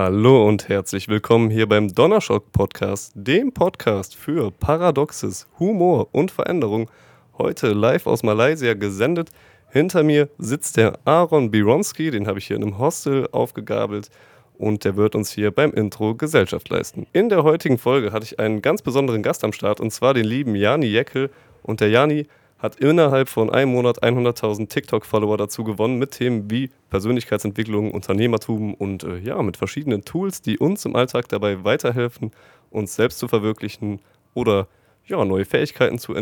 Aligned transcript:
Hallo 0.00 0.46
und 0.46 0.68
herzlich 0.68 1.08
willkommen 1.08 1.50
hier 1.50 1.68
beim 1.68 1.92
Donnerschock 1.92 2.52
Podcast, 2.52 3.10
dem 3.16 3.52
Podcast 3.52 4.14
für 4.14 4.52
Paradoxes, 4.52 5.48
Humor 5.58 6.06
und 6.12 6.30
Veränderung. 6.30 6.88
Heute 7.36 7.72
live 7.72 8.06
aus 8.06 8.22
Malaysia 8.22 8.74
gesendet. 8.74 9.30
Hinter 9.70 10.04
mir 10.04 10.28
sitzt 10.38 10.76
der 10.76 11.00
Aaron 11.04 11.50
Bironski, 11.50 12.12
den 12.12 12.28
habe 12.28 12.38
ich 12.38 12.46
hier 12.46 12.54
in 12.54 12.62
einem 12.62 12.78
Hostel 12.78 13.28
aufgegabelt 13.32 14.08
und 14.56 14.84
der 14.84 14.94
wird 14.94 15.16
uns 15.16 15.32
hier 15.32 15.50
beim 15.50 15.72
Intro 15.72 16.14
Gesellschaft 16.14 16.68
leisten. 16.68 17.08
In 17.12 17.28
der 17.28 17.42
heutigen 17.42 17.76
Folge 17.76 18.12
hatte 18.12 18.24
ich 18.24 18.38
einen 18.38 18.62
ganz 18.62 18.82
besonderen 18.82 19.24
Gast 19.24 19.42
am 19.42 19.52
Start 19.52 19.80
und 19.80 19.90
zwar 19.90 20.14
den 20.14 20.26
lieben 20.26 20.54
Jani 20.54 20.86
Jeckel. 20.86 21.28
Und 21.64 21.80
der 21.80 21.88
Jani 21.88 22.28
hat 22.58 22.76
innerhalb 22.76 23.28
von 23.28 23.50
einem 23.50 23.72
Monat 23.72 24.02
100.000 24.02 24.68
TikTok-Follower 24.68 25.36
dazu 25.36 25.64
gewonnen 25.64 25.98
mit 25.98 26.12
Themen 26.12 26.50
wie 26.50 26.70
Persönlichkeitsentwicklung, 26.90 27.92
Unternehmertum 27.92 28.74
und 28.74 29.04
äh, 29.04 29.18
ja, 29.18 29.40
mit 29.42 29.56
verschiedenen 29.56 30.04
Tools, 30.04 30.42
die 30.42 30.58
uns 30.58 30.84
im 30.84 30.96
Alltag 30.96 31.28
dabei 31.28 31.64
weiterhelfen, 31.64 32.32
uns 32.70 32.94
selbst 32.94 33.18
zu 33.18 33.28
verwirklichen 33.28 34.00
oder 34.34 34.66
ja, 35.06 35.24
neue 35.24 35.44
Fähigkeiten 35.44 35.98
zu 35.98 36.14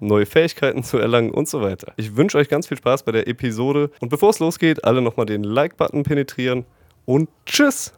neue 0.00 0.26
Fähigkeiten 0.26 0.82
zu 0.82 0.98
erlangen 0.98 1.30
und 1.30 1.48
so 1.48 1.62
weiter. 1.62 1.92
Ich 1.96 2.16
wünsche 2.16 2.36
euch 2.36 2.48
ganz 2.48 2.66
viel 2.66 2.76
Spaß 2.76 3.04
bei 3.04 3.12
der 3.12 3.26
Episode 3.26 3.90
und 4.00 4.10
bevor 4.10 4.30
es 4.30 4.38
losgeht, 4.38 4.84
alle 4.84 5.00
nochmal 5.00 5.26
den 5.26 5.44
Like-Button 5.44 6.02
penetrieren 6.02 6.66
und 7.06 7.28
tschüss! 7.46 7.92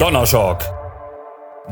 Donnerschock 0.00 0.81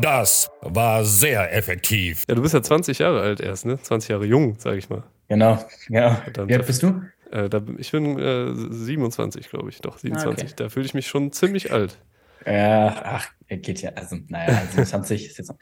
das 0.00 0.50
war 0.60 1.04
sehr 1.04 1.54
effektiv. 1.54 2.24
Ja, 2.28 2.34
du 2.34 2.42
bist 2.42 2.54
ja 2.54 2.62
20 2.62 2.98
Jahre 2.98 3.20
alt 3.20 3.40
erst, 3.40 3.66
ne? 3.66 3.80
20 3.80 4.10
Jahre 4.10 4.26
jung, 4.26 4.56
sag 4.58 4.76
ich 4.76 4.88
mal. 4.88 5.04
Genau, 5.28 5.58
ja. 5.88 6.22
Wie 6.46 6.54
alt 6.54 6.66
bist 6.66 6.82
du? 6.82 7.02
Äh, 7.30 7.48
da, 7.48 7.62
ich 7.78 7.92
bin 7.92 8.18
äh, 8.18 8.52
27, 8.54 9.48
glaube 9.48 9.70
ich. 9.70 9.80
Doch, 9.80 9.98
27. 9.98 10.42
Ah, 10.42 10.46
okay. 10.46 10.54
Da 10.56 10.68
fühle 10.68 10.86
ich 10.86 10.94
mich 10.94 11.06
schon 11.06 11.32
ziemlich 11.32 11.72
alt. 11.72 11.98
Ja, 12.46 13.02
ach, 13.04 13.28
geht 13.48 13.82
ja. 13.82 13.90
Also, 13.90 14.16
naja, 14.28 14.62
27 14.70 15.26
ist 15.26 15.38
jetzt. 15.38 15.52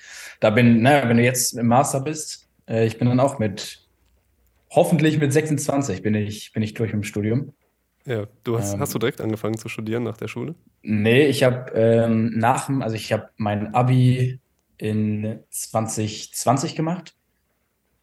Da 0.40 0.50
bin, 0.50 0.82
naja, 0.82 1.08
wenn 1.08 1.16
du 1.16 1.22
jetzt 1.22 1.52
im 1.58 1.66
Master 1.66 2.00
bist, 2.00 2.48
äh, 2.68 2.86
ich 2.86 2.98
bin 2.98 3.08
dann 3.08 3.20
auch 3.20 3.38
mit, 3.38 3.86
hoffentlich 4.70 5.18
mit 5.18 5.32
26 5.32 6.02
bin 6.02 6.14
ich, 6.14 6.52
bin 6.52 6.62
ich 6.62 6.74
durch 6.74 6.92
im 6.92 7.02
Studium. 7.02 7.52
Ja, 8.08 8.24
du 8.42 8.58
hast, 8.58 8.72
ähm, 8.72 8.80
hast 8.80 8.94
du 8.94 8.98
direkt 8.98 9.20
angefangen 9.20 9.58
zu 9.58 9.68
studieren 9.68 10.02
nach 10.02 10.16
der 10.16 10.28
Schule? 10.28 10.54
Nee, 10.80 11.26
ich 11.26 11.42
habe 11.42 11.70
ähm, 11.74 12.32
nach 12.38 12.70
also 12.80 12.96
ich 12.96 13.12
habe 13.12 13.28
mein 13.36 13.74
Abi 13.74 14.40
in 14.78 15.40
2020 15.50 16.74
gemacht. 16.74 17.14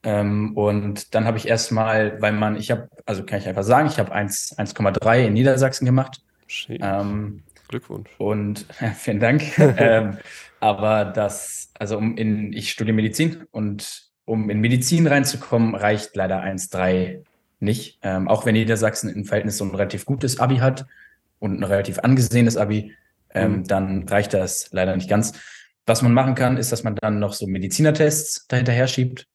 Ähm, 0.03 0.55
und 0.55 1.15
dann 1.15 1.25
habe 1.25 1.39
ich 1.39 1.47
erstmal, 1.47 2.21
weil 2.21 2.33
man, 2.33 2.55
ich 2.55 2.69
habe, 2.69 2.87
also 3.07 3.23
kann 3.23 3.39
ich 3.39 3.47
einfach 3.47 3.63
sagen, 3.63 3.87
ich 3.87 3.97
habe 3.97 4.13
1,3 4.13 5.25
in 5.25 5.33
Niedersachsen 5.33 5.85
gemacht. 5.85 6.21
Ähm, 6.69 7.41
Glückwunsch. 7.67 8.11
Und 8.19 8.67
ja, 8.79 8.91
vielen 8.91 9.19
Dank. 9.19 9.57
ähm, 9.57 10.19
aber 10.59 11.05
das, 11.05 11.71
also 11.79 11.97
um 11.97 12.15
in, 12.15 12.53
ich 12.53 12.69
studiere 12.69 12.95
Medizin 12.95 13.45
und 13.49 14.11
um 14.25 14.51
in 14.51 14.59
Medizin 14.59 15.07
reinzukommen, 15.07 15.73
reicht 15.73 16.15
leider 16.15 16.43
1,3 16.43 17.23
nicht. 17.65 17.99
Ähm, 18.01 18.27
auch 18.27 18.45
wenn 18.45 18.53
Niedersachsen 18.53 19.09
im 19.09 19.25
Verhältnis 19.25 19.57
so 19.57 19.65
ein 19.65 19.75
relativ 19.75 20.05
gutes 20.05 20.39
Abi 20.39 20.57
hat 20.57 20.85
und 21.39 21.59
ein 21.59 21.63
relativ 21.63 21.99
angesehenes 21.99 22.55
Abi, 22.55 22.95
ähm, 23.33 23.57
mhm. 23.57 23.63
dann 23.67 24.07
reicht 24.07 24.33
das 24.33 24.69
leider 24.71 24.95
nicht 24.95 25.09
ganz. 25.09 25.33
Was 25.85 26.01
man 26.01 26.13
machen 26.13 26.35
kann, 26.35 26.57
ist, 26.57 26.71
dass 26.71 26.83
man 26.83 26.95
dann 26.95 27.19
noch 27.19 27.33
so 27.33 27.45
Medizinertests 27.45 28.47
dahinterher 28.47 28.87
schiebt. 28.87 29.27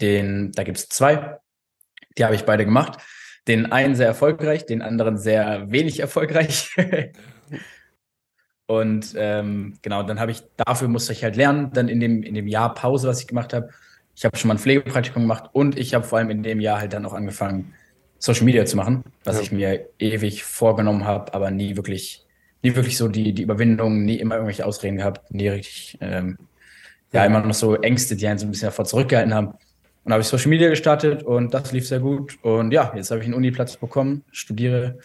Den, 0.00 0.52
da 0.52 0.64
gibt 0.64 0.78
es 0.78 0.88
zwei. 0.88 1.38
Die 2.18 2.24
habe 2.24 2.34
ich 2.34 2.44
beide 2.44 2.64
gemacht. 2.64 2.98
Den 3.46 3.70
einen 3.70 3.94
sehr 3.94 4.08
erfolgreich, 4.08 4.66
den 4.66 4.82
anderen 4.82 5.18
sehr 5.18 5.70
wenig 5.70 6.00
erfolgreich. 6.00 6.74
Und 8.66 9.14
ähm, 9.16 9.78
genau, 9.82 10.02
dann 10.02 10.18
habe 10.18 10.32
ich, 10.32 10.42
dafür 10.56 10.88
musste 10.88 11.12
ich 11.12 11.22
halt 11.22 11.36
lernen, 11.36 11.70
dann 11.72 11.88
in 11.88 12.00
dem, 12.00 12.24
in 12.24 12.34
dem 12.34 12.48
Jahr 12.48 12.74
Pause, 12.74 13.06
was 13.06 13.20
ich 13.20 13.28
gemacht 13.28 13.52
habe, 13.52 13.70
ich 14.16 14.24
habe 14.24 14.36
schon 14.36 14.48
mal 14.48 14.54
ein 14.54 14.58
Pflegepraktikum 14.58 15.22
gemacht 15.22 15.50
und 15.52 15.78
ich 15.78 15.94
habe 15.94 16.04
vor 16.04 16.18
allem 16.18 16.30
in 16.30 16.42
dem 16.42 16.58
Jahr 16.58 16.80
halt 16.80 16.94
dann 16.94 17.04
auch 17.04 17.12
angefangen, 17.12 17.74
Social 18.18 18.44
Media 18.44 18.64
zu 18.64 18.76
machen, 18.76 19.04
was 19.24 19.36
ja. 19.36 19.42
ich 19.42 19.52
mir 19.52 19.88
ewig 19.98 20.42
vorgenommen 20.42 21.04
habe, 21.04 21.34
aber 21.34 21.50
nie 21.50 21.76
wirklich, 21.76 22.24
nie 22.62 22.74
wirklich 22.74 22.96
so 22.96 23.08
die, 23.08 23.34
die 23.34 23.42
Überwindung, 23.42 24.04
nie 24.04 24.16
immer 24.16 24.36
irgendwelche 24.36 24.64
Ausreden 24.64 24.96
gehabt, 24.96 25.32
nie 25.34 25.48
richtig, 25.48 25.98
ähm, 26.00 26.38
ja, 27.12 27.26
immer 27.26 27.40
noch 27.40 27.54
so 27.54 27.76
Ängste, 27.76 28.16
die 28.16 28.26
einen 28.26 28.38
so 28.38 28.46
ein 28.46 28.50
bisschen 28.50 28.68
davor 28.68 28.86
zurückgehalten 28.86 29.34
haben. 29.34 29.54
Und 30.04 30.12
habe 30.12 30.22
ich 30.22 30.28
Social 30.28 30.48
Media 30.48 30.70
gestartet 30.70 31.22
und 31.22 31.52
das 31.52 31.72
lief 31.72 31.86
sehr 31.86 32.00
gut. 32.00 32.38
Und 32.42 32.72
ja, 32.72 32.92
jetzt 32.96 33.10
habe 33.10 33.20
ich 33.20 33.26
einen 33.26 33.34
Uniplatz 33.34 33.76
bekommen, 33.76 34.24
studiere 34.32 34.98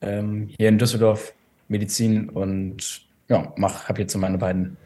ähm, 0.00 0.48
hier 0.56 0.68
in 0.68 0.78
Düsseldorf 0.78 1.34
Medizin 1.68 2.30
und 2.30 3.02
ja, 3.28 3.52
mach, 3.56 3.88
habe 3.88 4.00
jetzt 4.00 4.12
so 4.12 4.18
meine 4.18 4.38
beiden, 4.38 4.76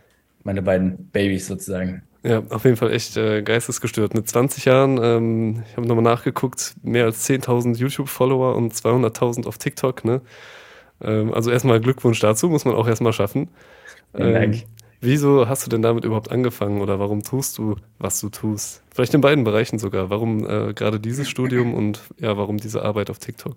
meine 0.42 0.60
beiden 0.60 1.08
Babys 1.08 1.46
sozusagen. 1.46 2.02
Ja, 2.24 2.42
auf 2.48 2.64
jeden 2.64 2.78
Fall 2.78 2.90
echt 2.90 3.18
äh, 3.18 3.42
geistesgestört. 3.42 4.14
Mit 4.14 4.26
20 4.26 4.64
Jahren, 4.64 4.98
ähm, 5.02 5.62
ich 5.68 5.76
habe 5.76 5.86
nochmal 5.86 6.04
nachgeguckt, 6.04 6.74
mehr 6.82 7.04
als 7.04 7.28
10.000 7.28 7.76
YouTube-Follower 7.76 8.56
und 8.56 8.72
200.000 8.72 9.46
auf 9.46 9.58
TikTok. 9.58 10.06
Ne? 10.06 10.22
Ähm, 11.02 11.34
also 11.34 11.50
erstmal 11.50 11.80
Glückwunsch 11.80 12.20
dazu, 12.20 12.48
muss 12.48 12.64
man 12.64 12.74
auch 12.74 12.88
erstmal 12.88 13.12
schaffen. 13.12 13.50
Ähm, 14.14 14.62
wieso 15.02 15.50
hast 15.50 15.66
du 15.66 15.70
denn 15.70 15.82
damit 15.82 16.06
überhaupt 16.06 16.30
angefangen 16.30 16.80
oder 16.80 16.98
warum 16.98 17.22
tust 17.22 17.58
du, 17.58 17.76
was 17.98 18.20
du 18.20 18.30
tust? 18.30 18.82
Vielleicht 18.94 19.12
in 19.12 19.20
beiden 19.20 19.44
Bereichen 19.44 19.78
sogar. 19.78 20.08
Warum 20.08 20.48
äh, 20.48 20.72
gerade 20.72 20.98
dieses 20.98 21.28
Studium 21.28 21.74
und 21.74 22.00
ja, 22.18 22.38
warum 22.38 22.56
diese 22.56 22.80
Arbeit 22.80 23.10
auf 23.10 23.18
TikTok? 23.18 23.54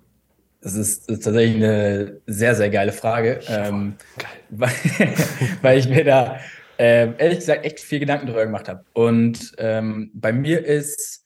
Das 0.60 0.74
ist, 0.74 1.08
ist 1.08 1.24
tatsächlich 1.24 1.56
eine 1.56 2.20
sehr, 2.26 2.54
sehr 2.54 2.68
geile 2.68 2.92
Frage. 2.92 3.40
Ähm, 3.48 3.94
Geil. 4.18 4.28
Weil, 4.50 4.72
weil 5.62 5.78
ich 5.78 5.88
mir 5.88 6.04
da 6.04 6.38
äh, 6.78 7.12
ehrlich 7.18 7.40
gesagt 7.40 7.64
echt 7.64 7.80
viel 7.80 7.98
Gedanken 7.98 8.26
darüber 8.26 8.46
gemacht 8.46 8.68
habe. 8.68 8.84
Und 8.94 9.52
ähm, 9.58 10.10
bei 10.14 10.32
mir 10.32 10.64
ist 10.64 11.24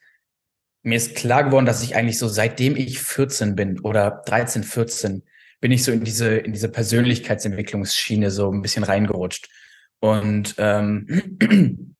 mir 0.82 0.96
ist 0.96 1.14
klar 1.14 1.44
geworden, 1.44 1.66
dass 1.66 1.82
ich 1.82 1.94
eigentlich 1.94 2.18
so 2.18 2.26
seitdem 2.26 2.74
ich 2.74 2.98
14 3.00 3.54
bin 3.54 3.78
oder 3.80 4.22
13, 4.26 4.64
14 4.64 5.22
bin 5.60 5.70
ich 5.70 5.84
so 5.84 5.92
in 5.92 6.02
diese 6.02 6.36
in 6.38 6.52
diese 6.52 6.68
Persönlichkeitsentwicklungsschiene 6.68 8.30
so 8.30 8.50
ein 8.50 8.62
bisschen 8.62 8.82
reingerutscht. 8.82 9.48
Und 10.00 10.56
ähm, 10.58 11.06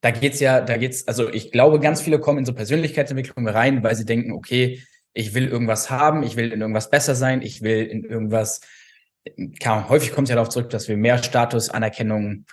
da 0.00 0.10
geht's 0.10 0.40
ja, 0.40 0.60
da 0.62 0.78
geht's, 0.78 1.06
also 1.06 1.28
ich 1.28 1.52
glaube, 1.52 1.80
ganz 1.80 2.00
viele 2.00 2.20
kommen 2.20 2.38
in 2.38 2.46
so 2.46 2.54
Persönlichkeitsentwicklung 2.54 3.46
rein, 3.46 3.82
weil 3.82 3.96
sie 3.96 4.06
denken, 4.06 4.32
okay, 4.32 4.82
ich 5.12 5.34
will 5.34 5.48
irgendwas 5.48 5.90
haben, 5.90 6.22
ich 6.22 6.36
will 6.36 6.52
in 6.52 6.60
irgendwas 6.60 6.90
besser 6.90 7.14
sein, 7.14 7.42
ich 7.42 7.62
will 7.62 7.84
in 7.84 8.04
irgendwas 8.04 8.60
kann, 9.60 9.88
häufig 9.88 10.12
kommt 10.12 10.26
es 10.26 10.30
ja 10.30 10.36
darauf 10.36 10.50
zurück, 10.50 10.70
dass 10.70 10.88
wir 10.88 10.96
mehr 10.96 11.22
Status, 11.22 11.70
Anerkennung, 11.70 12.44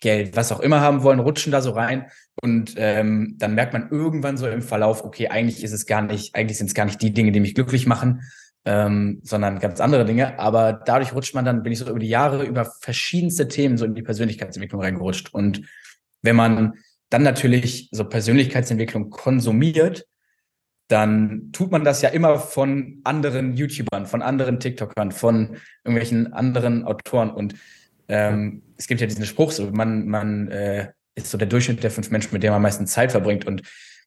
Geld, 0.00 0.36
was 0.36 0.52
auch 0.52 0.60
immer 0.60 0.80
haben 0.80 1.02
wollen, 1.02 1.18
rutschen 1.18 1.50
da 1.50 1.60
so 1.60 1.72
rein. 1.72 2.06
Und 2.40 2.74
ähm, 2.76 3.34
dann 3.38 3.54
merkt 3.54 3.72
man 3.72 3.90
irgendwann 3.90 4.36
so 4.36 4.48
im 4.48 4.62
Verlauf, 4.62 5.04
okay, 5.04 5.28
eigentlich 5.28 5.64
ist 5.64 5.72
es 5.72 5.86
gar 5.86 6.02
nicht, 6.02 6.34
eigentlich 6.36 6.58
sind 6.58 6.68
es 6.68 6.74
gar 6.74 6.84
nicht 6.84 7.02
die 7.02 7.12
Dinge, 7.12 7.32
die 7.32 7.40
mich 7.40 7.54
glücklich 7.54 7.86
machen, 7.86 8.22
ähm, 8.64 9.20
sondern 9.24 9.58
ganz 9.58 9.80
andere 9.80 10.04
Dinge. 10.04 10.38
Aber 10.38 10.72
dadurch 10.72 11.14
rutscht 11.14 11.34
man 11.34 11.44
dann, 11.44 11.64
bin 11.64 11.72
ich 11.72 11.80
so 11.80 11.90
über 11.90 11.98
die 11.98 12.08
Jahre 12.08 12.44
über 12.44 12.64
verschiedenste 12.80 13.48
Themen 13.48 13.76
so 13.76 13.84
in 13.84 13.94
die 13.94 14.02
Persönlichkeitsentwicklung 14.02 14.82
reingerutscht. 14.82 15.34
Und 15.34 15.62
wenn 16.22 16.36
man 16.36 16.74
dann 17.10 17.22
natürlich 17.22 17.88
so 17.90 18.04
Persönlichkeitsentwicklung 18.04 19.10
konsumiert, 19.10 20.06
dann 20.88 21.50
tut 21.52 21.70
man 21.70 21.84
das 21.84 22.02
ja 22.02 22.08
immer 22.08 22.38
von 22.38 23.00
anderen 23.04 23.54
YouTubern, 23.54 24.06
von 24.06 24.22
anderen 24.22 24.58
TikTokern, 24.58 25.12
von 25.12 25.56
irgendwelchen 25.84 26.32
anderen 26.32 26.84
Autoren. 26.84 27.30
Und 27.30 27.54
ähm, 28.08 28.62
es 28.76 28.86
gibt 28.86 29.00
ja 29.00 29.06
diesen 29.06 29.26
Spruch, 29.26 29.52
so 29.52 29.70
man, 29.70 30.08
man 30.08 30.48
äh, 30.48 30.88
ist 31.14 31.30
so 31.30 31.36
der 31.36 31.48
Durchschnitt 31.48 31.82
der 31.82 31.90
fünf 31.90 32.10
Menschen, 32.10 32.32
mit 32.32 32.42
denen 32.42 32.52
man 32.52 32.56
am 32.56 32.62
meisten 32.62 32.86
Zeit 32.86 33.12
verbringt. 33.12 33.46
Und 33.46 33.62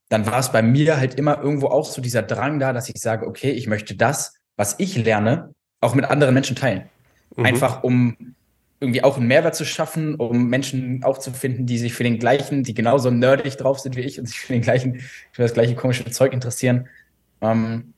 dann 0.10 0.26
war 0.26 0.40
es 0.40 0.52
bei 0.52 0.64
mir 0.64 0.98
halt 0.98 1.16
immer 1.16 1.40
irgendwo 1.42 1.68
auch 1.68 1.86
so 1.86 2.02
dieser 2.02 2.24
Drang 2.24 2.60
da, 2.60 2.74
dass 2.74 2.90
ich 2.90 3.00
sage, 3.00 3.28
okay, 3.28 3.52
ich 3.52 3.68
möchte 3.68 3.96
das, 3.96 4.34
was 4.58 4.76
ich 4.80 4.98
lerne, 4.98 5.54
auch 5.82 5.94
mit 5.94 6.06
anderen 6.06 6.34
Menschen 6.34 6.56
teilen. 6.56 6.90
Mhm. 7.36 7.46
Einfach 7.46 7.84
um 7.84 8.36
irgendwie 8.82 9.04
auch 9.04 9.18
einen 9.18 9.28
Mehrwert 9.28 9.56
zu 9.56 9.64
schaffen, 9.64 10.16
um 10.16 10.48
Menschen 10.50 11.04
auch 11.04 11.20
zu 11.20 11.32
finden, 11.32 11.68
die 11.68 11.78
sich 11.78 11.94
für 11.94 12.04
den 12.04 12.18
gleichen, 12.18 12.64
die 12.64 12.74
genauso 12.74 13.12
nerdig 13.12 13.56
drauf 13.58 13.80
sind 13.80 13.96
wie 13.96 14.02
ich 14.02 14.20
und 14.20 14.26
sich 14.26 14.40
für 14.40 14.54
den 14.54 14.64
gleichen, 14.64 15.02
für 15.32 15.44
das 15.44 15.54
gleiche 15.54 15.76
komische 15.76 16.04
Zeug 16.06 16.34
interessieren. 16.34 16.90
Ähm, 17.42 17.94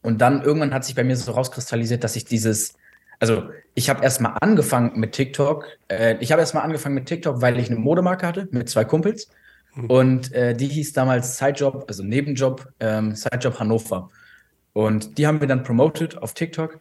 und 0.00 0.20
dann 0.20 0.42
irgendwann 0.42 0.72
hat 0.72 0.84
sich 0.84 0.94
bei 0.94 1.02
mir 1.02 1.16
so 1.16 1.32
rauskristallisiert, 1.32 2.04
dass 2.04 2.14
ich 2.14 2.24
dieses, 2.24 2.74
also 3.18 3.50
ich 3.74 3.90
habe 3.90 4.04
erstmal 4.04 4.36
angefangen 4.40 4.98
mit 5.00 5.12
TikTok. 5.12 5.66
Äh, 5.88 6.16
ich 6.20 6.30
habe 6.30 6.40
erstmal 6.40 6.62
angefangen 6.62 6.94
mit 6.94 7.06
TikTok, 7.06 7.42
weil 7.42 7.58
ich 7.58 7.68
eine 7.68 7.78
Modemarke 7.80 8.24
hatte 8.24 8.48
mit 8.52 8.68
zwei 8.68 8.84
Kumpels. 8.84 9.30
Mhm. 9.74 9.90
Und 9.90 10.32
äh, 10.32 10.54
die 10.54 10.68
hieß 10.68 10.92
damals 10.92 11.38
Sidejob, 11.38 11.86
also 11.88 12.04
Nebenjob, 12.04 12.68
ähm, 12.78 13.16
Sidejob 13.16 13.58
Hannover. 13.58 14.10
Und 14.74 15.18
die 15.18 15.26
haben 15.26 15.40
wir 15.40 15.48
dann 15.48 15.64
promoted 15.64 16.18
auf 16.18 16.34
TikTok. 16.34 16.78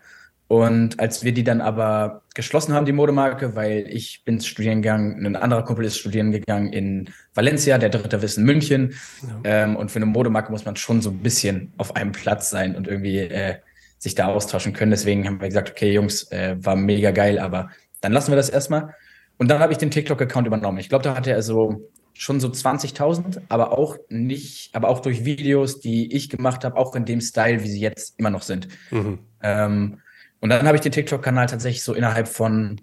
Und 0.52 1.00
als 1.00 1.24
wir 1.24 1.34
die 1.34 1.46
dann 1.46 1.62
aber 1.62 2.24
geschlossen 2.36 2.74
haben, 2.74 2.86
die 2.86 2.92
Modemarke, 2.92 3.56
weil 3.56 3.88
ich 3.88 4.24
bin 4.26 4.42
studieren 4.42 4.82
gegangen, 4.82 5.26
ein 5.26 5.38
anderer 5.38 5.64
Kumpel 5.64 5.86
ist 5.86 5.98
studieren 5.98 6.34
gegangen 6.34 6.74
in 6.74 7.10
Valencia, 7.34 7.78
der 7.78 7.88
dritte 7.88 8.22
Wissen 8.22 8.44
München. 8.44 8.94
Ja. 9.22 9.40
Ähm, 9.46 9.78
und 9.78 9.92
für 9.92 9.96
eine 9.96 10.08
Modemarke 10.08 10.52
muss 10.52 10.66
man 10.66 10.76
schon 10.76 11.02
so 11.02 11.10
ein 11.10 11.20
bisschen 11.20 11.72
auf 11.78 11.96
einem 11.96 12.12
Platz 12.12 12.50
sein 12.50 12.76
und 12.76 12.86
irgendwie 12.86 13.20
äh, 13.20 13.60
sich 13.98 14.14
da 14.14 14.28
austauschen 14.28 14.74
können. 14.74 14.92
Deswegen 14.92 15.26
haben 15.26 15.40
wir 15.40 15.48
gesagt, 15.48 15.72
okay, 15.72 15.94
Jungs, 15.94 16.30
äh, 16.34 16.58
war 16.60 16.76
mega 16.76 17.12
geil, 17.12 17.40
aber 17.40 17.70
dann 18.02 18.12
lassen 18.12 18.34
wir 18.34 18.36
das 18.36 18.50
erstmal. 18.50 18.94
Und 19.38 19.50
dann 19.50 19.60
habe 19.60 19.72
ich 19.72 19.78
den 19.78 19.90
TikTok-Account 19.90 20.48
übernommen. 20.48 20.80
Ich 20.80 20.90
glaube, 20.90 21.06
da 21.06 21.16
hatte 21.16 21.32
er 21.32 21.44
so 21.44 21.90
schon 22.14 22.42
so 22.42 22.50
20.000, 22.50 23.44
aber 23.48 23.72
auch 23.78 23.96
nicht, 24.10 24.76
aber 24.76 24.90
auch 24.90 25.00
durch 25.00 25.24
Videos, 25.24 25.80
die 25.80 26.14
ich 26.14 26.28
gemacht 26.30 26.66
habe, 26.66 26.76
auch 26.76 26.94
in 26.94 27.06
dem 27.06 27.22
Style, 27.22 27.64
wie 27.64 27.70
sie 27.70 27.80
jetzt 27.80 28.20
immer 28.20 28.32
noch 28.32 28.42
sind. 28.42 28.68
Mhm. 28.92 29.20
Ähm, 29.42 30.00
und 30.42 30.50
dann 30.50 30.68
habe 30.68 30.76
ich 30.76 30.82
den 30.82 30.92
TikTok-Kanal 30.92 31.46
tatsächlich 31.46 31.84
so 31.84 31.94
innerhalb 31.94 32.28
von 32.28 32.82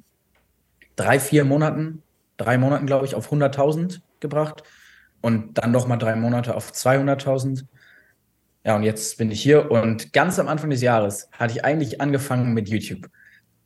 drei, 0.96 1.20
vier 1.20 1.44
Monaten, 1.44 2.02
drei 2.36 2.56
Monaten, 2.56 2.86
glaube 2.86 3.04
ich, 3.04 3.14
auf 3.14 3.32
100.000 3.32 4.00
gebracht 4.20 4.62
und 5.20 5.58
dann 5.58 5.72
noch 5.72 5.86
mal 5.86 5.96
drei 5.96 6.16
Monate 6.16 6.54
auf 6.54 6.70
200.000. 6.72 7.64
Ja, 8.64 8.76
und 8.76 8.84
jetzt 8.84 9.18
bin 9.18 9.30
ich 9.30 9.42
hier 9.42 9.70
und 9.70 10.12
ganz 10.12 10.38
am 10.38 10.48
Anfang 10.48 10.70
des 10.70 10.82
Jahres 10.82 11.28
hatte 11.32 11.54
ich 11.54 11.64
eigentlich 11.64 12.00
angefangen 12.00 12.54
mit 12.54 12.68
YouTube. 12.68 13.08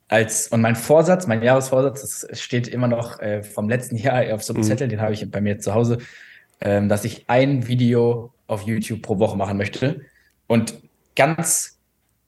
Als, 0.07 0.47
und 0.47 0.61
mein 0.61 0.75
Vorsatz, 0.75 1.27
mein 1.27 1.41
Jahresvorsatz, 1.41 2.25
das 2.27 2.41
steht 2.41 2.67
immer 2.67 2.87
noch 2.87 3.19
äh, 3.19 3.43
vom 3.43 3.69
letzten 3.69 3.95
Jahr 3.97 4.33
auf 4.33 4.43
so 4.43 4.53
einem 4.53 4.63
mhm. 4.63 4.67
Zettel, 4.67 4.87
den 4.87 5.01
habe 5.01 5.13
ich 5.13 5.29
bei 5.29 5.41
mir 5.41 5.59
zu 5.59 5.73
Hause, 5.73 5.99
ähm, 6.61 6.89
dass 6.89 7.05
ich 7.05 7.25
ein 7.29 7.67
Video 7.67 8.33
auf 8.47 8.63
YouTube 8.63 9.01
pro 9.03 9.19
Woche 9.19 9.37
machen 9.37 9.57
möchte 9.57 10.01
und 10.47 10.75
ganz 11.15 11.72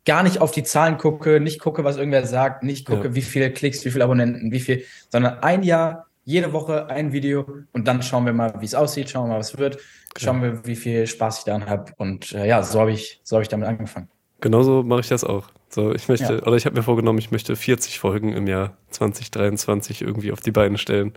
gar 0.06 0.24
nicht 0.24 0.40
auf 0.40 0.52
die 0.52 0.64
Zahlen 0.64 0.98
gucke, 0.98 1.40
nicht 1.40 1.60
gucke, 1.60 1.84
was 1.84 1.98
irgendwer 1.98 2.26
sagt, 2.26 2.64
nicht 2.64 2.86
gucke, 2.86 3.10
ja. 3.10 3.16
wie 3.16 3.22
viele 3.22 3.52
Klicks, 3.52 3.84
wie 3.86 3.92
viele 3.92 4.04
Abonnenten, 4.04 4.52
wie 4.52 4.60
viel, 4.60 4.84
sondern 5.10 5.40
ein 5.40 5.64
Jahr, 5.64 6.08
jede 6.24 6.54
Woche 6.54 6.88
ein 6.90 7.12
Video 7.12 7.46
und 7.72 7.88
dann 7.88 8.02
schauen 8.02 8.26
wir 8.26 8.34
mal, 8.34 8.56
wie 8.60 8.66
es 8.66 8.76
aussieht, 8.76 9.10
schauen 9.10 9.26
wir 9.26 9.34
mal, 9.34 9.40
was 9.40 9.58
wird, 9.58 9.78
schauen 10.18 10.42
wir, 10.42 10.66
wie 10.66 10.76
viel 10.76 11.06
Spaß 11.06 11.40
ich 11.40 11.44
daran 11.46 11.68
habe 11.68 11.94
und 11.98 12.32
äh, 12.34 12.48
ja, 12.48 12.64
so 12.64 12.80
habe 12.80 12.92
ich, 12.92 13.20
so 13.24 13.36
habe 13.36 13.44
ich 13.44 13.50
damit 13.50 13.68
angefangen. 13.68 14.10
Genauso 14.42 14.84
mache 14.84 15.00
ich 15.02 15.08
das 15.08 15.24
auch. 15.24 15.50
So, 15.70 15.94
ich 15.94 16.08
möchte, 16.08 16.36
ja. 16.36 16.44
oder 16.44 16.56
ich 16.56 16.66
habe 16.66 16.76
mir 16.76 16.84
vorgenommen, 16.84 17.20
ich 17.20 17.32
möchte 17.32 17.56
40 17.56 18.00
Folgen 18.00 18.34
im 18.34 18.48
Jahr 18.48 18.78
2023 18.92 20.02
irgendwie 20.02 20.32
auf 20.32 20.40
die 20.40 20.52
Beine 20.52 20.78
stellen. 20.78 21.14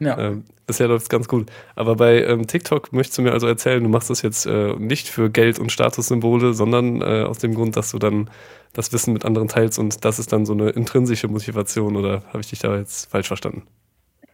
Ja. 0.00 0.18
Ähm, 0.18 0.44
bisher 0.66 0.88
läuft 0.88 1.04
es 1.04 1.08
ganz 1.08 1.28
gut. 1.28 1.50
Aber 1.74 1.96
bei 1.96 2.22
ähm, 2.22 2.46
TikTok 2.46 2.92
möchtest 2.92 3.18
du 3.18 3.22
mir 3.22 3.32
also 3.32 3.46
erzählen, 3.46 3.82
du 3.82 3.88
machst 3.88 4.10
das 4.10 4.22
jetzt 4.22 4.46
äh, 4.46 4.74
nicht 4.74 5.08
für 5.08 5.30
Geld 5.30 5.58
und 5.58 5.72
Statussymbole, 5.72 6.54
sondern 6.54 7.00
äh, 7.02 7.24
aus 7.24 7.38
dem 7.38 7.54
Grund, 7.54 7.76
dass 7.76 7.90
du 7.90 7.98
dann 7.98 8.30
das 8.72 8.92
Wissen 8.92 9.12
mit 9.12 9.24
anderen 9.24 9.48
teilst 9.48 9.78
und 9.78 10.04
das 10.04 10.18
ist 10.18 10.32
dann 10.32 10.46
so 10.46 10.52
eine 10.52 10.70
intrinsische 10.70 11.28
Motivation 11.28 11.96
oder 11.96 12.22
habe 12.28 12.40
ich 12.40 12.50
dich 12.50 12.58
da 12.60 12.76
jetzt 12.76 13.10
falsch 13.10 13.28
verstanden? 13.28 13.62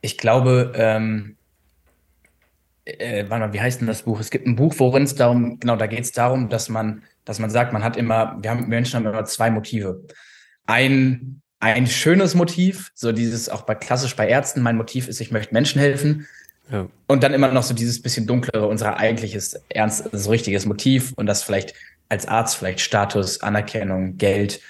Ich 0.00 0.18
glaube, 0.18 0.72
ähm, 0.74 1.36
äh, 2.84 3.24
warte 3.28 3.46
mal, 3.46 3.52
wie 3.52 3.60
heißt 3.60 3.80
denn 3.80 3.86
das 3.86 4.02
Buch? 4.02 4.20
Es 4.20 4.30
gibt 4.30 4.46
ein 4.46 4.56
Buch, 4.56 4.74
worin 4.78 5.04
es 5.04 5.14
darum, 5.14 5.58
genau, 5.60 5.76
da 5.76 5.86
geht 5.86 6.00
es 6.00 6.12
darum, 6.12 6.48
dass 6.48 6.68
man, 6.68 7.02
dass 7.24 7.38
man 7.38 7.50
sagt, 7.50 7.72
man 7.72 7.82
hat 7.82 7.96
immer, 7.96 8.36
wir 8.42 8.50
haben 8.50 8.68
Menschen 8.68 8.96
haben 8.96 9.06
immer 9.06 9.24
zwei 9.24 9.50
Motive. 9.50 10.04
Ein, 10.66 11.40
ein 11.72 11.86
schönes 11.86 12.34
Motiv, 12.34 12.92
so 12.94 13.12
dieses 13.12 13.48
auch 13.48 13.62
bei 13.62 13.74
klassisch 13.74 14.14
bei 14.16 14.28
Ärzten, 14.28 14.62
mein 14.62 14.76
Motiv 14.76 15.08
ist, 15.08 15.20
ich 15.20 15.30
möchte 15.30 15.54
Menschen 15.54 15.80
helfen. 15.80 16.26
Ja. 16.70 16.86
Und 17.06 17.22
dann 17.22 17.34
immer 17.34 17.48
noch 17.48 17.62
so 17.62 17.74
dieses 17.74 18.00
bisschen 18.00 18.26
dunklere, 18.26 18.66
unser 18.66 18.96
eigentliches, 18.98 19.60
ernst, 19.68 20.08
so 20.12 20.30
richtiges 20.30 20.66
Motiv 20.66 21.12
und 21.16 21.26
das 21.26 21.42
vielleicht 21.42 21.74
als 22.08 22.26
Arzt 22.26 22.56
vielleicht 22.56 22.80
Status, 22.80 23.40
Anerkennung, 23.40 24.18
Geld, 24.18 24.60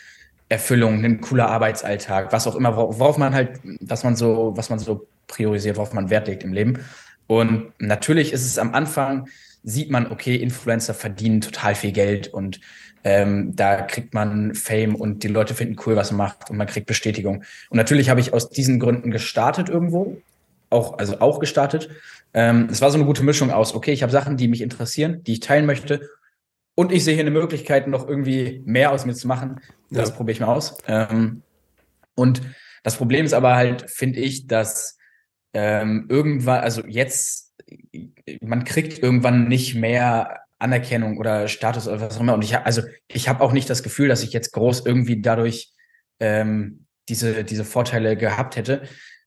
Erfüllung, 0.49 1.05
ein 1.05 1.20
cooler 1.20 1.49
Arbeitsalltag, 1.49 2.32
was 2.32 2.46
auch 2.46 2.55
immer, 2.55 2.76
worauf 2.76 3.17
man 3.19 3.35
halt, 3.35 3.61
was 3.81 4.05
man 4.05 4.17
so, 4.17 4.52
was 4.56 4.70
man 4.70 4.79
so 4.79 5.06
priorisiert, 5.26 5.76
worauf 5.76 5.93
man 5.93 6.11
Wert 6.11 6.29
legt 6.29 6.44
im 6.44 6.52
Leben. 6.52 6.81
Und 7.26 7.73
natürlich 7.79 8.32
ist 8.32 8.44
es 8.44 8.58
am 8.58 8.75
Anfang, 8.75 9.29
sieht 9.64 9.90
man, 9.90 10.11
okay, 10.11 10.37
Influencer 10.37 10.94
verdienen 10.94 11.40
total 11.40 11.75
viel 11.75 11.93
Geld 11.93 12.28
und 12.28 12.61
ähm, 13.02 13.55
da 13.56 13.82
kriegt 13.82 14.14
man 14.14 14.55
Fame 14.55 14.94
und 14.94 15.22
die 15.25 15.28
Leute 15.28 15.55
finden 15.55 15.76
cool, 15.84 15.96
was 15.96 16.11
man 16.11 16.19
macht 16.28 16.50
und 16.50 16.56
man 16.56 16.66
kriegt 16.66 16.87
Bestätigung. 16.87 17.44
Und 17.69 17.76
natürlich 17.76 18.08
habe 18.08 18.20
ich 18.20 18.32
aus 18.32 18.50
diesen 18.50 18.78
Gründen 18.78 19.11
gestartet 19.11 19.69
irgendwo, 19.69 20.20
auch, 20.70 20.99
also 20.99 21.20
auch 21.20 21.40
gestartet. 21.40 21.90
Ähm, 22.32 22.69
es 22.70 22.81
war 22.81 22.90
so 22.90 22.96
eine 22.96 23.05
gute 23.06 23.22
Mischung 23.22 23.50
aus, 23.50 23.75
okay, 23.75 23.93
ich 23.93 24.02
habe 24.02 24.12
Sachen, 24.12 24.37
die 24.37 24.49
mich 24.49 24.62
interessieren, 24.62 25.22
die 25.25 25.34
ich 25.34 25.40
teilen 25.40 25.66
möchte 25.66 26.08
und 26.75 26.93
ich 26.93 27.05
sehe 27.05 27.14
hier 27.14 27.22
eine 27.22 27.31
Möglichkeit, 27.31 27.87
noch 27.87 28.08
irgendwie 28.08 28.62
mehr 28.64 28.90
aus 28.90 29.05
mir 29.06 29.14
zu 29.14 29.28
machen. 29.28 29.61
Das 29.90 30.11
ja. 30.11 30.14
probiere 30.16 30.32
ich 30.32 30.40
mal 30.40 30.55
aus. 30.55 30.78
Ähm, 30.87 31.43
und 32.14 32.43
das 32.82 32.96
Problem 32.96 33.25
ist 33.25 33.34
aber 33.34 33.55
halt, 33.55 33.90
finde 33.90 34.20
ich, 34.20 34.46
dass 34.46 34.99
ähm, 35.52 36.06
irgendwann, 36.08 36.61
also 36.61 36.82
jetzt, 36.87 37.54
man 38.40 38.64
kriegt 38.64 38.99
irgendwann 38.99 39.49
nicht 39.49 39.75
mehr 39.75 40.40
Anerkennung 40.58 41.19
oder 41.19 41.49
Status 41.49 41.88
oder 41.88 42.00
was 42.00 42.16
auch 42.16 42.20
immer. 42.20 42.34
Und 42.34 42.44
ich 42.44 42.55
habe, 42.55 42.66
also 42.66 42.82
ich 43.08 43.28
habe 43.28 43.43
auch 43.43 43.52
nicht 43.52 43.69
das 43.69 43.82
Gefühl, 43.82 44.08
dass 44.08 44.22
ich 44.22 44.32
jetzt 44.32 44.52
groß 44.52 44.87
irgendwie 44.87 45.20
dadurch 45.20 45.72
ähm, 46.20 46.87
diese, 47.08 47.44
diese 47.44 47.64
Vorteile 47.64 48.16
gehabt 48.16 48.56
hätte. 48.56 48.82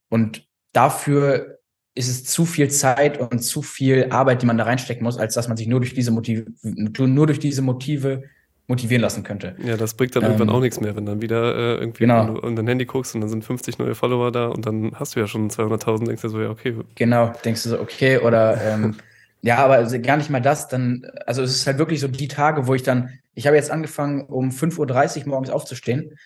Und 0.08 0.46
dafür 0.72 1.58
ist 1.94 2.08
es 2.08 2.24
zu 2.24 2.44
viel 2.44 2.70
Zeit 2.70 3.18
und 3.18 3.40
zu 3.40 3.62
viel 3.62 4.08
Arbeit, 4.10 4.42
die 4.42 4.46
man 4.46 4.58
da 4.58 4.64
reinstecken 4.64 5.02
muss, 5.02 5.18
als 5.18 5.34
dass 5.34 5.48
man 5.48 5.56
sich 5.56 5.66
nur 5.66 5.80
durch 5.80 5.94
diese 5.94 6.10
Motive, 6.10 6.46
nur 6.62 7.26
durch 7.26 7.40
diese 7.40 7.62
Motive 7.62 8.24
motivieren 8.68 9.00
lassen 9.00 9.24
könnte. 9.24 9.56
Ja, 9.64 9.76
das 9.76 9.94
bringt 9.94 10.14
dann 10.14 10.22
ähm, 10.22 10.30
irgendwann 10.32 10.50
auch 10.50 10.60
nichts 10.60 10.78
mehr, 10.78 10.94
wenn 10.94 11.06
dann 11.06 11.22
wieder 11.22 11.56
äh, 11.56 11.74
irgendwie 11.80 12.04
genau. 12.04 12.38
in 12.40 12.54
dein 12.54 12.68
Handy 12.68 12.84
guckst 12.84 13.14
und 13.14 13.22
dann 13.22 13.30
sind 13.30 13.42
50 13.42 13.78
neue 13.78 13.94
Follower 13.94 14.30
da 14.30 14.46
und 14.46 14.66
dann 14.66 14.92
hast 14.94 15.16
du 15.16 15.20
ja 15.20 15.26
schon 15.26 15.50
200.000, 15.50 16.06
denkst 16.06 16.22
du 16.22 16.28
so, 16.28 16.40
ja, 16.40 16.50
okay. 16.50 16.76
Genau, 16.94 17.32
denkst 17.44 17.62
du 17.62 17.70
so, 17.70 17.80
okay, 17.80 18.18
oder 18.18 18.60
ähm, 18.62 18.96
ja, 19.42 19.56
aber 19.56 19.74
also 19.74 19.98
gar 20.00 20.18
nicht 20.18 20.28
mal 20.28 20.42
das, 20.42 20.68
dann, 20.68 21.06
also 21.26 21.42
es 21.42 21.54
ist 21.54 21.66
halt 21.66 21.78
wirklich 21.78 22.00
so 22.00 22.08
die 22.08 22.28
Tage, 22.28 22.66
wo 22.66 22.74
ich 22.74 22.82
dann, 22.82 23.18
ich 23.34 23.46
habe 23.46 23.56
jetzt 23.56 23.70
angefangen, 23.70 24.26
um 24.26 24.50
5.30 24.50 25.22
Uhr 25.22 25.28
morgens 25.28 25.48
aufzustehen, 25.48 26.18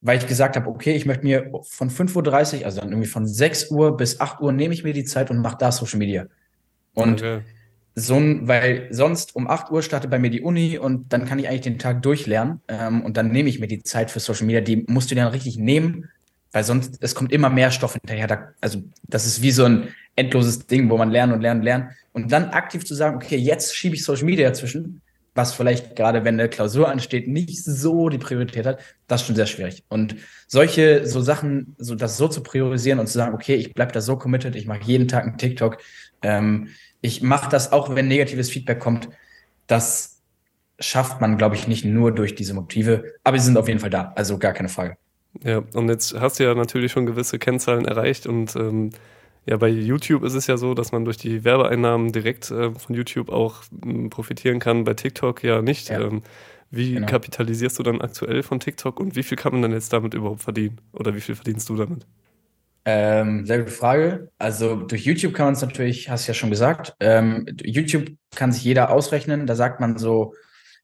weil 0.00 0.18
ich 0.18 0.28
gesagt 0.28 0.54
habe, 0.54 0.68
okay, 0.68 0.94
ich 0.94 1.04
möchte 1.04 1.24
mir 1.24 1.50
von 1.68 1.90
5.30 1.90 2.60
Uhr, 2.60 2.66
also 2.66 2.80
dann 2.80 2.90
irgendwie 2.90 3.08
von 3.08 3.26
6 3.26 3.72
Uhr 3.72 3.96
bis 3.96 4.20
8 4.20 4.40
Uhr 4.40 4.52
nehme 4.52 4.72
ich 4.72 4.84
mir 4.84 4.92
die 4.92 5.04
Zeit 5.04 5.32
und 5.32 5.38
mache 5.38 5.56
da 5.58 5.72
Social 5.72 5.98
Media. 5.98 6.26
Und 6.94 7.22
okay 7.22 7.40
so 7.98 8.16
ein, 8.16 8.46
weil 8.46 8.88
sonst 8.90 9.34
um 9.34 9.48
8 9.48 9.70
Uhr 9.70 9.82
startet 9.82 10.10
bei 10.10 10.18
mir 10.18 10.30
die 10.30 10.40
Uni 10.40 10.78
und 10.78 11.12
dann 11.12 11.24
kann 11.24 11.38
ich 11.38 11.48
eigentlich 11.48 11.62
den 11.62 11.78
Tag 11.78 12.02
durchlernen 12.02 12.60
ähm, 12.68 13.02
und 13.02 13.16
dann 13.16 13.30
nehme 13.30 13.48
ich 13.48 13.58
mir 13.58 13.66
die 13.66 13.82
Zeit 13.82 14.10
für 14.10 14.20
Social 14.20 14.46
Media, 14.46 14.60
die 14.60 14.84
musst 14.88 15.10
du 15.10 15.14
dann 15.14 15.28
richtig 15.28 15.58
nehmen, 15.58 16.08
weil 16.52 16.64
sonst, 16.64 16.98
es 17.00 17.14
kommt 17.14 17.32
immer 17.32 17.50
mehr 17.50 17.70
Stoff 17.70 17.94
hinterher. 17.94 18.26
Da, 18.26 18.48
also 18.60 18.82
das 19.02 19.26
ist 19.26 19.42
wie 19.42 19.50
so 19.50 19.64
ein 19.64 19.88
endloses 20.16 20.66
Ding, 20.66 20.88
wo 20.90 20.96
man 20.96 21.10
lernt 21.10 21.32
und 21.32 21.40
lernt 21.40 21.60
und 21.60 21.64
lernt. 21.64 21.90
Und 22.12 22.32
dann 22.32 22.50
aktiv 22.50 22.84
zu 22.84 22.94
sagen, 22.94 23.16
okay, 23.16 23.36
jetzt 23.36 23.76
schiebe 23.76 23.94
ich 23.94 24.04
Social 24.04 24.24
Media 24.24 24.48
dazwischen, 24.48 25.02
was 25.34 25.54
vielleicht 25.54 25.94
gerade, 25.94 26.24
wenn 26.24 26.38
eine 26.38 26.48
Klausur 26.48 26.88
ansteht, 26.88 27.28
nicht 27.28 27.62
so 27.62 28.08
die 28.08 28.18
Priorität 28.18 28.66
hat, 28.66 28.80
das 29.06 29.20
ist 29.20 29.26
schon 29.26 29.36
sehr 29.36 29.46
schwierig. 29.46 29.84
Und 29.88 30.16
solche, 30.46 31.06
so 31.06 31.20
Sachen, 31.20 31.76
so 31.78 31.94
das 31.94 32.16
so 32.16 32.28
zu 32.28 32.42
priorisieren 32.42 32.98
und 32.98 33.06
zu 33.06 33.14
sagen, 33.18 33.34
okay, 33.34 33.54
ich 33.54 33.74
bleibe 33.74 33.92
da 33.92 34.00
so 34.00 34.16
committed, 34.16 34.56
ich 34.56 34.66
mache 34.66 34.82
jeden 34.82 35.06
Tag 35.06 35.24
einen 35.24 35.38
TikTok, 35.38 35.78
ähm, 36.22 36.68
ich 37.00 37.22
mache 37.22 37.50
das 37.50 37.72
auch, 37.72 37.94
wenn 37.94 38.08
negatives 38.08 38.50
Feedback 38.50 38.80
kommt. 38.80 39.08
Das 39.66 40.20
schafft 40.80 41.20
man, 41.20 41.38
glaube 41.38 41.56
ich, 41.56 41.68
nicht 41.68 41.84
nur 41.84 42.12
durch 42.12 42.34
diese 42.34 42.54
Motive, 42.54 43.14
aber 43.24 43.38
sie 43.38 43.46
sind 43.46 43.56
auf 43.56 43.68
jeden 43.68 43.80
Fall 43.80 43.90
da, 43.90 44.12
also 44.14 44.38
gar 44.38 44.52
keine 44.52 44.68
Frage. 44.68 44.96
Ja, 45.42 45.62
und 45.74 45.88
jetzt 45.88 46.18
hast 46.18 46.38
du 46.38 46.44
ja 46.44 46.54
natürlich 46.54 46.92
schon 46.92 47.06
gewisse 47.06 47.38
Kennzahlen 47.38 47.84
erreicht 47.84 48.26
und 48.26 48.56
ähm, 48.56 48.90
ja, 49.46 49.56
bei 49.56 49.68
YouTube 49.68 50.24
ist 50.24 50.34
es 50.34 50.46
ja 50.46 50.56
so, 50.56 50.74
dass 50.74 50.92
man 50.92 51.04
durch 51.04 51.16
die 51.16 51.42
Werbeeinnahmen 51.42 52.12
direkt 52.12 52.50
äh, 52.50 52.72
von 52.72 52.94
YouTube 52.94 53.30
auch 53.30 53.62
äh, 53.84 54.08
profitieren 54.08 54.58
kann, 54.58 54.84
bei 54.84 54.94
TikTok 54.94 55.42
ja 55.42 55.62
nicht. 55.62 55.88
Ja, 55.88 56.00
ähm, 56.00 56.22
wie 56.70 56.94
genau. 56.94 57.06
kapitalisierst 57.06 57.78
du 57.78 57.82
dann 57.82 58.02
aktuell 58.02 58.42
von 58.42 58.60
TikTok 58.60 59.00
und 59.00 59.16
wie 59.16 59.22
viel 59.22 59.38
kann 59.38 59.52
man 59.52 59.62
dann 59.62 59.72
jetzt 59.72 59.92
damit 59.92 60.12
überhaupt 60.12 60.42
verdienen? 60.42 60.80
Oder 60.92 61.14
wie 61.14 61.20
viel 61.20 61.34
verdienst 61.34 61.68
du 61.70 61.76
damit? 61.76 62.06
Ähm, 62.90 63.44
sehr 63.44 63.58
gute 63.58 63.70
Frage. 63.70 64.30
Also 64.38 64.76
durch 64.76 65.04
YouTube 65.04 65.34
kann 65.34 65.44
man 65.44 65.52
es 65.52 65.60
natürlich, 65.60 66.08
hast 66.08 66.26
du 66.26 66.30
ja 66.30 66.34
schon 66.34 66.48
gesagt, 66.48 66.96
ähm, 67.00 67.44
YouTube 67.62 68.12
kann 68.34 68.50
sich 68.50 68.64
jeder 68.64 68.88
ausrechnen. 68.88 69.46
Da 69.46 69.56
sagt 69.56 69.78
man 69.78 69.98
so, 69.98 70.32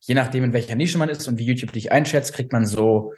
je 0.01 0.13
nachdem, 0.13 0.43
in 0.43 0.53
welcher 0.53 0.75
Nische 0.75 0.99
man 0.99 1.09
ist 1.09 1.27
und 1.27 1.39
wie 1.39 1.45
YouTube 1.45 1.71
dich 1.71 1.91
einschätzt, 1.91 2.33
kriegt 2.33 2.53
man 2.53 2.67
so, 2.67 3.13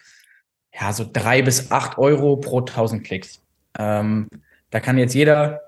ja, 0.74 0.94
so 0.94 1.06
drei 1.12 1.42
bis 1.42 1.70
acht 1.70 1.98
Euro 1.98 2.38
pro 2.38 2.62
tausend 2.62 3.04
Klicks. 3.04 3.42
Ähm, 3.78 4.30
da 4.70 4.80
kann 4.80 4.98
jetzt 4.98 5.14
jeder, 5.14 5.64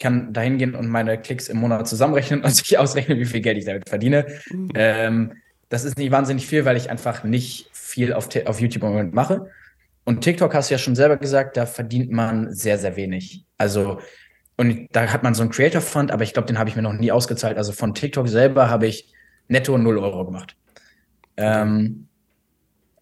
kann 0.00 0.32
da 0.32 0.40
hingehen 0.40 0.74
und 0.74 0.88
meine 0.88 1.18
Klicks 1.18 1.46
im 1.46 1.58
Monat 1.58 1.86
zusammenrechnen 1.86 2.42
und 2.42 2.50
sich 2.52 2.78
ausrechnen, 2.78 3.20
wie 3.20 3.26
viel 3.26 3.42
Geld 3.42 3.58
ich 3.58 3.66
damit 3.66 3.88
verdiene. 3.88 4.26
Mhm. 4.50 4.70
Ähm, 4.74 5.32
das 5.68 5.84
ist 5.84 5.98
nicht 5.98 6.10
wahnsinnig 6.10 6.48
viel, 6.48 6.64
weil 6.64 6.76
ich 6.76 6.90
einfach 6.90 7.22
nicht 7.22 7.70
viel 7.72 8.12
auf, 8.12 8.28
auf 8.44 8.60
YouTube 8.60 8.82
im 8.82 8.88
Moment 8.88 9.14
mache. 9.14 9.52
Und 10.06 10.20
TikTok 10.20 10.54
hast 10.54 10.70
du 10.70 10.74
ja 10.74 10.78
schon 10.78 10.94
selber 10.94 11.16
gesagt, 11.16 11.56
da 11.56 11.66
verdient 11.66 12.12
man 12.12 12.52
sehr, 12.52 12.78
sehr 12.78 12.94
wenig. 12.94 13.44
Also, 13.58 14.00
und 14.56 14.86
da 14.92 15.12
hat 15.12 15.24
man 15.24 15.34
so 15.34 15.42
einen 15.42 15.50
Creator 15.50 15.80
Fund, 15.80 16.12
aber 16.12 16.22
ich 16.22 16.32
glaube, 16.32 16.46
den 16.46 16.60
habe 16.60 16.70
ich 16.70 16.76
mir 16.76 16.82
noch 16.82 16.92
nie 16.92 17.10
ausgezahlt. 17.10 17.58
Also 17.58 17.72
von 17.72 17.92
TikTok 17.92 18.28
selber 18.28 18.70
habe 18.70 18.86
ich 18.86 19.12
netto 19.48 19.76
0 19.76 19.98
Euro 19.98 20.24
gemacht. 20.24 20.56
Ähm, 21.36 22.06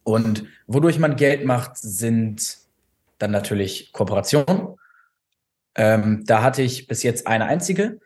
und 0.03 0.45
wodurch 0.67 0.99
man 0.99 1.17
Geld 1.17 1.45
macht, 1.45 1.77
sind 1.77 2.57
dann 3.19 3.31
natürlich 3.31 3.93
Kooperationen. 3.93 4.77
Ähm, 5.75 6.25
da 6.25 6.43
hatte 6.43 6.63
ich 6.63 6.87
bis 6.87 7.03
jetzt 7.03 7.27
eine 7.27 7.45
einzige, 7.45 8.01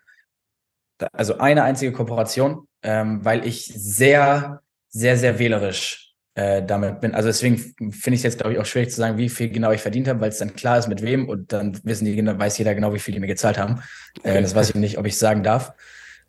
also 1.13 1.39
eine 1.39 1.63
einzige 1.63 1.93
Kooperation, 1.93 2.67
ähm, 2.83 3.25
weil 3.25 3.47
ich 3.47 3.67
sehr, 3.67 4.61
sehr, 4.89 5.17
sehr 5.17 5.39
wählerisch 5.39 6.08
äh, 6.39 6.65
damit 6.65 7.01
bin. 7.01 7.17
Also 7.17 7.29
deswegen 7.29 7.59
finde 7.59 8.15
ich 8.15 8.21
es 8.21 8.23
jetzt, 8.23 8.39
glaube 8.39 8.53
ich, 8.53 8.61
auch 8.61 8.65
schwierig 8.65 8.91
zu 8.91 8.97
sagen, 8.97 9.19
wie 9.19 9.29
viel 9.29 9.49
genau 9.49 9.73
ich 9.73 9.81
verdient 9.81 10.07
habe, 10.07 10.21
weil 10.21 10.29
es 10.29 10.39
dann 10.39 10.55
klar 10.55 10.79
ist, 10.79 10.87
mit 10.87 11.03
wem 11.03 11.29
und 11.29 11.53
dann 11.53 11.81
wissen 11.83 12.05
die, 12.05 12.25
weiß 12.25 12.59
jeder 12.59 12.77
genau, 12.77 12.95
wie 12.95 13.01
viel 13.01 13.13
die 13.13 13.19
mir 13.19 13.27
gezahlt 13.27 13.59
haben. 13.59 13.83
Äh, 14.23 14.41
das 14.41 14.55
weiß 14.55 14.71
ich 14.71 14.77
nicht, 14.77 14.99
ob 14.99 15.07
ich 15.07 15.19
sagen 15.19 15.43
darf. 15.43 15.73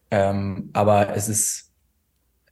Ähm, 0.10 0.72
aber 0.74 1.16
es 1.16 1.30
ist, 1.30 1.72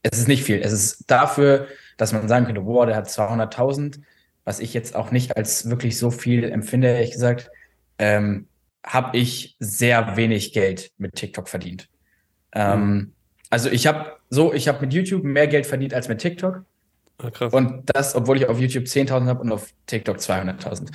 es 0.04 0.20
ist 0.20 0.28
nicht 0.28 0.44
viel. 0.44 0.62
Es 0.62 0.72
ist 0.72 1.10
dafür, 1.10 1.66
dass 1.98 2.14
man 2.14 2.28
sagen 2.28 2.46
könnte, 2.46 2.62
boah, 2.62 2.86
der 2.86 2.96
hat 2.96 3.08
200.000, 3.08 4.02
was 4.44 4.60
ich 4.60 4.76
jetzt 4.76 4.96
auch 4.96 5.10
nicht 5.10 5.36
als 5.36 5.68
wirklich 5.68 5.98
so 5.98 6.12
viel 6.12 6.44
empfinde, 6.44 6.90
ehrlich 6.90 7.12
gesagt, 7.12 7.50
ähm, 7.98 8.48
habe 8.86 9.18
ich 9.18 9.56
sehr 9.60 10.16
wenig 10.16 10.54
Geld 10.54 10.92
mit 11.00 11.16
TikTok 11.16 11.50
verdient. 11.50 11.90
Ähm, 12.54 12.80
mhm. 12.80 13.14
Also 13.50 13.72
ich 13.72 13.88
habe 13.88 14.12
so, 14.30 14.54
ich 14.54 14.68
habe 14.68 14.82
mit 14.82 14.94
YouTube 14.94 15.24
mehr 15.24 15.48
Geld 15.48 15.66
verdient 15.66 15.96
als 15.96 16.08
mit 16.08 16.20
TikTok. 16.20 16.64
Ah, 17.18 17.32
krass. 17.32 17.54
Und 17.54 17.84
das, 17.88 18.16
obwohl 18.16 18.38
ich 18.38 18.48
auf 18.48 18.60
YouTube 18.60 18.86
10.000 18.86 19.26
habe 19.26 19.42
und 19.42 19.52
auf 19.52 19.74
TikTok 19.88 20.18
200.000. 20.18 20.92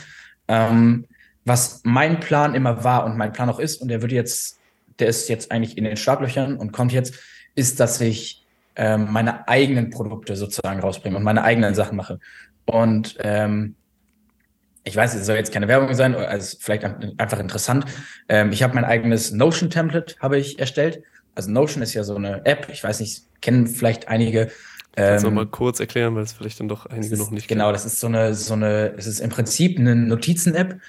Ähm, 0.49 1.07
was 1.45 1.81
mein 1.85 2.21
Plan 2.21 2.55
immer 2.55 2.85
war 2.85 3.05
und 3.05 3.17
mein 3.17 3.33
Plan 3.33 3.51
auch 3.51 3.59
ist, 3.59 3.83
und 3.83 3.89
der 3.89 4.03
wird 4.03 4.13
jetzt, 4.13 4.59
der 4.99 5.09
ist 5.09 5.29
jetzt 5.29 5.51
eigentlich 5.51 5.77
in 5.77 5.85
den 5.85 5.97
Startlöchern 5.97 6.57
und 6.57 6.73
kommt 6.73 6.93
jetzt, 6.93 7.15
ist, 7.55 7.81
dass 7.81 8.01
ich 8.01 8.47
ähm, 8.77 9.09
meine 9.11 9.49
eigenen 9.49 9.91
Produkte 9.91 10.37
sozusagen 10.37 10.81
rausbringe 10.81 11.17
und 11.17 11.25
meine 11.25 11.43
eigenen 11.43 11.75
Sachen 11.75 11.97
mache. 11.97 12.21
Und 12.65 13.17
ähm, 13.21 13.75
ich 14.85 14.97
weiß, 14.97 15.15
es 15.15 15.27
soll 15.27 15.37
jetzt 15.37 15.53
keine 15.53 15.69
Werbung 15.69 15.95
sein, 15.95 16.15
also 16.15 16.57
vielleicht 16.61 16.85
einfach 16.85 17.39
interessant. 17.39 17.85
Ähm, 18.29 18.53
ich 18.53 18.63
habe 18.63 18.75
mein 18.75 18.85
eigenes 18.85 19.33
Notion-Template 19.33 20.17
habe 20.21 20.39
ich 20.39 20.59
erstellt. 20.59 21.03
Also 21.35 21.51
Notion 21.51 21.83
ist 21.83 21.95
ja 21.95 22.05
so 22.05 22.17
eine 22.17 22.45
App, 22.45 22.69
ich 22.71 22.83
weiß 22.83 23.01
nicht, 23.01 23.25
kennen 23.41 23.67
vielleicht 23.67 24.09
einige. 24.09 24.51
Kannst 24.95 25.25
du 25.25 25.29
ähm, 25.29 25.35
mal 25.35 25.47
kurz 25.47 25.81
erklären, 25.81 26.15
weil 26.15 26.23
es 26.23 26.33
vielleicht 26.33 26.61
dann 26.61 26.69
doch 26.69 26.87
einige 26.87 27.15
ist, 27.15 27.19
noch 27.19 27.31
nicht 27.31 27.49
Genau, 27.49 27.65
kennen. 27.65 27.73
das 27.75 27.87
ist 27.87 28.01
so 28.01 28.07
eine, 28.07 28.35
so 28.35 28.55
eine, 28.55 28.95
es 28.97 29.07
ist 29.07 29.21
im 29.21 29.31
Prinzip 29.31 29.79
eine 29.79 29.97
Notizen-App, 29.97 30.81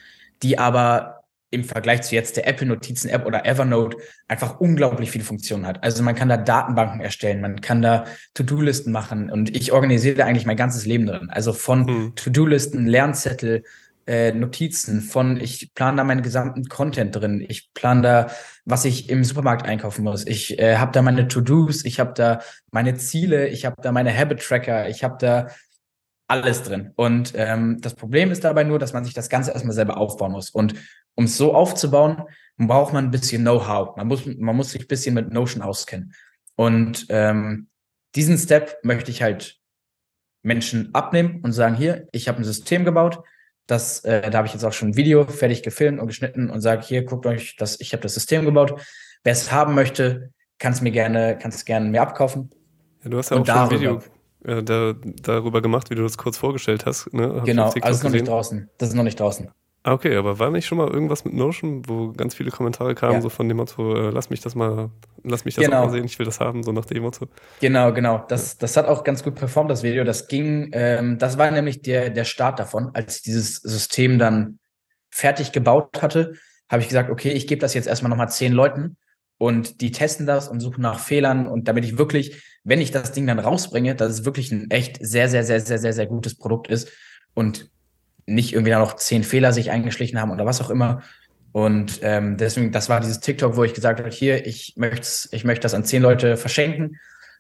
die 0.42 0.60
aber 0.60 1.24
im 1.54 1.64
Vergleich 1.64 2.02
zu 2.02 2.16
jetzt 2.16 2.36
der 2.36 2.48
Apple 2.48 2.66
Notizen 2.66 3.10
App 3.10 3.28
oder 3.28 3.46
Evernote 3.46 3.98
einfach 4.28 4.60
unglaublich 4.60 5.12
viele 5.12 5.24
Funktionen 5.24 5.68
hat. 5.68 5.84
Also 5.84 6.02
man 6.02 6.16
kann 6.16 6.28
da 6.28 6.36
Datenbanken 6.36 7.00
erstellen, 7.00 7.42
man 7.42 7.62
kann 7.62 7.84
da 7.84 8.06
To-Do-Listen 8.34 8.92
machen 8.92 9.30
und 9.30 9.56
ich 9.56 9.72
organisiere 9.72 10.16
da 10.16 10.26
eigentlich 10.26 10.48
mein 10.48 10.58
ganzes 10.58 10.88
Leben 10.88 11.06
drin. 11.06 11.30
Also 11.30 11.54
von 11.54 11.88
hm. 11.88 12.16
To-Do-Listen, 12.16 12.88
Lernzettel, 12.88 13.64
äh, 14.08 14.32
Notizen, 14.34 15.02
von 15.02 15.40
ich 15.40 15.74
plane 15.76 15.98
da 15.98 16.04
meinen 16.04 16.24
gesamten 16.24 16.66
Content 16.66 17.16
drin, 17.16 17.46
ich 17.48 17.72
plane 17.76 18.02
da, 18.02 18.28
was 18.66 18.86
ich 18.86 19.10
im 19.10 19.24
Supermarkt 19.24 19.66
einkaufen 19.66 20.04
muss, 20.04 20.26
ich 20.26 20.58
äh, 20.60 20.78
habe 20.78 20.92
da 20.92 21.02
meine 21.02 21.28
To-Dos, 21.28 21.84
ich 21.86 22.00
habe 22.00 22.14
da 22.14 22.42
meine 22.72 22.96
Ziele, 22.96 23.48
ich 23.48 23.66
habe 23.66 23.76
da 23.82 23.92
meine 23.92 24.16
Habit-Tracker, 24.18 24.90
ich 24.90 25.04
habe 25.04 25.18
da 25.20 25.48
alles 26.28 26.64
drin. 26.64 26.92
Und 26.96 27.34
ähm, 27.36 27.80
das 27.82 27.96
Problem 27.96 28.32
ist 28.32 28.44
dabei 28.44 28.64
nur, 28.64 28.80
dass 28.80 28.94
man 28.94 29.04
sich 29.04 29.14
das 29.14 29.30
Ganze 29.30 29.52
erstmal 29.52 29.76
selber 29.76 29.98
aufbauen 29.98 30.32
muss. 30.32 30.50
Und 30.50 30.76
um 31.16 31.26
es 31.26 31.38
so 31.38 31.54
aufzubauen, 31.54 32.24
braucht 32.58 32.94
man 32.94 33.06
ein 33.06 33.12
bisschen 33.12 33.42
Know-how. 33.42 33.98
Man 33.98 34.08
muss, 34.08 34.26
man 34.26 34.56
muss 34.56 34.72
sich 34.72 34.82
ein 34.84 34.88
bisschen 34.88 35.16
mit 35.16 35.32
Notion 35.32 35.62
auskennen. 35.62 36.14
Und 36.56 37.06
ähm, 37.10 37.68
diesen 38.16 38.38
Step 38.38 38.78
möchte 38.84 39.12
ich 39.12 39.22
halt 39.22 39.60
Menschen 40.44 40.94
abnehmen 40.94 41.42
und 41.44 41.52
sagen, 41.52 41.76
hier, 41.76 42.08
ich 42.12 42.28
habe 42.28 42.40
ein 42.40 42.44
System 42.44 42.86
gebaut, 42.86 43.24
das, 43.68 44.02
äh, 44.02 44.30
da 44.30 44.40
habe 44.40 44.48
ich 44.48 44.54
jetzt 44.54 44.64
auch 44.64 44.74
schon 44.74 44.90
ein 44.90 44.96
Video 44.96 45.26
fertig 45.26 45.64
gefilmt 45.64 46.00
und 46.00 46.08
geschnitten 46.08 46.50
und 46.50 46.62
sage, 46.62 46.84
hier, 46.84 47.04
guckt 47.04 47.26
euch 47.26 47.56
das, 47.58 47.80
ich 47.80 47.94
habe 47.94 48.04
das 48.04 48.14
System 48.14 48.46
gebaut. 48.46 48.80
Wer 49.24 49.34
es 49.34 49.52
haben 49.52 49.74
möchte, 49.74 50.32
kann 50.60 50.74
es 50.74 50.82
mir 50.82 50.92
gerne, 50.92 51.38
kann 51.38 51.52
es 51.52 51.66
gerne 51.66 51.90
mir 51.90 52.02
abkaufen. 52.02 52.52
Ja, 53.04 53.10
du 53.10 53.18
hast 53.18 53.32
ja 53.32 53.38
und 53.38 53.50
auch 53.50 53.56
schon 53.56 53.64
ein 53.64 53.72
Video 53.72 54.02
äh, 54.46 54.64
da, 54.64 54.94
darüber 55.22 55.62
gemacht, 55.62 55.90
wie 55.90 55.96
du 55.96 56.04
das 56.04 56.18
kurz 56.18 56.38
vorgestellt 56.38 56.86
hast. 56.86 57.14
Ne? 57.14 57.42
genau, 57.46 57.72
also 57.82 57.90
ist 57.90 58.04
noch 58.04 58.12
nicht 58.12 58.28
draußen. 58.28 58.70
Das 58.78 58.90
ist 58.90 58.96
noch 58.96 59.04
nicht 59.04 59.20
draußen. 59.20 59.50
Okay, 59.86 60.16
aber 60.16 60.40
war 60.40 60.50
nicht 60.50 60.66
schon 60.66 60.78
mal 60.78 60.90
irgendwas 60.90 61.26
mit 61.26 61.34
Notion, 61.34 61.88
wo 61.90 62.14
ganz 62.14 62.36
viele 62.36 62.52
Kommentare 62.52 62.96
kamen, 62.96 63.16
ja. 63.16 63.22
so 63.22 63.28
von 63.28 63.50
dem 63.50 63.58
Motto, 63.58 63.96
äh, 63.96 64.12
lass 64.12 64.30
mich 64.30 64.40
das 64.40 64.56
mal, 64.56 64.90
lass 65.24 65.44
mich 65.44 65.56
das 65.56 65.66
genau. 65.66 65.86
mal 65.86 65.92
sehen, 65.92 66.06
ich 66.06 66.18
will 66.18 66.26
das 66.26 66.40
haben, 66.40 66.64
so 66.64 66.72
nach 66.72 66.86
dem 66.86 67.04
Motto. 67.04 67.28
Genau, 67.60 67.92
genau. 67.92 68.24
Das, 68.30 68.58
das 68.58 68.78
hat 68.78 68.86
auch 68.86 69.04
ganz 69.04 69.24
gut 69.24 69.36
performt, 69.36 69.70
das 69.70 69.84
Video. 69.84 70.06
Das 70.06 70.30
ging, 70.30 70.70
ähm, 70.72 71.18
das 71.18 71.38
war 71.38 71.52
nämlich 71.52 71.82
der, 71.82 72.12
der 72.12 72.24
Start 72.24 72.60
davon, 72.60 72.92
als 72.94 73.18
ich 73.18 73.22
dieses 73.24 73.58
System 73.58 74.20
dann 74.20 74.60
fertig 75.10 75.52
gebaut 75.52 76.02
hatte, 76.02 76.34
habe 76.70 76.82
ich 76.82 76.88
gesagt, 76.88 77.10
okay, 77.10 77.32
ich 77.32 77.46
gebe 77.46 77.60
das 77.60 77.74
jetzt 77.74 77.88
erstmal 77.88 78.10
nochmal 78.10 78.30
zehn 78.30 78.54
Leuten 78.54 78.96
und 79.38 79.82
die 79.82 79.92
testen 79.92 80.26
das 80.26 80.48
und 80.48 80.62
suchen 80.62 80.82
nach 80.82 81.00
Fehlern 81.00 81.46
und 81.46 81.68
damit 81.68 81.84
ich 81.84 81.98
wirklich, 81.98 82.42
wenn 82.64 82.80
ich 82.80 82.92
das 82.92 83.12
Ding 83.12 83.28
dann 83.28 83.40
rausbringe, 83.40 83.96
dass 83.96 84.14
es 84.14 84.26
wirklich 84.26 84.50
ein 84.54 84.72
echt 84.72 84.98
sehr, 85.06 85.28
sehr, 85.28 85.44
sehr, 85.44 85.60
sehr, 85.60 85.78
sehr, 85.78 85.92
sehr 85.92 86.08
gutes 86.08 86.38
Produkt 86.38 86.70
ist 86.70 86.90
und 87.34 87.73
nicht 88.26 88.54
irgendwie 88.54 88.72
noch 88.72 88.96
zehn 88.96 89.24
Fehler 89.24 89.54
sich 89.54 89.72
eingeschlichen 89.72 90.20
haben 90.20 90.32
oder 90.32 90.46
was 90.46 90.62
auch 90.62 90.70
immer. 90.70 91.02
Und 91.52 92.00
ähm, 92.02 92.38
deswegen, 92.38 92.72
das 92.72 92.90
war 92.90 93.00
dieses 93.00 93.20
TikTok, 93.20 93.56
wo 93.56 93.64
ich 93.64 93.74
gesagt 93.74 94.00
habe, 94.00 94.10
hier, 94.10 94.46
ich 94.46 94.74
möchte 94.76 95.08
ich 95.32 95.44
möchte 95.44 95.62
das 95.62 95.74
an 95.74 95.86
zehn 95.86 96.02
Leute 96.02 96.36
verschenken, 96.36 96.98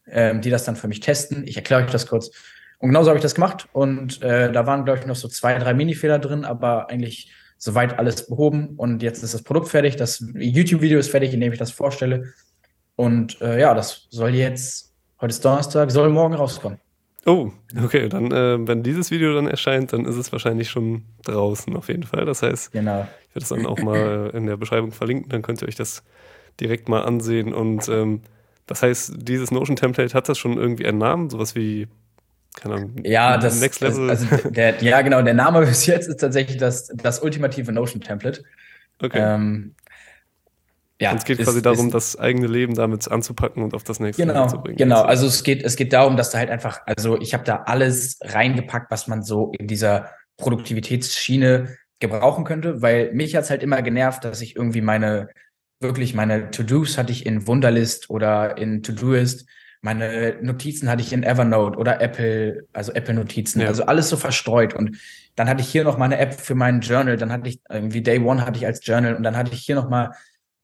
ähm, 0.07 0.41
die 0.41 0.51
das 0.51 0.65
dann 0.65 0.75
für 0.75 0.87
mich 0.87 0.99
testen. 0.99 1.47
Ich 1.47 1.57
erkläre 1.57 1.83
euch 1.83 1.91
das 1.91 2.07
kurz. 2.07 2.29
Und 2.77 2.89
genauso 2.89 3.09
habe 3.09 3.17
ich 3.17 3.23
das 3.23 3.33
gemacht. 3.33 3.67
Und 3.71 4.21
äh, 4.21 4.51
da 4.51 4.67
waren, 4.67 4.85
glaube 4.85 4.99
ich, 4.99 5.05
noch 5.05 5.15
so 5.15 5.27
zwei, 5.27 5.57
drei 5.57 5.73
Mini-Fehler 5.73 6.19
drin, 6.19 6.45
aber 6.45 6.89
eigentlich 6.89 7.31
soweit 7.57 7.97
alles 7.97 8.27
behoben. 8.27 8.75
Und 8.75 9.01
jetzt 9.01 9.23
ist 9.23 9.33
das 9.33 9.41
Produkt 9.41 9.69
fertig. 9.69 9.95
Das 9.95 10.23
YouTube-Video 10.35 10.99
ist 10.99 11.09
fertig, 11.09 11.33
in 11.33 11.39
dem 11.39 11.53
ich 11.53 11.59
das 11.59 11.71
vorstelle. 11.71 12.33
Und 12.95 13.41
äh, 13.41 13.59
ja, 13.59 13.73
das 13.73 14.07
soll 14.09 14.35
jetzt, 14.35 14.93
heute 15.21 15.31
ist 15.31 15.43
Donnerstag, 15.43 15.89
soll 15.89 16.09
morgen 16.09 16.35
rauskommen. 16.35 16.82
Oh, 17.25 17.51
okay, 17.81 18.09
dann, 18.09 18.31
äh, 18.31 18.67
wenn 18.67 18.83
dieses 18.83 19.09
Video 19.09 19.33
dann 19.33 19.47
erscheint, 19.47 19.93
dann 19.93 20.05
ist 20.05 20.17
es 20.17 20.31
wahrscheinlich 20.31 20.69
schon 20.69 21.03
draußen 21.23 21.75
auf 21.75 21.87
jeden 21.87 22.03
Fall. 22.03 22.25
Das 22.25 22.41
heißt, 22.41 22.73
genau. 22.73 23.07
ich 23.29 23.35
werde 23.35 23.43
es 23.43 23.49
dann 23.49 23.65
auch 23.65 23.79
mal 23.79 24.31
in 24.35 24.45
der 24.45 24.57
Beschreibung 24.57 24.91
verlinken, 24.91 25.29
dann 25.29 25.41
könnt 25.41 25.61
ihr 25.61 25.67
euch 25.67 25.75
das 25.75 26.03
direkt 26.59 26.89
mal 26.89 27.03
ansehen. 27.03 27.53
Und 27.53 27.87
ähm, 27.87 28.21
das 28.67 28.83
heißt, 28.83 29.13
dieses 29.17 29.51
Notion-Template 29.51 30.13
hat 30.13 30.27
das 30.27 30.37
schon 30.37 30.57
irgendwie 30.57 30.85
einen 30.85 30.97
Namen, 30.97 31.29
sowas 31.29 31.55
wie, 31.55 31.87
keine 32.55 32.75
Ahnung, 32.75 32.95
ja, 33.03 33.37
das, 33.37 33.61
Next 33.61 33.79
Level. 33.79 34.07
Das, 34.07 34.29
also 34.29 34.49
der, 34.49 34.83
ja, 34.83 35.01
genau, 35.01 35.21
der 35.21 35.33
Name 35.33 35.59
bis 35.65 35.85
jetzt 35.85 36.07
ist 36.07 36.17
tatsächlich 36.17 36.57
das, 36.57 36.87
das 36.87 37.21
ultimative 37.21 37.71
Notion-Template. 37.71 38.43
Okay. 39.01 39.19
Ähm, 39.19 39.75
ja, 41.01 41.13
es 41.13 41.25
geht 41.25 41.39
ist, 41.39 41.45
quasi 41.45 41.61
darum, 41.61 41.87
ist, 41.87 41.93
das 41.93 42.19
eigene 42.19 42.47
Leben 42.47 42.75
damit 42.75 43.09
anzupacken 43.09 43.63
und 43.63 43.73
auf 43.73 43.83
das 43.83 43.99
nächste 43.99 44.25
genau, 44.25 44.47
zu 44.47 44.59
bringen. 44.59 44.77
Genau, 44.77 45.01
also 45.01 45.27
es 45.27 45.43
geht, 45.43 45.63
es 45.63 45.75
geht 45.75 45.91
darum, 45.91 46.17
dass 46.17 46.31
da 46.31 46.37
halt 46.37 46.49
einfach, 46.49 46.81
also 46.85 47.19
ich 47.19 47.33
habe 47.33 47.43
da 47.43 47.63
alles 47.65 48.19
reingepackt, 48.21 48.91
was 48.91 49.07
man 49.07 49.23
so 49.23 49.51
in 49.57 49.67
dieser 49.67 50.11
Produktivitätsschiene 50.37 51.77
gebrauchen 51.99 52.43
könnte, 52.43 52.81
weil 52.81 53.11
mich 53.13 53.35
hat 53.35 53.43
es 53.43 53.49
halt 53.49 53.63
immer 53.63 53.81
genervt, 53.81 54.23
dass 54.23 54.41
ich 54.41 54.55
irgendwie 54.55 54.81
meine, 54.81 55.29
wirklich 55.79 56.13
meine 56.13 56.51
To-Dos 56.51 56.97
hatte 56.97 57.11
ich 57.11 57.25
in 57.25 57.47
Wunderlist 57.47 58.09
oder 58.09 58.57
in 58.57 58.83
To-Doist, 58.83 59.47
meine 59.81 60.37
Notizen 60.41 60.89
hatte 60.89 61.01
ich 61.01 61.11
in 61.11 61.23
Evernote 61.23 61.77
oder 61.77 61.99
Apple, 61.99 62.67
also 62.71 62.93
Apple 62.93 63.13
Notizen, 63.13 63.61
ja. 63.61 63.67
also 63.67 63.83
alles 63.83 64.09
so 64.09 64.15
verstreut 64.15 64.73
und 64.73 64.97
dann 65.35 65.49
hatte 65.49 65.61
ich 65.61 65.69
hier 65.69 65.83
noch 65.83 65.97
meine 65.97 66.17
App 66.19 66.33
für 66.39 66.55
meinen 66.55 66.81
Journal, 66.81 67.17
dann 67.17 67.31
hatte 67.31 67.49
ich 67.49 67.59
irgendwie 67.69 68.01
Day 68.01 68.19
One 68.19 68.45
hatte 68.45 68.57
ich 68.57 68.65
als 68.65 68.85
Journal 68.85 69.15
und 69.15 69.23
dann 69.23 69.35
hatte 69.35 69.53
ich 69.53 69.61
hier 69.61 69.75
noch 69.75 69.89
mal 69.89 70.11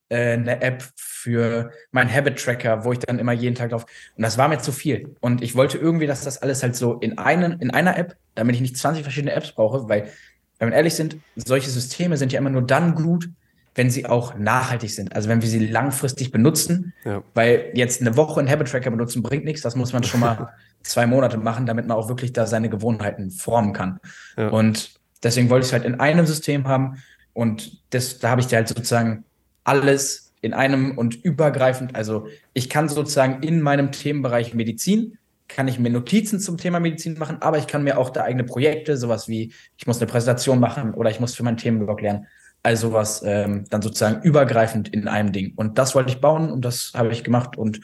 äh, 0.09 0.33
eine 0.33 0.61
App 0.61 0.83
für 0.95 1.71
meinen 1.91 2.13
Habit 2.13 2.43
Tracker, 2.43 2.83
wo 2.83 2.91
ich 2.91 2.99
dann 2.99 3.19
immer 3.19 3.33
jeden 3.33 3.55
Tag 3.55 3.69
drauf. 3.69 3.85
Und 4.15 4.23
das 4.23 4.37
war 4.37 4.47
mir 4.47 4.59
zu 4.59 4.71
viel. 4.71 5.15
Und 5.19 5.41
ich 5.41 5.55
wollte 5.55 5.77
irgendwie, 5.77 6.07
dass 6.07 6.23
das 6.23 6.41
alles 6.41 6.63
halt 6.63 6.75
so 6.75 6.95
in, 6.95 7.17
einen, 7.17 7.59
in 7.59 7.71
einer 7.71 7.97
App, 7.97 8.15
damit 8.35 8.55
ich 8.55 8.61
nicht 8.61 8.77
20 8.77 9.03
verschiedene 9.03 9.33
Apps 9.33 9.51
brauche, 9.51 9.87
weil, 9.89 10.09
wenn 10.57 10.69
wir 10.69 10.75
ehrlich 10.75 10.95
sind, 10.95 11.17
solche 11.35 11.69
Systeme 11.69 12.17
sind 12.17 12.33
ja 12.33 12.39
immer 12.39 12.49
nur 12.49 12.63
dann 12.63 12.95
gut, 12.95 13.29
wenn 13.75 13.89
sie 13.89 14.05
auch 14.05 14.35
nachhaltig 14.35 14.93
sind. 14.93 15.15
Also 15.15 15.29
wenn 15.29 15.41
wir 15.41 15.47
sie 15.47 15.65
langfristig 15.65 16.31
benutzen, 16.31 16.93
ja. 17.05 17.23
weil 17.33 17.71
jetzt 17.75 18.01
eine 18.01 18.17
Woche 18.17 18.39
einen 18.39 18.49
Habit 18.49 18.69
Tracker 18.69 18.91
benutzen 18.91 19.23
bringt 19.23 19.45
nichts, 19.45 19.61
das 19.61 19.75
muss 19.75 19.93
man 19.93 20.03
schon 20.03 20.19
mal 20.19 20.49
zwei 20.83 21.05
Monate 21.05 21.37
machen, 21.37 21.65
damit 21.65 21.87
man 21.87 21.95
auch 21.95 22.09
wirklich 22.09 22.33
da 22.33 22.45
seine 22.45 22.69
Gewohnheiten 22.69 23.31
formen 23.31 23.73
kann. 23.73 23.99
Ja. 24.37 24.49
Und 24.49 24.99
deswegen 25.23 25.49
wollte 25.49 25.63
ich 25.63 25.69
es 25.69 25.73
halt 25.73 25.85
in 25.85 25.99
einem 25.99 26.25
System 26.25 26.67
haben 26.67 27.01
und 27.33 27.83
das, 27.91 28.19
da 28.19 28.31
habe 28.31 28.41
ich 28.41 28.47
dir 28.47 28.57
halt 28.57 28.67
sozusagen 28.67 29.23
alles 29.69 30.33
in 30.41 30.53
einem 30.53 30.97
und 30.97 31.23
übergreifend. 31.23 31.95
Also 31.95 32.27
ich 32.53 32.69
kann 32.69 32.89
sozusagen 32.89 33.43
in 33.43 33.61
meinem 33.61 33.91
Themenbereich 33.91 34.55
Medizin, 34.55 35.17
kann 35.47 35.67
ich 35.67 35.77
mir 35.77 35.89
Notizen 35.89 36.39
zum 36.39 36.57
Thema 36.57 36.79
Medizin 36.79 37.17
machen, 37.19 37.38
aber 37.41 37.59
ich 37.59 37.67
kann 37.67 37.83
mir 37.83 37.97
auch 37.97 38.09
da 38.09 38.23
eigene 38.23 38.43
Projekte, 38.43 38.97
sowas 38.97 39.27
wie 39.27 39.53
ich 39.77 39.85
muss 39.85 39.97
eine 39.97 40.07
Präsentation 40.07 40.59
machen 40.59 40.93
oder 40.93 41.11
ich 41.11 41.19
muss 41.19 41.35
für 41.35 41.43
meinen 41.43 41.57
Themenblog 41.57 42.01
lernen. 42.01 42.27
Also 42.63 42.93
was 42.93 43.21
ähm, 43.23 43.65
dann 43.69 43.81
sozusagen 43.81 44.21
übergreifend 44.23 44.89
in 44.89 45.07
einem 45.07 45.31
Ding. 45.31 45.53
Und 45.55 45.77
das 45.77 45.93
wollte 45.95 46.11
ich 46.11 46.19
bauen 46.19 46.51
und 46.51 46.65
das 46.65 46.93
habe 46.95 47.11
ich 47.11 47.23
gemacht 47.23 47.55
und 47.55 47.81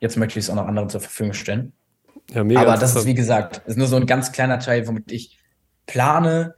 jetzt 0.00 0.16
möchte 0.16 0.38
ich 0.38 0.46
es 0.46 0.50
auch 0.50 0.56
noch 0.56 0.66
anderen 0.66 0.88
zur 0.88 1.00
Verfügung 1.00 1.34
stellen. 1.34 1.72
Ja, 2.30 2.44
mega 2.44 2.60
Aber 2.62 2.76
das 2.76 2.96
ist, 2.96 3.06
wie 3.06 3.14
gesagt, 3.14 3.62
ist 3.66 3.76
nur 3.76 3.86
so 3.86 3.96
ein 3.96 4.06
ganz 4.06 4.32
kleiner 4.32 4.58
Teil, 4.58 4.86
womit 4.88 5.12
ich 5.12 5.38
plane, 5.86 6.54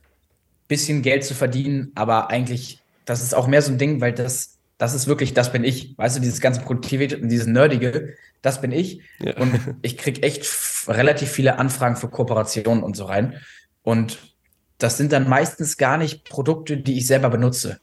bisschen 0.68 1.02
Geld 1.02 1.24
zu 1.24 1.34
verdienen, 1.34 1.92
aber 1.94 2.30
eigentlich, 2.30 2.80
das 3.06 3.22
ist 3.22 3.34
auch 3.34 3.46
mehr 3.46 3.62
so 3.62 3.72
ein 3.72 3.78
Ding, 3.78 4.00
weil 4.00 4.12
das 4.12 4.57
Das 4.78 4.94
ist 4.94 5.08
wirklich, 5.08 5.34
das 5.34 5.52
bin 5.52 5.64
ich. 5.64 5.98
Weißt 5.98 6.16
du, 6.16 6.20
dieses 6.20 6.40
ganze 6.40 6.60
Produktivität 6.60 7.20
und 7.20 7.28
dieses 7.28 7.46
Nerdige, 7.46 8.14
das 8.42 8.60
bin 8.60 8.72
ich. 8.72 9.02
Ja. 9.18 9.36
Und 9.36 9.58
ich 9.82 9.98
kriege 9.98 10.22
echt 10.22 10.46
relativ 10.86 11.30
viele 11.30 11.58
Anfragen 11.58 11.96
für 11.96 12.08
Kooperationen 12.08 12.82
und 12.82 12.96
so 12.96 13.04
rein. 13.04 13.34
Und 13.82 14.18
das 14.78 14.96
sind 14.96 15.12
dann 15.12 15.28
meistens 15.28 15.76
gar 15.76 15.98
nicht 15.98 16.24
Produkte, 16.24 16.76
die 16.76 16.96
ich 16.98 17.06
selber 17.06 17.28
benutze. 17.28 17.80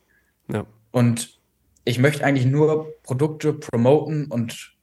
Ja. 0.47 0.65
Und 0.91 1.37
ich 1.83 1.99
möchte 1.99 2.23
eigentlich 2.23 2.45
nur 2.45 2.93
Produkte 3.03 3.53
promoten 3.53 4.25
und 4.27 4.75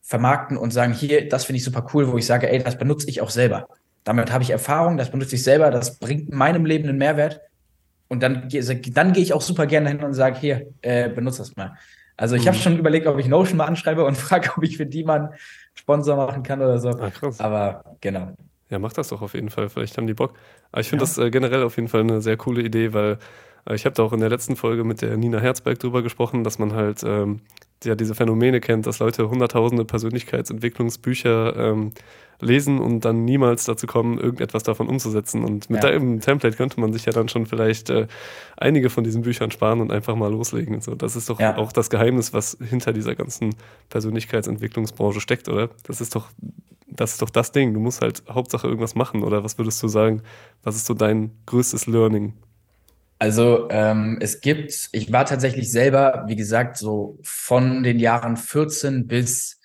vermarkten 0.00 0.56
und 0.56 0.72
sagen, 0.72 0.94
hier, 0.94 1.28
das 1.28 1.44
finde 1.44 1.58
ich 1.58 1.64
super 1.64 1.86
cool, 1.92 2.10
wo 2.10 2.16
ich 2.16 2.24
sage, 2.24 2.48
ey, 2.50 2.62
das 2.62 2.78
benutze 2.78 3.08
ich 3.10 3.20
auch 3.20 3.28
selber. 3.28 3.68
Damit 4.04 4.32
habe 4.32 4.42
ich 4.42 4.50
Erfahrung, 4.50 4.96
das 4.96 5.10
benutze 5.10 5.34
ich 5.34 5.42
selber, 5.42 5.70
das 5.70 5.98
bringt 5.98 6.32
meinem 6.32 6.64
Leben 6.64 6.88
einen 6.88 6.96
Mehrwert. 6.96 7.42
Und 8.08 8.22
dann, 8.22 8.48
dann 8.48 9.12
gehe 9.12 9.22
ich 9.22 9.32
auch 9.32 9.42
super 9.42 9.66
gerne 9.66 9.90
hin 9.90 10.02
und 10.02 10.14
sage, 10.14 10.38
hier, 10.38 10.66
äh, 10.80 11.08
benutze 11.10 11.38
das 11.38 11.56
mal. 11.56 11.76
Also 12.16 12.34
ich 12.34 12.42
mhm. 12.42 12.48
habe 12.48 12.58
schon 12.58 12.78
überlegt, 12.78 13.06
ob 13.06 13.18
ich 13.18 13.28
Notion 13.28 13.58
mal 13.58 13.66
anschreibe 13.66 14.04
und 14.04 14.16
frage, 14.18 14.50
ob 14.56 14.64
ich 14.64 14.76
für 14.76 14.86
die 14.86 15.04
mal 15.04 15.20
einen 15.20 15.28
Sponsor 15.74 16.16
machen 16.16 16.42
kann 16.42 16.60
oder 16.60 16.78
so. 16.78 16.90
Ah, 16.90 17.10
krass. 17.10 17.38
Aber 17.40 17.84
genau. 18.00 18.32
Ja, 18.70 18.78
mach 18.78 18.92
das 18.92 19.08
doch 19.08 19.22
auf 19.22 19.34
jeden 19.34 19.50
Fall. 19.50 19.68
Vielleicht 19.68 19.96
haben 19.96 20.06
die 20.06 20.14
Bock. 20.14 20.34
Aber 20.72 20.80
ich 20.80 20.88
finde 20.88 21.04
ja. 21.04 21.08
das 21.08 21.18
äh, 21.18 21.30
generell 21.30 21.62
auf 21.62 21.76
jeden 21.76 21.88
Fall 21.88 22.00
eine 22.00 22.20
sehr 22.20 22.36
coole 22.36 22.62
Idee, 22.62 22.92
weil 22.92 23.18
äh, 23.66 23.74
ich 23.74 23.84
habe 23.84 23.94
da 23.94 24.02
auch 24.02 24.12
in 24.12 24.20
der 24.20 24.28
letzten 24.28 24.56
Folge 24.56 24.84
mit 24.84 25.00
der 25.00 25.16
Nina 25.16 25.38
Herzberg 25.38 25.78
drüber 25.78 26.02
gesprochen, 26.02 26.44
dass 26.44 26.58
man 26.58 26.74
halt 26.74 27.02
ähm, 27.04 27.40
ja 27.84 27.94
diese 27.94 28.14
Phänomene 28.14 28.60
kennt, 28.60 28.86
dass 28.86 28.98
Leute 28.98 29.30
hunderttausende 29.30 29.84
Persönlichkeitsentwicklungsbücher 29.84 31.56
ähm, 31.56 31.92
lesen 32.40 32.78
und 32.78 33.04
dann 33.04 33.24
niemals 33.24 33.64
dazu 33.64 33.86
kommen, 33.86 34.18
irgendetwas 34.18 34.62
davon 34.62 34.88
umzusetzen. 34.88 35.44
Und 35.44 35.70
mit 35.70 35.82
ja. 35.82 35.90
deinem 35.90 36.20
Template 36.20 36.56
könnte 36.56 36.80
man 36.80 36.92
sich 36.92 37.04
ja 37.04 37.12
dann 37.12 37.28
schon 37.28 37.46
vielleicht 37.46 37.90
äh, 37.90 38.06
einige 38.56 38.90
von 38.90 39.04
diesen 39.04 39.22
Büchern 39.22 39.50
sparen 39.50 39.80
und 39.80 39.92
einfach 39.92 40.14
mal 40.14 40.30
loslegen. 40.30 40.76
Und 40.76 40.84
so. 40.84 40.94
Das 40.94 41.16
ist 41.16 41.28
doch 41.30 41.40
ja. 41.40 41.56
auch 41.56 41.72
das 41.72 41.90
Geheimnis, 41.90 42.32
was 42.32 42.56
hinter 42.60 42.92
dieser 42.92 43.14
ganzen 43.14 43.54
Persönlichkeitsentwicklungsbranche 43.88 45.20
steckt, 45.20 45.48
oder? 45.48 45.70
Das 45.84 46.00
ist 46.00 46.14
doch, 46.14 46.28
das 46.86 47.12
ist 47.12 47.22
doch 47.22 47.30
das 47.30 47.52
Ding. 47.52 47.74
Du 47.74 47.80
musst 47.80 48.02
halt 48.02 48.22
Hauptsache 48.28 48.66
irgendwas 48.66 48.94
machen, 48.94 49.22
oder 49.22 49.44
was 49.44 49.58
würdest 49.58 49.82
du 49.82 49.88
sagen? 49.88 50.22
Was 50.62 50.76
ist 50.76 50.86
so 50.86 50.94
dein 50.94 51.32
größtes 51.46 51.86
Learning 51.86 52.34
also 53.18 53.68
ähm, 53.70 54.18
es 54.20 54.40
gibt, 54.40 54.90
ich 54.92 55.12
war 55.12 55.24
tatsächlich 55.24 55.70
selber, 55.70 56.24
wie 56.28 56.36
gesagt, 56.36 56.76
so 56.76 57.18
von 57.22 57.82
den 57.82 57.98
Jahren 57.98 58.36
14 58.36 59.08
bis, 59.08 59.60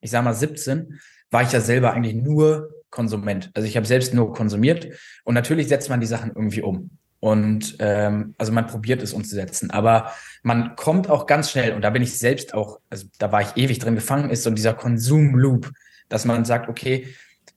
ich 0.00 0.12
sag 0.12 0.22
mal 0.22 0.34
17, 0.34 1.00
war 1.34 1.42
ich 1.42 1.50
ja 1.50 1.60
selber 1.60 1.92
eigentlich 1.92 2.14
nur 2.14 2.70
Konsument. 2.90 3.50
Also 3.54 3.66
ich 3.66 3.76
habe 3.76 3.86
selbst 3.86 4.14
nur 4.14 4.32
konsumiert 4.32 4.88
und 5.24 5.34
natürlich 5.34 5.66
setzt 5.66 5.90
man 5.90 6.00
die 6.00 6.06
Sachen 6.06 6.30
irgendwie 6.30 6.62
um. 6.62 6.90
Und 7.18 7.76
ähm, 7.80 8.36
also 8.38 8.52
man 8.52 8.68
probiert 8.68 9.02
es 9.02 9.12
umzusetzen. 9.12 9.72
Aber 9.72 10.12
man 10.44 10.76
kommt 10.76 11.10
auch 11.10 11.26
ganz 11.26 11.50
schnell, 11.50 11.72
und 11.72 11.82
da 11.82 11.90
bin 11.90 12.02
ich 12.02 12.16
selbst 12.16 12.54
auch, 12.54 12.78
also 12.88 13.06
da 13.18 13.32
war 13.32 13.42
ich 13.42 13.56
ewig 13.56 13.80
drin 13.80 13.96
gefangen, 13.96 14.30
ist 14.30 14.44
so 14.44 14.50
dieser 14.50 14.74
Konsum-Loop, 14.74 15.72
dass 16.08 16.24
man 16.24 16.44
sagt, 16.44 16.68
okay, 16.68 17.08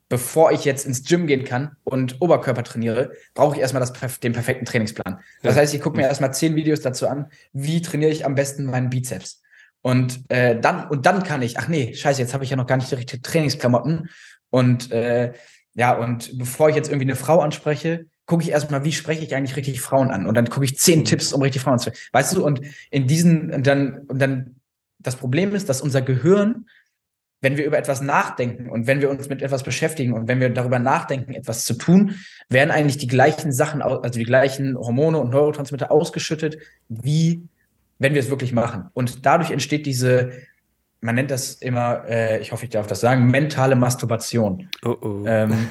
bevor 0.09 0.51
ich 0.53 0.65
jetzt 0.65 0.87
ins 0.87 1.03
Gym 1.03 1.27
gehen 1.27 1.43
kann 1.43 1.75
und 1.83 2.19
Oberkörper 2.19 2.63
trainiere, 2.63 3.11
brauche 3.35 3.57
ich 3.57 3.61
erstmal 3.61 3.81
das, 3.81 4.19
den 4.19 4.33
perfekten 4.33 4.65
Trainingsplan. 4.65 5.19
Das 5.43 5.55
heißt, 5.55 5.75
ich 5.75 5.81
gucke 5.81 5.97
mir 5.97 6.07
erstmal 6.07 6.33
zehn 6.33 6.55
Videos 6.55 6.81
dazu 6.81 7.07
an, 7.07 7.27
wie 7.53 7.83
trainiere 7.83 8.09
ich 8.11 8.25
am 8.25 8.33
besten 8.33 8.65
meinen 8.65 8.89
Bizeps. 8.89 9.43
Und 9.87 10.29
äh, 10.29 10.59
dann, 10.59 10.89
und 10.89 11.05
dann 11.05 11.23
kann 11.23 11.41
ich, 11.41 11.57
ach 11.57 11.69
nee, 11.69 11.93
scheiße, 11.93 12.19
jetzt 12.19 12.33
habe 12.33 12.43
ich 12.43 12.49
ja 12.49 12.57
noch 12.57 12.67
gar 12.67 12.75
nicht 12.75 12.91
die 12.91 12.95
richtigen 12.95 13.23
Trainingsklamotten. 13.23 14.09
Und 14.49 14.91
äh, 14.91 15.31
ja, 15.75 15.93
und 15.93 16.37
bevor 16.37 16.67
ich 16.67 16.75
jetzt 16.75 16.89
irgendwie 16.89 17.05
eine 17.05 17.15
Frau 17.15 17.39
anspreche, 17.39 18.05
gucke 18.25 18.43
ich 18.43 18.49
erstmal, 18.49 18.83
wie 18.83 18.91
spreche 18.91 19.23
ich 19.23 19.33
eigentlich 19.33 19.55
richtig 19.55 19.79
Frauen 19.79 20.11
an? 20.11 20.27
Und 20.27 20.35
dann 20.35 20.49
gucke 20.49 20.65
ich 20.65 20.77
zehn 20.77 20.99
mhm. 20.99 21.05
Tipps, 21.05 21.31
um 21.31 21.41
richtig 21.41 21.61
Frauen 21.61 21.79
zu 21.79 21.93
Weißt 22.11 22.35
du, 22.35 22.45
und 22.45 22.59
in 22.91 23.07
diesen, 23.07 23.53
und 23.53 23.65
dann, 23.65 23.99
und 24.09 24.21
dann, 24.21 24.57
das 24.99 25.15
Problem 25.15 25.55
ist, 25.55 25.69
dass 25.69 25.79
unser 25.79 26.01
Gehirn 26.01 26.65
wenn 27.39 27.55
wir 27.55 27.65
über 27.65 27.77
etwas 27.77 28.01
nachdenken 28.01 28.67
und 28.67 28.87
wenn 28.87 28.99
wir 28.99 29.11
uns 29.11 29.29
mit 29.29 29.43
etwas 29.43 29.61
beschäftigen 29.61 30.13
und 30.13 30.27
wenn 30.27 30.39
wir 30.39 30.49
darüber 30.49 30.79
nachdenken, 30.79 31.35
etwas 31.35 31.65
zu 31.65 31.75
tun, 31.75 32.15
werden 32.49 32.71
eigentlich 32.71 32.97
die 32.97 33.05
gleichen 33.05 33.51
Sachen, 33.51 33.83
also 33.83 34.17
die 34.17 34.25
gleichen 34.25 34.75
Hormone 34.75 35.19
und 35.19 35.29
Neurotransmitter 35.29 35.91
ausgeschüttet, 35.91 36.57
wie 36.89 37.47
wenn 37.99 38.13
wir 38.13 38.21
es 38.21 38.29
wirklich 38.29 38.53
machen. 38.53 38.89
Und 38.93 39.25
dadurch 39.25 39.51
entsteht 39.51 39.85
diese, 39.85 40.31
man 41.01 41.15
nennt 41.15 41.31
das 41.31 41.55
immer, 41.55 42.05
äh, 42.07 42.39
ich 42.39 42.51
hoffe, 42.51 42.65
ich 42.65 42.71
darf 42.71 42.87
das 42.87 42.99
sagen, 42.99 43.27
mentale 43.27 43.75
Masturbation. 43.75 44.69
Oh 44.83 44.95
oh. 45.01 45.23
Ähm, 45.25 45.69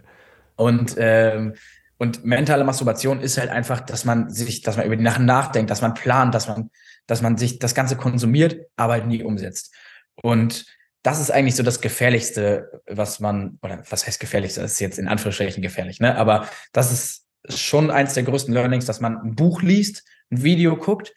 und 0.56 0.94
ähm, 0.98 1.54
und 1.98 2.24
mentale 2.24 2.64
Masturbation 2.64 3.20
ist 3.20 3.38
halt 3.38 3.50
einfach, 3.50 3.80
dass 3.80 4.04
man 4.04 4.28
sich, 4.28 4.60
dass 4.62 4.76
man 4.76 4.86
über 4.86 4.96
die 4.96 5.02
Nacht 5.02 5.20
nachdenkt, 5.20 5.70
dass 5.70 5.80
man 5.80 5.94
plant, 5.94 6.34
dass 6.34 6.46
man, 6.46 6.70
dass 7.06 7.22
man 7.22 7.38
sich 7.38 7.58
das 7.58 7.74
Ganze 7.74 7.96
konsumiert, 7.96 8.58
aber 8.76 8.94
halt 8.94 9.06
nie 9.06 9.22
umsetzt. 9.22 9.74
Und 10.14 10.66
das 11.02 11.20
ist 11.20 11.30
eigentlich 11.30 11.56
so 11.56 11.62
das 11.62 11.80
Gefährlichste, 11.80 12.82
was 12.86 13.20
man, 13.20 13.58
oder 13.62 13.82
was 13.88 14.06
heißt 14.06 14.20
gefährlichste, 14.20 14.60
das 14.60 14.72
ist 14.72 14.80
jetzt 14.80 14.98
in 14.98 15.08
Anführungsstrichen 15.08 15.62
gefährlich, 15.62 16.00
ne? 16.00 16.16
Aber 16.16 16.48
das 16.72 16.92
ist 16.92 17.26
schon 17.48 17.90
eins 17.90 18.14
der 18.14 18.24
größten 18.24 18.52
Learnings, 18.52 18.84
dass 18.84 19.00
man 19.00 19.16
ein 19.16 19.34
Buch 19.34 19.62
liest, 19.62 20.04
ein 20.30 20.42
Video 20.42 20.76
guckt 20.76 21.14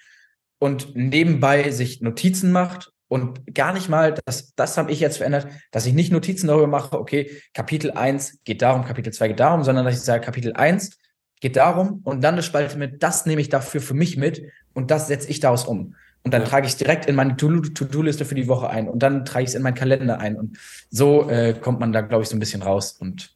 und 0.59 0.95
nebenbei 0.95 1.71
sich 1.71 2.01
Notizen 2.01 2.51
macht 2.51 2.91
und 3.07 3.55
gar 3.55 3.73
nicht 3.73 3.89
mal, 3.89 4.13
das, 4.25 4.53
das 4.55 4.77
habe 4.77 4.91
ich 4.91 4.99
jetzt 4.99 5.17
verändert, 5.17 5.47
dass 5.71 5.85
ich 5.85 5.93
nicht 5.93 6.11
Notizen 6.11 6.47
darüber 6.47 6.67
mache, 6.67 6.99
okay, 6.99 7.41
Kapitel 7.53 7.91
1 7.91 8.43
geht 8.43 8.61
darum, 8.61 8.85
Kapitel 8.85 9.11
2 9.11 9.29
geht 9.29 9.39
darum, 9.39 9.63
sondern 9.63 9.85
dass 9.85 9.95
ich 9.95 10.01
sage, 10.01 10.23
Kapitel 10.23 10.53
1 10.53 10.97
geht 11.39 11.55
darum 11.55 12.01
und 12.03 12.23
dann 12.23 12.35
eine 12.35 12.43
Spalte 12.43 12.77
mit, 12.77 13.01
das 13.01 13.25
nehme 13.25 13.41
ich 13.41 13.49
dafür 13.49 13.81
für 13.81 13.93
mich 13.95 14.17
mit 14.17 14.43
und 14.73 14.91
das 14.91 15.07
setze 15.07 15.29
ich 15.29 15.39
daraus 15.39 15.65
um. 15.65 15.95
Und 16.23 16.33
dann 16.33 16.41
ja. 16.41 16.47
trage 16.47 16.65
ich 16.67 16.73
es 16.73 16.77
direkt 16.77 17.05
in 17.05 17.15
meine 17.15 17.37
To-Do-Liste 17.37 18.25
für 18.25 18.35
die 18.35 18.47
Woche 18.47 18.69
ein. 18.69 18.89
Und 18.89 19.01
dann 19.01 19.23
trage 19.23 19.43
ich 19.43 19.49
es 19.49 19.55
in 19.55 19.61
meinen 19.61 19.75
Kalender 19.75 20.19
ein. 20.19 20.35
Und 20.35 20.57
so 20.89 21.29
äh, 21.29 21.53
kommt 21.53 21.79
man 21.79 21.93
da, 21.93 22.01
glaube 22.01 22.23
ich, 22.23 22.29
so 22.29 22.35
ein 22.35 22.39
bisschen 22.39 22.61
raus. 22.61 22.91
Und 22.99 23.33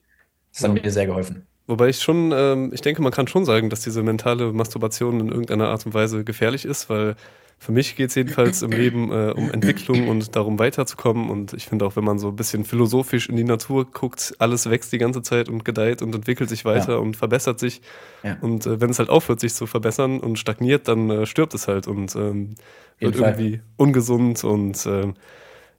das 0.51 0.63
hat 0.63 0.75
ja. 0.75 0.83
mir 0.83 0.91
sehr 0.91 1.05
geholfen. 1.05 1.47
Wobei 1.67 1.89
ich 1.89 2.01
schon, 2.01 2.33
ähm, 2.35 2.71
ich 2.73 2.81
denke, 2.81 3.01
man 3.01 3.11
kann 3.11 3.27
schon 3.27 3.45
sagen, 3.45 3.69
dass 3.69 3.81
diese 3.81 4.03
mentale 4.03 4.51
Masturbation 4.51 5.19
in 5.19 5.29
irgendeiner 5.29 5.69
Art 5.69 5.85
und 5.85 5.93
Weise 5.93 6.23
gefährlich 6.23 6.65
ist, 6.65 6.89
weil 6.89 7.15
für 7.63 7.71
mich 7.71 7.95
geht 7.95 8.09
es 8.09 8.15
jedenfalls 8.15 8.61
im 8.61 8.71
Leben 8.71 9.09
äh, 9.09 9.31
um 9.31 9.49
Entwicklung 9.49 10.09
und 10.09 10.35
darum 10.35 10.59
weiterzukommen. 10.59 11.29
Und 11.29 11.53
ich 11.53 11.67
finde 11.67 11.85
auch, 11.85 11.95
wenn 11.95 12.03
man 12.03 12.19
so 12.19 12.27
ein 12.27 12.35
bisschen 12.35 12.65
philosophisch 12.65 13.29
in 13.29 13.37
die 13.37 13.45
Natur 13.45 13.89
guckt, 13.89 14.35
alles 14.39 14.69
wächst 14.69 14.91
die 14.91 14.97
ganze 14.97 15.21
Zeit 15.21 15.47
und 15.47 15.63
gedeiht 15.63 16.01
und 16.01 16.13
entwickelt 16.13 16.49
sich 16.49 16.65
weiter 16.65 16.93
ja. 16.93 16.97
und 16.97 17.15
verbessert 17.15 17.59
sich. 17.59 17.81
Ja. 18.21 18.37
Und 18.41 18.65
äh, 18.65 18.81
wenn 18.81 18.89
es 18.89 18.99
halt 18.99 19.09
aufhört, 19.09 19.39
sich 19.39 19.53
zu 19.53 19.65
verbessern 19.65 20.19
und 20.19 20.37
stagniert, 20.37 20.89
dann 20.89 21.09
äh, 21.09 21.25
stirbt 21.25 21.53
es 21.53 21.69
halt 21.69 21.87
und 21.87 22.13
ähm, 22.17 22.55
wird 22.99 23.15
irgendwie 23.15 23.61
ungesund. 23.77 24.43
Und 24.43 24.85
ähm, 24.85 25.13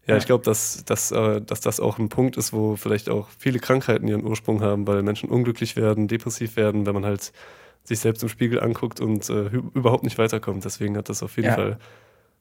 ja, 0.06 0.14
ja, 0.14 0.18
ich 0.18 0.26
glaube, 0.26 0.44
dass, 0.44 0.84
dass, 0.84 1.10
äh, 1.12 1.40
dass 1.40 1.60
das 1.60 1.80
auch 1.80 1.98
ein 1.98 2.10
Punkt 2.10 2.36
ist, 2.36 2.52
wo 2.52 2.76
vielleicht 2.76 3.08
auch 3.08 3.28
viele 3.38 3.58
Krankheiten 3.58 4.06
ihren 4.06 4.24
Ursprung 4.24 4.60
haben, 4.60 4.86
weil 4.86 5.02
Menschen 5.02 5.30
unglücklich 5.30 5.76
werden, 5.76 6.08
depressiv 6.08 6.56
werden, 6.56 6.84
wenn 6.84 6.94
man 6.94 7.06
halt 7.06 7.32
sich 7.84 8.00
selbst 8.00 8.22
im 8.22 8.28
Spiegel 8.28 8.60
anguckt 8.60 9.00
und 9.00 9.28
äh, 9.30 9.46
überhaupt 9.74 10.04
nicht 10.04 10.18
weiterkommt. 10.18 10.64
Deswegen 10.64 10.96
hat 10.96 11.08
das 11.08 11.22
auf 11.22 11.36
jeden 11.36 11.48
ja. 11.48 11.54
Fall 11.54 11.78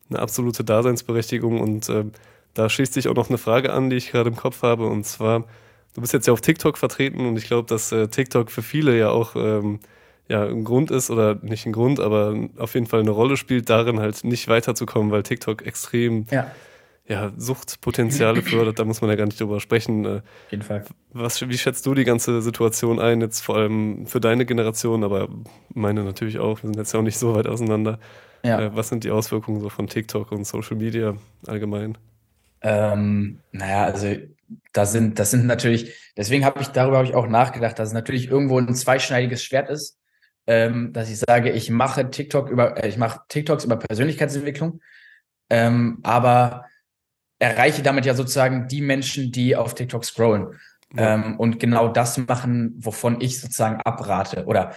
eine 0.10 0.20
absolute 0.20 0.66
Daseinsberechtigung. 0.66 1.62
Und 1.62 1.88
äh, 1.88 2.06
da 2.54 2.70
schließt 2.70 2.94
sich 2.94 3.08
auch 3.08 3.16
noch 3.16 3.30
eine 3.30 3.38
Frage 3.38 3.72
an, 3.72 3.90
die 3.90 3.96
ich 3.96 4.12
gerade 4.12 4.30
im 4.30 4.36
Kopf 4.36 4.62
habe. 4.62 4.88
Und 4.88 5.06
zwar, 5.06 5.46
du 5.94 6.02
bist 6.02 6.12
jetzt 6.12 6.28
ja 6.28 6.34
auf 6.34 6.42
TikTok 6.42 6.78
vertreten 6.78 7.26
und 7.26 7.38
ich 7.38 7.48
glaube, 7.48 7.68
dass 7.70 7.94
äh, 7.94 8.10
TikTok 8.10 8.52
für 8.52 8.62
viele 8.62 8.98
ja 8.98 9.10
auch 9.10 9.38
ähm, 9.38 9.80
ja, 10.28 10.46
ein 10.46 10.66
Grund 10.66 10.92
ist 10.92 11.10
oder 11.10 11.36
nicht 11.42 11.66
ein 11.66 11.74
Grund, 11.74 12.02
aber 12.02 12.36
auf 12.58 12.74
jeden 12.74 12.88
Fall 12.88 13.02
eine 13.02 13.12
Rolle 13.12 13.38
spielt, 13.38 13.70
darin 13.70 14.00
halt 14.00 14.24
nicht 14.26 14.50
weiterzukommen, 14.50 15.12
weil 15.12 15.24
TikTok 15.24 15.66
extrem 15.66 16.26
ja 16.30 16.52
ja, 17.06 17.34
Suchtpotenziale 17.36 18.42
fördert, 18.42 18.80
da 18.80 18.86
muss 18.86 19.02
man 19.02 19.10
ja 19.10 19.18
gar 19.18 19.26
nicht 19.26 19.40
drüber 19.40 19.60
sprechen. 19.60 20.06
Äh, 20.06 20.10
Auf 20.10 20.52
jeden 20.52 20.64
Fall. 20.64 20.86
Was, 21.12 21.48
wie 21.48 21.58
schätzt 21.58 21.86
du 21.86 21.94
die 21.94 22.06
ganze 22.06 22.42
Situation 22.42 23.00
ein, 23.00 23.20
jetzt 23.20 23.42
vor 23.42 23.58
allem 23.58 24.08
für 24.08 24.22
deine 24.22 24.46
Generation, 24.46 25.04
aber 25.04 25.28
meine 25.74 26.04
natürlich 26.04 26.40
auch, 26.40 26.64
wir 26.64 26.68
sind 26.68 26.78
jetzt 26.78 26.94
ja 26.94 27.00
auch 27.00 27.04
nicht 27.04 27.18
so 27.18 27.36
weit 27.36 27.48
auseinander. 27.48 28.00
Ja. 28.44 28.60
Äh, 28.60 28.76
was 28.76 28.88
sind 28.88 29.04
die 29.04 29.12
Auswirkungen 29.12 29.60
so 29.60 29.70
von 29.70 29.88
TikTok 29.88 30.32
und 30.32 30.46
Social 30.46 30.78
Media 30.78 31.16
allgemein? 31.46 31.98
Ähm, 32.62 33.40
naja, 33.52 33.84
also 33.84 34.16
da 34.72 34.86
sind, 34.86 35.20
das 35.20 35.32
sind 35.32 35.46
natürlich, 35.46 35.94
deswegen 36.16 36.46
habe 36.46 36.62
ich 36.62 36.70
darüber 36.70 37.00
hab 37.00 37.06
ich 37.06 37.16
auch 37.16 37.28
nachgedacht, 37.28 37.78
dass 37.80 37.90
es 37.90 37.94
natürlich 37.94 38.30
irgendwo 38.30 38.58
ein 38.58 38.74
zweischneidiges 38.74 39.44
Schwert 39.44 39.70
ist, 39.70 39.98
ähm, 40.48 40.94
dass 40.94 41.10
ich 41.10 41.20
sage, 41.20 41.52
ich 41.52 41.70
mache 41.70 42.10
TikTok 42.10 42.50
über, 42.50 42.82
äh, 42.82 42.88
ich 42.88 42.98
mache 42.98 43.22
TikToks 43.28 43.66
über 43.66 43.76
Persönlichkeitsentwicklung, 43.76 44.80
ähm, 45.50 46.00
aber 46.04 46.66
erreiche 47.44 47.84
damit 47.84 48.06
ja 48.06 48.16
sozusagen 48.16 48.68
die 48.70 48.82
Menschen, 48.82 49.32
die 49.32 49.56
auf 49.56 49.76
TikTok 49.76 50.06
scrollen. 50.06 50.60
Ja. 50.96 51.16
Ähm, 51.16 51.38
und 51.38 51.60
genau 51.60 51.90
das 51.90 52.18
machen, 52.18 52.74
wovon 52.78 53.20
ich 53.20 53.42
sozusagen 53.42 53.82
abrate. 53.82 54.46
Oder 54.46 54.74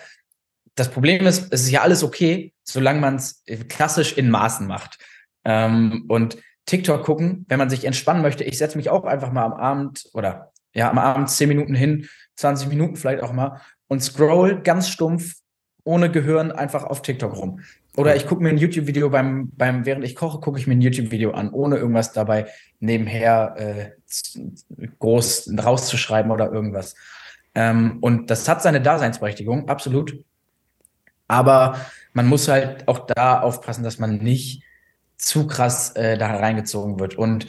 das 0.75 0.91
Problem 0.91 1.27
ist, 1.27 1.53
es 1.53 1.63
ist 1.63 1.71
ja 1.71 1.83
alles 1.83 2.03
okay, 2.03 2.53
solange 2.65 3.01
man 3.01 3.17
es 3.17 3.45
klassisch 3.69 4.19
in 4.19 4.31
Maßen 4.31 4.67
macht. 4.67 4.99
Ähm, 5.45 6.07
und 6.09 6.39
TikTok 6.67 7.05
gucken, 7.05 7.47
wenn 7.49 7.59
man 7.59 7.71
sich 7.71 7.85
entspannen 7.85 8.23
möchte, 8.23 8.43
ich 8.43 8.59
setze 8.59 8.77
mich 8.77 8.91
auch 8.91 9.05
einfach 9.05 9.31
mal 9.31 9.45
am 9.45 9.53
Abend 9.53 10.09
oder 10.13 10.53
ja, 10.75 10.91
am 10.91 10.99
Abend 10.99 11.31
zehn 11.31 11.49
Minuten 11.49 11.75
hin, 11.75 12.09
20 12.35 12.69
Minuten 12.69 12.97
vielleicht 12.97 13.23
auch 13.23 13.33
mal 13.33 13.61
und 13.87 14.03
scroll 14.03 14.61
ganz 14.63 14.89
stumpf, 14.89 15.35
ohne 15.85 16.11
Gehirn 16.11 16.51
einfach 16.51 16.83
auf 16.83 17.03
TikTok 17.03 17.37
rum. 17.37 17.61
Oder 17.97 18.15
ich 18.15 18.27
gucke 18.27 18.43
mir 18.43 18.51
ein 18.51 18.59
YouTube-Video 18.59 19.09
beim, 19.09 19.51
beim, 19.57 19.87
während 19.87 20.05
ich 20.05 20.15
koche, 20.15 20.39
gucke 20.41 20.59
ich 20.59 20.67
mir 20.67 20.75
ein 20.75 20.83
YouTube-Video 20.83 21.33
an, 21.33 21.51
ohne 21.51 21.77
irgendwas 21.77 22.13
dabei 22.13 22.47
nebenher 22.79 23.55
äh, 23.57 24.87
groß 24.99 25.51
rauszuschreiben 25.59 26.31
oder 26.31 26.53
irgendwas. 26.53 26.95
Ähm, 27.55 27.99
und 28.03 28.31
das 28.31 28.49
hat 28.49 28.63
seine 28.63 28.83
Daseinsberechtigung, 28.83 29.69
absolut. 29.69 30.23
Aber 31.27 31.81
man 32.13 32.27
muss 32.27 32.49
halt 32.49 32.87
auch 32.87 33.07
da 33.07 33.41
aufpassen, 33.41 33.83
dass 33.83 33.99
man 33.99 34.19
nicht 34.19 34.63
zu 35.17 35.47
krass 35.47 35.97
äh, 35.97 36.19
da 36.19 36.37
reingezogen 36.37 37.01
wird. 37.01 37.17
Und 37.17 37.47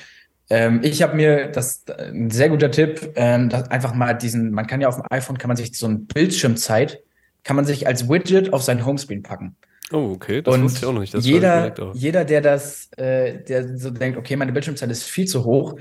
ähm, 0.50 0.80
ich 0.82 1.02
habe 1.02 1.16
mir 1.16 1.48
das 1.48 1.84
ein 1.90 2.30
sehr 2.30 2.50
guter 2.50 2.72
Tipp, 2.72 3.12
ähm, 3.16 3.50
einfach 3.70 3.94
mal 3.94 4.14
diesen, 4.14 4.52
man 4.52 4.66
kann 4.66 4.80
ja 4.80 4.88
auf 4.88 4.96
dem 4.96 5.04
iPhone 5.10 5.38
kann 5.38 5.50
man 5.50 5.58
sich 5.58 5.78
so 5.78 5.88
ein 5.88 6.08
Bildschirmzeit, 6.08 7.02
kann 7.44 7.58
man 7.58 7.66
sich 7.66 7.86
als 7.86 8.08
Widget 8.08 8.54
auf 8.54 8.64
sein 8.64 8.86
Homescreen 8.86 9.24
packen. 9.24 9.58
Oh, 9.92 10.12
okay, 10.16 10.42
das 10.42 10.54
und 10.54 10.64
wusste 10.64 10.80
ich 10.80 10.86
auch 10.86 10.94
noch 10.94 11.00
nicht. 11.00 11.14
Das 11.14 11.26
jeder, 11.26 11.74
jeder, 11.94 12.26
der 12.26 12.42
das, 12.42 12.90
äh, 12.98 13.42
der 13.44 13.78
so 13.78 13.90
denkt, 13.90 14.18
okay, 14.18 14.36
meine 14.36 14.52
Bildschirmzeit 14.52 14.90
ist 14.92 15.04
viel 15.04 15.26
zu 15.26 15.46
hoch, 15.46 15.76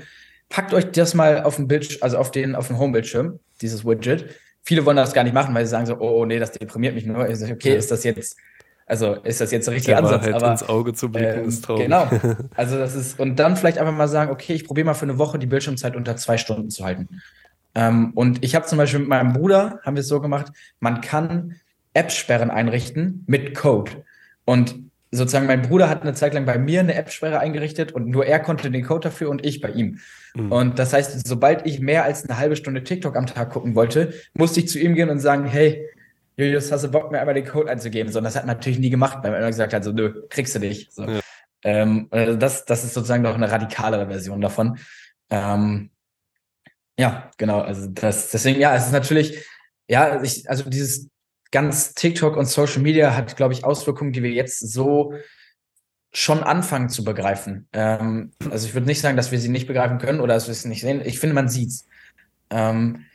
packt 0.49 0.73
euch 0.73 0.91
das 0.91 1.13
mal 1.13 1.43
auf 1.43 1.57
den 1.57 1.67
Bildschirm, 1.67 1.99
also 2.01 2.17
auf 2.17 2.31
den, 2.31 2.55
auf 2.55 2.67
den 2.67 2.77
Home-Bildschirm, 2.77 3.39
dieses 3.61 3.85
Widget. 3.85 4.25
Viele 4.63 4.85
wollen 4.85 4.97
das 4.97 5.13
gar 5.13 5.23
nicht 5.23 5.33
machen, 5.33 5.53
weil 5.53 5.65
sie 5.65 5.71
sagen 5.71 5.85
so, 5.85 5.95
oh, 5.99 6.21
oh 6.21 6.25
nee, 6.25 6.39
das 6.39 6.51
deprimiert 6.51 6.95
mich 6.95 7.05
nur. 7.05 7.27
Ich 7.27 7.37
sage, 7.37 7.53
okay, 7.53 7.71
ja. 7.71 7.75
ist 7.75 7.91
das 7.91 8.03
jetzt, 8.03 8.37
also 8.85 9.15
ist 9.15 9.41
das 9.41 9.51
jetzt 9.51 9.67
der 9.67 9.73
richtige 9.73 9.95
der 9.95 10.03
Ansatz? 10.03 10.23
Halt 10.23 10.35
aber 10.35 10.51
ins 10.51 10.63
Auge 10.63 10.93
zu 10.93 11.09
blicken 11.09 11.41
ähm, 11.41 11.47
ist 11.49 11.65
traurig. 11.65 11.83
Genau. 11.83 12.09
Also 12.55 12.77
das 12.77 12.95
ist, 12.95 13.19
und 13.19 13.37
dann 13.37 13.57
vielleicht 13.57 13.77
einfach 13.77 13.93
mal 13.93 14.07
sagen, 14.07 14.31
okay, 14.31 14.53
ich 14.53 14.65
probiere 14.65 14.85
mal 14.85 14.93
für 14.93 15.03
eine 15.03 15.17
Woche 15.17 15.37
die 15.37 15.47
Bildschirmzeit 15.47 15.95
unter 15.95 16.15
zwei 16.15 16.37
Stunden 16.37 16.69
zu 16.69 16.85
halten. 16.85 17.09
Ähm, 17.75 18.11
und 18.15 18.43
ich 18.43 18.55
habe 18.55 18.65
zum 18.65 18.77
Beispiel 18.77 19.01
mit 19.01 19.09
meinem 19.09 19.33
Bruder, 19.33 19.79
haben 19.83 19.95
wir 19.95 20.01
es 20.01 20.07
so 20.07 20.21
gemacht, 20.21 20.51
man 20.79 21.01
kann 21.01 21.55
App-Sperren 21.97 22.51
einrichten 22.51 23.23
mit 23.27 23.55
Code. 23.55 24.05
Und 24.45 24.75
sozusagen 25.11 25.47
mein 25.47 25.63
Bruder 25.63 25.89
hat 25.89 26.03
eine 26.03 26.13
Zeit 26.13 26.33
lang 26.33 26.45
bei 26.45 26.57
mir 26.57 26.81
eine 26.81 26.95
App-Sperre 26.95 27.39
eingerichtet 27.39 27.91
und 27.91 28.07
nur 28.07 28.25
er 28.25 28.39
konnte 28.39 28.69
den 28.69 28.85
Code 28.85 29.09
dafür 29.09 29.29
und 29.29 29.45
ich 29.45 29.61
bei 29.61 29.69
ihm. 29.69 29.99
Mhm. 30.35 30.51
Und 30.51 30.79
das 30.79 30.93
heißt, 30.93 31.27
sobald 31.27 31.65
ich 31.65 31.79
mehr 31.79 32.03
als 32.03 32.23
eine 32.23 32.37
halbe 32.37 32.55
Stunde 32.55 32.83
TikTok 32.83 33.15
am 33.15 33.25
Tag 33.25 33.49
gucken 33.49 33.75
wollte, 33.75 34.13
musste 34.33 34.59
ich 34.59 34.67
zu 34.67 34.79
ihm 34.79 34.95
gehen 34.95 35.09
und 35.09 35.19
sagen, 35.19 35.45
hey, 35.45 35.85
Julius, 36.35 36.71
hast 36.71 36.83
du 36.83 36.89
Bock, 36.89 37.11
mir 37.11 37.19
einmal 37.19 37.33
den 37.33 37.47
Code 37.47 37.71
einzugeben? 37.71 38.11
So, 38.11 38.19
und 38.19 38.25
das 38.25 38.35
hat 38.35 38.43
er 38.43 38.47
natürlich 38.47 38.77
nie 38.77 38.91
gemacht, 38.91 39.19
weil 39.23 39.33
er 39.33 39.39
immer 39.39 39.47
gesagt 39.47 39.73
hat, 39.73 39.83
so, 39.83 39.91
nö, 39.91 40.21
kriegst 40.29 40.53
du 40.55 40.59
nicht. 40.59 40.93
So. 40.93 41.03
Ja. 41.03 41.19
Ähm, 41.63 42.07
also 42.11 42.35
das, 42.35 42.65
das 42.65 42.83
ist 42.83 42.93
sozusagen 42.93 43.23
noch 43.23 43.33
eine 43.33 43.51
radikalere 43.51 44.07
Version 44.07 44.39
davon. 44.39 44.77
Ähm, 45.31 45.89
ja, 46.99 47.31
genau. 47.37 47.61
Also 47.61 47.87
das, 47.87 48.29
deswegen, 48.29 48.59
ja, 48.59 48.75
es 48.75 48.85
ist 48.85 48.91
natürlich, 48.91 49.43
ja, 49.87 50.21
ich, 50.21 50.47
also 50.47 50.69
dieses 50.69 51.09
ganz 51.51 51.93
TikTok 51.93 52.35
und 52.35 52.45
Social 52.45 52.81
Media 52.81 53.15
hat, 53.15 53.35
glaube 53.35 53.53
ich, 53.53 53.63
Auswirkungen, 53.63 54.13
die 54.13 54.23
wir 54.23 54.31
jetzt 54.31 54.59
so 54.59 55.13
schon 56.13 56.43
anfangen 56.43 56.89
zu 56.89 57.03
begreifen. 57.03 57.67
Ähm, 57.73 58.31
also 58.49 58.67
ich 58.67 58.73
würde 58.73 58.87
nicht 58.87 59.01
sagen, 59.01 59.17
dass 59.17 59.31
wir 59.31 59.39
sie 59.39 59.49
nicht 59.49 59.67
begreifen 59.67 59.99
können 59.99 60.19
oder 60.19 60.33
dass 60.33 60.47
wir 60.47 60.51
es 60.51 60.65
nicht 60.65 60.81
sehen. 60.81 61.01
Ich 61.05 61.19
finde, 61.19 61.35
man 61.35 61.49
sieht 61.49 61.69
es. 61.69 61.87
Ähm, 62.49 63.05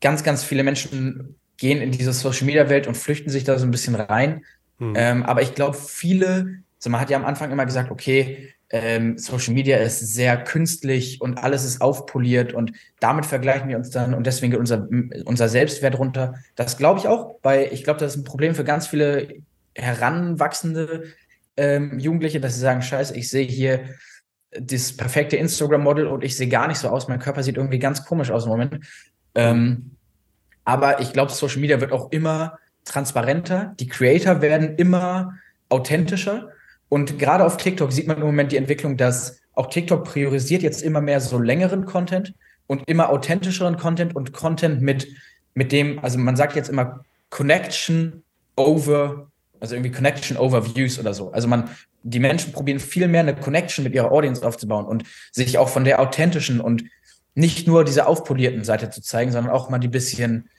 ganz, 0.00 0.22
ganz 0.22 0.44
viele 0.44 0.62
Menschen 0.62 1.36
gehen 1.56 1.80
in 1.82 1.90
diese 1.90 2.12
Social 2.12 2.46
Media 2.46 2.68
Welt 2.68 2.86
und 2.86 2.96
flüchten 2.96 3.30
sich 3.30 3.44
da 3.44 3.58
so 3.58 3.66
ein 3.66 3.70
bisschen 3.70 3.94
rein. 3.94 4.44
Mhm. 4.78 4.94
Ähm, 4.96 5.22
aber 5.24 5.42
ich 5.42 5.54
glaube, 5.54 5.76
viele, 5.76 6.62
also 6.78 6.90
man 6.90 7.00
hat 7.00 7.10
ja 7.10 7.18
am 7.18 7.24
Anfang 7.24 7.50
immer 7.50 7.66
gesagt, 7.66 7.90
okay, 7.90 8.54
ähm, 8.70 9.18
Social 9.18 9.52
Media 9.52 9.78
ist 9.78 9.98
sehr 9.98 10.36
künstlich 10.42 11.20
und 11.20 11.38
alles 11.38 11.64
ist 11.64 11.80
aufpoliert 11.80 12.52
und 12.52 12.72
damit 13.00 13.26
vergleichen 13.26 13.68
wir 13.68 13.76
uns 13.76 13.90
dann 13.90 14.14
und 14.14 14.26
deswegen 14.26 14.52
geht 14.52 14.60
unser, 14.60 14.88
unser 15.24 15.48
Selbstwert 15.48 15.98
runter. 15.98 16.34
Das 16.54 16.76
glaube 16.76 17.00
ich 17.00 17.08
auch, 17.08 17.36
weil 17.42 17.68
ich 17.72 17.82
glaube, 17.82 17.98
das 17.98 18.14
ist 18.14 18.20
ein 18.20 18.24
Problem 18.24 18.54
für 18.54 18.64
ganz 18.64 18.86
viele 18.86 19.42
heranwachsende 19.74 21.04
ähm, 21.56 21.98
Jugendliche, 21.98 22.40
dass 22.40 22.54
sie 22.54 22.60
sagen, 22.60 22.82
scheiße, 22.82 23.16
ich 23.16 23.28
sehe 23.28 23.46
hier 23.46 23.80
das 24.52 24.96
perfekte 24.96 25.36
Instagram-Model 25.36 26.06
und 26.06 26.24
ich 26.24 26.36
sehe 26.36 26.48
gar 26.48 26.68
nicht 26.68 26.78
so 26.78 26.88
aus, 26.88 27.08
mein 27.08 27.18
Körper 27.18 27.42
sieht 27.42 27.56
irgendwie 27.56 27.78
ganz 27.78 28.04
komisch 28.04 28.30
aus 28.30 28.44
im 28.44 28.50
Moment. 28.50 28.84
Ähm, 29.34 29.96
aber 30.64 31.00
ich 31.00 31.12
glaube, 31.12 31.32
Social 31.32 31.60
Media 31.60 31.80
wird 31.80 31.92
auch 31.92 32.12
immer 32.12 32.58
transparenter, 32.84 33.74
die 33.80 33.88
Creator 33.88 34.42
werden 34.42 34.76
immer 34.76 35.34
authentischer 35.68 36.50
und 36.90 37.20
gerade 37.20 37.44
auf 37.46 37.56
TikTok 37.56 37.92
sieht 37.92 38.08
man 38.08 38.18
im 38.18 38.24
Moment 38.24 38.52
die 38.52 38.56
Entwicklung, 38.56 38.96
dass 38.96 39.40
auch 39.54 39.70
TikTok 39.70 40.04
priorisiert 40.04 40.62
jetzt 40.62 40.82
immer 40.82 41.00
mehr 41.00 41.20
so 41.20 41.38
längeren 41.38 41.86
Content 41.86 42.34
und 42.66 42.82
immer 42.88 43.10
authentischeren 43.10 43.76
Content 43.76 44.14
und 44.14 44.32
Content 44.32 44.82
mit, 44.82 45.06
mit 45.54 45.70
dem, 45.70 46.00
also 46.00 46.18
man 46.18 46.34
sagt 46.34 46.56
jetzt 46.56 46.68
immer 46.68 47.04
Connection 47.30 48.24
over, 48.56 49.30
also 49.60 49.76
irgendwie 49.76 49.92
Connection 49.92 50.36
over 50.36 50.74
Views 50.74 50.98
oder 50.98 51.14
so. 51.14 51.30
Also 51.30 51.46
man, 51.46 51.70
die 52.02 52.18
Menschen 52.18 52.52
probieren 52.52 52.80
viel 52.80 53.06
mehr 53.06 53.20
eine 53.20 53.36
Connection 53.36 53.84
mit 53.84 53.94
ihrer 53.94 54.10
Audience 54.10 54.44
aufzubauen 54.44 54.84
und 54.84 55.04
sich 55.30 55.58
auch 55.58 55.68
von 55.68 55.84
der 55.84 56.00
authentischen 56.00 56.60
und 56.60 56.82
nicht 57.36 57.68
nur 57.68 57.84
diese 57.84 58.08
aufpolierten 58.08 58.64
Seite 58.64 58.90
zu 58.90 59.00
zeigen, 59.00 59.30
sondern 59.30 59.52
auch 59.52 59.70
mal 59.70 59.78
die 59.78 59.88
bisschen 59.88 60.50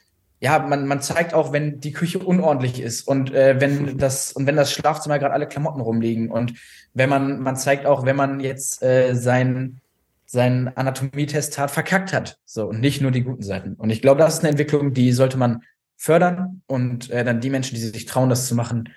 ja, 0.41 0.57
man, 0.57 0.87
man 0.87 1.01
zeigt 1.01 1.35
auch, 1.35 1.53
wenn 1.53 1.79
die 1.79 1.91
Küche 1.91 2.17
unordentlich 2.17 2.81
ist 2.81 3.07
und 3.07 3.31
äh, 3.31 3.61
wenn 3.61 3.99
das 3.99 4.33
und 4.33 4.47
wenn 4.47 4.55
das 4.55 4.73
Schlafzimmer 4.73 5.19
gerade 5.19 5.35
alle 5.35 5.47
Klamotten 5.47 5.81
rumliegen 5.81 6.31
und 6.31 6.55
wenn 6.95 7.09
man 7.09 7.39
man 7.41 7.55
zeigt 7.55 7.85
auch, 7.85 8.05
wenn 8.05 8.15
man 8.15 8.39
jetzt 8.39 8.81
äh, 8.81 9.13
sein 9.13 9.81
sein 10.25 10.75
Anatomietestat 10.75 11.69
verkackt 11.69 12.11
hat, 12.11 12.39
so 12.45 12.67
und 12.67 12.79
nicht 12.79 13.01
nur 13.01 13.11
die 13.11 13.21
guten 13.21 13.43
Seiten. 13.43 13.75
Und 13.75 13.91
ich 13.91 14.01
glaube, 14.01 14.19
das 14.19 14.35
ist 14.35 14.39
eine 14.39 14.49
Entwicklung, 14.49 14.93
die 14.93 15.11
sollte 15.11 15.37
man 15.37 15.61
fördern 15.95 16.63
und 16.65 17.11
äh, 17.11 17.23
dann 17.23 17.39
die 17.39 17.51
Menschen, 17.51 17.75
die 17.75 17.81
sich 17.81 18.05
trauen, 18.05 18.29
das 18.29 18.47
zu 18.47 18.55
machen, 18.55 18.89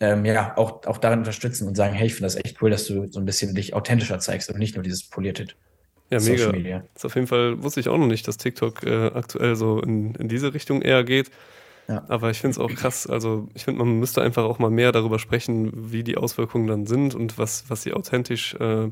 ähm, 0.00 0.24
ja 0.24 0.56
auch 0.56 0.86
auch 0.86 0.96
darin 0.96 1.18
unterstützen 1.18 1.68
und 1.68 1.76
sagen, 1.76 1.92
hey, 1.92 2.06
ich 2.06 2.14
finde 2.14 2.28
das 2.28 2.36
echt 2.36 2.62
cool, 2.62 2.70
dass 2.70 2.86
du 2.86 3.06
so 3.12 3.20
ein 3.20 3.26
bisschen 3.26 3.54
dich 3.54 3.74
authentischer 3.74 4.20
zeigst 4.20 4.48
und 4.48 4.58
nicht 4.58 4.74
nur 4.74 4.82
dieses 4.82 5.06
polierte. 5.06 5.48
Ja, 6.12 6.20
mega. 6.20 6.52
Media. 6.52 6.78
Das 6.92 7.02
ist 7.02 7.04
auf 7.06 7.14
jeden 7.14 7.26
Fall, 7.26 7.62
wusste 7.62 7.80
ich 7.80 7.88
auch 7.88 7.96
noch 7.96 8.06
nicht, 8.06 8.28
dass 8.28 8.36
TikTok 8.36 8.82
äh, 8.84 9.06
aktuell 9.14 9.56
so 9.56 9.80
in, 9.80 10.14
in 10.16 10.28
diese 10.28 10.52
Richtung 10.52 10.82
eher 10.82 11.04
geht. 11.04 11.30
Ja. 11.88 12.04
Aber 12.08 12.30
ich 12.30 12.38
finde 12.38 12.52
es 12.52 12.58
auch 12.58 12.72
krass. 12.74 13.06
Also, 13.06 13.48
ich 13.54 13.64
finde, 13.64 13.82
man 13.82 13.98
müsste 13.98 14.20
einfach 14.20 14.44
auch 14.44 14.58
mal 14.58 14.70
mehr 14.70 14.92
darüber 14.92 15.18
sprechen, 15.18 15.72
wie 15.74 16.04
die 16.04 16.18
Auswirkungen 16.18 16.66
dann 16.66 16.86
sind 16.86 17.14
und 17.14 17.38
was, 17.38 17.64
was 17.68 17.82
sie 17.82 17.94
authentisch 17.94 18.54
äh, 18.54 18.90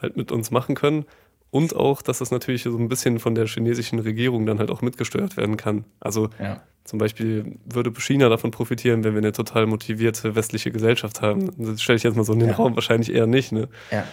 halt 0.00 0.16
mit 0.16 0.32
uns 0.32 0.50
machen 0.50 0.74
können. 0.74 1.04
Und 1.50 1.76
auch, 1.76 2.02
dass 2.02 2.18
das 2.18 2.30
natürlich 2.30 2.64
so 2.64 2.76
ein 2.76 2.88
bisschen 2.88 3.20
von 3.20 3.34
der 3.34 3.46
chinesischen 3.46 3.98
Regierung 3.98 4.46
dann 4.46 4.58
halt 4.58 4.70
auch 4.70 4.82
mitgesteuert 4.82 5.36
werden 5.36 5.56
kann. 5.56 5.84
Also, 6.00 6.30
ja. 6.40 6.62
zum 6.84 6.98
Beispiel 6.98 7.58
würde 7.66 7.92
China 8.00 8.30
davon 8.30 8.50
profitieren, 8.50 9.04
wenn 9.04 9.12
wir 9.12 9.20
eine 9.20 9.32
total 9.32 9.66
motivierte 9.66 10.34
westliche 10.34 10.72
Gesellschaft 10.72 11.20
haben. 11.20 11.50
Das 11.58 11.82
stelle 11.82 11.98
ich 11.98 12.02
jetzt 12.02 12.16
mal 12.16 12.24
so 12.24 12.32
in 12.32 12.40
den 12.40 12.48
ja. 12.48 12.54
Raum, 12.56 12.74
wahrscheinlich 12.74 13.12
eher 13.12 13.26
nicht. 13.26 13.52
Ne? 13.52 13.68
Ja. 13.90 14.04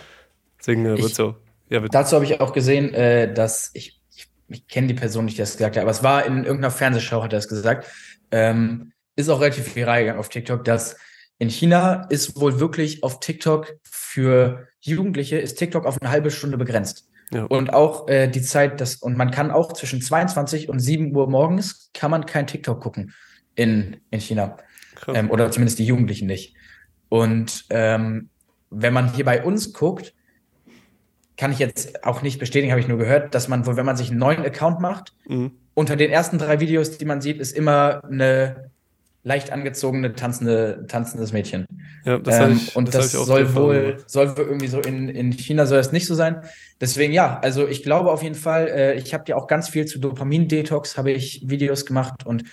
Deswegen 0.60 0.86
äh, 0.86 0.98
wird 0.98 1.14
es 1.14 1.20
auch 1.20 1.36
ja, 1.72 1.80
Dazu 1.80 2.16
habe 2.16 2.26
ich 2.26 2.42
auch 2.42 2.52
gesehen, 2.52 2.94
äh, 2.94 3.34
dass 3.34 3.72
ich, 3.74 4.02
ich, 4.14 4.28
ich 4.50 4.68
kenne 4.68 4.88
die 4.88 4.94
Person 4.94 5.26
nicht, 5.26 5.38
die 5.38 5.42
das 5.42 5.56
gesagt 5.56 5.78
hat, 5.78 5.82
aber 5.82 5.92
es 5.92 6.04
war 6.04 6.26
in 6.26 6.44
irgendeiner 6.44 6.72
Fernsehshow, 6.72 7.24
hat 7.24 7.34
er 7.34 7.38
das 7.38 7.48
gesagt. 7.48 7.88
Ähm, 8.32 8.92
ist 9.16 9.30
auch 9.30 9.40
relativ 9.40 9.72
viel 9.72 9.86
reingegangen 9.86 10.20
auf 10.20 10.30
TikTok, 10.30 10.64
dass 10.66 10.98
in 11.38 11.50
China 11.50 12.08
ist 12.10 12.40
wohl 12.40 12.60
wirklich 12.60 13.04
auf 13.04 13.20
TikTok 13.20 13.74
für 13.84 14.68
Jugendliche 14.82 15.38
ist 15.38 15.56
TikTok 15.56 15.86
auf 15.86 16.02
eine 16.02 16.12
halbe 16.12 16.30
Stunde 16.32 16.58
begrenzt. 16.58 17.08
Ja. 17.32 17.46
Und 17.46 17.74
auch 17.74 18.08
äh, 18.10 18.28
die 18.28 18.42
Zeit, 18.42 18.82
das, 18.82 18.96
und 18.96 19.16
man 19.16 19.32
kann 19.32 19.52
auch 19.52 19.72
zwischen 19.74 20.02
22 20.02 20.68
und 20.68 20.80
7 20.80 21.16
Uhr 21.16 21.30
morgens 21.30 21.90
kann 21.94 22.12
man 22.12 22.26
kein 22.26 22.48
TikTok 22.48 22.82
gucken 22.82 23.14
in, 23.56 24.02
in 24.10 24.20
China. 24.20 24.58
Ähm, 25.08 25.32
oder 25.32 25.50
zumindest 25.52 25.80
die 25.80 25.86
Jugendlichen 25.86 26.28
nicht. 26.28 26.56
Und 27.10 27.66
ähm, 27.70 28.30
wenn 28.70 28.94
man 28.94 29.14
hier 29.14 29.26
bei 29.26 29.44
uns 29.44 29.74
guckt, 29.74 30.14
kann 31.42 31.52
ich 31.52 31.58
jetzt 31.58 32.06
auch 32.06 32.22
nicht 32.22 32.38
bestätigen, 32.38 32.72
habe 32.72 32.82
ich 32.82 32.88
nur 32.88 33.00
gehört, 33.00 33.34
dass 33.34 33.48
man, 33.48 33.66
wenn 33.66 33.84
man 33.84 33.98
sich 33.98 34.12
einen 34.12 34.20
neuen 34.20 34.46
Account 34.46 34.80
macht, 34.80 35.16
mhm. 35.28 35.50
unter 35.74 35.96
den 35.96 36.12
ersten 36.12 36.38
drei 36.38 36.60
Videos, 36.60 37.00
die 37.00 37.06
man 37.06 37.20
sieht, 37.20 37.40
ist 37.40 37.58
immer 37.58 38.04
eine 38.04 38.70
leicht 39.24 39.52
angezogene, 39.52 40.14
tanzende, 40.14 40.86
tanzendes 40.88 41.34
Mädchen. 41.34 41.66
Ja, 42.06 42.20
das 42.20 42.38
ähm, 42.38 42.52
ich, 42.58 42.76
und 42.76 42.94
das, 42.94 43.12
das 43.12 43.26
soll 43.26 43.56
wohl, 43.56 44.04
soll 44.06 44.38
wohl 44.38 44.46
irgendwie 44.46 44.68
so 44.68 44.82
in, 44.82 45.10
in 45.10 45.32
China 45.32 45.66
soll 45.66 45.80
das 45.80 45.92
nicht 45.92 46.06
so 46.06 46.14
sein. 46.14 46.44
Deswegen 46.80 47.12
ja, 47.12 47.40
also 47.40 47.68
ich 47.68 47.82
glaube 47.82 48.12
auf 48.12 48.22
jeden 48.22 48.36
Fall, 48.36 48.68
äh, 48.68 48.94
ich 49.00 49.12
habe 49.16 49.24
ja 49.26 49.36
auch 49.36 49.48
ganz 49.48 49.68
viel 49.68 49.88
zu 49.88 49.98
Dopamin-Detox, 49.98 50.96
habe 50.96 51.10
ich 51.10 51.50
Videos 51.50 51.88
gemacht 51.88 52.24
und 52.24 52.44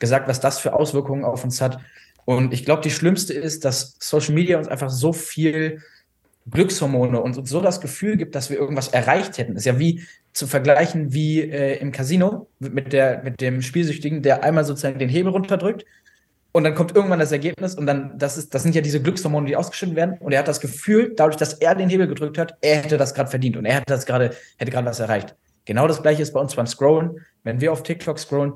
gesagt, 0.00 0.28
was 0.28 0.40
das 0.40 0.58
für 0.58 0.74
Auswirkungen 0.74 1.24
auf 1.24 1.44
uns 1.44 1.62
hat. 1.62 1.78
Und 2.26 2.52
ich 2.52 2.66
glaube, 2.66 2.82
die 2.82 2.90
schlimmste 2.90 3.32
ist, 3.32 3.64
dass 3.64 3.96
Social 4.00 4.34
Media 4.34 4.58
uns 4.58 4.68
einfach 4.68 4.90
so 4.90 5.14
viel 5.14 5.80
Glückshormone 6.50 7.20
und 7.20 7.36
uns 7.38 7.48
so 7.48 7.60
das 7.60 7.80
Gefühl 7.80 8.16
gibt, 8.16 8.34
dass 8.34 8.50
wir 8.50 8.58
irgendwas 8.58 8.88
erreicht 8.88 9.38
hätten. 9.38 9.56
Ist 9.56 9.64
ja 9.64 9.78
wie 9.78 10.02
zu 10.32 10.46
vergleichen 10.46 11.12
wie 11.12 11.40
äh, 11.40 11.78
im 11.78 11.92
Casino 11.92 12.48
mit, 12.58 12.92
der, 12.92 13.22
mit 13.22 13.40
dem 13.40 13.62
Spielsüchtigen, 13.62 14.22
der 14.22 14.42
einmal 14.44 14.64
sozusagen 14.64 14.98
den 14.98 15.08
Hebel 15.08 15.32
runterdrückt 15.32 15.84
und 16.52 16.64
dann 16.64 16.74
kommt 16.74 16.94
irgendwann 16.94 17.18
das 17.18 17.32
Ergebnis 17.32 17.74
und 17.74 17.86
dann, 17.86 18.18
das 18.18 18.36
ist, 18.36 18.54
das 18.54 18.62
sind 18.62 18.74
ja 18.74 18.80
diese 18.80 19.02
Glückshormone, 19.02 19.46
die 19.46 19.56
ausgeschüttet 19.56 19.96
werden 19.96 20.18
und 20.20 20.32
er 20.32 20.38
hat 20.38 20.48
das 20.48 20.60
Gefühl, 20.60 21.12
dadurch, 21.16 21.36
dass 21.36 21.54
er 21.54 21.74
den 21.74 21.88
Hebel 21.88 22.06
gedrückt 22.06 22.38
hat, 22.38 22.56
er 22.60 22.76
hätte 22.76 22.96
das 22.96 23.14
gerade 23.14 23.28
verdient 23.28 23.56
und 23.56 23.64
er 23.64 23.74
hätte 23.74 23.86
das 23.92 24.06
gerade, 24.06 24.30
hätte 24.56 24.70
gerade 24.70 24.86
was 24.86 25.00
erreicht. 25.00 25.34
Genau 25.64 25.88
das 25.88 26.02
gleiche 26.02 26.22
ist 26.22 26.32
bei 26.32 26.40
uns 26.40 26.54
beim 26.54 26.66
Scrollen. 26.66 27.26
Wenn 27.42 27.60
wir 27.60 27.72
auf 27.72 27.82
TikTok 27.82 28.18
scrollen, 28.18 28.52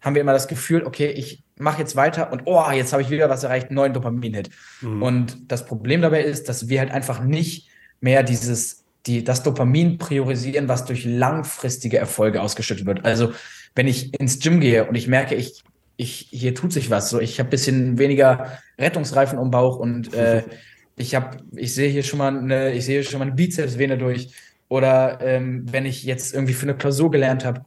haben 0.00 0.14
wir 0.14 0.22
immer 0.22 0.32
das 0.32 0.48
Gefühl, 0.48 0.84
okay, 0.84 1.08
ich 1.10 1.44
mache 1.58 1.80
jetzt 1.80 1.96
weiter 1.96 2.32
und 2.32 2.42
oh, 2.44 2.64
jetzt 2.70 2.92
habe 2.92 3.02
ich 3.02 3.10
wieder 3.10 3.30
was 3.30 3.44
erreicht, 3.44 3.70
neuen 3.70 3.92
Dopamin-Hit. 3.92 4.50
Mhm. 4.82 5.02
Und 5.02 5.50
das 5.50 5.64
Problem 5.66 6.02
dabei 6.02 6.22
ist, 6.22 6.48
dass 6.48 6.68
wir 6.68 6.80
halt 6.80 6.90
einfach 6.90 7.22
nicht 7.22 7.68
mehr 8.00 8.22
dieses, 8.22 8.84
die, 9.06 9.24
das 9.24 9.42
Dopamin 9.42 9.98
priorisieren, 9.98 10.68
was 10.68 10.84
durch 10.84 11.04
langfristige 11.04 11.98
Erfolge 11.98 12.42
ausgeschüttet 12.42 12.86
wird. 12.86 13.04
Also 13.04 13.32
wenn 13.74 13.88
ich 13.88 14.18
ins 14.18 14.38
Gym 14.38 14.60
gehe 14.60 14.86
und 14.86 14.94
ich 14.94 15.08
merke, 15.08 15.34
ich, 15.34 15.62
ich, 15.96 16.28
hier 16.30 16.54
tut 16.54 16.72
sich 16.72 16.90
was, 16.90 17.10
so 17.10 17.20
ich 17.20 17.38
habe 17.38 17.48
ein 17.48 17.50
bisschen 17.50 17.98
weniger 17.98 18.58
Rettungsreifen 18.78 19.38
um 19.38 19.50
Bauch 19.50 19.78
und 19.78 20.12
äh, 20.12 20.42
ich 20.96 21.14
habe, 21.14 21.38
ich 21.54 21.74
sehe 21.74 21.90
hier 21.90 22.02
schon 22.02 22.18
mal 22.18 22.36
eine, 22.36 22.72
ich 22.72 22.84
sehe 22.84 23.02
schon 23.02 23.18
mal 23.18 23.26
eine 23.26 23.34
Bizepsvene 23.34 23.98
durch. 23.98 24.32
Oder 24.68 25.20
ähm, 25.20 25.64
wenn 25.70 25.86
ich 25.86 26.04
jetzt 26.04 26.34
irgendwie 26.34 26.54
für 26.54 26.64
eine 26.64 26.76
Klausur 26.76 27.10
gelernt 27.10 27.44
habe, 27.44 27.64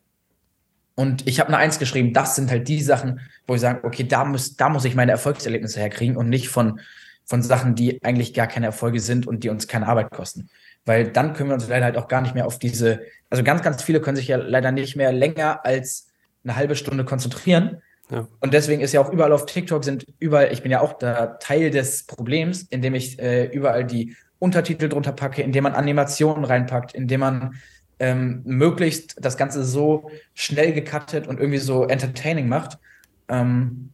und 1.00 1.26
ich 1.30 1.40
habe 1.40 1.48
eine 1.48 1.56
Eins 1.56 1.80
geschrieben. 1.80 2.12
Das 2.12 2.36
sind 2.36 2.52
halt 2.52 2.68
die 2.68 2.82
Sachen, 2.82 3.22
wo 3.48 3.56
ich 3.56 3.62
sage, 3.62 3.86
okay, 3.86 4.04
da 4.04 4.26
muss, 4.26 4.58
da 4.58 4.68
muss 4.68 4.84
ich 4.84 4.96
meine 4.96 5.14
Erfolgserlebnisse 5.14 5.80
herkriegen 5.80 6.18
und 6.18 6.28
nicht 6.28 6.50
von, 6.50 6.82
von 7.24 7.42
Sachen, 7.42 7.74
die 7.74 8.04
eigentlich 8.04 8.34
gar 8.34 8.48
keine 8.48 8.66
Erfolge 8.66 9.00
sind 9.00 9.26
und 9.26 9.46
die 9.46 9.50
uns 9.50 9.70
keine 9.70 9.88
Arbeit 9.88 10.12
kosten. 10.12 10.50
Weil 10.84 11.10
dann 11.10 11.32
können 11.32 11.52
wir 11.52 11.54
uns 11.54 11.70
leider 11.70 11.86
halt 11.86 11.96
auch 11.96 12.10
gar 12.10 12.20
nicht 12.20 12.36
mehr 12.36 12.46
auf 12.46 12.60
diese, 12.60 13.00
also 13.30 13.46
ganz, 13.46 13.62
ganz 13.62 13.82
viele 13.82 14.02
können 14.02 14.18
sich 14.18 14.28
ja 14.28 14.36
leider 14.36 14.74
nicht 14.74 14.98
mehr 14.98 15.14
länger 15.14 15.66
als 15.66 16.08
eine 16.44 16.58
halbe 16.58 16.76
Stunde 16.76 17.06
konzentrieren. 17.06 17.82
Ja. 18.12 18.28
Und 18.42 18.54
deswegen 18.54 18.82
ist 18.82 18.92
ja 18.92 19.00
auch 19.00 19.14
überall 19.14 19.32
auf 19.32 19.46
TikTok 19.46 19.86
sind 19.86 20.06
überall, 20.20 20.52
ich 20.52 20.64
bin 20.64 20.72
ja 20.74 20.82
auch 20.82 21.00
da 21.00 21.28
Teil 21.28 21.72
des 21.72 22.08
Problems, 22.08 22.64
indem 22.64 22.94
ich 22.94 23.18
äh, 23.20 23.46
überall 23.46 23.86
die 23.86 24.18
Untertitel 24.38 24.90
drunter 24.90 25.14
packe, 25.14 25.44
indem 25.44 25.64
man 25.64 25.76
Animationen 25.76 26.44
reinpackt, 26.44 26.94
indem 26.94 27.22
man 27.22 27.56
ähm, 28.00 28.42
möglichst 28.46 29.16
das 29.24 29.38
Ganze 29.38 29.64
so 29.64 30.10
schnell 30.34 30.74
gecuttet 30.74 31.28
und 31.28 31.40
irgendwie 31.40 31.60
so 31.60 31.86
entertaining 31.86 32.48
macht. 32.48 32.80
Ähm, 33.28 33.94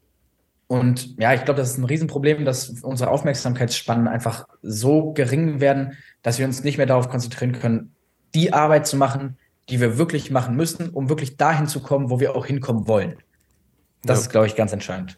und 0.67 1.19
ja, 1.19 1.33
ich 1.33 1.45
glaube, 1.45 1.59
das 1.59 1.71
ist 1.71 1.77
ein 1.77 1.85
Riesenproblem, 1.85 2.45
dass 2.45 2.69
unsere 2.81 3.11
Aufmerksamkeitsspannen 3.11 4.07
einfach 4.07 4.47
so 4.61 5.13
gering 5.13 5.59
werden, 5.59 5.97
dass 6.23 6.39
wir 6.39 6.45
uns 6.45 6.63
nicht 6.63 6.77
mehr 6.77 6.87
darauf 6.87 7.09
konzentrieren 7.09 7.51
können, 7.51 7.95
die 8.33 8.53
Arbeit 8.53 8.87
zu 8.87 8.97
machen, 8.97 9.37
die 9.69 9.79
wir 9.79 9.97
wirklich 9.97 10.31
machen 10.31 10.55
müssen, 10.55 10.89
um 10.89 11.09
wirklich 11.09 11.37
dahin 11.37 11.67
zu 11.67 11.81
kommen, 11.81 12.09
wo 12.09 12.19
wir 12.19 12.35
auch 12.35 12.45
hinkommen 12.45 12.87
wollen. 12.87 13.15
Das 14.03 14.19
ja. 14.19 14.21
ist, 14.23 14.29
glaube 14.29 14.47
ich, 14.47 14.55
ganz 14.55 14.73
entscheidend. 14.73 15.17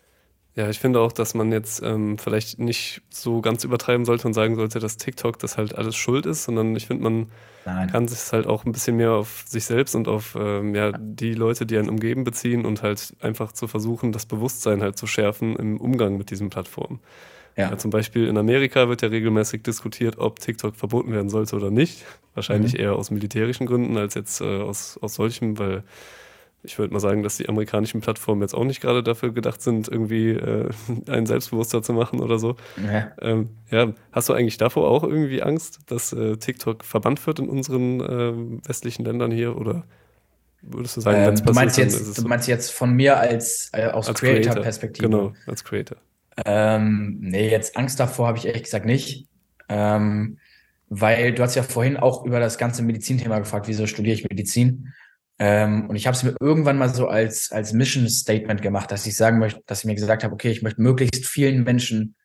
Ja, 0.57 0.71
ich 0.71 0.79
finde 0.79 1.01
auch, 1.01 1.11
dass 1.11 1.35
man 1.35 1.51
jetzt 1.51 1.83
ähm, 1.83 2.17
vielleicht 2.17 2.57
nicht 2.57 3.03
so 3.11 3.41
ganz 3.41 3.63
übertreiben 3.63 4.05
sollte 4.05 4.25
und 4.27 4.33
sagen 4.33 4.55
sollte, 4.55 4.79
dass 4.79 4.97
TikTok 4.97 5.37
das 5.37 5.55
halt 5.55 5.75
alles 5.75 5.95
schuld 5.95 6.25
ist, 6.25 6.45
sondern 6.45 6.75
ich 6.75 6.87
finde, 6.87 7.03
man 7.03 7.27
Nein. 7.63 7.91
kann 7.91 8.07
sich 8.07 8.31
halt 8.31 8.47
auch 8.47 8.65
ein 8.65 8.71
bisschen 8.71 8.97
mehr 8.97 9.11
auf 9.11 9.43
sich 9.47 9.65
selbst 9.65 9.93
und 9.93 10.07
auf 10.07 10.35
ähm, 10.35 10.73
ja, 10.73 10.93
die 10.97 11.35
Leute, 11.35 11.67
die 11.67 11.77
einen 11.77 11.89
umgeben, 11.89 12.23
beziehen 12.23 12.65
und 12.65 12.81
halt 12.81 13.15
einfach 13.21 13.51
zu 13.51 13.67
versuchen, 13.67 14.11
das 14.11 14.25
Bewusstsein 14.25 14.81
halt 14.81 14.97
zu 14.97 15.05
schärfen 15.05 15.55
im 15.57 15.79
Umgang 15.79 16.17
mit 16.17 16.31
diesen 16.31 16.49
Plattformen. 16.49 17.01
Ja. 17.55 17.69
ja. 17.69 17.77
zum 17.77 17.91
Beispiel 17.91 18.25
in 18.25 18.35
Amerika 18.35 18.89
wird 18.89 19.03
ja 19.03 19.09
regelmäßig 19.09 19.61
diskutiert, 19.61 20.17
ob 20.17 20.39
TikTok 20.39 20.75
verboten 20.75 21.11
werden 21.11 21.29
sollte 21.29 21.55
oder 21.55 21.69
nicht. 21.69 22.03
Wahrscheinlich 22.33 22.73
mhm. 22.73 22.79
eher 22.79 22.95
aus 22.95 23.11
militärischen 23.11 23.67
Gründen 23.67 23.95
als 23.95 24.15
jetzt 24.15 24.41
äh, 24.41 24.61
aus, 24.61 24.97
aus 25.03 25.13
solchem, 25.13 25.59
weil 25.59 25.83
ich 26.63 26.77
würde 26.79 26.93
mal 26.93 26.99
sagen, 26.99 27.23
dass 27.23 27.37
die 27.37 27.47
amerikanischen 27.47 28.01
Plattformen 28.01 28.41
jetzt 28.41 28.53
auch 28.53 28.63
nicht 28.63 28.81
gerade 28.81 29.03
dafür 29.03 29.31
gedacht 29.31 29.61
sind, 29.61 29.87
irgendwie 29.87 30.31
äh, 30.31 30.69
einen 31.07 31.25
selbstbewusster 31.25 31.81
zu 31.81 31.93
machen 31.93 32.19
oder 32.19 32.39
so. 32.39 32.55
Ja. 32.85 33.11
Ähm, 33.21 33.49
ja. 33.71 33.93
Hast 34.11 34.29
du 34.29 34.33
eigentlich 34.33 34.57
davor 34.57 34.89
auch 34.89 35.03
irgendwie 35.03 35.41
Angst, 35.41 35.79
dass 35.87 36.13
äh, 36.13 36.37
TikTok 36.37 36.83
verbannt 36.83 37.25
wird 37.25 37.39
in 37.39 37.49
unseren 37.49 38.01
äh, 38.01 38.67
westlichen 38.67 39.05
Ländern 39.05 39.31
hier 39.31 39.57
oder 39.57 39.85
würdest 40.61 40.97
du 40.97 41.01
sagen, 41.01 41.17
ähm, 41.19 41.27
wenn 41.27 41.33
es 41.35 41.41
passiert, 41.41 41.55
du 41.55 41.59
meinst 41.59 41.77
jetzt, 41.77 42.15
so? 42.15 42.21
Du 42.21 42.27
meinst 42.27 42.47
jetzt 42.47 42.71
von 42.71 42.93
mir 42.93 43.17
als 43.17 43.69
äh, 43.73 43.87
aus 43.87 44.13
Creator-Perspektive? 44.13 45.07
Creator, 45.07 45.29
genau, 45.29 45.35
als 45.45 45.63
Creator. 45.63 45.97
Ähm, 46.45 47.17
nee, 47.21 47.49
jetzt 47.49 47.77
Angst 47.77 47.99
davor 47.99 48.27
habe 48.27 48.37
ich 48.37 48.45
ehrlich 48.45 48.63
gesagt 48.63 48.85
nicht. 48.85 49.27
Ähm, 49.69 50.37
weil 50.89 51.33
du 51.33 51.43
hast 51.43 51.55
ja 51.55 51.63
vorhin 51.63 51.97
auch 51.97 52.25
über 52.25 52.39
das 52.39 52.57
ganze 52.57 52.81
Medizinthema 52.81 53.39
gefragt, 53.39 53.67
wieso 53.67 53.87
studiere 53.87 54.15
ich 54.15 54.23
Medizin? 54.23 54.93
Ähm, 55.39 55.89
und 55.89 55.95
ich 55.95 56.07
habe 56.07 56.17
es 56.17 56.23
mir 56.23 56.35
irgendwann 56.39 56.77
mal 56.77 56.93
so 56.93 57.07
als, 57.07 57.51
als 57.51 57.73
Mission 57.73 58.09
Statement 58.09 58.61
gemacht, 58.61 58.91
dass 58.91 59.05
ich 59.05 59.15
sagen 59.15 59.39
möchte, 59.39 59.61
dass 59.67 59.79
ich 59.79 59.85
mir 59.85 59.95
gesagt 59.95 60.23
habe, 60.23 60.33
okay, 60.33 60.49
ich 60.49 60.63
möchte 60.63 60.81
möglichst 60.81 61.25
vielen 61.25 61.63
Menschen 61.63 62.15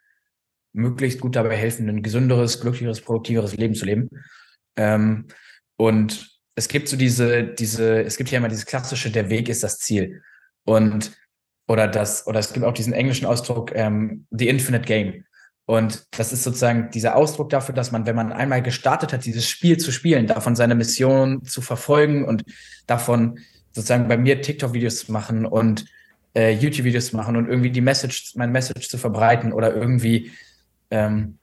möglichst 0.72 1.20
gut 1.20 1.36
dabei 1.36 1.56
helfen, 1.56 1.88
ein 1.88 2.02
gesünderes, 2.02 2.60
glücklicheres, 2.60 3.02
produktiveres 3.02 3.56
Leben 3.56 3.74
zu 3.74 3.84
leben. 3.84 4.08
Ähm, 4.76 5.26
und 5.76 6.40
es 6.54 6.68
gibt 6.68 6.88
so 6.88 6.96
diese, 6.96 7.44
diese, 7.44 8.02
es 8.02 8.16
gibt 8.16 8.30
ja 8.30 8.38
immer 8.38 8.48
dieses 8.48 8.66
klassische, 8.66 9.10
der 9.10 9.28
Weg 9.28 9.48
ist 9.48 9.62
das 9.62 9.78
Ziel. 9.78 10.22
Und 10.64 11.12
oder 11.68 11.88
das, 11.88 12.26
oder 12.26 12.40
es 12.40 12.52
gibt 12.52 12.64
auch 12.64 12.74
diesen 12.74 12.92
englischen 12.92 13.26
Ausdruck, 13.26 13.72
ähm, 13.74 14.26
the 14.30 14.48
infinite 14.48 14.84
game. 14.84 15.24
Und 15.64 16.06
das 16.18 16.32
ist 16.32 16.42
sozusagen 16.42 16.90
dieser 16.90 17.16
Ausdruck 17.16 17.50
dafür, 17.50 17.74
dass 17.74 17.92
man, 17.92 18.06
wenn 18.06 18.16
man 18.16 18.32
einmal 18.32 18.62
gestartet 18.62 19.12
hat, 19.12 19.24
dieses 19.24 19.48
Spiel 19.48 19.78
zu 19.78 19.92
spielen, 19.92 20.26
davon 20.26 20.56
seine 20.56 20.74
Mission 20.74 21.44
zu 21.44 21.60
verfolgen 21.60 22.24
und 22.24 22.44
davon 22.86 23.38
sozusagen 23.70 24.08
bei 24.08 24.16
mir 24.16 24.42
TikTok-Videos 24.42 25.06
zu 25.06 25.12
machen 25.12 25.46
und 25.46 25.86
äh, 26.34 26.52
YouTube-Videos 26.52 27.08
zu 27.08 27.16
machen 27.16 27.36
und 27.36 27.48
irgendwie 27.48 27.70
die 27.70 27.80
Message, 27.80 28.32
mein 28.36 28.52
Message 28.52 28.88
zu 28.88 28.98
verbreiten 28.98 29.52
oder 29.52 29.74
irgendwie 29.74 30.32
ähm, 30.90 31.38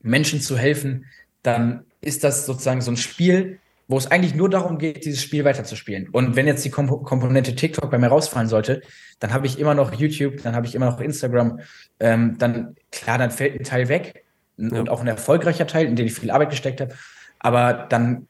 Menschen 0.00 0.40
zu 0.40 0.56
helfen, 0.56 1.06
dann 1.42 1.84
ist 2.00 2.24
das 2.24 2.46
sozusagen 2.46 2.80
so 2.80 2.90
ein 2.90 2.96
Spiel, 2.96 3.60
wo 3.88 3.96
es 3.96 4.06
eigentlich 4.06 4.34
nur 4.34 4.50
darum 4.50 4.76
geht, 4.76 5.06
dieses 5.06 5.22
Spiel 5.22 5.44
weiterzuspielen. 5.44 6.10
Und 6.10 6.36
wenn 6.36 6.46
jetzt 6.46 6.62
die 6.64 6.70
Komp 6.70 7.04
Komponente 7.04 7.54
TikTok 7.54 7.90
bei 7.90 7.98
mir 7.98 8.08
rausfallen 8.08 8.48
sollte, 8.48 8.82
dann 9.18 9.32
habe 9.32 9.46
ich 9.46 9.58
immer 9.58 9.74
noch 9.74 9.94
YouTube, 9.94 10.42
dann 10.42 10.54
habe 10.54 10.66
ich 10.66 10.74
immer 10.74 10.86
noch 10.86 11.00
Instagram. 11.00 11.60
Ähm, 11.98 12.36
dann, 12.38 12.76
klar, 12.92 13.16
dann 13.16 13.30
fällt 13.30 13.58
ein 13.58 13.64
Teil 13.64 13.88
weg 13.88 14.26
ja. 14.58 14.78
und 14.78 14.90
auch 14.90 15.00
ein 15.00 15.06
erfolgreicher 15.06 15.66
Teil, 15.66 15.86
in 15.86 15.96
den 15.96 16.06
ich 16.06 16.14
viel 16.14 16.30
Arbeit 16.30 16.50
gesteckt 16.50 16.82
habe. 16.82 16.94
Aber 17.38 17.86
dann 17.88 18.28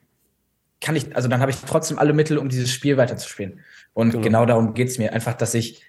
kann 0.81 0.95
ich, 0.95 1.17
also 1.17 1.29
dann 1.29 1.41
habe 1.41 1.51
ich 1.51 1.59
trotzdem 1.59 1.99
alle 1.99 2.13
Mittel, 2.13 2.39
um 2.39 2.49
dieses 2.49 2.71
Spiel 2.71 2.97
weiterzuspielen. 2.97 3.61
Und 3.95 4.11
genau, 4.13 4.23
genau 4.23 4.47
darum 4.47 4.75
geht 4.75 4.89
es 4.89 4.99
mir. 4.99 5.13
Einfach, 5.13 5.35
dass 5.35 5.55
ich, 5.55 5.83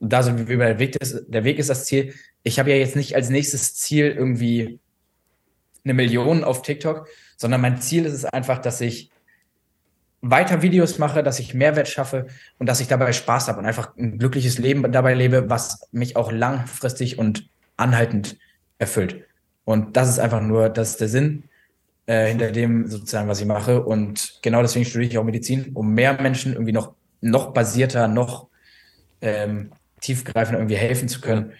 da 0.00 0.24
so 0.24 0.36
wie 0.36 0.56
der 0.56 0.80
Weg 0.80 0.96
ist, 0.96 1.26
der 1.28 1.44
Weg 1.44 1.60
ist 1.60 1.70
das 1.70 1.84
Ziel. 1.84 2.12
Ich 2.42 2.58
habe 2.58 2.70
ja 2.70 2.76
jetzt 2.76 2.96
nicht 2.96 3.14
als 3.14 3.30
nächstes 3.30 3.76
Ziel 3.76 4.06
irgendwie 4.06 4.80
eine 5.84 5.94
Million 5.94 6.42
auf 6.42 6.62
TikTok, 6.62 7.06
sondern 7.36 7.60
mein 7.60 7.80
Ziel 7.80 8.04
ist 8.04 8.14
es 8.14 8.24
einfach, 8.24 8.58
dass 8.58 8.80
ich 8.80 9.11
weiter 10.22 10.62
Videos 10.62 10.98
mache, 10.98 11.22
dass 11.22 11.40
ich 11.40 11.52
Mehrwert 11.52 11.88
schaffe 11.88 12.26
und 12.58 12.68
dass 12.68 12.80
ich 12.80 12.88
dabei 12.88 13.12
Spaß 13.12 13.48
habe 13.48 13.58
und 13.58 13.66
einfach 13.66 13.96
ein 13.96 14.18
glückliches 14.18 14.58
Leben 14.58 14.90
dabei 14.92 15.14
lebe, 15.14 15.50
was 15.50 15.88
mich 15.90 16.16
auch 16.16 16.30
langfristig 16.30 17.18
und 17.18 17.48
anhaltend 17.76 18.38
erfüllt. 18.78 19.26
Und 19.64 19.96
das 19.96 20.08
ist 20.08 20.20
einfach 20.20 20.40
nur, 20.40 20.68
das 20.68 20.90
ist 20.90 21.00
der 21.00 21.08
Sinn 21.08 21.44
äh, 22.06 22.28
hinter 22.28 22.52
dem 22.52 22.86
sozusagen, 22.88 23.28
was 23.28 23.40
ich 23.40 23.46
mache. 23.46 23.82
Und 23.82 24.38
genau 24.42 24.62
deswegen 24.62 24.84
studiere 24.84 25.10
ich 25.10 25.18
auch 25.18 25.24
Medizin, 25.24 25.72
um 25.74 25.92
mehr 25.92 26.20
Menschen 26.20 26.52
irgendwie 26.52 26.72
noch, 26.72 26.94
noch 27.20 27.52
basierter, 27.52 28.06
noch 28.06 28.48
ähm, 29.20 29.72
tiefgreifender 30.00 30.60
irgendwie 30.60 30.76
helfen 30.76 31.08
zu 31.08 31.20
können. 31.20 31.52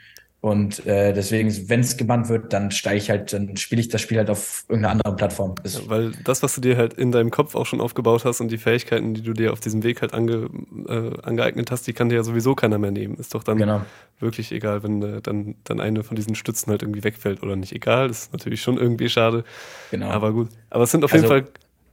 Und 0.43 0.85
äh, 0.87 1.13
deswegen, 1.13 1.69
wenn 1.69 1.79
es 1.79 1.97
gebannt 1.97 2.29
wird, 2.29 2.53
dann 2.53 2.73
steige 2.73 2.97
ich 2.97 3.11
halt, 3.11 3.33
dann 3.33 3.57
spiele 3.57 3.81
ich 3.81 3.91
das 3.91 4.01
Spiel 4.01 4.19
halt 4.19 4.29
auf 4.29 4.65
irgendeiner 4.69 4.95
anderen 4.95 5.15
Plattform. 5.15 5.55
Ja, 5.65 5.79
weil 5.87 6.11
das, 6.25 6.43
was 6.43 6.57
du 6.57 6.61
dir 6.61 6.77
halt 6.77 6.95
in 6.95 7.13
deinem 7.13 7.31
Kopf 7.31 7.55
auch 7.55 7.65
schon 7.65 7.81
aufgebaut 7.81 8.25
hast 8.25 8.41
und 8.41 8.51
die 8.51 8.59
Fähigkeiten, 8.59 9.15
die 9.15 9.23
du 9.23 9.35
dir 9.35 9.53
auf 9.53 9.61
diesem 9.61 9.85
Weg 9.85 10.03
halt 10.03 10.13
ange, 10.13 10.51
äh, 10.89 11.13
angeeignet 11.23 11.71
hast, 11.71 11.87
die 11.87 11.93
kann 11.93 12.09
dir 12.09 12.17
ja 12.17 12.25
sowieso 12.25 12.57
keiner 12.57 12.79
mehr 12.79 12.91
nehmen. 12.91 13.15
Ist 13.19 13.37
doch 13.37 13.45
dann 13.45 13.57
genau. 13.57 13.83
wirklich 14.19 14.51
egal, 14.51 14.83
wenn 14.83 15.01
äh, 15.01 15.21
dann, 15.23 15.55
dann 15.63 15.79
eine 15.79 16.03
von 16.03 16.17
diesen 16.17 16.35
Stützen 16.35 16.73
halt 16.73 16.83
irgendwie 16.83 17.05
wegfällt 17.05 17.45
oder 17.45 17.55
nicht 17.55 17.73
egal. 17.73 18.09
Das 18.09 18.23
ist 18.23 18.33
natürlich 18.33 18.63
schon 18.63 18.79
irgendwie 18.79 19.09
schade. 19.09 19.45
Genau. 19.93 20.11
Aber 20.11 20.33
gut. 20.33 20.49
Aber 20.71 20.83
es 20.83 20.91
sind 20.91 21.05
auf 21.05 21.13
jeden 21.13 21.31
also, 21.31 21.35
Fall. 21.37 21.45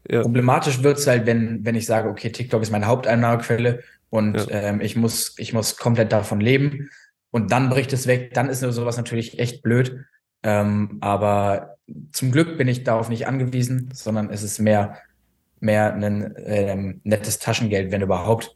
Ja. 0.09 0.23
Problematisch 0.23 0.81
wird 0.81 0.97
es 0.97 1.05
halt, 1.05 1.27
wenn, 1.27 1.63
wenn 1.65 1.75
ich 1.75 1.85
sage, 1.85 2.09
okay, 2.09 2.31
TikTok 2.31 2.63
ist 2.63 2.71
meine 2.71 2.87
Haupteinnahmequelle 2.87 3.83
und 4.09 4.37
ja. 4.37 4.47
ähm, 4.49 4.81
ich, 4.81 4.95
muss, 4.95 5.35
ich 5.37 5.53
muss 5.53 5.77
komplett 5.77 6.11
davon 6.11 6.41
leben 6.41 6.89
und 7.31 7.51
dann 7.51 7.69
bricht 7.69 7.93
es 7.93 8.07
weg, 8.07 8.33
dann 8.33 8.49
ist 8.49 8.61
sowas 8.61 8.97
natürlich 8.97 9.39
echt 9.39 9.61
blöd. 9.61 10.05
Ähm, 10.41 10.97
aber 11.01 11.77
zum 12.11 12.31
Glück 12.31 12.57
bin 12.57 12.67
ich 12.67 12.83
darauf 12.83 13.09
nicht 13.09 13.27
angewiesen, 13.27 13.89
sondern 13.93 14.29
es 14.29 14.43
ist 14.43 14.59
mehr, 14.59 14.97
mehr 15.59 15.93
ein 15.93 16.33
ähm, 16.45 17.01
nettes 17.03 17.39
Taschengeld, 17.39 17.91
wenn 17.91 18.01
überhaupt. 18.01 18.55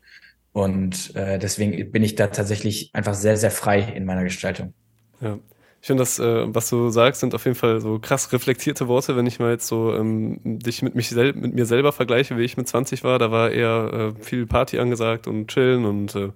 Und 0.53 1.15
äh, 1.15 1.39
deswegen 1.39 1.91
bin 1.91 2.03
ich 2.03 2.15
da 2.15 2.27
tatsächlich 2.27 2.91
einfach 2.93 3.15
sehr, 3.15 3.37
sehr 3.37 3.51
frei 3.51 3.79
in 3.79 4.05
meiner 4.05 4.23
Gestaltung. 4.23 4.73
Ja. 5.19 5.39
Ich 5.81 5.87
finde, 5.87 6.01
das, 6.01 6.17
äh, 6.17 6.45
was 6.47 6.69
du 6.69 6.89
sagst, 6.91 7.19
sind 7.19 7.35
auf 7.35 7.43
jeden 7.43 7.57
Fall 7.57 7.81
so 7.81 7.99
krass 7.99 8.31
reflektierte 8.31 8.87
Worte, 8.87 9.17
wenn 9.17 9.27
ich 9.27 9.39
mal 9.39 9.51
jetzt 9.51 9.67
so 9.67 9.93
ähm, 9.93 10.39
dich 10.41 10.81
mit, 10.81 10.95
mich 10.95 11.09
sel 11.09 11.33
mit 11.33 11.53
mir 11.55 11.65
selber 11.65 11.91
vergleiche, 11.91 12.37
wie 12.37 12.43
ich 12.43 12.55
mit 12.55 12.69
20 12.69 13.03
war. 13.03 13.19
Da 13.19 13.31
war 13.31 13.51
eher 13.51 14.13
äh, 14.17 14.23
viel 14.23 14.45
Party 14.45 14.79
angesagt 14.79 15.27
und 15.27 15.47
chillen 15.49 15.83
und 15.83 16.15
äh, 16.15 16.29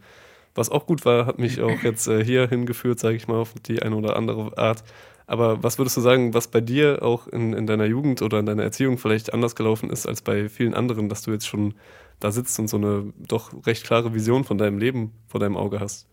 was 0.57 0.69
auch 0.69 0.85
gut 0.85 1.05
war, 1.05 1.25
hat 1.25 1.39
mich 1.39 1.61
auch 1.61 1.81
jetzt 1.83 2.07
äh, 2.07 2.23
hier 2.23 2.47
hingeführt, 2.47 2.99
sage 2.99 3.15
ich 3.15 3.27
mal, 3.27 3.37
auf 3.37 3.53
die 3.65 3.81
eine 3.81 3.95
oder 3.95 4.15
andere 4.15 4.57
Art. 4.57 4.83
Aber 5.27 5.61
was 5.61 5.77
würdest 5.77 5.97
du 5.97 6.01
sagen, 6.01 6.33
was 6.33 6.47
bei 6.47 6.61
dir 6.61 7.03
auch 7.03 7.27
in, 7.27 7.53
in 7.53 7.67
deiner 7.67 7.85
Jugend 7.85 8.21
oder 8.21 8.39
in 8.39 8.45
deiner 8.45 8.63
Erziehung 8.63 8.97
vielleicht 8.97 9.33
anders 9.33 9.55
gelaufen 9.55 9.89
ist 9.89 10.05
als 10.07 10.21
bei 10.21 10.47
vielen 10.47 10.73
anderen, 10.73 11.09
dass 11.09 11.21
du 11.21 11.31
jetzt 11.31 11.47
schon 11.47 11.73
da 12.19 12.31
sitzt 12.31 12.57
und 12.59 12.67
so 12.69 12.77
eine 12.77 13.13
doch 13.17 13.65
recht 13.67 13.83
klare 13.83 14.13
Vision 14.13 14.45
von 14.45 14.57
deinem 14.57 14.77
Leben 14.77 15.11
vor 15.27 15.39
deinem 15.39 15.57
Auge 15.57 15.79
hast? 15.79 16.07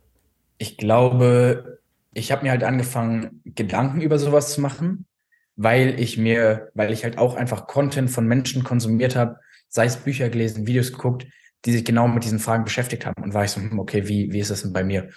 Ich 0.59 0.77
glaube, 0.77 1.79
ich 2.13 2.33
habe 2.33 2.45
mir 2.45 2.51
halt 2.51 2.65
angefangen, 2.65 3.41
Gedanken 3.45 4.01
über 4.01 4.19
sowas 4.19 4.53
zu 4.53 4.61
machen, 4.61 5.07
weil 5.57 6.01
ich 6.01 6.19
mir, 6.19 6.71
weil 6.75 6.93
ich 6.93 7.05
halt 7.05 7.19
auch 7.19 7.37
einfach 7.37 7.67
Content 7.69 8.11
von 8.11 8.27
Menschen 8.27 8.65
konsumiert 8.65 9.15
habe, 9.15 9.37
sei 9.69 9.87
es 9.87 9.97
Bücher 9.97 10.29
gelesen, 10.29 10.67
Videos 10.67 10.93
geguckt, 10.93 11.27
die 11.65 11.73
sich 11.73 11.85
genau 11.85 12.09
mit 12.09 12.25
diesen 12.25 12.39
Fragen 12.39 12.65
beschäftigt 12.65 13.07
haben. 13.07 13.23
Und 13.23 13.35
war 13.35 13.45
ich 13.45 13.51
so, 13.51 13.61
hm, 13.61 13.79
okay, 13.79 14.09
wie, 14.09 14.33
wie 14.33 14.41
ist 14.41 14.51
das 14.51 14.63
denn 14.63 14.73
bei 14.73 14.85
mir? 14.85 15.11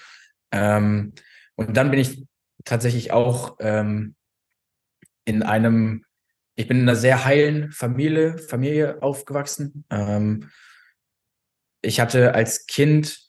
Ähm, 0.52 1.14
und 1.56 1.76
dann 1.76 1.92
bin 1.92 2.00
ich 2.00 2.26
tatsächlich 2.64 3.12
auch 3.12 3.58
ähm, 3.60 4.16
in 5.26 5.44
einem, 5.44 6.06
ich 6.56 6.68
bin 6.68 6.78
in 6.78 6.84
einer 6.84 6.96
sehr 6.96 7.26
heilen 7.26 7.72
Familie, 7.72 8.38
Familie 8.38 9.02
aufgewachsen. 9.02 9.86
Ähm, 9.90 10.50
ich 11.82 12.00
hatte 12.00 12.34
als 12.34 12.66
Kind, 12.66 13.20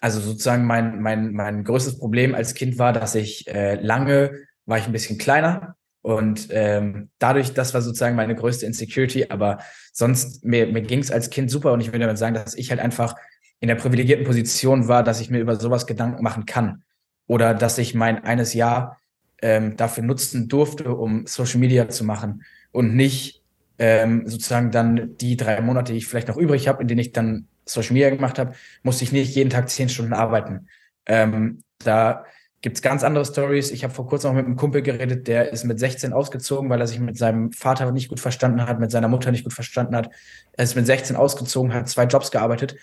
also 0.00 0.20
sozusagen 0.20 0.64
mein, 0.64 1.00
mein, 1.00 1.32
mein 1.32 1.64
größtes 1.64 1.98
Problem 1.98 2.34
als 2.34 2.54
Kind 2.54 2.78
war, 2.78 2.92
dass 2.92 3.14
ich 3.14 3.46
äh, 3.48 3.74
lange 3.76 4.46
war 4.66 4.78
ich 4.78 4.86
ein 4.86 4.92
bisschen 4.92 5.16
kleiner 5.16 5.75
und 6.06 6.46
ähm, 6.50 7.10
dadurch, 7.18 7.52
das 7.52 7.74
war 7.74 7.82
sozusagen 7.82 8.14
meine 8.14 8.36
größte 8.36 8.64
Insecurity, 8.64 9.26
aber 9.28 9.58
sonst, 9.92 10.44
mir, 10.44 10.68
mir 10.68 10.82
ging 10.82 11.00
es 11.00 11.10
als 11.10 11.30
Kind 11.30 11.50
super 11.50 11.72
und 11.72 11.80
ich 11.80 11.88
würde 11.88 11.98
damit 11.98 12.16
sagen, 12.16 12.36
dass 12.36 12.54
ich 12.54 12.70
halt 12.70 12.78
einfach 12.78 13.16
in 13.58 13.66
der 13.66 13.74
privilegierten 13.74 14.24
Position 14.24 14.86
war, 14.86 15.02
dass 15.02 15.20
ich 15.20 15.30
mir 15.30 15.40
über 15.40 15.56
sowas 15.56 15.84
Gedanken 15.84 16.22
machen 16.22 16.46
kann. 16.46 16.84
Oder 17.26 17.54
dass 17.54 17.78
ich 17.78 17.96
mein 17.96 18.22
eines 18.22 18.54
Jahr 18.54 19.00
ähm, 19.42 19.76
dafür 19.76 20.04
nutzen 20.04 20.46
durfte, 20.46 20.94
um 20.94 21.26
Social 21.26 21.58
Media 21.58 21.88
zu 21.88 22.04
machen 22.04 22.44
und 22.70 22.94
nicht 22.94 23.42
ähm, 23.80 24.28
sozusagen 24.28 24.70
dann 24.70 25.16
die 25.16 25.36
drei 25.36 25.60
Monate, 25.60 25.90
die 25.90 25.98
ich 25.98 26.06
vielleicht 26.06 26.28
noch 26.28 26.36
übrig 26.36 26.68
habe, 26.68 26.82
in 26.82 26.86
denen 26.86 27.00
ich 27.00 27.10
dann 27.10 27.48
Social 27.64 27.94
Media 27.94 28.10
gemacht 28.10 28.38
habe, 28.38 28.54
musste 28.84 29.02
ich 29.02 29.10
nicht 29.10 29.34
jeden 29.34 29.50
Tag 29.50 29.68
zehn 29.70 29.88
Stunden 29.88 30.12
arbeiten. 30.12 30.68
Ähm, 31.06 31.64
da 31.78 32.26
gibt 32.66 32.78
es 32.78 32.82
ganz 32.82 33.04
andere 33.04 33.24
Stories. 33.24 33.70
Ich 33.70 33.84
habe 33.84 33.94
vor 33.94 34.08
kurzem 34.08 34.32
auch 34.32 34.34
mit 34.34 34.44
einem 34.44 34.56
Kumpel 34.56 34.82
geredet, 34.82 35.28
der 35.28 35.52
ist 35.52 35.62
mit 35.62 35.78
16 35.78 36.12
ausgezogen, 36.12 36.68
weil 36.68 36.80
er 36.80 36.88
sich 36.88 36.98
mit 36.98 37.16
seinem 37.16 37.52
Vater 37.52 37.92
nicht 37.92 38.08
gut 38.08 38.18
verstanden 38.18 38.60
hat, 38.60 38.80
mit 38.80 38.90
seiner 38.90 39.06
Mutter 39.06 39.30
nicht 39.30 39.44
gut 39.44 39.52
verstanden 39.52 39.94
hat. 39.94 40.10
Er 40.54 40.64
ist 40.64 40.74
mit 40.74 40.84
16 40.84 41.14
ausgezogen, 41.14 41.72
hat 41.72 41.88
zwei 41.88 42.06
Jobs 42.06 42.32
gearbeitet. 42.32 42.74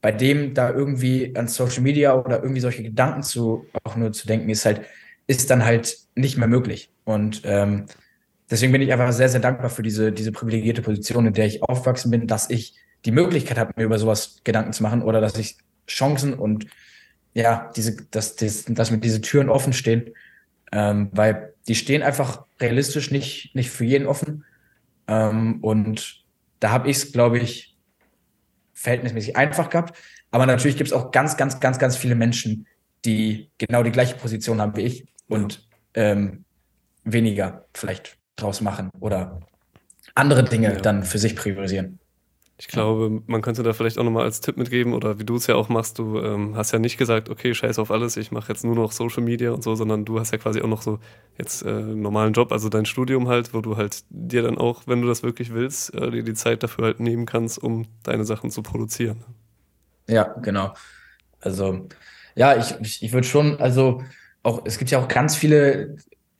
Bei 0.00 0.12
dem 0.12 0.54
da 0.54 0.70
irgendwie 0.70 1.34
an 1.36 1.48
Social 1.48 1.82
Media 1.82 2.14
oder 2.14 2.40
irgendwie 2.40 2.60
solche 2.60 2.84
Gedanken 2.84 3.24
zu 3.24 3.66
auch 3.82 3.96
nur 3.96 4.12
zu 4.12 4.28
denken, 4.28 4.48
ist 4.48 4.64
halt, 4.64 4.82
ist 5.26 5.50
dann 5.50 5.64
halt 5.64 5.98
nicht 6.14 6.38
mehr 6.38 6.46
möglich. 6.46 6.92
Und 7.02 7.42
ähm, 7.44 7.86
deswegen 8.48 8.70
bin 8.70 8.80
ich 8.80 8.92
einfach 8.92 9.10
sehr, 9.10 9.28
sehr 9.28 9.40
dankbar 9.40 9.70
für 9.70 9.82
diese, 9.82 10.12
diese 10.12 10.30
privilegierte 10.30 10.82
Position, 10.82 11.26
in 11.26 11.32
der 11.32 11.46
ich 11.46 11.64
aufgewachsen 11.64 12.12
bin, 12.12 12.28
dass 12.28 12.48
ich 12.48 12.76
die 13.04 13.10
Möglichkeit 13.10 13.58
habe, 13.58 13.72
mir 13.74 13.86
über 13.86 13.98
sowas 13.98 14.36
Gedanken 14.44 14.72
zu 14.72 14.84
machen 14.84 15.02
oder 15.02 15.20
dass 15.20 15.36
ich 15.36 15.56
Chancen 15.88 16.32
und 16.32 16.68
ja, 17.34 17.70
diese, 17.76 17.96
dass, 18.10 18.36
dass, 18.36 18.64
dass 18.66 18.90
mir 18.90 18.98
diese 18.98 19.20
Türen 19.20 19.48
offen 19.48 19.72
stehen, 19.72 20.10
ähm, 20.70 21.10
weil 21.12 21.54
die 21.68 21.74
stehen 21.74 22.02
einfach 22.02 22.44
realistisch 22.60 23.10
nicht, 23.10 23.54
nicht 23.54 23.70
für 23.70 23.84
jeden 23.84 24.06
offen. 24.06 24.44
Ähm, 25.06 25.58
und 25.62 26.24
da 26.60 26.70
habe 26.70 26.90
ich 26.90 26.96
es, 26.98 27.12
glaube 27.12 27.38
ich, 27.38 27.76
verhältnismäßig 28.72 29.36
einfach 29.36 29.70
gehabt. 29.70 29.96
Aber 30.30 30.46
natürlich 30.46 30.76
gibt 30.76 30.88
es 30.88 30.92
auch 30.92 31.10
ganz, 31.10 31.36
ganz, 31.36 31.60
ganz, 31.60 31.78
ganz 31.78 31.96
viele 31.96 32.14
Menschen, 32.14 32.66
die 33.04 33.50
genau 33.58 33.82
die 33.82 33.92
gleiche 33.92 34.16
Position 34.16 34.60
haben 34.60 34.76
wie 34.76 34.82
ich 34.82 35.06
und 35.28 35.66
ähm, 35.94 36.44
weniger 37.04 37.66
vielleicht 37.74 38.16
draus 38.36 38.60
machen 38.60 38.90
oder 39.00 39.40
andere 40.14 40.44
Dinge 40.44 40.72
ja. 40.72 40.80
dann 40.80 41.04
für 41.04 41.18
sich 41.18 41.36
priorisieren. 41.36 41.98
Ich 42.62 42.68
glaube, 42.68 43.22
man 43.26 43.42
könnte 43.42 43.64
da 43.64 43.72
vielleicht 43.72 43.98
auch 43.98 44.04
nochmal 44.04 44.22
als 44.22 44.40
Tipp 44.40 44.56
mitgeben 44.56 44.94
oder 44.94 45.18
wie 45.18 45.24
du 45.24 45.34
es 45.34 45.48
ja 45.48 45.56
auch 45.56 45.68
machst, 45.68 45.98
du 45.98 46.20
ähm, 46.20 46.54
hast 46.54 46.70
ja 46.70 46.78
nicht 46.78 46.96
gesagt, 46.96 47.28
okay, 47.28 47.54
scheiß 47.54 47.80
auf 47.80 47.90
alles, 47.90 48.16
ich 48.16 48.30
mache 48.30 48.52
jetzt 48.52 48.62
nur 48.64 48.76
noch 48.76 48.92
Social 48.92 49.20
Media 49.24 49.50
und 49.50 49.64
so, 49.64 49.74
sondern 49.74 50.04
du 50.04 50.20
hast 50.20 50.30
ja 50.30 50.38
quasi 50.38 50.62
auch 50.62 50.68
noch 50.68 50.80
so 50.80 51.00
jetzt 51.36 51.64
äh, 51.64 51.70
einen 51.70 52.02
normalen 52.02 52.34
Job, 52.34 52.52
also 52.52 52.68
dein 52.68 52.86
Studium 52.86 53.26
halt, 53.26 53.52
wo 53.52 53.62
du 53.62 53.76
halt 53.76 54.04
dir 54.10 54.42
dann 54.42 54.58
auch, 54.58 54.82
wenn 54.86 55.02
du 55.02 55.08
das 55.08 55.24
wirklich 55.24 55.52
willst, 55.52 55.92
äh, 55.94 56.12
dir 56.12 56.22
die 56.22 56.34
Zeit 56.34 56.62
dafür 56.62 56.84
halt 56.84 57.00
nehmen 57.00 57.26
kannst, 57.26 57.60
um 57.60 57.88
deine 58.04 58.24
Sachen 58.24 58.48
zu 58.52 58.62
produzieren. 58.62 59.24
Ja, 60.08 60.32
genau. 60.40 60.72
Also, 61.40 61.88
ja, 62.36 62.56
ich, 62.56 62.76
ich, 62.80 63.02
ich 63.02 63.12
würde 63.12 63.26
schon, 63.26 63.60
also 63.60 64.04
auch, 64.44 64.62
es 64.66 64.78
gibt 64.78 64.92
ja 64.92 65.00
auch 65.00 65.08
ganz 65.08 65.34
viele 65.34 65.96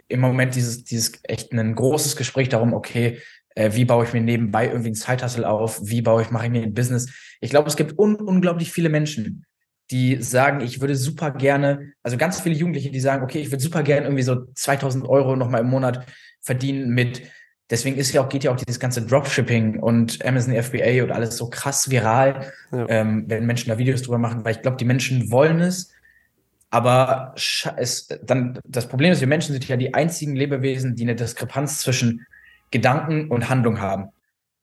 im 0.06 0.20
Moment 0.20 0.54
dieses, 0.54 0.84
dieses 0.84 1.14
echt 1.24 1.52
ein 1.52 1.74
großes 1.74 2.14
Gespräch 2.14 2.48
darum, 2.48 2.74
okay, 2.74 3.18
äh, 3.54 3.70
wie 3.74 3.84
baue 3.84 4.04
ich 4.04 4.12
mir 4.12 4.20
nebenbei 4.20 4.68
irgendwie 4.68 4.90
ein 4.90 4.94
Zeithassel 4.94 5.44
auf? 5.44 5.80
Wie 5.82 6.02
baue 6.02 6.22
ich, 6.22 6.30
mache 6.30 6.46
ich 6.46 6.52
mir 6.52 6.62
ein 6.62 6.74
Business? 6.74 7.10
Ich 7.40 7.50
glaube, 7.50 7.68
es 7.68 7.76
gibt 7.76 7.98
un 7.98 8.16
unglaublich 8.16 8.72
viele 8.72 8.88
Menschen, 8.88 9.44
die 9.90 10.22
sagen, 10.22 10.60
ich 10.60 10.80
würde 10.80 10.96
super 10.96 11.30
gerne, 11.30 11.92
also 12.02 12.16
ganz 12.16 12.40
viele 12.40 12.54
Jugendliche, 12.54 12.90
die 12.90 13.00
sagen, 13.00 13.22
okay, 13.22 13.40
ich 13.40 13.50
würde 13.50 13.62
super 13.62 13.82
gerne 13.82 14.06
irgendwie 14.06 14.22
so 14.22 14.46
2000 14.54 15.06
Euro 15.06 15.36
nochmal 15.36 15.60
im 15.60 15.68
Monat 15.68 16.06
verdienen 16.40 16.90
mit, 16.90 17.22
deswegen 17.70 17.96
ist 17.96 18.12
ja 18.12 18.24
auch, 18.24 18.28
geht 18.28 18.44
ja 18.44 18.52
auch 18.52 18.56
dieses 18.56 18.80
ganze 18.80 19.04
Dropshipping 19.04 19.80
und 19.80 20.24
Amazon 20.24 20.54
FBA 20.54 21.02
und 21.02 21.10
alles 21.10 21.36
so 21.36 21.50
krass 21.50 21.90
viral, 21.90 22.52
ja. 22.72 22.86
ähm, 22.88 23.24
wenn 23.28 23.44
Menschen 23.44 23.68
da 23.68 23.78
Videos 23.78 24.02
drüber 24.02 24.18
machen, 24.18 24.44
weil 24.44 24.56
ich 24.56 24.62
glaube, 24.62 24.78
die 24.78 24.86
Menschen 24.86 25.30
wollen 25.30 25.60
es, 25.60 25.92
aber 26.70 27.34
es, 27.76 28.08
dann, 28.22 28.58
das 28.64 28.88
Problem 28.88 29.12
ist, 29.12 29.20
wir 29.20 29.28
Menschen 29.28 29.52
sind 29.52 29.68
ja 29.68 29.76
die 29.76 29.92
einzigen 29.92 30.34
Lebewesen, 30.34 30.96
die 30.96 31.02
eine 31.02 31.14
Diskrepanz 31.14 31.80
zwischen 31.80 32.26
Gedanken 32.72 33.30
und 33.30 33.48
Handlung 33.48 33.80
haben. 33.80 34.08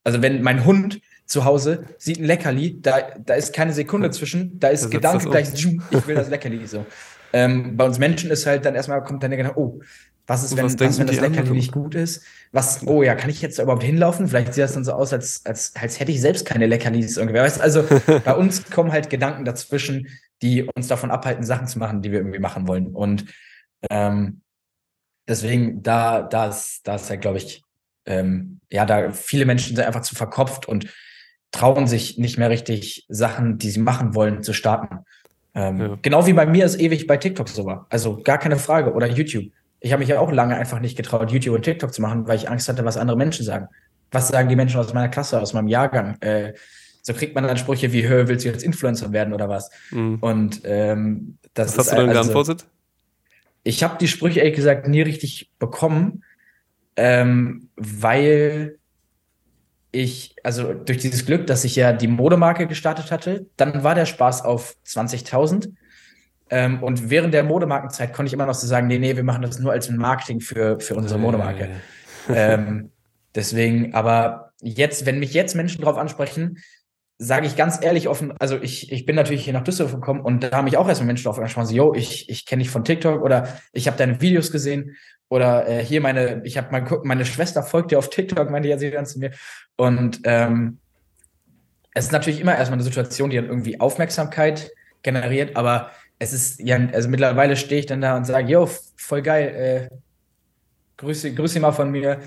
Also 0.03 0.21
wenn 0.21 0.41
mein 0.41 0.65
Hund 0.65 0.99
zu 1.25 1.45
Hause 1.45 1.85
sieht 1.97 2.19
ein 2.19 2.25
Leckerli, 2.25 2.81
da, 2.81 2.99
da 3.17 3.35
ist 3.35 3.53
keine 3.53 3.71
Sekunde 3.71 4.11
zwischen, 4.11 4.59
da 4.59 4.69
ist 4.69 4.85
da 4.85 4.89
Gedanke 4.89 5.29
gleich, 5.29 5.53
ich 5.53 6.07
will 6.07 6.15
das 6.15 6.29
Leckerli 6.29 6.65
so. 6.67 6.85
Ähm, 7.31 7.77
bei 7.77 7.85
uns 7.85 7.99
Menschen 7.99 8.31
ist 8.31 8.45
halt 8.45 8.65
dann 8.65 8.75
erstmal 8.75 9.03
kommt 9.03 9.21
dann 9.23 9.29
der 9.29 9.37
Gedanke, 9.37 9.59
oh, 9.59 9.79
was 10.25 10.43
ist, 10.43 10.57
wenn, 10.57 10.65
was, 10.65 10.79
was 10.79 10.99
wenn 10.99 11.07
das 11.07 11.15
Leckerli 11.17 11.39
anderen? 11.39 11.57
nicht 11.57 11.71
gut 11.71 11.95
ist? 11.95 12.23
Was, 12.51 12.85
oh 12.85 13.01
ja, 13.01 13.15
kann 13.15 13.29
ich 13.29 13.41
jetzt 13.41 13.57
da 13.57 13.63
überhaupt 13.63 13.83
hinlaufen? 13.83 14.27
Vielleicht 14.27 14.53
sieht 14.53 14.63
das 14.63 14.73
dann 14.73 14.83
so 14.83 14.93
aus, 14.93 15.11
als, 15.11 15.45
als, 15.45 15.75
als 15.75 15.99
hätte 15.99 16.11
ich 16.11 16.21
selbst 16.21 16.45
keine 16.45 16.67
Leckerlis 16.67 17.17
irgendwie. 17.17 17.39
Weißt, 17.39 17.61
also 17.61 17.83
bei 18.25 18.35
uns 18.35 18.69
kommen 18.69 18.91
halt 18.91 19.09
Gedanken 19.09 19.43
dazwischen, 19.43 20.07
die 20.41 20.63
uns 20.63 20.87
davon 20.87 21.11
abhalten, 21.11 21.43
Sachen 21.43 21.67
zu 21.67 21.79
machen, 21.79 22.01
die 22.01 22.11
wir 22.11 22.19
irgendwie 22.19 22.39
machen 22.39 22.67
wollen. 22.67 22.87
Und 22.87 23.25
ähm, 23.89 24.41
deswegen, 25.27 25.81
da, 25.81 26.21
da 26.21 26.47
ist, 26.47 26.81
da 26.87 26.95
ist 26.95 27.09
halt, 27.09 27.21
glaube 27.21 27.37
ich, 27.37 27.63
ähm, 28.09 28.59
ja, 28.69 28.85
da 28.85 29.11
viele 29.11 29.45
Menschen 29.45 29.75
sind 29.75 29.85
einfach 29.85 30.01
zu 30.01 30.15
verkopft 30.15 30.67
und 30.67 30.87
trauen 31.51 31.87
sich 31.87 32.17
nicht 32.17 32.37
mehr 32.37 32.49
richtig 32.49 33.05
Sachen, 33.07 33.57
die 33.57 33.69
sie 33.69 33.79
machen 33.79 34.13
wollen, 34.13 34.43
zu 34.43 34.53
starten. 34.53 34.99
Ähm, 35.55 35.79
ja. 35.79 35.97
Genau 36.01 36.27
wie 36.27 36.33
bei 36.33 36.45
mir 36.45 36.65
es 36.65 36.77
ewig 36.77 37.07
bei 37.07 37.17
TikTok 37.17 37.49
so 37.49 37.65
war. 37.65 37.87
Also 37.89 38.21
gar 38.21 38.37
keine 38.37 38.57
Frage. 38.57 38.93
Oder 38.93 39.07
YouTube. 39.07 39.51
Ich 39.79 39.91
habe 39.91 40.01
mich 40.01 40.09
ja 40.09 40.19
auch 40.19 40.31
lange 40.31 40.55
einfach 40.55 40.79
nicht 40.79 40.97
getraut, 40.97 41.31
YouTube 41.31 41.55
und 41.55 41.63
TikTok 41.63 41.93
zu 41.93 42.01
machen, 42.01 42.27
weil 42.27 42.37
ich 42.37 42.49
Angst 42.49 42.67
hatte, 42.67 42.85
was 42.85 42.97
andere 42.97 43.17
Menschen 43.17 43.45
sagen. 43.45 43.67
Was 44.11 44.27
sagen 44.27 44.49
die 44.49 44.55
Menschen 44.55 44.79
aus 44.79 44.93
meiner 44.93 45.09
Klasse, 45.09 45.41
aus 45.41 45.53
meinem 45.53 45.67
Jahrgang? 45.67 46.17
Äh, 46.21 46.53
so 47.01 47.13
kriegt 47.13 47.33
man 47.33 47.45
dann 47.45 47.57
Sprüche 47.57 47.93
wie, 47.93 48.07
hör, 48.07 48.27
willst 48.27 48.45
du 48.45 48.49
jetzt 48.49 48.63
Influencer 48.63 49.11
werden 49.11 49.33
oder 49.33 49.49
was? 49.49 49.71
Mhm. 49.91 50.17
Und 50.19 50.61
ähm, 50.65 51.37
das 51.53 51.69
was 51.69 51.79
hast 51.79 51.91
du 51.91 51.95
dann 51.95 52.09
also, 52.09 52.21
geantwortet? 52.21 52.65
Ich 53.63 53.83
habe 53.83 53.97
die 53.99 54.07
Sprüche 54.07 54.39
ehrlich 54.39 54.55
gesagt 54.55 54.87
nie 54.87 55.01
richtig 55.01 55.51
bekommen, 55.59 56.23
ähm, 56.99 57.69
weil 57.77 58.77
ich, 59.91 60.35
also 60.43 60.73
durch 60.73 60.97
dieses 60.97 61.25
Glück, 61.25 61.47
dass 61.47 61.63
ich 61.63 61.77
ja 61.77 61.93
die 61.93 62.09
Modemarke 62.09 62.67
gestartet 62.67 63.09
hatte, 63.09 63.47
dann 63.55 63.83
war 63.83 63.95
der 63.95 64.05
Spaß 64.05 64.43
auf 64.43 64.75
20.000. 64.85 65.71
Ähm, 66.49 66.83
und 66.83 67.09
während 67.09 67.33
der 67.33 67.43
Modemarkenzeit 67.43 68.13
konnte 68.13 68.27
ich 68.27 68.33
immer 68.33 68.45
noch 68.45 68.53
so 68.53 68.67
sagen, 68.67 68.87
nee, 68.87 68.99
nee, 68.99 69.15
wir 69.15 69.23
machen 69.23 69.43
das 69.43 69.59
nur 69.59 69.71
als 69.71 69.89
Marketing 69.89 70.41
für, 70.41 70.79
für 70.81 70.95
unsere 70.95 71.19
Modemarke. 71.19 71.69
ähm, 72.29 72.91
deswegen, 73.33 73.93
aber 73.93 74.51
jetzt, 74.61 75.05
wenn 75.05 75.19
mich 75.19 75.33
jetzt 75.33 75.55
Menschen 75.55 75.81
drauf 75.81 75.97
ansprechen, 75.97 76.57
sage 77.17 77.47
ich 77.47 77.55
ganz 77.55 77.79
ehrlich 77.81 78.09
offen, 78.09 78.33
also 78.39 78.57
ich, 78.61 78.91
ich 78.91 79.05
bin 79.05 79.15
natürlich 79.15 79.45
hier 79.45 79.53
nach 79.53 79.63
Düsseldorf 79.63 79.93
gekommen 79.93 80.21
und 80.21 80.43
da 80.43 80.51
haben 80.51 80.65
mich 80.65 80.77
auch 80.77 80.87
erstmal 80.87 81.07
Menschen 81.07 81.25
drauf 81.25 81.37
angesprochen, 81.37 81.67
so, 81.67 81.75
yo, 81.75 81.93
ich, 81.93 82.29
ich 82.29 82.45
kenne 82.45 82.63
dich 82.63 82.71
von 82.71 82.83
TikTok 82.83 83.21
oder 83.21 83.47
ich 83.71 83.87
habe 83.87 83.97
deine 83.97 84.19
Videos 84.19 84.51
gesehen 84.51 84.95
oder 85.29 85.67
äh, 85.67 85.83
hier 85.83 86.01
meine, 86.01 86.41
ich 86.43 86.57
habe 86.57 86.71
mal 86.71 87.01
meine 87.03 87.25
Schwester 87.25 87.63
folgt 87.63 87.91
dir 87.91 87.99
auf 87.99 88.09
TikTok, 88.09 88.49
meinte 88.49 88.67
ja 88.67 88.77
sie 88.77 88.91
dann 88.91 89.05
zu 89.05 89.19
mir. 89.19 89.31
Und 89.77 90.21
ähm, 90.23 90.79
es 91.93 92.05
ist 92.05 92.11
natürlich 92.11 92.41
immer 92.41 92.55
erstmal 92.55 92.77
eine 92.77 92.83
Situation, 92.83 93.29
die 93.29 93.37
dann 93.37 93.45
irgendwie 93.45 93.79
Aufmerksamkeit 93.79 94.71
generiert, 95.03 95.55
aber 95.55 95.91
es 96.17 96.33
ist 96.33 96.59
ja, 96.59 96.77
also 96.93 97.07
mittlerweile 97.09 97.55
stehe 97.55 97.79
ich 97.79 97.85
dann 97.85 98.01
da 98.01 98.17
und 98.17 98.25
sage, 98.25 98.51
yo, 98.51 98.69
voll 98.97 99.21
geil, 99.21 99.89
äh, 99.91 99.95
grüße, 100.97 101.33
grüße 101.33 101.59
mal 101.59 101.71
von 101.71 101.91
mir. 101.91 102.19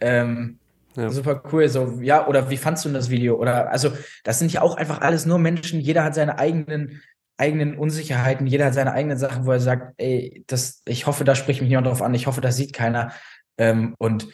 Ähm, 0.00 0.58
ja. 0.96 1.08
Super 1.10 1.42
cool. 1.52 1.68
So, 1.68 1.98
ja, 2.00 2.26
oder 2.26 2.50
wie 2.50 2.56
fandst 2.56 2.84
du 2.84 2.88
das 2.90 3.10
Video? 3.10 3.36
Oder 3.36 3.70
also, 3.70 3.92
das 4.24 4.38
sind 4.38 4.52
ja 4.52 4.62
auch 4.62 4.76
einfach 4.76 5.00
alles 5.00 5.26
nur 5.26 5.38
Menschen, 5.38 5.80
jeder 5.80 6.04
hat 6.04 6.14
seine 6.14 6.38
eigenen 6.38 7.00
eigenen 7.40 7.76
Unsicherheiten, 7.76 8.46
jeder 8.46 8.66
hat 8.66 8.74
seine 8.74 8.92
eigenen 8.92 9.18
Sachen, 9.18 9.46
wo 9.46 9.52
er 9.52 9.60
sagt, 9.60 9.94
ey, 9.96 10.44
das, 10.46 10.82
ich 10.86 11.06
hoffe, 11.06 11.24
da 11.24 11.34
spricht 11.34 11.60
mich 11.60 11.68
niemand 11.68 11.86
drauf 11.86 12.02
an, 12.02 12.14
ich 12.14 12.26
hoffe, 12.26 12.40
das 12.40 12.56
sieht 12.56 12.72
keiner. 12.72 13.12
Ähm, 13.58 13.94
und 13.98 14.28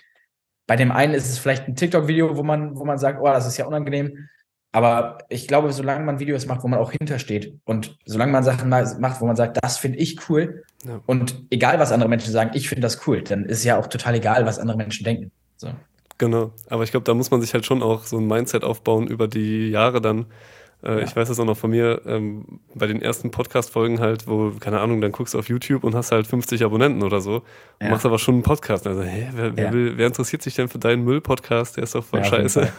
bei 0.66 0.76
dem 0.76 0.92
einen 0.92 1.14
ist 1.14 1.30
es 1.30 1.38
vielleicht 1.38 1.68
ein 1.68 1.76
TikTok-Video, 1.76 2.36
wo 2.36 2.42
man, 2.42 2.76
wo 2.76 2.84
man 2.84 2.98
sagt, 2.98 3.20
oh, 3.22 3.26
das 3.26 3.46
ist 3.46 3.56
ja 3.56 3.66
unangenehm. 3.66 4.28
Aber 4.72 5.18
ich 5.30 5.48
glaube, 5.48 5.72
solange 5.72 6.04
man 6.04 6.18
Videos 6.18 6.44
macht, 6.44 6.62
wo 6.62 6.68
man 6.68 6.78
auch 6.78 6.92
hintersteht 6.92 7.58
und 7.64 7.96
solange 8.04 8.32
man 8.32 8.44
Sachen 8.44 8.68
macht, 8.68 9.20
wo 9.20 9.26
man 9.26 9.36
sagt, 9.36 9.58
das 9.62 9.78
finde 9.78 9.98
ich 9.98 10.28
cool 10.28 10.64
ja. 10.84 11.00
und 11.06 11.46
egal, 11.50 11.78
was 11.78 11.92
andere 11.92 12.10
Menschen 12.10 12.30
sagen, 12.30 12.50
ich 12.52 12.68
finde 12.68 12.82
das 12.82 13.06
cool, 13.06 13.22
dann 13.22 13.46
ist 13.46 13.64
ja 13.64 13.78
auch 13.78 13.86
total 13.86 14.16
egal, 14.16 14.44
was 14.44 14.58
andere 14.58 14.76
Menschen 14.76 15.04
denken. 15.04 15.30
So. 15.56 15.70
Genau, 16.18 16.52
aber 16.68 16.82
ich 16.82 16.90
glaube, 16.90 17.04
da 17.04 17.14
muss 17.14 17.30
man 17.30 17.40
sich 17.40 17.54
halt 17.54 17.64
schon 17.64 17.82
auch 17.82 18.04
so 18.04 18.18
ein 18.18 18.26
Mindset 18.26 18.64
aufbauen 18.64 19.06
über 19.06 19.28
die 19.28 19.70
Jahre 19.70 20.00
dann, 20.00 20.26
äh, 20.86 20.98
ja. 20.98 20.98
Ich 21.00 21.16
weiß 21.16 21.28
das 21.28 21.40
auch 21.40 21.44
noch 21.44 21.56
von 21.56 21.70
mir, 21.70 22.02
ähm, 22.06 22.60
bei 22.74 22.86
den 22.86 23.02
ersten 23.02 23.30
Podcast-Folgen 23.30 24.00
halt, 24.00 24.28
wo, 24.28 24.52
keine 24.60 24.80
Ahnung, 24.80 25.00
dann 25.00 25.12
guckst 25.12 25.34
du 25.34 25.38
auf 25.38 25.48
YouTube 25.48 25.84
und 25.84 25.94
hast 25.94 26.12
halt 26.12 26.26
50 26.26 26.64
Abonnenten 26.64 27.02
oder 27.02 27.20
so 27.20 27.42
ja. 27.80 27.86
und 27.86 27.90
machst 27.90 28.06
aber 28.06 28.18
schon 28.18 28.36
einen 28.36 28.42
Podcast. 28.44 28.86
Also, 28.86 29.02
hä, 29.02 29.28
wer, 29.34 29.56
wer, 29.56 29.72
will, 29.72 29.98
wer 29.98 30.06
interessiert 30.06 30.42
sich 30.42 30.54
denn 30.54 30.68
für 30.68 30.78
deinen 30.78 31.04
Müll-Podcast? 31.04 31.76
Der 31.76 31.84
ist 31.84 31.94
doch 31.94 32.04
voll 32.04 32.24
scheiße. 32.24 32.68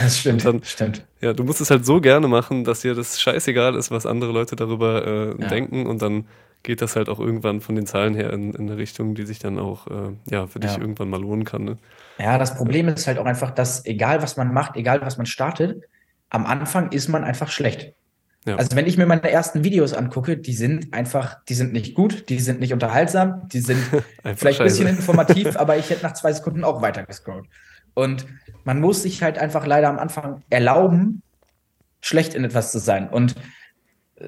Das 0.00 0.18
stimmt, 0.18 0.44
dann, 0.44 0.62
stimmt. 0.64 1.04
Ja, 1.20 1.32
du 1.32 1.44
musst 1.44 1.60
es 1.60 1.70
halt 1.70 1.86
so 1.86 2.00
gerne 2.00 2.28
machen, 2.28 2.64
dass 2.64 2.80
dir 2.80 2.94
das 2.94 3.20
scheißegal 3.20 3.74
ist, 3.76 3.90
was 3.90 4.06
andere 4.06 4.32
Leute 4.32 4.56
darüber 4.56 5.06
äh, 5.06 5.48
denken 5.48 5.86
und 5.86 6.02
dann 6.02 6.26
geht 6.62 6.82
das 6.82 6.96
halt 6.96 7.08
auch 7.08 7.20
irgendwann 7.20 7.60
von 7.60 7.76
den 7.76 7.86
Zahlen 7.86 8.14
her 8.14 8.32
in, 8.32 8.52
in 8.52 8.68
eine 8.68 8.76
Richtung, 8.76 9.14
die 9.14 9.24
sich 9.24 9.38
dann 9.38 9.58
auch 9.58 9.86
äh, 9.86 10.12
ja, 10.30 10.46
für 10.46 10.58
dich 10.58 10.76
irgendwann 10.76 11.08
mal 11.08 11.20
lohnen 11.20 11.44
kann. 11.44 11.64
Ne? 11.64 11.78
Ja, 12.18 12.38
das 12.38 12.56
Problem 12.56 12.88
ist 12.88 13.06
halt 13.06 13.18
auch 13.18 13.24
einfach, 13.24 13.52
dass 13.52 13.86
egal 13.86 14.20
was 14.20 14.36
man 14.36 14.52
macht, 14.52 14.76
egal 14.76 15.00
was 15.00 15.16
man 15.16 15.26
startet, 15.26 15.84
am 16.36 16.44
Anfang 16.44 16.92
ist 16.92 17.08
man 17.08 17.24
einfach 17.24 17.50
schlecht. 17.50 17.94
Ja. 18.44 18.56
Also 18.56 18.76
wenn 18.76 18.86
ich 18.86 18.98
mir 18.98 19.06
meine 19.06 19.28
ersten 19.28 19.64
Videos 19.64 19.94
angucke, 19.94 20.36
die 20.36 20.52
sind 20.52 20.92
einfach, 20.92 21.42
die 21.48 21.54
sind 21.54 21.72
nicht 21.72 21.94
gut, 21.94 22.28
die 22.28 22.38
sind 22.38 22.60
nicht 22.60 22.74
unterhaltsam, 22.74 23.48
die 23.48 23.60
sind 23.60 23.82
vielleicht 24.36 24.60
ein 24.60 24.66
bisschen 24.66 24.86
informativ, 24.86 25.56
aber 25.56 25.78
ich 25.78 25.88
hätte 25.88 26.04
nach 26.04 26.12
zwei 26.12 26.32
Sekunden 26.32 26.62
auch 26.62 26.82
weiter 26.82 27.04
gescrollt. 27.04 27.46
Und 27.94 28.26
man 28.64 28.80
muss 28.80 29.02
sich 29.02 29.22
halt 29.22 29.38
einfach 29.38 29.66
leider 29.66 29.88
am 29.88 29.98
Anfang 29.98 30.42
erlauben, 30.50 31.22
schlecht 32.02 32.34
in 32.34 32.44
etwas 32.44 32.70
zu 32.70 32.78
sein. 32.78 33.08
Und 33.08 33.34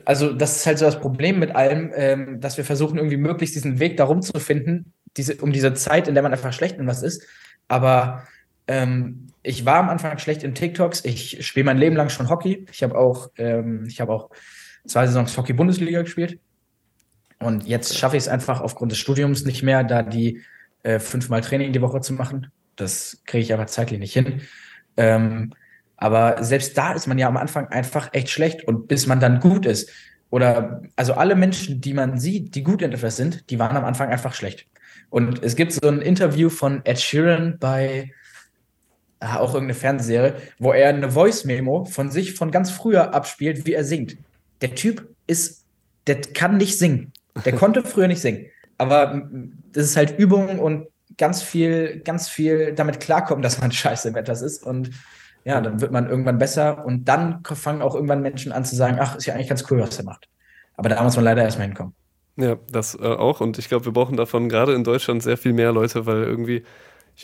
also 0.07 0.33
das 0.33 0.57
ist 0.57 0.67
halt 0.67 0.79
so 0.79 0.87
das 0.87 0.99
Problem 0.99 1.39
mit 1.39 1.55
allem, 1.55 1.93
ähm, 1.95 2.41
dass 2.41 2.57
wir 2.57 2.65
versuchen, 2.65 2.97
irgendwie 2.97 3.19
möglichst 3.19 3.55
diesen 3.55 3.79
Weg 3.79 3.99
darum 3.99 4.23
zu 4.23 4.41
finden, 4.41 4.95
diese, 5.19 5.37
um 5.37 5.53
diese 5.53 5.75
Zeit, 5.75 6.09
in 6.09 6.15
der 6.15 6.23
man 6.23 6.33
einfach 6.33 6.55
schlecht 6.55 6.79
in 6.79 6.87
was 6.87 7.03
ist. 7.03 7.23
Aber 7.69 8.27
ähm, 8.67 9.28
ich 9.43 9.65
war 9.65 9.77
am 9.77 9.89
Anfang 9.89 10.19
schlecht 10.19 10.43
in 10.43 10.55
TikToks. 10.55 11.05
Ich 11.05 11.47
spiele 11.47 11.65
mein 11.65 11.79
Leben 11.79 11.97
lang 11.97 12.09
schon 12.09 12.29
Hockey. 12.29 12.67
Ich 12.73 12.83
habe 12.83 12.97
auch, 12.97 13.31
ähm, 13.37 13.85
ich 13.87 14.01
habe 14.01 14.13
auch 14.13 14.31
zwei 14.87 15.07
Saisons 15.07 15.37
Hockey-Bundesliga 15.37 16.03
gespielt. 16.03 16.41
Und 17.39 17.67
jetzt 17.67 17.97
schaffe 17.97 18.17
ich 18.17 18.25
es 18.25 18.29
einfach 18.29 18.61
aufgrund 18.61 18.93
des 18.93 18.99
Studiums 18.99 19.45
nicht 19.45 19.63
mehr, 19.63 19.85
da 19.85 20.03
die 20.03 20.43
äh, 20.83 20.99
fünfmal 20.99 21.41
Training 21.41 21.73
die 21.73 21.81
Woche 21.81 22.01
zu 22.01 22.13
machen. 22.13 22.51
Das 22.77 23.23
kriege 23.27 23.43
ich 23.43 23.55
aber 23.55 23.67
zeitlich 23.67 24.01
nicht 24.01 24.13
hin. 24.13 24.43
Ähm, 24.97 25.55
aber 25.97 26.43
selbst 26.43 26.77
da 26.77 26.93
ist 26.93 27.07
man 27.07 27.19
ja 27.19 27.29
am 27.29 27.37
Anfang 27.37 27.69
einfach 27.69 28.11
echt 28.13 28.31
schlecht. 28.31 28.65
Und 28.65 28.89
bis 28.89 29.07
man 29.07 29.21
dann 29.21 29.41
gut 29.41 29.67
ist, 29.67 29.91
oder 30.31 30.83
also 30.97 31.15
alle 31.15 31.37
Menschen, 31.37 31.81
die 31.81 31.95
man 31.95 32.19
sieht, 32.19 32.55
die 32.55 32.63
gut 32.63 32.83
in 32.83 32.93
etwas 32.93 33.17
sind, 33.17 33.49
die 33.51 33.59
waren 33.59 33.77
am 33.77 33.85
Anfang 33.85 34.11
einfach 34.11 34.35
schlecht. 34.35 34.67
Und 35.11 35.43
es 35.43 35.57
gibt 35.57 35.73
so 35.73 35.89
ein 35.89 36.03
Interview 36.03 36.51
von 36.51 36.85
Ed 36.85 37.01
Sheeran 37.01 37.57
bei 37.59 38.13
auch 39.21 39.55
irgendeine 39.55 39.75
Fernsehserie, 39.75 40.35
wo 40.59 40.73
er 40.73 40.91
eine 40.91 41.11
Voice-Memo 41.11 41.85
von 41.87 42.11
sich 42.11 42.35
von 42.35 42.51
ganz 42.51 42.71
früher 42.71 43.15
abspielt, 43.15 43.67
wie 43.67 43.75
er 43.75 43.85
singt. 43.85 44.17
Der 44.61 44.75
Typ 44.75 45.09
ist, 45.27 45.65
der 46.07 46.21
kann 46.21 46.57
nicht 46.57 46.79
singen. 46.79 47.13
Der 47.45 47.53
konnte 47.57 47.83
früher 47.83 48.09
nicht 48.09 48.21
singen. 48.21 48.47
Aber 48.79 49.29
das 49.73 49.87
ist 49.87 49.97
halt 49.97 50.19
Übung 50.19 50.59
und 50.61 50.87
ganz 51.17 51.43
viel, 51.43 52.01
ganz 52.05 52.29
viel 52.29 52.73
damit 52.73 53.01
klarkommen, 53.01 53.43
dass 53.43 53.61
man 53.61 53.73
scheiße 53.73 54.09
im 54.09 54.15
Wetter 54.15 54.33
ist. 54.33 54.65
Und 54.65 54.91
ja, 55.45 55.61
dann 55.61 55.81
wird 55.81 55.93
man 55.93 56.09
irgendwann 56.09 56.39
besser 56.39 56.85
und 56.85 57.07
dann 57.07 57.43
fangen 57.45 57.83
auch 57.83 57.95
irgendwann 57.95 58.23
Menschen 58.23 58.53
an 58.53 58.65
zu 58.65 58.77
sagen, 58.77 58.99
ach, 59.01 59.17
ist 59.17 59.27
ja 59.27 59.35
eigentlich 59.35 59.49
ganz 59.49 59.65
cool, 59.71 59.81
was 59.81 59.99
er 59.99 60.05
macht. 60.05 60.29
Aber 60.77 60.89
da 60.89 61.03
muss 61.03 61.17
man 61.17 61.25
leider 61.25 61.43
erstmal 61.43 61.67
hinkommen. 61.67 61.95
Ja, 62.37 62.57
das 62.71 62.95
äh, 62.95 62.99
auch. 62.99 63.41
Und 63.41 63.59
ich 63.59 63.69
glaube, 63.69 63.87
wir 63.87 63.93
brauchen 63.93 64.17
davon 64.17 64.49
gerade 64.49 64.75
in 64.75 64.85
Deutschland 64.85 65.25
sehr 65.25 65.37
viel 65.37 65.53
mehr 65.53 65.73
Leute, 65.73 66.07
weil 66.07 66.23
irgendwie 66.23 66.63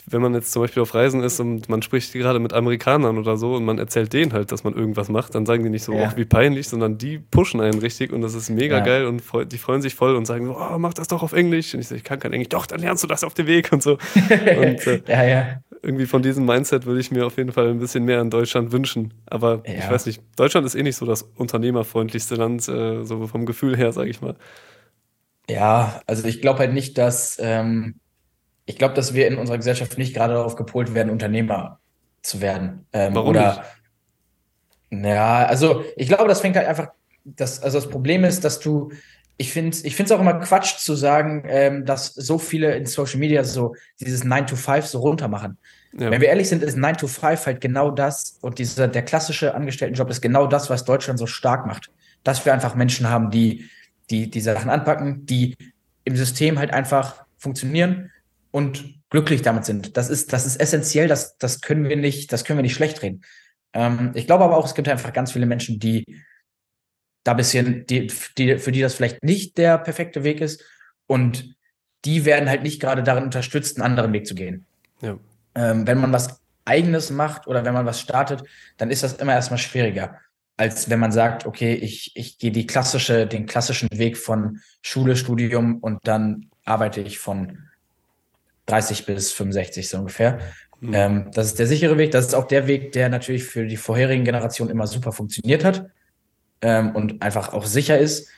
wenn 0.07 0.21
man 0.21 0.33
jetzt 0.33 0.51
zum 0.51 0.61
Beispiel 0.61 0.81
auf 0.81 0.93
Reisen 0.93 1.23
ist 1.23 1.39
und 1.39 1.69
man 1.69 1.81
spricht 1.81 2.11
gerade 2.11 2.39
mit 2.39 2.53
Amerikanern 2.53 3.17
oder 3.17 3.37
so 3.37 3.55
und 3.55 3.63
man 3.63 3.79
erzählt 3.79 4.11
denen 4.11 4.33
halt, 4.33 4.51
dass 4.51 4.63
man 4.63 4.73
irgendwas 4.73 5.09
macht, 5.09 5.35
dann 5.35 5.45
sagen 5.45 5.63
die 5.63 5.69
nicht 5.69 5.83
so, 5.83 5.93
ja. 5.93 6.11
oh, 6.11 6.17
wie 6.17 6.25
peinlich, 6.25 6.67
sondern 6.67 6.97
die 6.97 7.17
pushen 7.17 7.61
einen 7.61 7.79
richtig 7.79 8.11
und 8.11 8.21
das 8.21 8.33
ist 8.33 8.49
mega 8.49 8.79
ja. 8.79 8.83
geil 8.83 9.05
und 9.05 9.23
die 9.51 9.57
freuen 9.57 9.81
sich 9.81 9.95
voll 9.95 10.15
und 10.15 10.25
sagen 10.25 10.45
so, 10.45 10.57
oh, 10.57 10.77
mach 10.77 10.93
das 10.93 11.07
doch 11.07 11.23
auf 11.23 11.33
Englisch. 11.33 11.73
Und 11.73 11.79
ich 11.79 11.87
sage, 11.87 11.97
ich 11.97 12.03
kann 12.03 12.19
kein 12.19 12.33
Englisch. 12.33 12.49
Doch, 12.49 12.65
dann 12.65 12.81
lernst 12.81 13.03
du 13.03 13.07
das 13.07 13.23
auf 13.23 13.33
dem 13.33 13.47
Weg 13.47 13.71
und 13.71 13.81
so. 13.81 13.91
und 14.15 14.87
äh, 14.87 15.01
ja, 15.07 15.23
ja. 15.23 15.47
irgendwie 15.81 16.05
von 16.05 16.21
diesem 16.21 16.45
Mindset 16.45 16.85
würde 16.85 16.99
ich 16.99 17.11
mir 17.11 17.25
auf 17.25 17.37
jeden 17.37 17.53
Fall 17.53 17.69
ein 17.69 17.79
bisschen 17.79 18.03
mehr 18.03 18.19
in 18.19 18.29
Deutschland 18.29 18.73
wünschen. 18.73 19.13
Aber 19.27 19.63
ich 19.65 19.89
weiß 19.89 20.07
nicht, 20.07 20.21
Deutschland 20.35 20.65
ist 20.67 20.75
eh 20.75 20.83
nicht 20.83 20.97
so 20.97 21.05
das 21.05 21.21
unternehmerfreundlichste 21.21 22.35
Land, 22.35 22.67
äh, 22.67 23.03
so 23.03 23.27
vom 23.27 23.45
Gefühl 23.45 23.77
her, 23.77 23.93
sage 23.93 24.09
ich 24.09 24.21
mal. 24.21 24.35
Ja, 25.49 26.01
also 26.05 26.27
ich 26.27 26.41
glaube 26.41 26.59
halt 26.59 26.73
nicht, 26.73 26.97
dass 26.97 27.37
ähm 27.39 27.95
ich 28.65 28.77
glaube, 28.77 28.95
dass 28.95 29.13
wir 29.13 29.27
in 29.27 29.37
unserer 29.37 29.57
Gesellschaft 29.57 29.97
nicht 29.97 30.13
gerade 30.13 30.33
darauf 30.33 30.55
gepolt 30.55 30.93
werden, 30.93 31.11
Unternehmer 31.11 31.79
zu 32.21 32.41
werden. 32.41 32.85
Ähm, 32.91 33.13
Warum 33.15 33.29
oder, 33.29 33.65
nicht? 34.91 35.05
Ja, 35.05 35.45
also 35.45 35.83
ich 35.95 36.07
glaube, 36.07 36.27
das 36.27 36.41
fängt 36.41 36.55
halt 36.55 36.67
einfach, 36.67 36.89
das, 37.23 37.61
also 37.61 37.79
das 37.79 37.89
Problem 37.89 38.23
ist, 38.23 38.43
dass 38.43 38.59
du, 38.59 38.91
ich 39.37 39.51
finde 39.51 39.77
ich 39.83 39.95
finde 39.95 40.13
es 40.13 40.17
auch 40.17 40.21
immer 40.21 40.39
Quatsch 40.39 40.77
zu 40.77 40.95
sagen, 40.95 41.43
ähm, 41.47 41.85
dass 41.85 42.13
so 42.13 42.37
viele 42.37 42.75
in 42.75 42.85
Social 42.85 43.19
Media 43.19 43.43
so 43.43 43.75
dieses 43.99 44.23
9 44.23 44.47
to 44.47 44.55
5 44.55 44.85
so 44.85 44.99
runter 44.99 45.27
machen. 45.27 45.57
Ja. 45.97 46.11
Wenn 46.11 46.21
wir 46.21 46.29
ehrlich 46.29 46.49
sind, 46.49 46.63
ist 46.63 46.77
9 46.77 46.97
to 46.97 47.07
5 47.07 47.45
halt 47.45 47.61
genau 47.61 47.91
das 47.91 48.37
und 48.41 48.59
dieser, 48.59 48.87
der 48.87 49.03
klassische 49.03 49.53
Angestelltenjob 49.53 50.09
ist 50.09 50.21
genau 50.21 50.47
das, 50.47 50.69
was 50.69 50.85
Deutschland 50.85 51.19
so 51.19 51.27
stark 51.27 51.65
macht. 51.65 51.91
Dass 52.23 52.45
wir 52.45 52.53
einfach 52.53 52.75
Menschen 52.75 53.09
haben, 53.09 53.29
die, 53.29 53.69
die 54.09 54.29
die 54.29 54.41
Sachen 54.41 54.69
anpacken, 54.69 55.25
die 55.25 55.55
im 56.03 56.15
System 56.15 56.57
halt 56.57 56.71
einfach 56.71 57.25
funktionieren 57.37 58.11
und 58.55 59.01
glücklich 59.09 59.41
damit 59.41 59.65
sind. 59.65 59.97
Das 59.97 60.09
ist, 60.09 60.31
das 60.31 60.45
ist 60.45 60.55
essentiell, 60.61 61.09
das, 61.09 61.37
das 61.37 61.59
können 61.59 61.89
wir 61.89 61.97
nicht, 61.97 62.31
das 62.31 62.45
können 62.45 62.57
wir 62.57 62.63
nicht 62.63 62.73
schlecht 62.73 63.01
reden. 63.01 63.21
Ähm, 63.73 64.11
ich 64.13 64.27
glaube 64.27 64.45
aber 64.45 64.55
auch, 64.55 64.65
es 64.65 64.75
gibt 64.75 64.87
einfach 64.87 65.11
ganz 65.11 65.33
viele 65.33 65.45
Menschen, 65.45 65.77
die 65.77 66.23
da 67.25 67.33
bisschen, 67.33 67.85
die, 67.85 68.07
die, 68.37 68.57
für 68.57 68.71
die 68.71 68.79
das 68.79 68.95
vielleicht 68.95 69.25
nicht 69.25 69.57
der 69.57 69.77
perfekte 69.77 70.23
Weg 70.23 70.39
ist. 70.39 70.63
Und 71.05 71.57
die 72.05 72.23
werden 72.23 72.47
halt 72.47 72.63
nicht 72.63 72.79
gerade 72.79 73.03
darin 73.03 73.25
unterstützt, 73.25 73.75
einen 73.75 73.85
anderen 73.85 74.13
Weg 74.13 74.25
zu 74.25 74.35
gehen. 74.35 74.65
Ja. 75.01 75.19
Ähm, 75.53 75.85
wenn 75.85 75.99
man 75.99 76.13
was 76.13 76.39
Eigenes 76.63 77.09
macht 77.09 77.47
oder 77.47 77.65
wenn 77.65 77.73
man 77.73 77.85
was 77.85 77.99
startet, 77.99 78.45
dann 78.77 78.89
ist 78.89 79.03
das 79.03 79.15
immer 79.15 79.33
erstmal 79.33 79.59
schwieriger, 79.59 80.21
als 80.55 80.89
wenn 80.89 81.01
man 81.01 81.11
sagt, 81.11 81.45
okay, 81.45 81.73
ich, 81.73 82.13
ich 82.15 82.37
gehe 82.37 82.53
die 82.53 82.67
klassische, 82.67 83.27
den 83.27 83.47
klassischen 83.47 83.89
Weg 83.91 84.17
von 84.17 84.61
Schule, 84.81 85.17
Studium 85.17 85.79
und 85.79 86.07
dann 86.07 86.51
arbeite 86.63 87.01
ich 87.01 87.19
von 87.19 87.64
30 88.65 89.05
bis 89.05 89.31
65 89.31 89.89
so 89.89 89.99
ungefähr. 89.99 90.39
Mhm. 90.79 90.93
Ähm, 90.93 91.31
das 91.33 91.47
ist 91.47 91.59
der 91.59 91.67
sichere 91.67 91.97
Weg. 91.97 92.11
Das 92.11 92.25
ist 92.25 92.33
auch 92.33 92.47
der 92.47 92.67
Weg, 92.67 92.91
der 92.91 93.09
natürlich 93.09 93.43
für 93.43 93.65
die 93.65 93.77
vorherigen 93.77 94.23
Generationen 94.23 94.71
immer 94.71 94.87
super 94.87 95.11
funktioniert 95.11 95.63
hat 95.63 95.89
ähm, 96.61 96.95
und 96.95 97.21
einfach 97.21 97.53
auch 97.53 97.65
sicher 97.65 97.97
ist. 97.97 98.29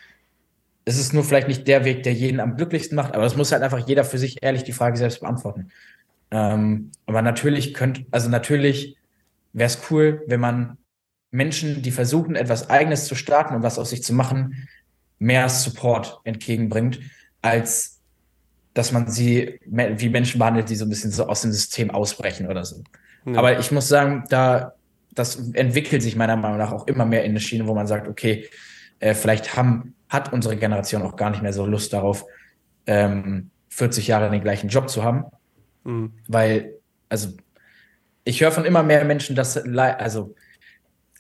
Es 0.85 0.97
ist 0.97 1.13
nur 1.13 1.23
vielleicht 1.23 1.47
nicht 1.47 1.67
der 1.67 1.83
Weg, 1.83 2.03
der 2.03 2.13
jeden 2.13 2.39
am 2.39 2.55
glücklichsten 2.55 2.95
macht, 2.95 3.13
aber 3.13 3.23
das 3.23 3.35
muss 3.35 3.51
halt 3.51 3.63
einfach 3.63 3.85
jeder 3.87 4.05
für 4.05 4.17
sich 4.17 4.41
ehrlich 4.41 4.63
die 4.63 4.71
Frage 4.71 4.97
selbst 4.97 5.19
beantworten. 5.19 5.69
Ähm, 6.31 6.91
aber 7.05 7.21
natürlich 7.21 7.73
könnte, 7.73 8.05
also 8.11 8.29
natürlich 8.29 8.97
wäre 9.53 9.67
es 9.67 9.79
cool, 9.89 10.23
wenn 10.27 10.39
man 10.39 10.77
Menschen, 11.31 11.81
die 11.81 11.91
versuchen, 11.91 12.35
etwas 12.35 12.69
Eigenes 12.69 13.05
zu 13.05 13.15
starten 13.15 13.55
und 13.55 13.63
was 13.63 13.79
aus 13.79 13.89
sich 13.89 14.03
zu 14.03 14.13
machen, 14.13 14.67
mehr 15.19 15.49
Support 15.49 16.21
entgegenbringt, 16.23 16.99
als 17.41 17.96
dass 18.77 18.91
man 18.91 19.09
sie 19.09 19.59
wie 19.65 20.09
Menschen 20.09 20.37
behandelt, 20.37 20.69
die 20.69 20.75
so 20.75 20.85
ein 20.85 20.89
bisschen 20.89 21.11
so 21.11 21.27
aus 21.27 21.41
dem 21.41 21.51
System 21.51 21.89
ausbrechen 21.89 22.47
oder 22.47 22.63
so. 22.63 22.83
Ja. 23.25 23.39
Aber 23.39 23.59
ich 23.59 23.71
muss 23.71 23.87
sagen, 23.87 24.23
da 24.29 24.73
das 25.17 25.35
entwickelt 25.53 26.03
sich 26.03 26.15
meiner 26.15 26.35
Meinung 26.35 26.59
nach 26.59 26.71
auch 26.71 26.85
immer 26.85 27.05
mehr 27.05 27.23
in 27.23 27.31
eine 27.31 27.39
Schiene, 27.39 27.67
wo 27.67 27.73
man 27.73 27.87
sagt, 27.87 28.07
okay, 28.07 28.47
äh, 28.99 29.15
vielleicht 29.15 29.57
haben, 29.57 29.95
hat 30.09 30.31
unsere 30.31 30.55
Generation 30.57 31.01
auch 31.01 31.15
gar 31.15 31.31
nicht 31.31 31.41
mehr 31.41 31.53
so 31.53 31.65
Lust 31.65 31.91
darauf, 31.91 32.23
ähm, 32.85 33.49
40 33.69 34.07
Jahre 34.07 34.29
den 34.29 34.41
gleichen 34.41 34.69
Job 34.69 34.89
zu 34.89 35.03
haben. 35.03 35.25
Mhm. 35.83 36.13
Weil, 36.27 36.75
also, 37.09 37.29
ich 38.25 38.41
höre 38.41 38.51
von 38.51 38.65
immer 38.65 38.83
mehr 38.83 39.03
Menschen, 39.05 39.35
dass, 39.35 39.57
also, 39.57 40.35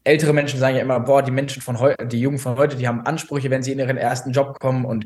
ältere 0.07 0.33
Menschen 0.33 0.59
sagen 0.59 0.75
ja 0.75 0.81
immer, 0.81 0.99
boah, 0.99 1.21
die 1.21 1.31
Menschen 1.31 1.61
von 1.61 1.79
heute, 1.79 2.07
die 2.07 2.19
Jugend 2.19 2.41
von 2.41 2.57
heute, 2.57 2.77
die 2.77 2.87
haben 2.87 3.01
Ansprüche, 3.01 3.49
wenn 3.49 3.61
sie 3.61 3.73
in 3.73 3.79
ihren 3.79 3.97
ersten 3.97 4.31
Job 4.31 4.59
kommen 4.59 4.85
und 4.85 5.05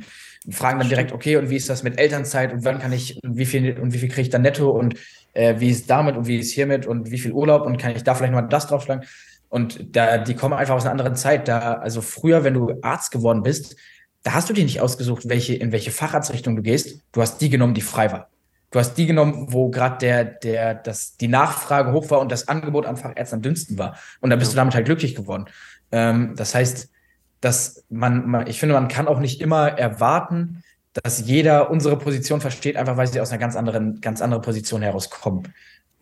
fragen 0.49 0.80
dann 0.80 0.89
direkt, 0.89 1.12
okay, 1.12 1.38
und 1.38 1.49
wie 1.49 1.58
ist 1.58 1.70
das 1.70 1.84
mit 1.84 1.99
Elternzeit 1.99 2.54
und 2.54 2.64
wann 2.64 2.80
kann 2.80 2.93
ich, 2.93 3.20
wie 3.24 3.45
viel 3.45 3.80
und 3.80 3.93
wie 3.93 3.97
viel 3.97 4.10
kriege 4.10 4.22
ich 4.22 4.30
dann 4.30 4.43
netto 4.43 4.70
und 4.70 4.95
äh, 5.34 5.56
wie 5.60 5.70
ist 5.70 5.89
damit 5.89 6.16
und 6.16 6.28
wie 6.28 6.38
ist 6.38 6.52
hiermit 6.52 6.86
und 6.86 7.12
wie 7.12 7.18
viel 7.18 7.32
Urlaub 7.32 7.66
und 7.66 7.78
kann 7.78 7.95
ich 7.95 8.04
da 8.04 8.16
vielleicht 8.16 8.34
mal 8.34 8.41
das 8.43 8.68
draufschlagen? 8.68 9.06
Und 9.49 9.95
da, 9.95 10.18
die 10.18 10.34
kommen 10.34 10.54
einfach 10.54 10.76
aus 10.76 10.84
einer 10.84 10.91
anderen 10.91 11.16
Zeit. 11.16 11.47
Da, 11.47 11.74
also 11.74 12.02
früher, 12.02 12.45
wenn 12.45 12.54
du 12.54 12.74
Arzt 12.82 13.12
geworden 13.12 13.43
bist, 13.43 13.76
da 14.24 14.34
hast 14.34 14.49
du 14.49 14.54
dir 14.54 14.64
nicht 14.64 14.80
ausgesucht, 14.80 15.28
welche, 15.28 15.56
in 15.56 15.72
welche 15.72 15.91
Facharztrichtung 15.91 16.56
du 16.56 16.62
gehst. 16.62 17.02
Du 17.12 17.22
hast 17.22 17.41
die 17.41 17.49
genommen, 17.49 17.74
die 17.74 17.82
frei 17.82 18.12
war. 18.12 18.31
Du 18.72 18.80
hast 18.80 18.95
die 18.95 19.05
genommen, 19.05 19.47
wo 19.49 19.69
gerade 19.69 19.97
der, 19.97 20.24
der, 20.24 20.76
das, 20.76 21.17
die 21.17 21.28
Nachfrage 21.28 21.91
hoch 21.91 22.09
war 22.09 22.19
und 22.19 22.32
das 22.32 22.47
Angebot 22.47 22.86
am 22.86 22.97
Fachärzten 22.97 23.38
am 23.38 23.41
dünnsten 23.41 23.78
war. 23.78 23.97
Und 24.22 24.30
da 24.30 24.38
bist 24.38 24.51
ja. 24.51 24.55
du 24.55 24.57
damit 24.57 24.76
halt 24.76 24.86
glücklich 24.86 25.13
geworden. 25.13 25.45
Ähm, 25.91 26.34
das 26.38 26.55
heißt, 26.55 26.89
dass 27.41 27.84
man, 27.89 28.28
man, 28.28 28.47
ich 28.47 28.59
finde, 28.59 28.76
man 28.76 28.88
kann 28.88 29.07
auch 29.07 29.19
nicht 29.19 29.41
immer 29.41 29.67
erwarten, 29.67 30.63
dass 30.93 31.26
jeder 31.26 31.69
unsere 31.69 31.97
Position 31.97 32.41
versteht, 32.41 32.78
einfach 32.78 32.97
weil 32.97 33.07
sie 33.07 33.19
aus 33.19 33.32
einer 33.32 33.39
ganz 33.39 33.55
anderen, 33.55 33.99
ganz 34.01 34.22
anderen 34.22 34.43
Position 34.43 34.82
herauskommen. 34.82 35.53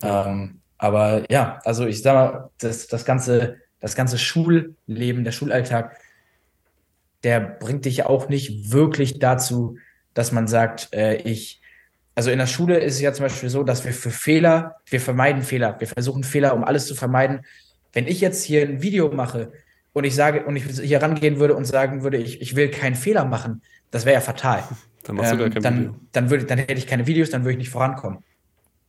Ähm, 0.01 0.61
aber 0.77 1.29
ja, 1.31 1.59
also 1.63 1.85
ich 1.85 2.01
sag 2.01 2.13
mal, 2.13 2.49
das, 2.59 2.87
das 2.87 3.05
ganze, 3.05 3.57
das 3.79 3.95
ganze 3.95 4.17
Schulleben, 4.17 5.23
der 5.23 5.31
Schulalltag, 5.31 5.97
der 7.23 7.39
bringt 7.39 7.85
dich 7.85 8.05
auch 8.05 8.29
nicht 8.29 8.71
wirklich 8.71 9.19
dazu, 9.19 9.77
dass 10.13 10.31
man 10.31 10.47
sagt, 10.47 10.93
äh, 10.93 11.15
ich, 11.17 11.61
also 12.19 12.31
in 12.31 12.37
der 12.37 12.47
Schule 12.47 12.79
ist 12.79 12.95
es 12.95 12.99
ja 12.99 13.13
zum 13.13 13.23
Beispiel 13.23 13.47
so, 13.47 13.63
dass 13.63 13.85
wir 13.85 13.93
für 13.93 14.11
Fehler, 14.11 14.75
wir 14.89 14.99
vermeiden 14.99 15.41
Fehler, 15.41 15.79
wir 15.79 15.87
versuchen 15.87 16.25
Fehler, 16.25 16.53
um 16.53 16.65
alles 16.65 16.85
zu 16.85 16.93
vermeiden. 16.93 17.45
Wenn 17.93 18.07
ich 18.07 18.19
jetzt 18.19 18.43
hier 18.43 18.61
ein 18.61 18.81
Video 18.81 19.09
mache 19.09 19.53
und 19.93 20.03
ich 20.03 20.15
sage, 20.15 20.43
und 20.43 20.57
ich 20.57 20.65
hier 20.65 21.01
rangehen 21.01 21.39
würde 21.39 21.55
und 21.55 21.63
sagen 21.63 22.03
würde, 22.03 22.17
ich, 22.17 22.41
ich 22.41 22.57
will 22.57 22.71
keinen 22.71 22.95
Fehler 22.95 23.23
machen, 23.23 23.61
das 23.89 24.03
wäre 24.03 24.15
ja 24.15 24.19
fatal. 24.19 24.65
Dann 25.03 25.15
machst 25.15 25.31
du 25.31 25.37
gar 25.37 25.45
ähm, 25.45 25.53
kein 25.53 25.63
dann, 25.63 25.79
Video. 25.79 25.95
Dann, 26.11 26.29
würde, 26.29 26.43
dann 26.43 26.57
hätte 26.57 26.73
ich 26.73 26.87
keine 26.87 27.07
Videos, 27.07 27.29
dann 27.29 27.43
würde 27.43 27.53
ich 27.53 27.57
nicht 27.59 27.69
vorankommen. 27.69 28.19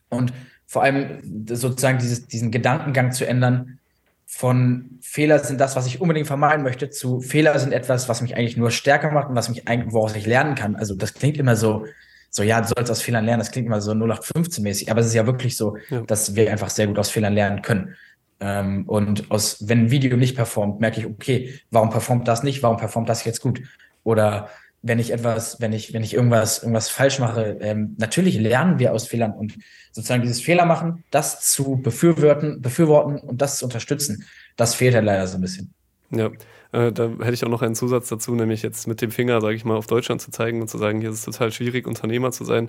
Und 0.09 0.33
vor 0.67 0.83
allem 0.83 1.47
sozusagen 1.47 1.99
dieses, 1.99 2.27
diesen 2.27 2.51
Gedankengang 2.51 3.13
zu 3.13 3.29
ändern, 3.29 3.79
von 4.27 4.99
Fehler 5.01 5.39
sind 5.39 5.61
das, 5.61 5.77
was 5.77 5.87
ich 5.87 6.01
unbedingt 6.01 6.27
vermeiden 6.27 6.65
möchte, 6.65 6.91
zu 6.91 7.21
Fehler 7.21 7.57
sind 7.61 7.73
etwas, 7.73 8.09
was 8.09 8.23
mich 8.23 8.37
eigentlich 8.37 8.57
nur 8.57 8.73
stärker 8.73 9.13
macht 9.13 9.29
und 9.29 9.37
was 9.37 9.49
mich 9.49 9.69
eigentlich, 9.69 9.93
woraus 9.95 10.17
ich 10.17 10.27
lernen 10.27 10.57
kann. 10.57 10.75
Also 10.75 10.97
das 10.97 11.15
klingt 11.15 11.39
immer 11.39 11.55
so, 11.55 11.87
so 12.31 12.43
ja, 12.43 12.61
du 12.61 12.69
sollst 12.69 12.91
aus 12.91 13.03
Fehlern 13.03 13.25
lernen, 13.25 13.41
das 13.41 13.51
klingt 13.51 13.67
immer 13.67 13.81
so 13.81 13.93
0815-mäßig, 13.93 14.91
aber 14.91 15.01
es 15.01 15.09
ist 15.09 15.15
ja 15.15 15.27
wirklich 15.27 15.57
so, 15.57 15.77
ja. 15.89 16.01
dass 16.03 16.37
wir 16.37 16.51
einfach 16.51 16.71
sehr 16.71 16.87
gut 16.87 16.99
aus 16.99 17.11
Fehlern 17.11 17.35
lernen 17.35 17.61
können. 17.63 17.97
Ähm, 18.41 18.85
und 18.87 19.31
aus, 19.31 19.69
wenn 19.69 19.87
ein 19.87 19.91
Video 19.91 20.17
nicht 20.17 20.37
performt, 20.37 20.81
merke 20.81 21.01
ich, 21.01 21.07
okay, 21.07 21.61
warum 21.71 21.91
performt 21.91 22.27
das 22.29 22.43
nicht, 22.43 22.63
warum 22.63 22.77
performt 22.77 23.09
das 23.09 23.25
jetzt 23.25 23.41
gut? 23.41 23.61
Oder 24.05 24.49
wenn 24.83 24.99
ich 24.99 25.13
etwas, 25.13 25.61
wenn 25.61 25.73
ich, 25.73 25.93
wenn 25.93 26.03
ich 26.03 26.15
irgendwas, 26.15 26.63
irgendwas 26.63 26.89
falsch 26.89 27.19
mache, 27.19 27.59
ähm, 27.61 27.97
natürlich 27.99 28.39
lernen 28.39 28.79
wir 28.79 28.95
aus 28.95 29.07
Fehlern 29.07 29.33
und 29.33 29.59
sozusagen 29.93 30.23
dieses 30.23 30.41
Fehler 30.41 30.65
machen, 30.65 31.05
das 31.11 31.41
zu 31.53 31.77
befürworten, 31.83 32.63
befürworten 32.63 33.19
und 33.19 33.43
das 33.43 33.59
zu 33.59 33.67
unterstützen, 33.67 34.25
das 34.57 34.75
fehlt 34.75 34.95
halt 34.95 35.05
leider 35.05 35.27
so 35.27 35.37
ein 35.37 35.43
bisschen. 35.43 35.75
Ja, 36.11 36.31
äh, 36.73 36.93
da 36.93 37.11
hätte 37.21 37.33
ich 37.33 37.45
auch 37.45 37.51
noch 37.51 37.63
einen 37.63 37.75
Zusatz 37.75 38.09
dazu, 38.09 38.35
nämlich 38.35 38.63
jetzt 38.63 38.87
mit 38.87 39.03
dem 39.03 39.11
Finger, 39.11 39.41
sage 39.41 39.55
ich 39.55 39.65
mal, 39.65 39.77
auf 39.77 39.87
Deutschland 39.87 40.21
zu 40.21 40.31
zeigen 40.31 40.61
und 40.61 40.69
zu 40.69 40.79
sagen, 40.79 41.01
hier 41.01 41.11
ist 41.11 41.19
es 41.19 41.25
total 41.25 41.53
schwierig, 41.53 41.87
Unternehmer 41.87 42.31
zu 42.33 42.45
sein, 42.45 42.69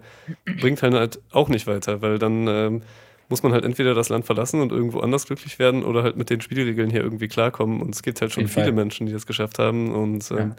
bringt 0.60 0.82
halt, 0.82 0.94
halt 0.94 1.20
auch 1.32 1.50
nicht 1.50 1.68
weiter, 1.68 2.02
weil 2.02 2.20
dann 2.20 2.48
ähm, 2.48 2.82
muss 3.30 3.44
man 3.44 3.54
halt 3.54 3.64
entweder 3.64 3.94
das 3.94 4.10
Land 4.10 4.26
verlassen 4.26 4.62
und 4.62 4.72
irgendwo 4.72 5.00
anders 5.00 5.26
glücklich 5.26 5.60
werden 5.60 5.84
oder 5.84 6.04
halt 6.04 6.18
mit 6.18 6.30
den 6.30 6.42
Spielregeln 6.42 6.90
hier 6.90 7.02
irgendwie 7.02 7.30
klarkommen. 7.30 7.82
Und 7.82 7.96
es 7.96 8.04
gibt 8.04 8.20
halt 8.20 8.34
schon 8.34 8.48
viele 8.48 8.66
Fall. 8.66 8.74
Menschen, 8.74 9.08
die 9.08 9.14
das 9.14 9.26
geschafft 9.26 9.58
haben 9.60 9.94
und 9.94 10.30
ähm, 10.32 10.38
ja 10.38 10.56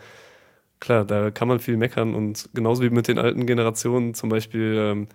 klar, 0.82 1.04
da 1.04 1.30
kann 1.30 1.46
man 1.46 1.60
viel 1.60 1.76
meckern 1.76 2.14
und 2.14 2.50
genauso 2.54 2.82
wie 2.82 2.90
mit 2.90 3.06
den 3.06 3.18
alten 3.18 3.46
Generationen 3.46 4.14
zum 4.14 4.28
Beispiel, 4.28 4.76
ähm, 4.76 5.08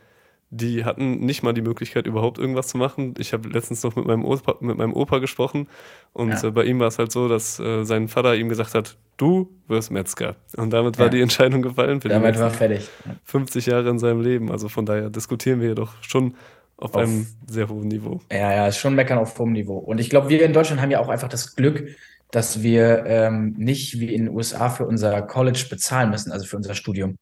die 0.50 0.86
hatten 0.86 1.20
nicht 1.26 1.44
mal 1.44 1.54
die 1.54 1.62
Möglichkeit, 1.62 2.08
überhaupt 2.08 2.38
irgendwas 2.38 2.68
zu 2.68 2.78
machen. 2.78 3.14
Ich 3.18 3.34
habe 3.34 3.50
letztens 3.50 3.84
noch 3.84 3.96
mit 3.96 4.06
meinem 4.06 4.24
Opa, 4.24 4.56
mit 4.62 4.78
meinem 4.78 4.94
Opa 4.94 5.20
gesprochen 5.20 5.68
und 6.14 6.30
ja. 6.30 6.44
äh, 6.44 6.52
bei 6.52 6.64
ihm 6.64 6.80
war 6.80 6.88
es 6.88 7.00
halt 7.00 7.12
so, 7.12 7.28
dass 7.28 7.60
äh, 7.60 7.84
sein 7.84 8.08
Vater 8.08 8.36
ihm 8.36 8.48
gesagt 8.48 8.74
hat, 8.74 8.98
du 9.18 9.50
wirst 9.68 9.92
Metzger. 9.92 10.36
Und 10.56 10.72
damit 10.72 10.98
ja. 10.98 11.04
war 11.04 11.10
die 11.10 11.22
Entscheidung 11.22 11.62
gefallen 11.62 12.00
für 12.00 12.10
Damit 12.10 12.40
war 12.40 12.50
fertig. 12.50 12.88
50 13.26 13.66
Jahre 13.66 13.90
in 13.90 14.00
seinem 14.00 14.22
Leben. 14.22 14.52
Also 14.52 14.70
von 14.70 14.86
daher 14.86 15.10
diskutieren 15.10 15.60
wir 15.60 15.76
doch 15.76 16.02
schon 16.02 16.36
auf, 16.78 16.94
auf 16.94 16.98
einem 16.98 17.28
sehr 17.48 17.68
hohen 17.68 17.88
Niveau. 17.88 18.22
Ja, 18.32 18.54
ja, 18.54 18.68
ist 18.68 18.78
schon 18.78 18.96
meckern 18.96 19.18
auf 19.18 19.38
hohem 19.38 19.52
Niveau. 19.52 19.78
Und 19.78 20.00
ich 20.00 20.10
glaube, 20.10 20.30
wir 20.30 20.44
in 20.44 20.54
Deutschland 20.54 20.82
haben 20.82 20.92
ja 20.92 21.00
auch 21.00 21.10
einfach 21.10 21.30
das 21.30 21.56
Glück, 21.56 21.90
dass 22.32 22.62
wir 22.62 23.06
ähm, 23.06 23.56
nicht 23.58 24.00
wie 24.00 24.14
in 24.14 24.26
den 24.26 24.36
USA 24.36 24.70
für 24.70 24.86
unser 24.86 25.22
College 25.22 25.66
bezahlen 25.70 26.10
müssen, 26.10 26.32
also 26.32 26.46
für 26.46 26.58
unser 26.58 26.76
Studium. 26.76 27.18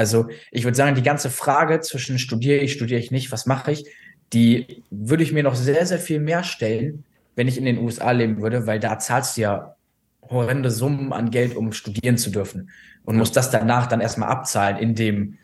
Also 0.00 0.28
ich 0.50 0.64
würde 0.64 0.78
sagen, 0.78 0.96
die 0.96 1.02
ganze 1.02 1.28
Frage 1.28 1.78
zwischen 1.80 2.18
studiere 2.18 2.60
ich, 2.60 2.72
studiere 2.72 2.98
ich 2.98 3.10
nicht, 3.10 3.32
was 3.32 3.44
mache 3.44 3.72
ich, 3.72 3.84
die 4.32 4.82
würde 4.90 5.22
ich 5.22 5.30
mir 5.30 5.42
noch 5.42 5.54
sehr, 5.54 5.84
sehr 5.84 5.98
viel 5.98 6.20
mehr 6.20 6.42
stellen, 6.42 7.04
wenn 7.36 7.48
ich 7.48 7.58
in 7.58 7.66
den 7.66 7.76
USA 7.76 8.10
leben 8.12 8.40
würde, 8.40 8.66
weil 8.66 8.80
da 8.80 8.98
zahlst 8.98 9.36
du 9.36 9.42
ja 9.42 9.76
horrende 10.22 10.70
Summen 10.70 11.12
an 11.12 11.30
Geld, 11.30 11.54
um 11.54 11.72
studieren 11.72 12.16
zu 12.16 12.30
dürfen 12.30 12.70
und 13.04 13.18
musst 13.18 13.36
das 13.36 13.50
danach 13.50 13.88
dann 13.88 14.00
erstmal 14.00 14.30
abzahlen 14.30 14.78
in 14.78 14.94
dem, 14.94 15.36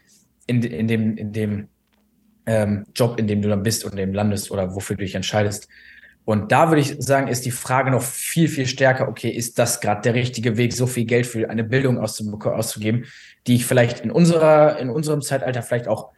in, 0.47 0.63
in 0.63 0.89
dem, 0.89 1.19
in 1.19 1.33
dem 1.35 1.69
ähm, 2.47 2.87
Job, 2.95 3.21
in 3.21 3.27
dem 3.27 3.43
du 3.43 3.51
dann 3.51 3.63
bist 3.63 3.85
und 3.85 3.91
in 3.91 3.99
dem 3.99 4.15
landest 4.15 4.51
oder 4.51 4.75
wofür 4.75 4.97
du 4.97 5.05
dich 5.05 5.17
entscheidest. 5.17 5.69
Und 6.27 6.51
da 6.51 6.71
würde 6.71 6.81
ich 6.81 6.97
sagen, 6.99 7.29
ist 7.29 7.47
die 7.47 7.53
Frage 7.53 7.93
noch 7.93 8.03
viel, 8.03 8.49
viel 8.49 8.67
stärker, 8.67 9.09
okay, 9.09 9.31
ist 9.31 9.61
das 9.61 9.81
gerade 9.81 10.03
der 10.03 10.15
richtige 10.15 10.57
Weg, 10.57 10.73
so 10.73 10.89
viel 10.89 11.05
Geld 11.05 11.25
für 11.25 11.49
eine 11.49 11.63
Bildung 11.63 12.01
auszugeben, 12.01 13.05
die 13.47 13.55
ich 13.55 13.65
vielleicht 13.65 14.01
in 14.01 14.11
unserer, 14.11 14.77
in 14.81 14.91
unserem 14.91 15.23
Zeitalter 15.23 15.63
vielleicht 15.63 15.87
auch 15.87 16.11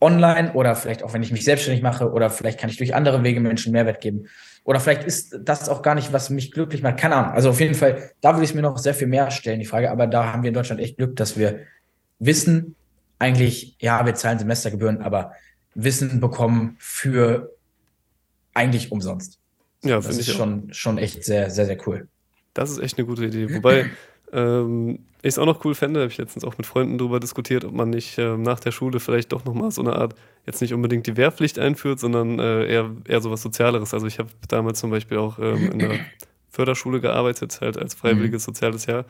online 0.00 0.52
oder 0.52 0.76
vielleicht 0.76 1.02
auch, 1.02 1.12
wenn 1.12 1.24
ich 1.24 1.32
mich 1.32 1.42
selbstständig 1.42 1.82
mache 1.82 2.12
oder 2.12 2.30
vielleicht 2.30 2.60
kann 2.60 2.70
ich 2.70 2.76
durch 2.76 2.94
andere 2.94 3.24
Wege 3.24 3.40
Menschen 3.40 3.72
Mehrwert 3.72 4.00
geben. 4.00 4.28
Oder 4.62 4.78
vielleicht 4.78 5.02
ist 5.02 5.36
das 5.42 5.68
auch 5.68 5.82
gar 5.82 5.96
nicht, 5.96 6.12
was 6.12 6.30
mich 6.30 6.52
glücklich 6.52 6.82
macht. 6.82 6.98
Keine 6.98 7.16
Ahnung. 7.16 7.32
Also 7.32 7.50
auf 7.50 7.58
jeden 7.58 7.74
Fall, 7.74 8.12
da 8.20 8.34
würde 8.34 8.44
ich 8.44 8.50
es 8.50 8.54
mir 8.54 8.62
noch 8.62 8.78
sehr 8.78 8.94
viel 8.94 9.08
mehr 9.08 9.32
stellen, 9.32 9.58
die 9.58 9.66
Frage. 9.66 9.90
Aber 9.90 10.06
da 10.06 10.32
haben 10.32 10.44
wir 10.44 10.48
in 10.48 10.54
Deutschland 10.54 10.80
echt 10.80 10.98
Glück, 10.98 11.16
dass 11.16 11.36
wir 11.36 11.60
wissen, 12.20 12.76
eigentlich, 13.18 13.74
ja, 13.80 14.06
wir 14.06 14.14
zahlen 14.14 14.38
Semestergebühren, 14.38 15.02
aber 15.02 15.32
Wissen 15.74 16.20
bekommen 16.20 16.76
für 16.78 17.56
eigentlich 18.54 18.92
umsonst. 18.92 19.40
Ja, 19.88 19.96
das 19.96 20.18
ist 20.18 20.30
schon, 20.30 20.72
schon 20.72 20.98
echt 20.98 21.24
sehr, 21.24 21.50
sehr, 21.50 21.66
sehr 21.66 21.78
cool. 21.86 22.08
Das 22.54 22.70
ist 22.70 22.78
echt 22.78 22.98
eine 22.98 23.06
gute 23.06 23.24
Idee. 23.24 23.54
Wobei 23.54 23.90
ähm, 24.32 25.00
ich 25.22 25.28
es 25.28 25.38
auch 25.38 25.46
noch 25.46 25.64
cool 25.64 25.74
fände, 25.74 26.00
habe 26.00 26.10
ich 26.10 26.18
letztens 26.18 26.44
auch 26.44 26.58
mit 26.58 26.66
Freunden 26.66 26.98
darüber 26.98 27.20
diskutiert, 27.20 27.64
ob 27.64 27.72
man 27.72 27.90
nicht 27.90 28.18
ähm, 28.18 28.42
nach 28.42 28.60
der 28.60 28.70
Schule 28.70 29.00
vielleicht 29.00 29.32
doch 29.32 29.44
nochmal 29.44 29.70
so 29.70 29.80
eine 29.82 29.94
Art, 29.94 30.14
jetzt 30.46 30.60
nicht 30.60 30.74
unbedingt 30.74 31.06
die 31.06 31.16
Wehrpflicht 31.16 31.58
einführt, 31.58 31.98
sondern 32.00 32.38
äh, 32.38 32.66
eher, 32.66 32.90
eher 33.06 33.20
so 33.20 33.30
was 33.30 33.42
Sozialeres. 33.42 33.94
Also 33.94 34.06
ich 34.06 34.18
habe 34.18 34.28
damals 34.48 34.78
zum 34.78 34.90
Beispiel 34.90 35.18
auch 35.18 35.38
ähm, 35.38 35.72
in 35.72 35.78
der 35.78 35.90
Förderschule 36.50 37.00
gearbeitet, 37.00 37.60
halt 37.60 37.78
als 37.78 37.94
freiwilliges 37.94 38.42
mhm. 38.42 38.52
soziales 38.52 38.86
Jahr. 38.86 39.06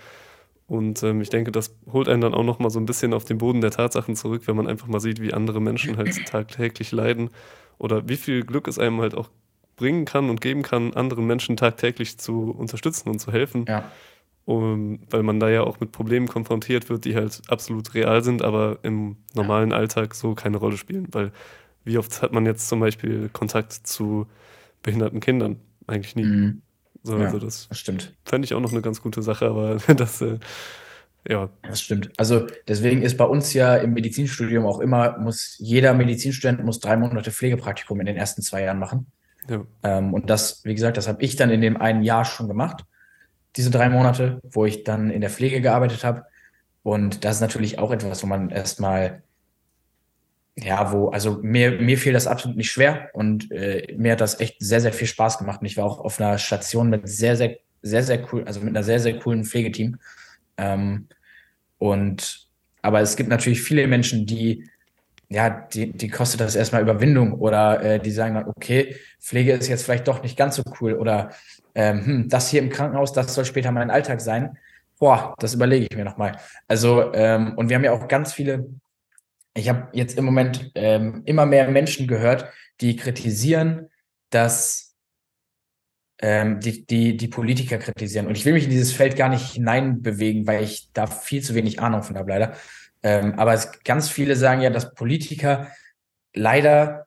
Und 0.67 1.03
ähm, 1.03 1.23
ich 1.23 1.31
denke, 1.31 1.51
das 1.51 1.75
holt 1.91 2.09
einen 2.09 2.21
dann 2.21 2.35
auch 2.35 2.45
nochmal 2.45 2.71
so 2.71 2.79
ein 2.79 2.87
bisschen 2.87 3.15
auf 3.15 3.25
den 3.25 3.39
Boden 3.39 3.63
der 3.63 3.71
Tatsachen 3.71 4.17
zurück, 4.17 4.43
wenn 4.47 4.57
man 4.57 4.67
einfach 4.67 4.87
mal 4.87 5.01
sieht, 5.01 5.21
wie 5.21 5.33
andere 5.33 5.61
Menschen 5.61 5.97
halt 5.97 6.27
tagtäglich 6.27 6.93
leiden 6.93 7.31
oder 7.79 8.09
wie 8.09 8.17
viel 8.17 8.45
Glück 8.45 8.69
es 8.69 8.79
einem 8.79 9.01
halt 9.01 9.15
auch 9.15 9.31
bringen 9.79 10.05
kann 10.05 10.29
und 10.29 10.41
geben 10.41 10.63
kann, 10.63 10.93
anderen 10.93 11.27
Menschen 11.27 11.57
tagtäglich 11.57 12.19
zu 12.19 12.51
unterstützen 12.51 13.09
und 13.09 13.19
zu 13.19 13.33
helfen. 13.33 13.65
Ja. 13.67 13.91
Um, 14.45 15.01
weil 15.11 15.23
man 15.23 15.41
da 15.41 15.51
ja 15.51 15.63
auch 15.63 15.79
mit 15.79 15.93
Problemen 15.93 16.27
konfrontiert 16.27 16.89
wird, 16.89 17.05
die 17.05 17.15
halt 17.15 17.43
absolut 17.49 17.93
real 17.93 18.23
sind, 18.23 18.41
aber 18.41 18.79
im 18.83 19.17
normalen 19.35 19.73
ja. 19.73 19.77
Alltag 19.77 20.15
so 20.15 20.35
keine 20.35 20.57
Rolle 20.57 20.79
spielen. 20.79 21.07
Weil 21.13 21.33
wie 21.85 21.99
oft 21.99 22.23
hat 22.23 22.33
man 22.33 22.47
jetzt 22.47 22.69
zum 22.69 22.81
Beispiel 22.81 23.29
Kontakt 23.31 23.73
zu 23.73 24.27
behinderten 24.83 25.21
Kindern? 25.21 25.57
Eigentlich 25.87 26.17
nie. 26.17 26.25
Mhm. 26.25 26.63
So, 27.03 27.19
ja, 27.19 27.27
also 27.27 27.39
das, 27.39 27.69
das 27.69 27.79
stimmt. 27.79 28.15
Fände 28.25 28.47
ich 28.47 28.55
auch 28.55 28.61
noch 28.61 28.73
eine 28.73 28.83
ganz 28.83 29.03
gute 29.03 29.23
Sache, 29.23 29.47
aber 29.47 29.77
das, 29.97 30.23
äh, 30.23 30.39
ja. 31.29 31.51
Das 31.63 31.83
stimmt. 31.83 32.11
Also 32.17 32.47
deswegen 32.67 33.03
ist 33.03 33.17
bei 33.17 33.25
uns 33.25 33.53
ja 33.53 33.77
im 33.77 33.93
Medizinstudium 33.93 34.67
auch 34.67 34.81
immer, 34.81 35.19
muss 35.19 35.57
jeder 35.59 35.95
Medizinstudent 35.95 36.65
muss 36.65 36.81
drei 36.81 36.97
Monate 36.97 37.31
Pflegepraktikum 37.31 38.01
in 38.01 38.07
den 38.07 38.17
ersten 38.17 38.43
zwei 38.43 38.63
Jahren 38.63 38.79
machen. 38.79 39.07
Ja. 39.49 39.65
Ähm, 39.83 40.15
und 40.15 40.31
das, 40.31 40.65
wie 40.65 40.75
gesagt, 40.75 40.97
das 40.97 41.09
habe 41.09 41.23
ich 41.23 41.37
dann 41.37 41.51
in 41.51 41.61
dem 41.61 41.77
einen 41.77 42.03
Jahr 42.03 42.25
schon 42.25 42.49
gemacht, 42.49 42.85
diese 43.57 43.71
drei 43.71 43.89
Monate, 43.89 44.41
wo 44.43 44.65
ich 44.65 44.85
dann 44.85 45.11
in 45.11 45.21
der 45.21 45.31
Pflege 45.31 45.61
gearbeitet 45.61 46.05
habe. 46.05 46.25
Und 46.83 47.25
das 47.25 47.37
ist 47.37 47.41
natürlich 47.41 47.79
auch 47.79 47.91
etwas, 47.91 48.23
wo 48.23 48.27
man 48.27 48.51
erstmal, 48.51 49.23
ja, 50.57 50.93
wo, 50.93 51.09
also 51.09 51.39
mir, 51.43 51.73
mir 51.81 51.99
fiel 51.99 52.13
das 52.13 52.27
absolut 52.27 52.57
nicht 52.57 52.71
schwer 52.71 53.11
und 53.13 53.51
äh, 53.51 53.95
mir 53.97 54.13
hat 54.13 54.21
das 54.21 54.41
echt 54.41 54.57
sehr, 54.61 54.81
sehr 54.81 54.93
viel 54.93 55.07
Spaß 55.07 55.39
gemacht. 55.39 55.61
Und 55.61 55.67
ich 55.67 55.77
war 55.77 55.85
auch 55.85 55.99
auf 56.01 56.21
einer 56.21 56.39
Station 56.39 56.91
mit 56.91 57.09
sehr, 57.09 57.37
sehr, 57.37 57.57
sehr, 57.83 58.03
sehr 58.03 58.33
cool, 58.33 58.45
also 58.45 58.61
mit 58.61 58.71
einer 58.71 58.85
sehr, 58.85 59.01
sehr 59.01 59.19
coolen 59.19 59.45
Pflegeteam. 59.45 59.99
Ähm, 60.57 61.09
und 61.79 62.49
aber 62.83 63.01
es 63.01 63.17
gibt 63.17 63.29
natürlich 63.29 63.63
viele 63.63 63.87
Menschen, 63.87 64.27
die 64.27 64.69
ja, 65.31 65.51
die, 65.51 65.93
die 65.93 66.09
kostet 66.09 66.41
das 66.41 66.57
erstmal 66.57 66.83
Überwindung 66.83 67.35
oder 67.35 67.83
äh, 67.83 68.01
die 68.01 68.11
sagen 68.11 68.35
dann, 68.35 68.49
okay, 68.49 68.97
Pflege 69.21 69.53
ist 69.53 69.69
jetzt 69.69 69.85
vielleicht 69.85 70.09
doch 70.09 70.23
nicht 70.23 70.39
ganz 70.39 70.57
so 70.57 70.63
cool 70.81 70.95
oder 70.95 71.31
ähm, 71.75 72.07
hm, 72.07 72.29
das 72.29 72.49
hier 72.49 72.63
im 72.63 72.71
Krankenhaus, 72.71 73.13
das 73.13 73.35
soll 73.35 73.45
später 73.45 73.71
mein 73.71 73.91
Alltag 73.91 74.21
sein. 74.21 74.57
Boah, 74.99 75.35
das 75.39 75.55
überlege 75.55 75.87
ich 75.91 75.97
mir 75.97 76.05
nochmal. 76.05 76.39
Also, 76.67 77.13
ähm, 77.15 77.55
und 77.57 77.69
wir 77.69 77.77
haben 77.77 77.85
ja 77.85 77.93
auch 77.93 78.09
ganz 78.09 78.33
viele, 78.33 78.69
ich 79.55 79.69
habe 79.69 79.89
jetzt 79.93 80.17
im 80.17 80.25
Moment 80.25 80.73
ähm, 80.75 81.23
immer 81.27 81.47
mehr 81.47 81.69
Menschen 81.69 82.09
gehört, 82.09 82.51
die 82.81 82.97
kritisieren, 82.97 83.91
dass 84.31 84.97
ähm, 86.21 86.59
die, 86.61 86.85
die, 86.87 87.17
die 87.17 87.29
Politiker 87.29 87.79
kritisieren. 87.79 88.27
Und 88.27 88.37
ich 88.37 88.45
will 88.45 88.55
mich 88.55 88.65
in 88.65 88.71
dieses 88.71 88.93
Feld 88.93 89.17
gar 89.17 89.29
nicht 89.29 89.53
hineinbewegen, 89.53 90.47
weil 90.47 90.65
ich 90.65 90.91
da 90.93 91.07
viel 91.07 91.43
zu 91.43 91.55
wenig 91.55 91.81
Ahnung 91.81 92.03
von 92.03 92.17
habe, 92.17 92.31
leider. 92.31 92.55
Ähm, 93.03 93.39
aber 93.39 93.55
es, 93.55 93.71
ganz 93.85 94.09
viele 94.09 94.37
sagen 94.37 94.61
ja, 94.61 94.71
dass 94.71 94.95
Politiker 94.95 95.69
leider 96.35 97.07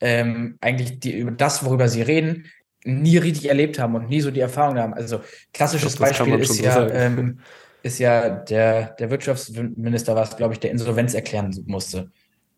ähm, 0.00 0.58
eigentlich 0.60 1.00
die, 1.00 1.18
über 1.18 1.30
das, 1.30 1.64
worüber 1.64 1.88
sie 1.88 2.02
reden, 2.02 2.46
nie 2.84 3.18
richtig 3.18 3.48
erlebt 3.48 3.78
haben 3.78 3.94
und 3.94 4.08
nie 4.08 4.20
so 4.20 4.30
die 4.30 4.40
Erfahrung 4.40 4.78
haben. 4.78 4.94
Also 4.94 5.20
klassisches 5.52 5.96
glaub, 5.96 6.10
Beispiel 6.10 6.38
ist 6.40 6.54
so 6.54 6.64
ja, 6.64 6.88
ähm, 6.88 7.40
ist 7.82 7.98
ja 7.98 8.30
der, 8.30 8.90
der 8.94 9.10
Wirtschaftsminister 9.10 10.14
war 10.14 10.24
es, 10.24 10.36
glaube 10.36 10.54
ich, 10.54 10.60
der 10.60 10.70
Insolvenz 10.70 11.14
erklären 11.14 11.54
musste. 11.66 12.10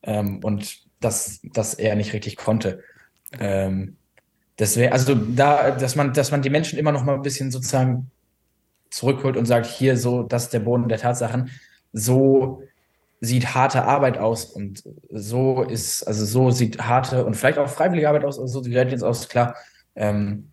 Ähm, 0.03 0.39
und 0.43 0.83
das, 1.01 1.41
das 1.43 1.74
er 1.74 1.97
nicht 1.97 2.12
richtig 2.12 2.37
konnte. 2.37 2.83
Ähm, 3.39 3.97
deswegen, 4.59 4.93
also 4.93 5.14
da, 5.14 5.72
dass 5.72 5.97
man, 5.97 6.12
dass 6.12 6.30
man 6.30 6.43
die 6.43 6.51
Menschen 6.51 6.78
immer 6.78 6.93
noch 6.93 7.05
mal 7.05 7.14
ein 7.14 7.22
bisschen 7.22 7.51
sozusagen 7.51 8.11
zurückholt 8.91 9.37
und 9.37 9.47
sagt, 9.47 9.66
hier 9.66 9.97
so, 9.97 10.22
das 10.22 10.45
ist 10.45 10.53
der 10.53 10.61
Boden 10.61 10.89
der 10.89 10.99
Tatsachen. 10.99 11.51
So 11.93 12.62
sieht 13.24 13.54
harte 13.54 13.84
Arbeit 13.84 14.18
aus 14.18 14.46
und 14.46 14.82
so 15.08 15.62
ist, 15.62 16.02
also 16.02 16.24
so 16.24 16.50
sieht 16.50 16.82
harte 16.82 17.24
und 17.24 17.36
vielleicht 17.36 17.56
auch 17.56 17.68
freiwillige 17.68 18.08
Arbeit 18.08 18.24
aus, 18.24 18.36
also 18.36 18.58
so 18.58 18.62
sieht 18.64 18.74
jetzt 18.74 19.04
aus, 19.04 19.28
klar. 19.28 19.54
Ähm, 19.94 20.50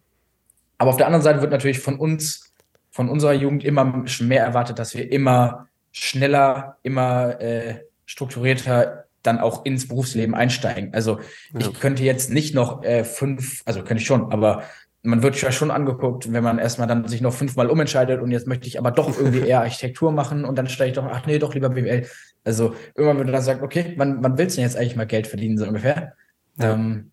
aber 0.78 0.92
auf 0.92 0.98
der 0.98 1.08
anderen 1.08 1.24
Seite 1.24 1.42
wird 1.42 1.52
natürlich 1.52 1.80
von 1.80 1.98
uns, 1.98 2.54
von 2.92 3.10
unserer 3.10 3.34
Jugend 3.34 3.64
immer 3.64 4.04
mehr 4.20 4.44
erwartet, 4.44 4.78
dass 4.78 4.94
wir 4.94 5.12
immer 5.12 5.68
schneller, 5.92 6.78
immer 6.84 7.42
äh, 7.42 7.80
strukturierter 8.06 9.06
dann 9.24 9.40
auch 9.40 9.66
ins 9.66 9.88
Berufsleben 9.88 10.36
einsteigen. 10.36 10.94
Also 10.94 11.20
ja. 11.52 11.62
ich 11.62 11.74
könnte 11.80 12.04
jetzt 12.04 12.30
nicht 12.30 12.54
noch 12.54 12.84
äh, 12.84 13.04
fünf, 13.04 13.64
also 13.66 13.80
könnte 13.80 14.02
ich 14.02 14.06
schon, 14.06 14.32
aber 14.32 14.64
man 15.02 15.24
wird 15.24 15.42
ja 15.42 15.52
schon 15.52 15.72
angeguckt, 15.72 16.32
wenn 16.32 16.44
man 16.44 16.60
erstmal 16.60 16.88
dann 16.88 17.08
sich 17.08 17.22
noch 17.22 17.34
fünfmal 17.34 17.70
umentscheidet 17.70 18.22
und 18.22 18.32
jetzt 18.32 18.48
möchte 18.48 18.68
ich 18.68 18.78
aber 18.78 18.92
doch 18.92 19.18
irgendwie 19.18 19.40
eher 19.48 19.62
Architektur 19.62 20.12
machen 20.12 20.46
und 20.46 20.56
dann 20.56 20.68
steige 20.68 20.90
ich 20.90 20.96
doch, 20.96 21.08
ach 21.10 21.26
nee, 21.26 21.40
doch 21.40 21.54
lieber 21.56 21.70
BWL. 21.70 22.06
Also 22.44 22.76
irgendwann 22.96 23.18
wird 23.18 23.34
dann 23.34 23.42
sagt, 23.42 23.62
okay, 23.62 23.94
wann, 23.98 24.24
wann 24.24 24.38
willst 24.38 24.56
du 24.56 24.62
denn 24.62 24.70
jetzt 24.70 24.78
eigentlich 24.78 24.96
mal 24.96 25.08
Geld 25.08 25.28
verdienen, 25.28 25.58
so 25.58 25.66
ungefähr? 25.66 26.14
Ja. 26.58 26.74
Ähm, 26.74 27.12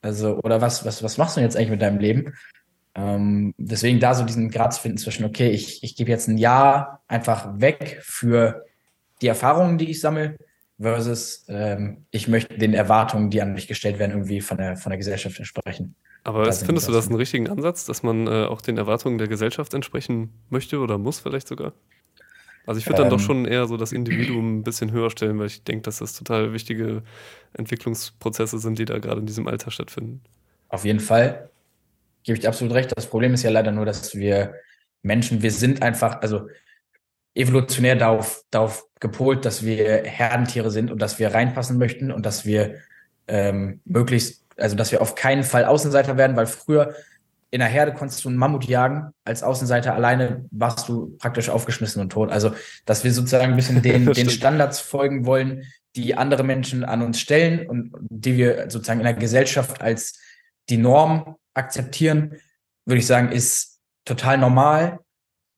also, 0.00 0.38
oder 0.42 0.60
was, 0.60 0.84
was, 0.84 1.02
was 1.02 1.18
machst 1.18 1.36
du 1.36 1.40
jetzt 1.40 1.56
eigentlich 1.56 1.70
mit 1.70 1.82
deinem 1.82 1.98
Leben? 1.98 2.34
Ähm, 2.94 3.54
deswegen 3.58 4.00
da 4.00 4.14
so 4.14 4.24
diesen 4.24 4.50
Grad 4.50 4.72
zu 4.74 4.80
finden 4.80 4.98
zwischen, 4.98 5.24
okay, 5.24 5.50
ich, 5.50 5.82
ich 5.82 5.96
gebe 5.96 6.10
jetzt 6.10 6.28
ein 6.28 6.38
Jahr 6.38 7.02
einfach 7.08 7.60
weg 7.60 7.98
für 8.02 8.64
die 9.20 9.28
Erfahrungen, 9.28 9.78
die 9.78 9.90
ich 9.90 10.00
sammle, 10.00 10.36
versus 10.80 11.44
ähm, 11.48 12.04
ich 12.10 12.28
möchte 12.28 12.56
den 12.56 12.74
Erwartungen, 12.74 13.30
die 13.30 13.42
an 13.42 13.52
mich 13.52 13.66
gestellt 13.66 13.98
werden, 13.98 14.12
irgendwie 14.12 14.40
von 14.40 14.56
der, 14.56 14.76
von 14.76 14.90
der 14.90 14.98
Gesellschaft 14.98 15.38
entsprechen. 15.38 15.94
Aber 16.24 16.44
das 16.44 16.62
findest 16.62 16.88
du 16.88 16.92
das 16.92 17.06
einen 17.06 17.16
richtigen 17.16 17.48
Ansatz, 17.48 17.84
dass 17.84 18.02
man 18.02 18.26
äh, 18.26 18.44
auch 18.46 18.60
den 18.60 18.76
Erwartungen 18.76 19.18
der 19.18 19.28
Gesellschaft 19.28 19.74
entsprechen 19.74 20.32
möchte 20.50 20.78
oder 20.78 20.98
muss 20.98 21.20
vielleicht 21.20 21.48
sogar? 21.48 21.72
Also 22.68 22.80
ich 22.80 22.86
würde 22.86 22.98
dann 22.98 23.06
ähm, 23.06 23.16
doch 23.16 23.20
schon 23.20 23.46
eher 23.46 23.66
so 23.66 23.78
das 23.78 23.92
Individuum 23.92 24.58
ein 24.58 24.62
bisschen 24.62 24.92
höher 24.92 25.08
stellen, 25.08 25.38
weil 25.38 25.46
ich 25.46 25.64
denke, 25.64 25.84
dass 25.84 26.00
das 26.00 26.12
total 26.12 26.52
wichtige 26.52 27.02
Entwicklungsprozesse 27.54 28.58
sind, 28.58 28.78
die 28.78 28.84
da 28.84 28.98
gerade 28.98 29.20
in 29.20 29.26
diesem 29.26 29.48
Alter 29.48 29.70
stattfinden. 29.70 30.20
Auf 30.68 30.84
jeden 30.84 31.00
Fall 31.00 31.48
gebe 32.24 32.36
ich 32.36 32.42
dir 32.42 32.48
absolut 32.48 32.74
recht. 32.74 32.92
Das 32.94 33.06
Problem 33.06 33.32
ist 33.32 33.42
ja 33.42 33.48
leider 33.48 33.72
nur, 33.72 33.86
dass 33.86 34.14
wir 34.14 34.52
Menschen, 35.00 35.40
wir 35.40 35.50
sind 35.50 35.80
einfach, 35.80 36.20
also 36.20 36.48
evolutionär 37.34 37.96
darauf, 37.96 38.44
darauf 38.50 38.84
gepolt, 39.00 39.46
dass 39.46 39.64
wir 39.64 40.04
Herdentiere 40.04 40.70
sind 40.70 40.90
und 40.90 41.00
dass 41.00 41.18
wir 41.18 41.32
reinpassen 41.32 41.78
möchten 41.78 42.12
und 42.12 42.26
dass 42.26 42.44
wir 42.44 42.74
ähm, 43.28 43.80
möglichst, 43.86 44.44
also 44.58 44.76
dass 44.76 44.92
wir 44.92 45.00
auf 45.00 45.14
keinen 45.14 45.42
Fall 45.42 45.64
Außenseiter 45.64 46.18
werden, 46.18 46.36
weil 46.36 46.46
früher 46.46 46.94
in 47.50 47.60
der 47.60 47.68
Herde 47.68 47.94
konntest 47.94 48.24
du 48.24 48.28
einen 48.28 48.36
Mammut 48.36 48.66
jagen, 48.66 49.12
als 49.24 49.42
Außenseiter 49.42 49.94
alleine 49.94 50.44
warst 50.50 50.88
du 50.88 51.16
praktisch 51.16 51.48
aufgeschmissen 51.48 52.02
und 52.02 52.10
tot. 52.10 52.30
Also, 52.30 52.52
dass 52.84 53.04
wir 53.04 53.12
sozusagen 53.12 53.52
ein 53.52 53.56
bisschen 53.56 53.82
den, 53.82 54.12
den 54.12 54.30
Standards 54.30 54.80
folgen 54.80 55.24
wollen, 55.24 55.64
die 55.96 56.14
andere 56.14 56.44
Menschen 56.44 56.84
an 56.84 57.02
uns 57.02 57.18
stellen 57.18 57.66
und 57.66 57.92
die 58.00 58.36
wir 58.36 58.70
sozusagen 58.70 59.00
in 59.00 59.06
der 59.06 59.14
Gesellschaft 59.14 59.80
als 59.80 60.18
die 60.68 60.76
Norm 60.76 61.36
akzeptieren, 61.54 62.36
würde 62.84 62.98
ich 62.98 63.06
sagen, 63.06 63.32
ist 63.32 63.80
total 64.04 64.38
normal. 64.38 65.00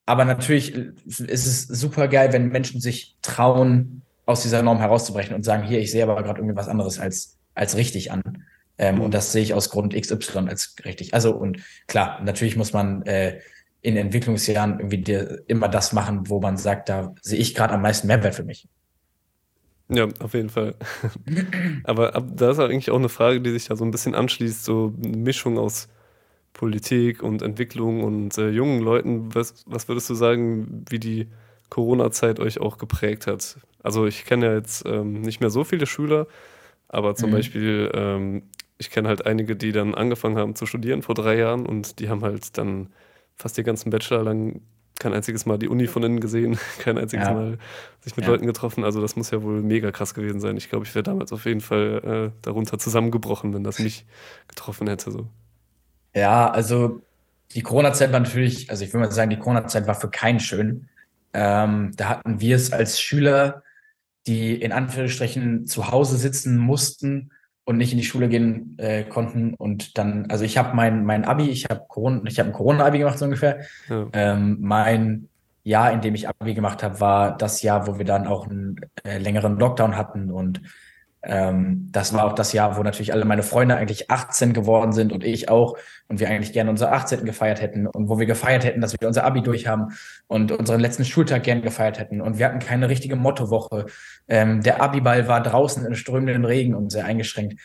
Aber 0.06 0.24
natürlich 0.24 0.74
ist 0.74 1.46
es 1.46 1.62
super 1.62 2.08
geil, 2.08 2.32
wenn 2.32 2.48
Menschen 2.48 2.80
sich 2.80 3.16
trauen, 3.22 4.02
aus 4.26 4.42
dieser 4.42 4.62
Norm 4.62 4.78
herauszubrechen 4.78 5.34
und 5.34 5.44
sagen, 5.44 5.64
hier, 5.64 5.80
ich 5.80 5.90
sehe 5.90 6.04
aber 6.04 6.22
gerade 6.22 6.38
irgendwie 6.40 6.56
was 6.56 6.68
anderes 6.68 7.00
als, 7.00 7.36
als 7.54 7.76
richtig 7.76 8.12
an. 8.12 8.22
Ähm, 8.80 8.96
mhm. 8.96 9.00
Und 9.02 9.14
das 9.14 9.30
sehe 9.30 9.42
ich 9.42 9.52
aus 9.52 9.68
Grund 9.68 9.94
XY 9.94 10.48
als 10.48 10.74
richtig. 10.86 11.12
Also, 11.12 11.36
und 11.36 11.58
klar, 11.86 12.22
natürlich 12.24 12.56
muss 12.56 12.72
man 12.72 13.02
äh, 13.02 13.40
in 13.82 13.96
Entwicklungsjahren 13.96 14.78
irgendwie 14.78 15.02
dir 15.02 15.42
immer 15.48 15.68
das 15.68 15.92
machen, 15.92 16.30
wo 16.30 16.40
man 16.40 16.56
sagt, 16.56 16.88
da 16.88 17.14
sehe 17.20 17.38
ich 17.38 17.54
gerade 17.54 17.74
am 17.74 17.82
meisten 17.82 18.06
Mehrwert 18.06 18.34
für 18.34 18.42
mich. 18.42 18.66
Ja, 19.90 20.08
auf 20.20 20.32
jeden 20.32 20.48
Fall. 20.48 20.76
aber 21.84 22.14
ab, 22.14 22.24
da 22.34 22.52
ist 22.52 22.58
eigentlich 22.58 22.90
auch 22.90 22.98
eine 22.98 23.10
Frage, 23.10 23.42
die 23.42 23.50
sich 23.50 23.66
da 23.66 23.76
so 23.76 23.84
ein 23.84 23.90
bisschen 23.90 24.14
anschließt, 24.14 24.64
so 24.64 24.94
eine 25.04 25.16
Mischung 25.16 25.58
aus 25.58 25.88
Politik 26.54 27.22
und 27.22 27.42
Entwicklung 27.42 28.02
und 28.02 28.38
äh, 28.38 28.48
jungen 28.48 28.80
Leuten. 28.80 29.34
Was, 29.34 29.62
was 29.66 29.88
würdest 29.88 30.08
du 30.08 30.14
sagen, 30.14 30.86
wie 30.88 30.98
die 30.98 31.28
Corona-Zeit 31.68 32.40
euch 32.40 32.60
auch 32.60 32.78
geprägt 32.78 33.26
hat? 33.26 33.58
Also 33.82 34.06
ich 34.06 34.24
kenne 34.24 34.46
ja 34.46 34.54
jetzt 34.54 34.86
ähm, 34.86 35.20
nicht 35.20 35.40
mehr 35.40 35.50
so 35.50 35.64
viele 35.64 35.86
Schüler, 35.86 36.26
aber 36.88 37.14
zum 37.14 37.30
mhm. 37.30 37.34
Beispiel, 37.34 37.90
ähm, 37.92 38.42
ich 38.80 38.90
kenne 38.90 39.08
halt 39.08 39.26
einige, 39.26 39.56
die 39.56 39.72
dann 39.72 39.94
angefangen 39.94 40.38
haben 40.38 40.54
zu 40.56 40.64
studieren 40.64 41.02
vor 41.02 41.14
drei 41.14 41.36
Jahren 41.36 41.66
und 41.66 42.00
die 42.00 42.08
haben 42.08 42.22
halt 42.22 42.56
dann 42.56 42.88
fast 43.36 43.58
den 43.58 43.64
ganzen 43.64 43.90
Bachelor 43.90 44.24
lang 44.24 44.62
kein 44.98 45.12
einziges 45.12 45.46
Mal 45.46 45.58
die 45.58 45.68
Uni 45.68 45.86
von 45.86 46.02
innen 46.02 46.20
gesehen, 46.20 46.58
kein 46.78 46.96
einziges 46.96 47.28
ja. 47.28 47.34
Mal 47.34 47.58
sich 48.00 48.16
mit 48.16 48.24
ja. 48.24 48.30
Leuten 48.32 48.46
getroffen. 48.46 48.84
Also 48.84 49.02
das 49.02 49.16
muss 49.16 49.30
ja 49.30 49.42
wohl 49.42 49.60
mega 49.60 49.92
krass 49.92 50.14
gewesen 50.14 50.40
sein. 50.40 50.56
Ich 50.56 50.70
glaube, 50.70 50.86
ich 50.86 50.94
wäre 50.94 51.02
damals 51.02 51.32
auf 51.32 51.44
jeden 51.44 51.60
Fall 51.60 52.32
äh, 52.32 52.40
darunter 52.42 52.78
zusammengebrochen, 52.78 53.52
wenn 53.52 53.64
das 53.64 53.78
mich 53.78 54.06
getroffen 54.48 54.88
hätte. 54.88 55.10
So. 55.10 55.26
Ja, 56.14 56.50
also 56.50 57.02
die 57.54 57.62
Corona-Zeit 57.62 58.12
war 58.12 58.20
natürlich, 58.20 58.70
also 58.70 58.82
ich 58.82 58.92
würde 58.94 59.06
mal 59.06 59.12
sagen, 59.12 59.30
die 59.30 59.38
Corona-Zeit 59.38 59.86
war 59.86 59.94
für 59.94 60.10
keinen 60.10 60.40
schön. 60.40 60.88
Ähm, 61.34 61.92
da 61.96 62.08
hatten 62.08 62.40
wir 62.40 62.56
es 62.56 62.72
als 62.72 62.98
Schüler, 62.98 63.62
die 64.26 64.54
in 64.54 64.72
Anführungsstrichen 64.72 65.66
zu 65.66 65.90
Hause 65.90 66.16
sitzen 66.16 66.56
mussten 66.56 67.30
und 67.70 67.76
nicht 67.76 67.92
in 67.92 67.98
die 67.98 68.04
Schule 68.04 68.28
gehen 68.28 68.74
äh, 68.78 69.04
konnten. 69.04 69.54
Und 69.54 69.96
dann, 69.96 70.26
also 70.28 70.44
ich 70.44 70.58
habe 70.58 70.74
mein, 70.74 71.04
mein 71.04 71.24
Abi, 71.24 71.48
ich 71.48 71.66
habe 71.66 71.84
Corona, 71.86 72.20
ich 72.26 72.40
habe 72.40 72.48
ein 72.48 72.52
Corona-Abi 72.52 72.98
gemacht, 72.98 73.16
so 73.16 73.26
ungefähr. 73.26 73.60
Ja. 73.88 74.08
Ähm, 74.12 74.56
mein 74.60 75.28
Jahr, 75.62 75.92
in 75.92 76.00
dem 76.00 76.16
ich 76.16 76.28
Abi 76.28 76.54
gemacht 76.54 76.82
habe, 76.82 76.98
war 76.98 77.36
das 77.36 77.62
Jahr, 77.62 77.86
wo 77.86 77.96
wir 77.96 78.04
dann 78.04 78.26
auch 78.26 78.48
einen 78.48 78.74
äh, 79.04 79.18
längeren 79.18 79.56
Lockdown 79.56 79.96
hatten 79.96 80.32
und 80.32 80.60
ähm, 81.22 81.88
das 81.92 82.14
war 82.14 82.24
auch 82.24 82.32
das 82.32 82.52
Jahr, 82.52 82.76
wo 82.78 82.82
natürlich 82.82 83.12
alle 83.12 83.26
meine 83.26 83.42
Freunde 83.42 83.76
eigentlich 83.76 84.10
18 84.10 84.54
geworden 84.54 84.92
sind 84.92 85.12
und 85.12 85.22
ich 85.22 85.50
auch 85.50 85.76
und 86.08 86.18
wir 86.18 86.28
eigentlich 86.28 86.52
gerne 86.52 86.70
unser 86.70 86.92
18. 86.92 87.24
gefeiert 87.24 87.60
hätten 87.60 87.86
und 87.86 88.08
wo 88.08 88.18
wir 88.18 88.26
gefeiert 88.26 88.64
hätten, 88.64 88.80
dass 88.80 88.98
wir 88.98 89.06
unser 89.06 89.24
Abi 89.24 89.42
durch 89.42 89.66
haben 89.66 89.88
und 90.28 90.50
unseren 90.50 90.80
letzten 90.80 91.04
Schultag 91.04 91.42
gern 91.42 91.60
gefeiert 91.60 91.98
hätten 91.98 92.22
und 92.22 92.38
wir 92.38 92.46
hatten 92.46 92.58
keine 92.58 92.88
richtige 92.88 93.16
Mottowoche. 93.16 93.86
Ähm, 94.28 94.62
der 94.62 94.80
Abiball 94.82 95.28
war 95.28 95.42
draußen 95.42 95.84
in 95.84 95.94
strömenden 95.94 96.46
Regen 96.46 96.74
und 96.74 96.90
sehr 96.90 97.04
eingeschränkt. 97.04 97.60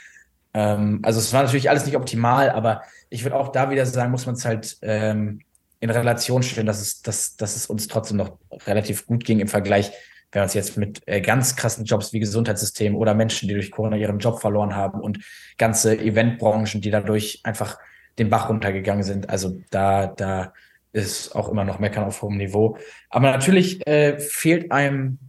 Ähm, 0.54 1.00
also 1.04 1.20
es 1.20 1.32
war 1.32 1.44
natürlich 1.44 1.70
alles 1.70 1.86
nicht 1.86 1.96
optimal, 1.96 2.50
aber 2.50 2.82
ich 3.10 3.24
würde 3.24 3.38
auch 3.38 3.54
da 3.54 3.70
wieder 3.70 3.86
sagen, 3.86 4.12
muss 4.12 4.26
man 4.26 4.36
es 4.36 4.44
halt 4.44 4.78
ähm, 4.82 5.40
in 5.80 5.90
Relation 5.90 6.44
stellen, 6.44 6.68
dass 6.68 6.82
es, 6.82 7.02
dass, 7.04 7.38
dass 7.38 7.56
es 7.56 7.68
uns 7.68 7.88
trotzdem 7.88 8.18
noch 8.18 8.38
relativ 8.68 9.06
gut 9.06 9.24
ging 9.24 9.40
im 9.40 9.48
Vergleich 9.48 9.94
wenn 10.36 10.42
man 10.42 10.48
es 10.48 10.54
jetzt 10.54 10.78
mit 10.78 11.02
äh, 11.06 11.22
ganz 11.22 11.56
krassen 11.56 11.86
Jobs 11.86 12.12
wie 12.12 12.20
Gesundheitssystem 12.20 12.94
oder 12.98 13.14
Menschen, 13.14 13.48
die 13.48 13.54
durch 13.54 13.72
Corona 13.72 13.96
ihren 13.96 14.20
Job 14.20 14.42
verloren 14.42 14.76
haben 14.76 15.00
und 15.00 15.20
ganze 15.58 15.98
Eventbranchen, 15.98 16.82
die 16.82 16.92
dadurch 16.92 17.40
einfach 17.44 17.80
den 18.20 18.30
Bach 18.30 18.50
runtergegangen 18.50 19.04
sind. 19.04 19.30
Also 19.30 19.58
da, 19.72 20.08
da 20.08 20.52
ist 20.92 21.34
auch 21.38 21.48
immer 21.48 21.64
noch 21.64 21.80
Meckern 21.80 22.04
auf 22.04 22.22
hohem 22.22 22.36
Niveau. 22.36 22.78
Aber 23.10 23.32
natürlich 23.32 23.88
äh, 23.88 24.20
fehlt 24.20 24.74
einem, 24.74 25.20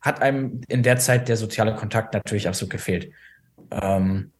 hat 0.00 0.22
einem 0.22 0.62
in 0.68 0.82
der 0.82 0.96
Zeit 0.96 1.28
der 1.28 1.36
soziale 1.36 1.74
Kontakt 1.74 2.14
natürlich 2.14 2.48
absolut 2.48 2.72
gefehlt. 2.72 3.12
Ähm, 3.70 4.32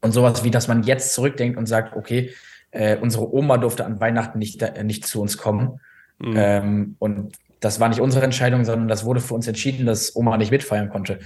und 0.00 0.12
sowas 0.12 0.44
wie, 0.44 0.52
dass 0.52 0.68
man 0.68 0.84
jetzt 0.84 1.12
zurückdenkt 1.12 1.58
und 1.58 1.66
sagt, 1.66 1.96
okay, 1.96 2.30
äh, 2.70 2.96
unsere 2.98 3.34
Oma 3.34 3.58
durfte 3.58 3.84
an 3.84 3.98
Weihnachten 3.98 4.38
nicht, 4.38 4.62
äh, 4.62 4.84
nicht 4.84 5.08
zu 5.08 5.20
uns 5.20 5.36
kommen. 5.38 5.80
Mhm. 6.20 6.34
Ähm, 6.36 6.96
und 7.00 7.34
das 7.60 7.78
war 7.78 7.88
nicht 7.88 8.00
unsere 8.00 8.24
Entscheidung, 8.24 8.64
sondern 8.64 8.88
das 8.88 9.04
wurde 9.04 9.20
für 9.20 9.34
uns 9.34 9.46
entschieden, 9.46 9.86
dass 9.86 10.16
Oma 10.16 10.36
nicht 10.36 10.50
mitfeiern 10.50 10.88
konnte. 10.88 11.20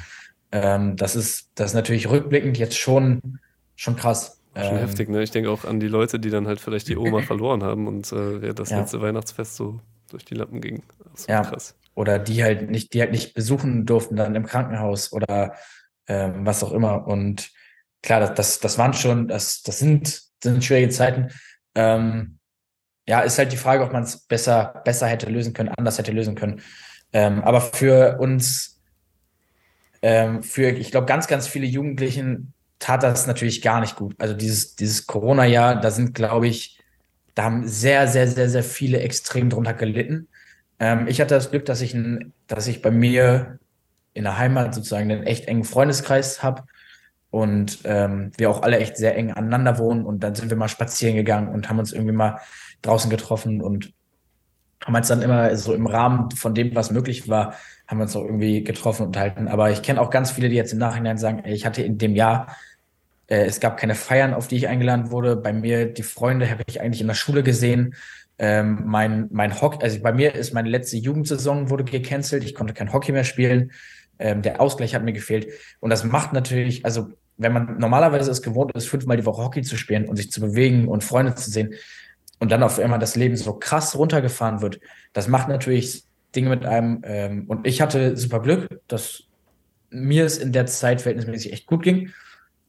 Ähm, 0.52 0.96
das 0.96 1.16
ist, 1.16 1.50
das 1.54 1.70
ist 1.70 1.74
natürlich 1.74 2.08
rückblickend 2.08 2.58
jetzt 2.58 2.76
schon, 2.76 3.38
schon 3.76 3.96
krass. 3.96 4.40
Schon 4.56 4.76
ähm, 4.76 4.78
heftig, 4.78 5.08
ne? 5.08 5.22
Ich 5.22 5.30
denke 5.30 5.50
auch 5.50 5.64
an 5.64 5.80
die 5.80 5.88
Leute, 5.88 6.18
die 6.18 6.30
dann 6.30 6.46
halt 6.46 6.60
vielleicht 6.60 6.88
die 6.88 6.96
Oma 6.96 7.22
verloren 7.26 7.62
haben 7.62 7.86
und 7.86 8.12
äh, 8.12 8.52
das 8.52 8.70
ja. 8.70 8.80
letzte 8.80 9.00
Weihnachtsfest 9.00 9.56
so 9.56 9.80
durch 10.10 10.24
die 10.24 10.34
Lappen 10.34 10.60
ging. 10.60 10.82
ja. 11.28 11.42
krass. 11.42 11.74
Oder 11.96 12.18
die 12.18 12.42
halt 12.42 12.70
nicht, 12.70 12.92
die 12.92 13.00
halt 13.00 13.12
nicht 13.12 13.34
besuchen 13.34 13.86
durften 13.86 14.16
dann 14.16 14.34
im 14.34 14.46
Krankenhaus 14.46 15.12
oder 15.12 15.54
ähm, 16.08 16.44
was 16.44 16.62
auch 16.64 16.72
immer. 16.72 17.06
Und 17.06 17.50
klar, 18.02 18.20
das, 18.20 18.34
das, 18.34 18.58
das 18.58 18.78
waren 18.78 18.94
schon, 18.94 19.28
das, 19.28 19.62
das 19.62 19.78
sind, 19.78 20.22
sind 20.42 20.64
schwierige 20.64 20.88
Zeiten. 20.88 21.28
Ähm, 21.76 22.38
ja, 23.06 23.20
ist 23.20 23.38
halt 23.38 23.52
die 23.52 23.56
Frage, 23.56 23.84
ob 23.84 23.92
man 23.92 24.04
es 24.04 24.16
besser, 24.18 24.82
besser 24.84 25.06
hätte 25.06 25.28
lösen 25.30 25.52
können, 25.52 25.68
anders 25.68 25.98
hätte 25.98 26.12
lösen 26.12 26.34
können. 26.34 26.62
Ähm, 27.12 27.42
aber 27.42 27.60
für 27.60 28.18
uns, 28.18 28.80
ähm, 30.02 30.42
für, 30.42 30.70
ich 30.70 30.90
glaube, 30.90 31.06
ganz, 31.06 31.26
ganz 31.26 31.46
viele 31.46 31.66
Jugendlichen 31.66 32.52
tat 32.78 33.02
das 33.02 33.26
natürlich 33.26 33.62
gar 33.62 33.80
nicht 33.80 33.96
gut. 33.96 34.14
Also 34.18 34.34
dieses, 34.34 34.76
dieses 34.76 35.06
Corona-Jahr, 35.06 35.80
da 35.80 35.90
sind, 35.90 36.14
glaube 36.14 36.48
ich, 36.48 36.80
da 37.34 37.44
haben 37.44 37.66
sehr, 37.66 38.08
sehr, 38.08 38.28
sehr, 38.28 38.48
sehr 38.48 38.62
viele 38.62 39.00
extrem 39.00 39.50
drunter 39.50 39.74
gelitten. 39.74 40.28
Ähm, 40.78 41.06
ich 41.06 41.20
hatte 41.20 41.34
das 41.34 41.50
Glück, 41.50 41.64
dass 41.66 41.80
ich, 41.80 41.94
ein, 41.94 42.32
dass 42.46 42.66
ich 42.66 42.82
bei 42.82 42.90
mir 42.90 43.58
in 44.12 44.24
der 44.24 44.38
Heimat 44.38 44.74
sozusagen 44.74 45.10
einen 45.10 45.24
echt 45.24 45.46
engen 45.46 45.64
Freundeskreis 45.64 46.42
habe 46.42 46.64
und 47.30 47.80
ähm, 47.84 48.30
wir 48.36 48.48
auch 48.48 48.62
alle 48.62 48.78
echt 48.78 48.96
sehr 48.96 49.16
eng 49.16 49.32
aneinander 49.32 49.78
wohnen 49.78 50.04
und 50.04 50.20
dann 50.20 50.34
sind 50.34 50.50
wir 50.50 50.56
mal 50.56 50.68
spazieren 50.68 51.16
gegangen 51.16 51.48
und 51.48 51.68
haben 51.68 51.80
uns 51.80 51.92
irgendwie 51.92 52.14
mal 52.14 52.40
draußen 52.84 53.10
getroffen 53.10 53.60
und 53.60 53.92
haben 54.84 54.94
uns 54.94 55.08
dann 55.08 55.22
immer 55.22 55.56
so 55.56 55.74
im 55.74 55.86
Rahmen 55.86 56.30
von 56.32 56.54
dem, 56.54 56.74
was 56.74 56.90
möglich 56.90 57.28
war, 57.28 57.54
haben 57.86 57.98
wir 57.98 58.02
uns 58.02 58.16
auch 58.16 58.24
irgendwie 58.24 58.62
getroffen 58.62 59.02
und 59.02 59.08
unterhalten. 59.08 59.48
Aber 59.48 59.70
ich 59.70 59.82
kenne 59.82 60.00
auch 60.00 60.10
ganz 60.10 60.30
viele, 60.30 60.48
die 60.48 60.56
jetzt 60.56 60.72
im 60.72 60.78
Nachhinein 60.78 61.16
sagen, 61.16 61.40
ey, 61.44 61.54
ich 61.54 61.64
hatte 61.64 61.82
in 61.82 61.98
dem 61.98 62.14
Jahr, 62.14 62.54
äh, 63.26 63.44
es 63.46 63.60
gab 63.60 63.76
keine 63.76 63.94
Feiern, 63.94 64.34
auf 64.34 64.48
die 64.48 64.56
ich 64.56 64.68
eingeladen 64.68 65.10
wurde. 65.10 65.36
Bei 65.36 65.52
mir, 65.52 65.86
die 65.86 66.02
Freunde 66.02 66.50
habe 66.50 66.62
ich 66.66 66.80
eigentlich 66.80 67.00
in 67.00 67.06
der 67.06 67.14
Schule 67.14 67.42
gesehen. 67.42 67.94
Ähm, 68.38 68.82
mein, 68.84 69.28
mein 69.30 69.60
Hockey, 69.60 69.82
also 69.82 70.00
bei 70.00 70.12
mir 70.12 70.34
ist 70.34 70.52
meine 70.52 70.68
letzte 70.68 70.96
Jugendsaison 70.96 71.70
wurde 71.70 71.84
gecancelt. 71.84 72.44
Ich 72.44 72.54
konnte 72.54 72.74
kein 72.74 72.92
Hockey 72.92 73.12
mehr 73.12 73.24
spielen. 73.24 73.72
Ähm, 74.18 74.42
der 74.42 74.60
Ausgleich 74.60 74.94
hat 74.94 75.04
mir 75.04 75.12
gefehlt. 75.12 75.48
Und 75.80 75.90
das 75.90 76.04
macht 76.04 76.32
natürlich, 76.32 76.84
also 76.84 77.08
wenn 77.36 77.52
man 77.52 77.78
normalerweise 77.78 78.30
es 78.30 78.42
gewohnt 78.42 78.72
ist, 78.74 78.86
fünfmal 78.86 79.16
die 79.16 79.26
Woche 79.26 79.42
Hockey 79.42 79.62
zu 79.62 79.76
spielen 79.76 80.08
und 80.08 80.16
sich 80.16 80.30
zu 80.30 80.40
bewegen 80.40 80.88
und 80.88 81.02
Freunde 81.02 81.34
zu 81.34 81.50
sehen 81.50 81.74
und 82.44 82.52
dann 82.52 82.62
auf 82.62 82.78
einmal 82.78 82.98
das 82.98 83.16
Leben 83.16 83.38
so 83.38 83.54
krass 83.54 83.96
runtergefahren 83.96 84.60
wird, 84.60 84.78
das 85.14 85.28
macht 85.28 85.48
natürlich 85.48 86.04
Dinge 86.36 86.50
mit 86.50 86.66
einem. 86.66 87.00
Ähm, 87.02 87.44
und 87.48 87.66
ich 87.66 87.80
hatte 87.80 88.18
super 88.18 88.40
Glück, 88.40 88.68
dass 88.86 89.22
mir 89.88 90.26
es 90.26 90.36
in 90.36 90.52
der 90.52 90.66
Zeit 90.66 91.00
verhältnismäßig 91.00 91.54
echt 91.54 91.64
gut 91.64 91.82
ging. 91.82 92.12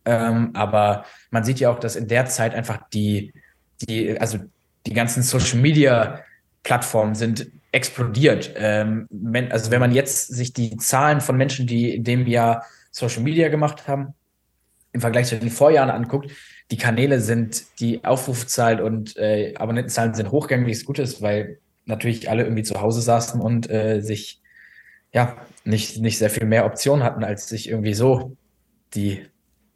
Ähm, 0.06 0.52
aber 0.54 1.04
man 1.30 1.44
sieht 1.44 1.60
ja 1.60 1.70
auch, 1.70 1.80
dass 1.80 1.98
in 1.98 2.08
der 2.08 2.26
Zeit 2.26 2.56
einfach 2.56 2.88
die, 2.94 3.34
die, 3.82 4.18
also 4.18 4.38
die 4.86 4.94
ganzen 4.94 5.24
Social 5.24 5.60
Media 5.60 6.22
Plattformen 6.64 7.14
sind 7.14 7.52
explodiert. 7.74 8.54
Ähm, 8.56 9.10
also 9.50 9.72
wenn 9.72 9.82
man 9.82 9.92
jetzt 9.92 10.30
sich 10.30 10.54
die 10.54 10.78
Zahlen 10.78 11.20
von 11.20 11.36
Menschen, 11.36 11.68
die 11.68 11.94
in 11.94 12.06
dem 12.06 12.26
Jahr 12.28 12.64
Social 12.92 13.24
Media 13.24 13.50
gemacht 13.50 13.90
haben, 13.90 14.14
im 14.94 15.02
Vergleich 15.02 15.28
zu 15.28 15.38
den 15.38 15.50
Vorjahren 15.50 15.90
anguckt, 15.90 16.32
die 16.72 16.78
Kanäle 16.78 17.22
sind, 17.22 17.80
die 17.80 18.04
Aufrufzahlen 18.04 18.82
und 18.82 19.18
äh, 19.18 19.54
Abonnentenzahlen 19.56 20.14
sind 20.14 20.32
hochgegangen, 20.32 20.66
wie 20.66 20.72
es 20.72 20.86
gut 20.86 21.00
ist, 21.00 21.22
weil 21.22 21.60
natürlich 21.86 22.30
alle 22.30 22.44
irgendwie 22.44 22.64
zu 22.64 22.82
Hause 22.82 23.02
saßen 23.02 23.40
und 23.40 23.70
äh, 23.70 24.02
sich 24.02 24.42
ja 25.14 25.38
nicht, 25.64 26.00
nicht 26.00 26.18
sehr 26.18 26.30
viel 26.30 26.46
mehr 26.46 26.66
Optionen 26.66 27.04
hatten, 27.04 27.24
als 27.24 27.48
sich 27.48 27.70
irgendwie 27.70 27.94
so 27.94 28.36
die, 28.96 29.26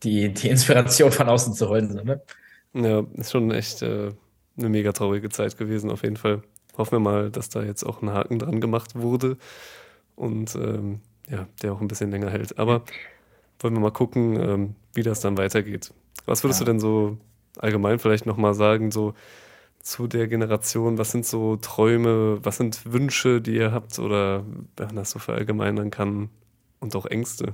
die, 0.03 0.33
die 0.33 0.49
Inspiration 0.49 1.11
von 1.11 1.29
außen 1.29 1.53
zu 1.53 1.69
holen. 1.69 1.91
So, 1.91 2.03
ne? 2.03 2.21
Ja, 2.73 3.05
ist 3.15 3.31
schon 3.31 3.51
echt 3.51 3.81
äh, 3.81 4.11
eine 4.57 4.69
mega 4.69 4.91
traurige 4.91 5.29
Zeit 5.29 5.57
gewesen, 5.57 5.91
auf 5.91 6.03
jeden 6.03 6.17
Fall. 6.17 6.41
Hoffen 6.77 6.93
wir 6.93 6.99
mal, 6.99 7.29
dass 7.29 7.49
da 7.49 7.61
jetzt 7.61 7.83
auch 7.83 8.01
ein 8.01 8.11
Haken 8.11 8.39
dran 8.39 8.61
gemacht 8.61 8.95
wurde 8.95 9.37
und 10.15 10.55
ähm, 10.55 11.01
ja, 11.29 11.47
der 11.61 11.73
auch 11.73 11.81
ein 11.81 11.87
bisschen 11.87 12.11
länger 12.11 12.29
hält. 12.29 12.57
Aber 12.57 12.83
wollen 13.59 13.73
wir 13.73 13.81
mal 13.81 13.91
gucken, 13.91 14.39
ähm, 14.39 14.75
wie 14.93 15.03
das 15.03 15.19
dann 15.19 15.37
weitergeht. 15.37 15.93
Was 16.25 16.43
würdest 16.43 16.59
ja. 16.59 16.65
du 16.65 16.71
denn 16.71 16.79
so 16.79 17.17
allgemein 17.57 17.99
vielleicht 17.99 18.25
nochmal 18.25 18.53
sagen, 18.53 18.91
so 18.91 19.13
zu 19.79 20.07
der 20.07 20.27
Generation? 20.27 20.97
Was 20.97 21.11
sind 21.11 21.25
so 21.25 21.55
Träume, 21.57 22.43
was 22.43 22.57
sind 22.57 22.91
Wünsche, 22.91 23.41
die 23.41 23.55
ihr 23.55 23.71
habt 23.71 23.99
oder 23.99 24.45
wenn 24.77 24.87
man 24.87 24.95
das 24.97 25.11
so 25.11 25.19
verallgemeinern 25.19 25.91
kann 25.91 26.29
und 26.79 26.95
auch 26.95 27.05
Ängste? 27.05 27.53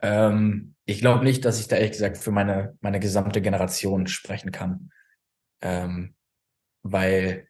Ähm, 0.00 0.74
ich 0.84 1.00
glaube 1.00 1.24
nicht, 1.24 1.44
dass 1.44 1.60
ich 1.60 1.68
da 1.68 1.76
ehrlich 1.76 1.92
gesagt 1.92 2.18
für 2.18 2.30
meine, 2.30 2.76
meine 2.80 3.00
gesamte 3.00 3.40
Generation 3.40 4.06
sprechen 4.06 4.52
kann. 4.52 4.90
Ähm, 5.62 6.14
weil 6.82 7.48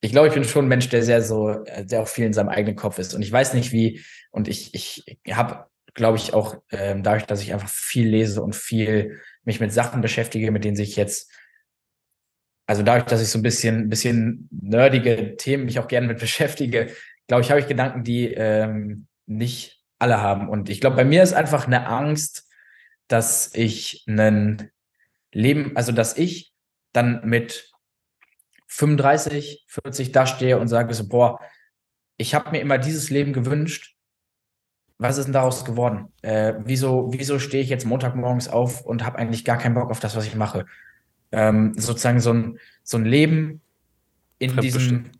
ich 0.00 0.10
glaube, 0.10 0.28
ich 0.28 0.34
bin 0.34 0.44
schon 0.44 0.64
ein 0.64 0.68
Mensch, 0.68 0.88
der 0.88 1.02
sehr 1.02 1.22
so, 1.22 1.62
der 1.64 2.02
auch 2.02 2.08
viel 2.08 2.26
in 2.26 2.32
seinem 2.32 2.48
eigenen 2.48 2.74
Kopf 2.74 2.98
ist. 2.98 3.14
Und 3.14 3.22
ich 3.22 3.30
weiß 3.30 3.54
nicht 3.54 3.70
wie, 3.70 4.04
und 4.32 4.48
ich, 4.48 4.74
ich 4.74 5.04
habe, 5.30 5.66
glaube 5.94 6.16
ich, 6.16 6.34
auch 6.34 6.62
ähm, 6.70 7.02
dadurch, 7.02 7.26
dass 7.26 7.42
ich 7.42 7.52
einfach 7.52 7.68
viel 7.68 8.08
lese 8.08 8.42
und 8.42 8.56
viel 8.56 9.20
mich 9.44 9.60
mit 9.60 9.72
Sachen 9.72 10.00
beschäftige, 10.00 10.50
mit 10.50 10.64
denen 10.64 10.76
sich 10.76 10.96
jetzt, 10.96 11.30
also 12.66 12.82
dadurch, 12.82 13.04
dass 13.04 13.22
ich 13.22 13.28
so 13.28 13.38
ein 13.38 13.42
bisschen, 13.42 13.88
bisschen 13.88 14.48
nerdige 14.50 15.36
Themen 15.36 15.64
mich 15.64 15.78
auch 15.78 15.88
gerne 15.88 16.06
mit 16.06 16.18
beschäftige, 16.20 16.90
glaube 17.26 17.42
ich, 17.42 17.50
habe 17.50 17.60
ich 17.60 17.68
Gedanken, 17.68 18.04
die 18.04 18.32
ähm, 18.32 19.06
nicht 19.26 19.82
alle 19.98 20.20
haben. 20.20 20.48
Und 20.48 20.68
ich 20.68 20.80
glaube, 20.80 20.96
bei 20.96 21.04
mir 21.04 21.22
ist 21.22 21.32
einfach 21.32 21.66
eine 21.66 21.86
Angst, 21.86 22.48
dass 23.08 23.54
ich 23.54 24.04
ein 24.08 24.70
Leben, 25.32 25.76
also 25.76 25.92
dass 25.92 26.16
ich 26.16 26.52
dann 26.92 27.20
mit 27.24 27.70
35, 28.68 29.64
40 29.68 30.12
da 30.12 30.26
stehe 30.26 30.58
und 30.58 30.68
sage 30.68 30.94
so, 30.94 31.08
boah, 31.08 31.40
ich 32.16 32.34
habe 32.34 32.50
mir 32.50 32.60
immer 32.60 32.78
dieses 32.78 33.10
Leben 33.10 33.32
gewünscht. 33.32 33.91
Was 35.02 35.18
ist 35.18 35.24
denn 35.24 35.32
daraus 35.32 35.64
geworden? 35.64 36.12
Äh, 36.22 36.54
wieso, 36.64 37.12
wieso 37.12 37.38
stehe 37.38 37.62
ich 37.62 37.68
jetzt 37.68 37.84
Montagmorgens 37.84 38.48
auf 38.48 38.82
und 38.82 39.04
habe 39.04 39.18
eigentlich 39.18 39.44
gar 39.44 39.58
keinen 39.58 39.74
Bock 39.74 39.90
auf 39.90 40.00
das, 40.00 40.14
was 40.16 40.26
ich 40.26 40.36
mache? 40.36 40.66
Ähm, 41.32 41.74
sozusagen 41.76 42.20
so 42.20 42.32
ein, 42.32 42.58
so 42.84 42.98
ein 42.98 43.04
Leben 43.04 43.60
in 44.38 44.56
diesem, 44.58 45.10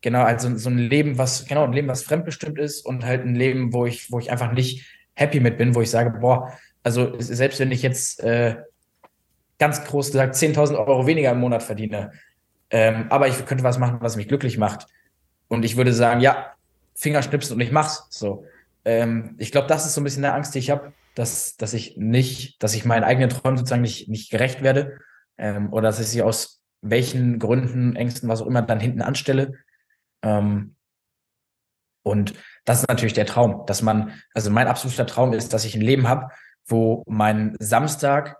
genau, 0.00 0.22
also 0.22 0.56
so 0.56 0.70
ein 0.70 0.78
Leben, 0.78 1.16
was, 1.18 1.46
genau, 1.46 1.64
ein 1.64 1.72
Leben, 1.72 1.88
was 1.88 2.02
fremdbestimmt 2.02 2.58
ist 2.58 2.84
und 2.84 3.04
halt 3.04 3.24
ein 3.24 3.34
Leben, 3.34 3.72
wo 3.72 3.86
ich, 3.86 4.10
wo 4.10 4.18
ich 4.18 4.30
einfach 4.30 4.52
nicht 4.52 4.86
happy 5.14 5.40
mit 5.40 5.58
bin, 5.58 5.74
wo 5.74 5.80
ich 5.80 5.90
sage, 5.90 6.18
boah, 6.18 6.52
also 6.82 7.14
selbst 7.20 7.60
wenn 7.60 7.70
ich 7.72 7.82
jetzt 7.82 8.20
äh, 8.22 8.56
ganz 9.58 9.84
groß 9.84 10.12
gesagt 10.12 10.34
10.000 10.34 10.76
Euro 10.76 11.06
weniger 11.06 11.30
im 11.30 11.40
Monat 11.40 11.62
verdiene, 11.62 12.12
ähm, 12.70 13.06
aber 13.10 13.28
ich 13.28 13.44
könnte 13.46 13.64
was 13.64 13.78
machen, 13.78 13.98
was 14.00 14.16
mich 14.16 14.28
glücklich 14.28 14.58
macht. 14.58 14.86
Und 15.48 15.64
ich 15.64 15.76
würde 15.76 15.92
sagen, 15.92 16.20
ja, 16.20 16.54
Fingerschnipsen 16.94 17.54
und 17.54 17.60
ich 17.60 17.72
mach's. 17.72 18.06
So. 18.10 18.44
Ähm, 18.84 19.36
ich 19.38 19.52
glaube, 19.52 19.68
das 19.68 19.86
ist 19.86 19.94
so 19.94 20.00
ein 20.00 20.04
bisschen 20.04 20.22
der 20.22 20.34
Angst, 20.34 20.54
die 20.54 20.58
ich 20.58 20.70
habe, 20.70 20.92
dass, 21.14 21.56
dass 21.56 21.74
ich 21.74 21.96
nicht, 21.96 22.62
dass 22.62 22.74
ich 22.74 22.84
meinen 22.84 23.04
eigenen 23.04 23.30
Träumen 23.30 23.58
sozusagen 23.58 23.82
nicht, 23.82 24.08
nicht 24.08 24.30
gerecht 24.30 24.62
werde. 24.62 24.98
Ähm, 25.38 25.72
oder 25.72 25.88
dass 25.88 26.00
ich 26.00 26.08
sie 26.08 26.22
aus 26.22 26.62
welchen 26.82 27.38
Gründen, 27.38 27.96
Ängsten, 27.96 28.28
was 28.28 28.42
auch 28.42 28.46
immer, 28.46 28.62
dann 28.62 28.80
hinten 28.80 29.02
anstelle. 29.02 29.58
Ähm, 30.22 30.76
und 32.02 32.34
das 32.64 32.80
ist 32.80 32.88
natürlich 32.88 33.12
der 33.12 33.26
Traum, 33.26 33.66
dass 33.66 33.82
man, 33.82 34.20
also 34.32 34.50
mein 34.50 34.68
absoluter 34.68 35.06
Traum 35.06 35.32
ist, 35.32 35.52
dass 35.52 35.64
ich 35.64 35.74
ein 35.74 35.82
Leben 35.82 36.08
habe, 36.08 36.28
wo 36.66 37.04
mein 37.06 37.56
Samstag 37.58 38.38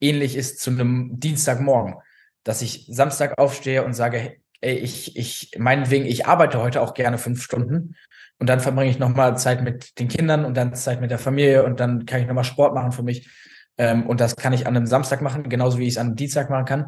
ähnlich 0.00 0.36
ist 0.36 0.60
zu 0.60 0.70
einem 0.70 1.18
Dienstagmorgen 1.18 1.96
dass 2.44 2.62
ich 2.62 2.86
Samstag 2.88 3.38
aufstehe 3.38 3.84
und 3.84 3.94
sage, 3.94 4.36
ey, 4.60 4.76
ich, 4.76 5.16
ich, 5.16 5.52
meinetwegen, 5.58 6.04
ich 6.04 6.26
arbeite 6.26 6.60
heute 6.60 6.82
auch 6.82 6.94
gerne 6.94 7.18
fünf 7.18 7.42
Stunden 7.42 7.96
und 8.38 8.48
dann 8.48 8.60
verbringe 8.60 8.90
ich 8.90 8.98
nochmal 8.98 9.36
Zeit 9.38 9.62
mit 9.62 9.98
den 9.98 10.08
Kindern 10.08 10.44
und 10.44 10.56
dann 10.56 10.74
Zeit 10.74 11.00
mit 11.00 11.10
der 11.10 11.18
Familie 11.18 11.64
und 11.64 11.80
dann 11.80 12.06
kann 12.06 12.20
ich 12.20 12.26
nochmal 12.26 12.44
Sport 12.44 12.74
machen 12.74 12.92
für 12.92 13.02
mich. 13.02 13.28
Ähm, 13.78 14.06
und 14.06 14.20
das 14.20 14.36
kann 14.36 14.52
ich 14.52 14.66
an 14.66 14.76
einem 14.76 14.86
Samstag 14.86 15.22
machen, 15.22 15.48
genauso 15.48 15.78
wie 15.78 15.86
ich 15.86 15.94
es 15.94 15.98
an 15.98 16.08
einem 16.08 16.16
Dienstag 16.16 16.50
machen 16.50 16.64
kann. 16.64 16.86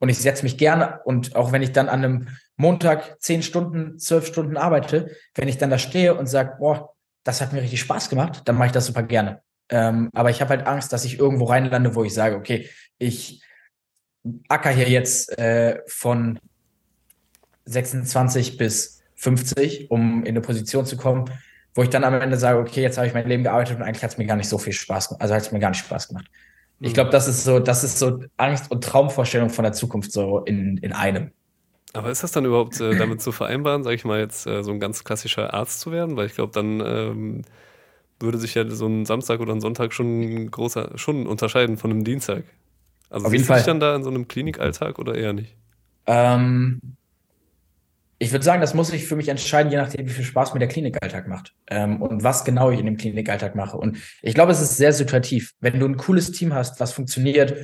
Und 0.00 0.08
ich 0.08 0.18
setze 0.18 0.44
mich 0.44 0.58
gerne 0.58 1.00
und 1.04 1.34
auch 1.34 1.50
wenn 1.50 1.62
ich 1.62 1.72
dann 1.72 1.88
an 1.88 2.04
einem 2.04 2.28
Montag 2.56 3.20
zehn 3.20 3.42
Stunden, 3.42 3.98
zwölf 3.98 4.26
Stunden 4.26 4.56
arbeite, 4.56 5.10
wenn 5.34 5.48
ich 5.48 5.58
dann 5.58 5.70
da 5.70 5.78
stehe 5.78 6.14
und 6.14 6.26
sage, 6.26 6.56
boah, 6.58 6.94
das 7.24 7.40
hat 7.40 7.52
mir 7.52 7.62
richtig 7.62 7.80
Spaß 7.80 8.08
gemacht, 8.08 8.42
dann 8.44 8.56
mache 8.56 8.66
ich 8.66 8.72
das 8.72 8.86
super 8.86 9.02
gerne. 9.02 9.42
Ähm, 9.70 10.08
aber 10.14 10.30
ich 10.30 10.40
habe 10.40 10.50
halt 10.50 10.66
Angst, 10.66 10.92
dass 10.92 11.04
ich 11.04 11.18
irgendwo 11.18 11.44
reinlande, 11.44 11.94
wo 11.94 12.04
ich 12.04 12.14
sage, 12.14 12.36
okay, 12.36 12.68
ich 12.98 13.42
acker 14.48 14.70
hier 14.70 14.88
jetzt 14.88 15.36
äh, 15.38 15.80
von 15.86 16.38
26 17.64 18.56
bis 18.56 18.97
50, 19.18 19.90
um 19.90 20.22
in 20.22 20.28
eine 20.28 20.40
Position 20.40 20.86
zu 20.86 20.96
kommen, 20.96 21.26
wo 21.74 21.82
ich 21.82 21.90
dann 21.90 22.04
am 22.04 22.14
Ende 22.14 22.36
sage, 22.36 22.58
okay, 22.58 22.82
jetzt 22.82 22.98
habe 22.98 23.06
ich 23.06 23.14
mein 23.14 23.26
Leben 23.28 23.42
gearbeitet 23.42 23.76
und 23.76 23.82
eigentlich 23.82 24.02
hat 24.02 24.12
es 24.12 24.18
mir 24.18 24.26
gar 24.26 24.36
nicht 24.36 24.48
so 24.48 24.58
viel 24.58 24.72
Spaß 24.72 25.08
gemacht. 25.08 25.22
Also 25.22 25.34
hat 25.34 25.42
es 25.42 25.52
mir 25.52 25.58
gar 25.58 25.70
nicht 25.70 25.80
Spaß 25.80 26.08
gemacht. 26.08 26.26
Ich 26.80 26.94
glaube, 26.94 27.10
das 27.10 27.26
ist 27.26 27.42
so, 27.42 27.58
das 27.58 27.82
ist 27.82 27.98
so 27.98 28.20
Angst 28.36 28.70
und 28.70 28.84
Traumvorstellung 28.84 29.50
von 29.50 29.64
der 29.64 29.72
Zukunft 29.72 30.12
so 30.12 30.44
in, 30.44 30.78
in 30.78 30.92
einem. 30.92 31.32
Aber 31.92 32.10
ist 32.10 32.22
das 32.22 32.30
dann 32.30 32.44
überhaupt 32.44 32.80
äh, 32.80 32.96
damit 32.96 33.20
zu 33.20 33.32
vereinbaren, 33.32 33.82
sage 33.82 33.96
ich 33.96 34.04
mal 34.04 34.20
jetzt, 34.20 34.46
äh, 34.46 34.62
so 34.62 34.70
ein 34.70 34.78
ganz 34.78 35.02
klassischer 35.02 35.52
Arzt 35.52 35.80
zu 35.80 35.90
werden? 35.90 36.16
Weil 36.16 36.26
ich 36.26 36.34
glaube, 36.34 36.52
dann 36.52 36.80
ähm, 36.80 37.42
würde 38.20 38.38
sich 38.38 38.54
ja 38.54 38.68
so 38.68 38.86
ein 38.86 39.04
Samstag 39.04 39.40
oder 39.40 39.52
ein 39.52 39.60
Sonntag 39.60 39.92
schon 39.92 40.50
großer, 40.50 40.92
schon 40.96 41.26
unterscheiden 41.26 41.76
von 41.76 41.90
einem 41.90 42.04
Dienstag. 42.04 42.44
Also 43.10 43.26
Auf 43.26 43.32
jeden 43.32 43.44
Fall. 43.44 43.62
dann 43.62 43.80
da 43.80 43.96
in 43.96 44.04
so 44.04 44.10
einem 44.10 44.28
Klinikalltag 44.28 44.98
oder 44.98 45.14
eher 45.14 45.32
nicht? 45.32 45.56
Ähm, 46.06 46.80
ich 48.18 48.32
würde 48.32 48.44
sagen, 48.44 48.60
das 48.60 48.74
muss 48.74 48.92
ich 48.92 49.06
für 49.06 49.14
mich 49.14 49.28
entscheiden, 49.28 49.70
je 49.70 49.78
nachdem, 49.78 50.06
wie 50.06 50.12
viel 50.12 50.24
Spaß 50.24 50.52
mir 50.52 50.58
der 50.58 50.68
Klinikalltag 50.68 51.28
macht 51.28 51.54
ähm, 51.68 52.02
und 52.02 52.24
was 52.24 52.44
genau 52.44 52.70
ich 52.70 52.80
in 52.80 52.86
dem 52.86 52.96
Klinikalltag 52.96 53.54
mache. 53.54 53.76
Und 53.76 53.98
ich 54.22 54.34
glaube, 54.34 54.50
es 54.50 54.60
ist 54.60 54.76
sehr 54.76 54.92
situativ. 54.92 55.54
Wenn 55.60 55.78
du 55.78 55.86
ein 55.86 55.96
cooles 55.96 56.32
Team 56.32 56.52
hast, 56.52 56.80
was 56.80 56.92
funktioniert, 56.92 57.54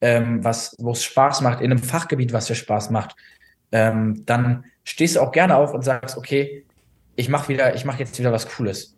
ähm, 0.00 0.44
was, 0.44 0.76
wo 0.78 0.92
es 0.92 1.02
Spaß 1.02 1.40
macht, 1.40 1.60
in 1.60 1.72
einem 1.72 1.82
Fachgebiet, 1.82 2.32
was 2.32 2.46
dir 2.46 2.54
Spaß 2.54 2.90
macht, 2.90 3.16
ähm, 3.72 4.22
dann 4.26 4.64
stehst 4.84 5.16
du 5.16 5.20
auch 5.20 5.32
gerne 5.32 5.56
auf 5.56 5.74
und 5.74 5.82
sagst, 5.82 6.16
okay, 6.16 6.64
ich 7.16 7.28
mache 7.28 7.48
wieder, 7.48 7.74
ich 7.74 7.84
mache 7.84 7.98
jetzt 7.98 8.18
wieder 8.18 8.32
was 8.32 8.48
Cooles. 8.48 8.96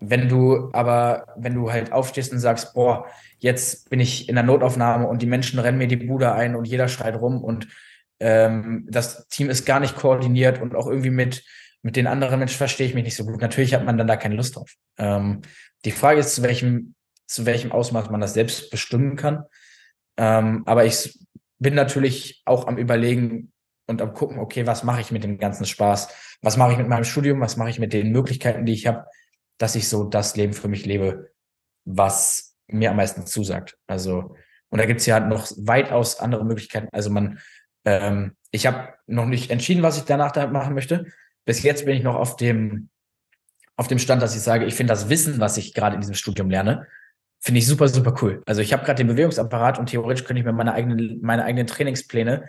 wenn 0.00 0.28
du 0.28 0.70
aber, 0.72 1.26
wenn 1.36 1.54
du 1.54 1.70
halt 1.72 1.92
aufstehst 1.92 2.32
und 2.32 2.38
sagst, 2.38 2.74
boah, 2.74 3.06
jetzt 3.38 3.90
bin 3.90 4.00
ich 4.00 4.28
in 4.28 4.34
der 4.34 4.44
Notaufnahme 4.44 5.06
und 5.06 5.22
die 5.22 5.26
Menschen 5.26 5.58
rennen 5.58 5.78
mir 5.78 5.88
die 5.88 5.96
Bude 5.96 6.32
ein 6.32 6.56
und 6.56 6.66
jeder 6.66 6.88
schreit 6.88 7.16
rum 7.16 7.42
und 7.42 7.68
ähm, 8.20 8.86
das 8.88 9.26
Team 9.28 9.50
ist 9.50 9.64
gar 9.64 9.80
nicht 9.80 9.96
koordiniert 9.96 10.60
und 10.60 10.74
auch 10.74 10.86
irgendwie 10.86 11.10
mit, 11.10 11.44
mit 11.82 11.96
den 11.96 12.06
anderen 12.06 12.38
Menschen 12.38 12.58
verstehe 12.58 12.86
ich 12.86 12.94
mich 12.94 13.04
nicht 13.04 13.16
so 13.16 13.24
gut. 13.24 13.40
Natürlich 13.40 13.74
hat 13.74 13.84
man 13.84 13.98
dann 13.98 14.06
da 14.06 14.16
keine 14.16 14.36
Lust 14.36 14.56
drauf. 14.56 14.72
Ähm, 14.98 15.42
die 15.84 15.92
Frage 15.92 16.20
ist, 16.20 16.34
zu 16.34 16.42
welchem, 16.42 16.94
zu 17.26 17.46
welchem 17.46 17.72
Ausmaß 17.72 18.10
man 18.10 18.20
das 18.20 18.34
selbst 18.34 18.70
bestimmen 18.70 19.16
kann. 19.16 19.44
Ähm, 20.16 20.62
aber 20.66 20.84
ich 20.84 21.18
bin 21.58 21.74
natürlich 21.74 22.42
auch 22.44 22.66
am 22.66 22.78
Überlegen 22.78 23.52
und 23.86 24.02
am 24.02 24.14
gucken, 24.14 24.38
okay, 24.38 24.66
was 24.66 24.84
mache 24.84 25.00
ich 25.00 25.10
mit 25.10 25.24
dem 25.24 25.38
ganzen 25.38 25.64
Spaß? 25.64 26.38
Was 26.42 26.56
mache 26.56 26.72
ich 26.72 26.78
mit 26.78 26.88
meinem 26.88 27.04
Studium? 27.04 27.40
Was 27.40 27.56
mache 27.56 27.70
ich 27.70 27.78
mit 27.78 27.92
den 27.92 28.12
Möglichkeiten, 28.12 28.64
die 28.64 28.72
ich 28.72 28.86
habe, 28.86 29.06
dass 29.58 29.74
ich 29.74 29.88
so 29.88 30.04
das 30.04 30.36
Leben 30.36 30.52
für 30.52 30.68
mich 30.68 30.86
lebe, 30.86 31.30
was 31.84 32.56
mir 32.68 32.90
am 32.90 32.96
meisten 32.96 33.26
zusagt. 33.26 33.76
Also, 33.86 34.36
und 34.70 34.78
da 34.78 34.86
gibt 34.86 35.00
es 35.00 35.06
ja 35.06 35.20
noch 35.20 35.50
weitaus 35.56 36.18
andere 36.20 36.44
Möglichkeiten. 36.44 36.88
Also 36.92 37.10
man, 37.10 37.40
ähm, 37.84 38.32
ich 38.50 38.66
habe 38.66 38.94
noch 39.06 39.26
nicht 39.26 39.50
entschieden, 39.50 39.82
was 39.82 39.96
ich 39.96 40.04
danach 40.04 40.32
da 40.32 40.46
machen 40.46 40.74
möchte. 40.74 41.06
Bis 41.44 41.62
jetzt 41.62 41.84
bin 41.84 41.96
ich 41.96 42.02
noch 42.02 42.16
auf 42.16 42.36
dem, 42.36 42.88
auf 43.76 43.88
dem 43.88 43.98
Stand, 43.98 44.22
dass 44.22 44.34
ich 44.34 44.42
sage, 44.42 44.66
ich 44.66 44.74
finde 44.74 44.92
das 44.92 45.08
Wissen, 45.08 45.40
was 45.40 45.56
ich 45.56 45.74
gerade 45.74 45.94
in 45.94 46.00
diesem 46.00 46.14
Studium 46.14 46.50
lerne, 46.50 46.86
finde 47.40 47.58
ich 47.58 47.66
super, 47.66 47.88
super 47.88 48.14
cool. 48.20 48.42
Also 48.46 48.60
ich 48.60 48.72
habe 48.72 48.84
gerade 48.84 48.98
den 48.98 49.06
Bewegungsapparat 49.06 49.78
und 49.78 49.86
theoretisch 49.86 50.24
könnte 50.24 50.40
ich 50.40 50.46
mir 50.46 50.52
meine 50.52 50.74
eigenen, 50.74 51.20
meine 51.22 51.44
eigenen 51.44 51.66
Trainingspläne 51.66 52.44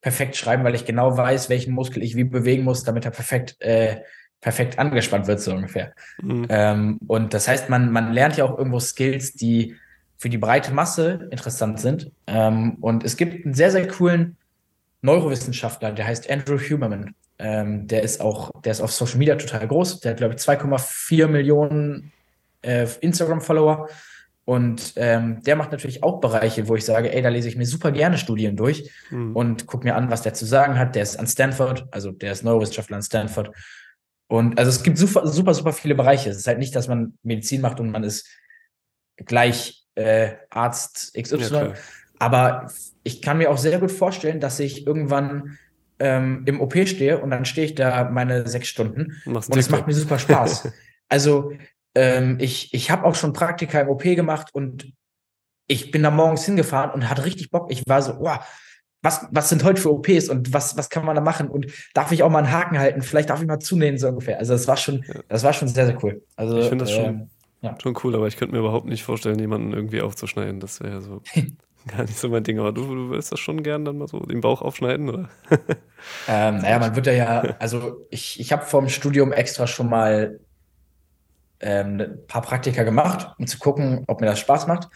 perfekt 0.00 0.36
schreiben, 0.36 0.64
weil 0.64 0.74
ich 0.74 0.84
genau 0.84 1.16
weiß, 1.16 1.48
welchen 1.48 1.72
Muskel 1.72 2.02
ich 2.02 2.16
wie 2.16 2.24
bewegen 2.24 2.64
muss, 2.64 2.82
damit 2.82 3.04
er 3.04 3.12
perfekt, 3.12 3.56
äh, 3.60 4.00
perfekt 4.40 4.78
angespannt 4.78 5.28
wird, 5.28 5.40
so 5.40 5.54
ungefähr. 5.54 5.94
Mhm. 6.20 6.46
Ähm, 6.48 6.98
und 7.06 7.34
das 7.34 7.46
heißt, 7.46 7.70
man, 7.70 7.92
man 7.92 8.12
lernt 8.12 8.36
ja 8.36 8.44
auch 8.44 8.58
irgendwo 8.58 8.80
Skills, 8.80 9.34
die 9.34 9.76
für 10.18 10.28
die 10.28 10.38
breite 10.38 10.72
Masse 10.72 11.28
interessant 11.30 11.78
sind. 11.78 12.10
Ähm, 12.26 12.76
und 12.80 13.04
es 13.04 13.16
gibt 13.16 13.44
einen 13.44 13.54
sehr, 13.54 13.70
sehr 13.70 13.86
coolen 13.86 14.36
Neurowissenschaftler, 15.02 15.92
der 15.92 16.06
heißt 16.06 16.30
Andrew 16.30 16.58
Huberman. 16.58 17.14
Ähm, 17.38 17.86
der 17.88 18.02
ist 18.02 18.20
auch, 18.20 18.62
der 18.62 18.72
ist 18.72 18.80
auf 18.80 18.92
Social 18.92 19.18
Media 19.18 19.34
total 19.34 19.66
groß. 19.66 20.00
Der 20.00 20.12
hat, 20.12 20.18
glaube 20.18 20.34
ich, 20.34 20.40
2,4 20.40 21.26
Millionen 21.26 22.12
äh, 22.62 22.86
Instagram-Follower. 23.00 23.88
Und 24.44 24.94
ähm, 24.96 25.42
der 25.42 25.56
macht 25.56 25.70
natürlich 25.70 26.02
auch 26.02 26.20
Bereiche, 26.20 26.66
wo 26.66 26.74
ich 26.74 26.84
sage, 26.84 27.12
ey, 27.12 27.22
da 27.22 27.28
lese 27.28 27.48
ich 27.48 27.56
mir 27.56 27.66
super 27.66 27.92
gerne 27.92 28.18
Studien 28.18 28.56
durch 28.56 28.90
mhm. 29.10 29.36
und 29.36 29.66
gucke 29.66 29.84
mir 29.84 29.94
an, 29.94 30.10
was 30.10 30.22
der 30.22 30.34
zu 30.34 30.46
sagen 30.46 30.78
hat. 30.78 30.94
Der 30.94 31.02
ist 31.02 31.16
an 31.16 31.26
Stanford, 31.26 31.86
also 31.92 32.10
der 32.10 32.32
ist 32.32 32.42
Neurowissenschaftler 32.42 32.96
an 32.96 33.02
Stanford. 33.02 33.50
Und 34.28 34.58
also 34.58 34.70
es 34.70 34.82
gibt 34.82 34.98
super, 34.98 35.26
super, 35.26 35.54
super 35.54 35.72
viele 35.72 35.94
Bereiche. 35.94 36.30
Es 36.30 36.38
ist 36.38 36.46
halt 36.46 36.58
nicht, 36.58 36.74
dass 36.74 36.88
man 36.88 37.18
Medizin 37.22 37.60
macht 37.60 37.78
und 37.78 37.90
man 37.90 38.02
ist 38.02 38.26
gleich 39.16 39.84
äh, 39.94 40.32
Arzt 40.50 41.12
XY. 41.14 41.54
Ja, 41.54 41.74
aber 42.18 42.70
ich 43.02 43.22
kann 43.22 43.38
mir 43.38 43.50
auch 43.50 43.58
sehr 43.58 43.78
gut 43.78 43.90
vorstellen, 43.90 44.40
dass 44.40 44.60
ich 44.60 44.86
irgendwann 44.86 45.58
ähm, 45.98 46.42
im 46.46 46.60
OP 46.60 46.74
stehe 46.86 47.18
und 47.18 47.30
dann 47.30 47.44
stehe 47.44 47.66
ich 47.66 47.74
da 47.74 48.10
meine 48.10 48.48
sechs 48.48 48.68
Stunden 48.68 49.20
Machst 49.24 49.50
und 49.50 49.58
es 49.58 49.70
macht 49.70 49.86
mir 49.86 49.94
super 49.94 50.18
Spaß. 50.18 50.72
also 51.08 51.52
ähm, 51.94 52.38
ich, 52.40 52.72
ich 52.74 52.90
habe 52.90 53.04
auch 53.04 53.14
schon 53.14 53.32
Praktika 53.32 53.80
im 53.80 53.88
OP 53.88 54.02
gemacht 54.02 54.48
und 54.52 54.92
ich 55.68 55.90
bin 55.90 56.02
da 56.02 56.10
morgens 56.10 56.44
hingefahren 56.44 56.90
und 56.90 57.08
hatte 57.08 57.24
richtig 57.24 57.50
Bock. 57.50 57.70
Ich 57.70 57.82
war 57.86 58.02
so, 58.02 58.14
oh, 58.20 58.36
was, 59.02 59.26
was 59.30 59.48
sind 59.48 59.64
heute 59.64 59.80
für 59.80 59.92
OPs 59.92 60.28
und 60.28 60.52
was, 60.52 60.76
was 60.76 60.88
kann 60.88 61.04
man 61.04 61.16
da 61.16 61.20
machen? 61.20 61.48
Und 61.48 61.66
darf 61.94 62.12
ich 62.12 62.22
auch 62.22 62.30
mal 62.30 62.38
einen 62.38 62.52
Haken 62.52 62.78
halten? 62.78 63.02
Vielleicht 63.02 63.30
darf 63.30 63.40
ich 63.40 63.48
mal 63.48 63.58
zunähen, 63.58 63.98
so 63.98 64.08
ungefähr. 64.08 64.38
Also 64.38 64.52
das 64.52 64.68
war 64.68 64.76
schon, 64.76 65.04
das 65.28 65.42
war 65.42 65.52
schon 65.52 65.68
sehr, 65.68 65.86
sehr 65.86 66.02
cool. 66.04 66.24
Also, 66.36 66.58
ich 66.58 66.68
finde 66.68 66.84
das 66.84 66.92
schon, 66.92 67.04
ähm, 67.04 67.30
ja. 67.62 67.76
schon 67.82 67.96
cool, 68.04 68.14
aber 68.14 68.28
ich 68.28 68.36
könnte 68.36 68.54
mir 68.54 68.60
überhaupt 68.60 68.86
nicht 68.86 69.02
vorstellen, 69.02 69.38
jemanden 69.38 69.72
irgendwie 69.72 70.02
aufzuschneiden. 70.02 70.60
Das 70.60 70.80
wäre 70.80 70.92
ja 70.92 71.00
so 71.00 71.22
gar 71.96 72.02
nicht 72.02 72.18
so 72.18 72.28
mein 72.28 72.44
Ding. 72.44 72.58
Aber 72.58 72.72
du, 72.72 72.82
du 72.82 73.10
willst 73.10 73.32
das 73.32 73.40
schon 73.40 73.62
gern 73.62 73.84
dann 73.84 73.98
mal 73.98 74.08
so 74.08 74.20
den 74.20 74.40
Bauch 74.40 74.62
aufschneiden, 74.62 75.08
oder? 75.08 75.28
ähm, 76.28 76.58
naja, 76.58 76.78
man 76.78 76.96
wird 76.96 77.06
ja 77.06 77.12
ja, 77.12 77.40
also 77.58 78.06
ich, 78.10 78.40
ich 78.40 78.52
habe 78.52 78.64
vom 78.64 78.88
Studium 78.88 79.32
extra 79.32 79.66
schon 79.66 79.88
mal 79.88 80.40
ähm, 81.60 82.00
ein 82.00 82.26
paar 82.26 82.42
Praktika 82.42 82.82
gemacht, 82.82 83.34
um 83.38 83.46
zu 83.46 83.58
gucken, 83.58 84.04
ob 84.06 84.20
mir 84.20 84.26
das 84.26 84.40
Spaß 84.40 84.66
macht. 84.66 84.88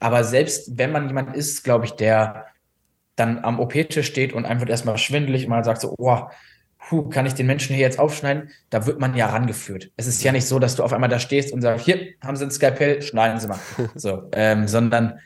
Aber 0.00 0.24
selbst 0.24 0.78
wenn 0.78 0.92
man 0.92 1.08
jemand 1.08 1.36
ist, 1.36 1.64
glaube 1.64 1.84
ich, 1.84 1.92
der 1.92 2.46
dann 3.16 3.44
am 3.44 3.58
OP-Tisch 3.58 4.06
steht 4.06 4.32
und 4.32 4.44
einfach 4.44 4.68
erstmal 4.68 4.96
schwindelig 4.98 5.44
und 5.44 5.50
man 5.50 5.64
sagt 5.64 5.80
so, 5.80 5.94
oh, 5.98 6.20
puh, 6.78 7.08
kann 7.08 7.26
ich 7.26 7.34
den 7.34 7.46
Menschen 7.46 7.74
hier 7.74 7.84
jetzt 7.84 7.98
aufschneiden? 7.98 8.50
Da 8.70 8.86
wird 8.86 9.00
man 9.00 9.16
ja 9.16 9.26
rangeführt. 9.26 9.90
Es 9.96 10.06
ist 10.06 10.22
ja 10.22 10.30
nicht 10.30 10.46
so, 10.46 10.58
dass 10.58 10.76
du 10.76 10.84
auf 10.84 10.92
einmal 10.92 11.10
da 11.10 11.18
stehst 11.18 11.52
und 11.52 11.62
sagst, 11.62 11.84
hier 11.84 12.14
haben 12.22 12.36
Sie 12.36 12.44
ein 12.44 12.50
Skalpell, 12.50 13.02
schneiden 13.02 13.40
Sie 13.40 13.48
mal. 13.48 13.58
so, 13.94 14.28
ähm, 14.32 14.68
sondern 14.68 15.18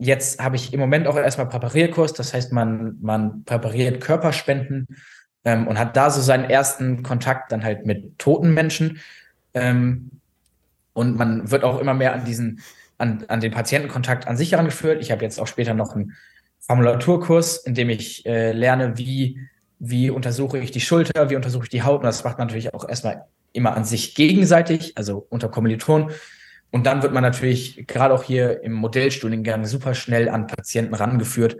jetzt 0.00 0.42
habe 0.42 0.56
ich 0.56 0.72
im 0.72 0.80
Moment 0.80 1.06
auch 1.06 1.16
erstmal 1.16 1.48
Präparierkurs, 1.48 2.14
das 2.14 2.34
heißt, 2.34 2.52
man, 2.52 2.96
man 3.00 3.44
präpariert 3.44 4.00
Körperspenden 4.00 4.88
ähm, 5.44 5.68
und 5.68 5.78
hat 5.78 5.96
da 5.96 6.10
so 6.10 6.20
seinen 6.20 6.48
ersten 6.48 7.02
Kontakt 7.02 7.52
dann 7.52 7.62
halt 7.62 7.86
mit 7.86 8.18
toten 8.18 8.52
Menschen. 8.54 9.00
Ähm, 9.54 10.10
und 10.94 11.16
man 11.16 11.50
wird 11.50 11.64
auch 11.64 11.78
immer 11.78 11.94
mehr 11.94 12.14
an 12.14 12.24
diesen, 12.24 12.60
an, 12.98 13.24
an 13.28 13.40
den 13.40 13.52
Patientenkontakt 13.52 14.26
an 14.26 14.36
sich 14.36 14.52
herangeführt. 14.52 15.00
Ich 15.02 15.10
habe 15.12 15.22
jetzt 15.22 15.38
auch 15.38 15.46
später 15.46 15.74
noch 15.74 15.94
einen 15.94 16.16
Formulaturkurs, 16.60 17.58
in 17.58 17.74
dem 17.74 17.90
ich 17.90 18.24
äh, 18.26 18.52
lerne, 18.52 18.96
wie, 18.96 19.38
wie 19.78 20.10
untersuche 20.10 20.58
ich 20.58 20.70
die 20.70 20.80
Schulter, 20.80 21.30
wie 21.30 21.36
untersuche 21.36 21.64
ich 21.64 21.70
die 21.70 21.82
Haut. 21.82 22.00
Und 22.00 22.06
das 22.06 22.24
macht 22.24 22.38
man 22.38 22.46
natürlich 22.46 22.74
auch 22.74 22.88
erstmal 22.88 23.26
immer 23.52 23.76
an 23.76 23.84
sich 23.84 24.14
gegenseitig, 24.14 24.96
also 24.96 25.26
unter 25.28 25.48
Kommilitonen. 25.48 26.10
Und 26.70 26.86
dann 26.86 27.02
wird 27.02 27.12
man 27.12 27.22
natürlich 27.22 27.86
gerade 27.86 28.14
auch 28.14 28.22
hier 28.22 28.62
im 28.62 28.72
Modellstudiengang 28.72 29.66
super 29.66 29.94
schnell 29.94 30.28
an 30.28 30.46
Patienten 30.46 30.94
rangeführt 30.94 31.56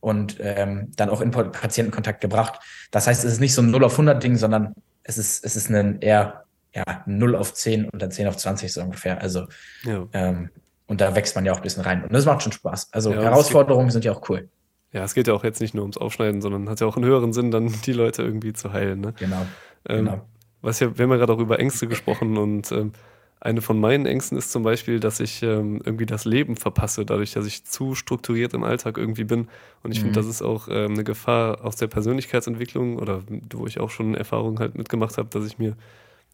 und 0.00 0.36
ähm, 0.40 0.88
dann 0.96 1.08
auch 1.08 1.20
in 1.20 1.30
Patientenkontakt 1.30 2.20
gebracht. 2.20 2.60
Das 2.90 3.06
heißt, 3.06 3.24
es 3.24 3.32
ist 3.32 3.40
nicht 3.40 3.54
so 3.54 3.62
ein 3.62 3.70
0 3.70 3.84
auf 3.84 3.92
100 3.92 4.22
Ding, 4.22 4.36
sondern 4.36 4.74
es 5.02 5.18
ist, 5.18 5.44
es 5.44 5.56
ist 5.56 5.70
ein 5.70 6.00
eher 6.00 6.44
ja, 6.74 7.02
0 7.06 7.36
auf 7.36 7.54
10 7.54 7.88
und 7.88 8.00
dann 8.00 8.10
10 8.10 8.28
auf 8.28 8.36
20 8.36 8.72
so 8.72 8.82
ungefähr. 8.82 9.20
Also, 9.20 9.46
ja. 9.84 10.06
ähm, 10.12 10.50
und 10.86 11.00
da 11.00 11.14
wächst 11.14 11.34
man 11.36 11.44
ja 11.44 11.52
auch 11.52 11.58
ein 11.58 11.62
bisschen 11.62 11.82
rein. 11.82 12.02
Und 12.04 12.12
das 12.12 12.24
macht 12.24 12.42
schon 12.42 12.52
Spaß. 12.52 12.92
Also, 12.92 13.12
ja, 13.12 13.22
Herausforderungen 13.22 13.90
sind 13.90 14.04
ja 14.04 14.12
auch 14.12 14.28
cool. 14.28 14.48
Ja, 14.92 15.04
es 15.04 15.14
geht 15.14 15.28
ja 15.28 15.34
auch 15.34 15.44
jetzt 15.44 15.60
nicht 15.60 15.72
nur 15.72 15.84
ums 15.84 15.96
Aufschneiden, 15.96 16.42
sondern 16.42 16.68
hat 16.68 16.80
ja 16.80 16.86
auch 16.86 16.96
einen 16.96 17.04
höheren 17.04 17.32
Sinn, 17.32 17.50
dann 17.50 17.72
die 17.86 17.92
Leute 17.92 18.22
irgendwie 18.22 18.52
zu 18.52 18.72
heilen. 18.72 19.00
Ne? 19.00 19.14
Genau. 19.18 19.46
Ähm, 19.88 20.04
genau. 20.04 20.20
Was 20.62 20.80
ja, 20.80 20.96
wir 20.96 21.04
haben 21.04 21.10
ja 21.10 21.16
gerade 21.16 21.32
auch 21.32 21.38
über 21.38 21.58
Ängste 21.58 21.86
gesprochen 21.86 22.36
und 22.36 22.70
ähm, 22.72 22.92
eine 23.40 23.62
von 23.62 23.80
meinen 23.80 24.04
Ängsten 24.04 24.36
ist 24.36 24.52
zum 24.52 24.62
Beispiel, 24.62 25.00
dass 25.00 25.18
ich 25.18 25.42
ähm, 25.42 25.80
irgendwie 25.82 26.04
das 26.04 26.26
Leben 26.26 26.56
verpasse, 26.56 27.06
dadurch, 27.06 27.32
dass 27.32 27.46
ich 27.46 27.64
zu 27.64 27.94
strukturiert 27.94 28.52
im 28.52 28.64
Alltag 28.64 28.98
irgendwie 28.98 29.24
bin. 29.24 29.48
Und 29.82 29.92
ich 29.92 29.98
mhm. 29.98 30.04
finde, 30.04 30.20
das 30.20 30.26
ist 30.26 30.42
auch 30.42 30.68
ähm, 30.68 30.92
eine 30.92 31.04
Gefahr 31.04 31.64
aus 31.64 31.76
der 31.76 31.86
Persönlichkeitsentwicklung 31.86 32.98
oder 32.98 33.22
wo 33.52 33.66
ich 33.66 33.80
auch 33.80 33.88
schon 33.88 34.14
Erfahrungen 34.14 34.58
halt 34.58 34.76
mitgemacht 34.76 35.16
habe, 35.16 35.30
dass 35.30 35.46
ich 35.46 35.58
mir 35.58 35.74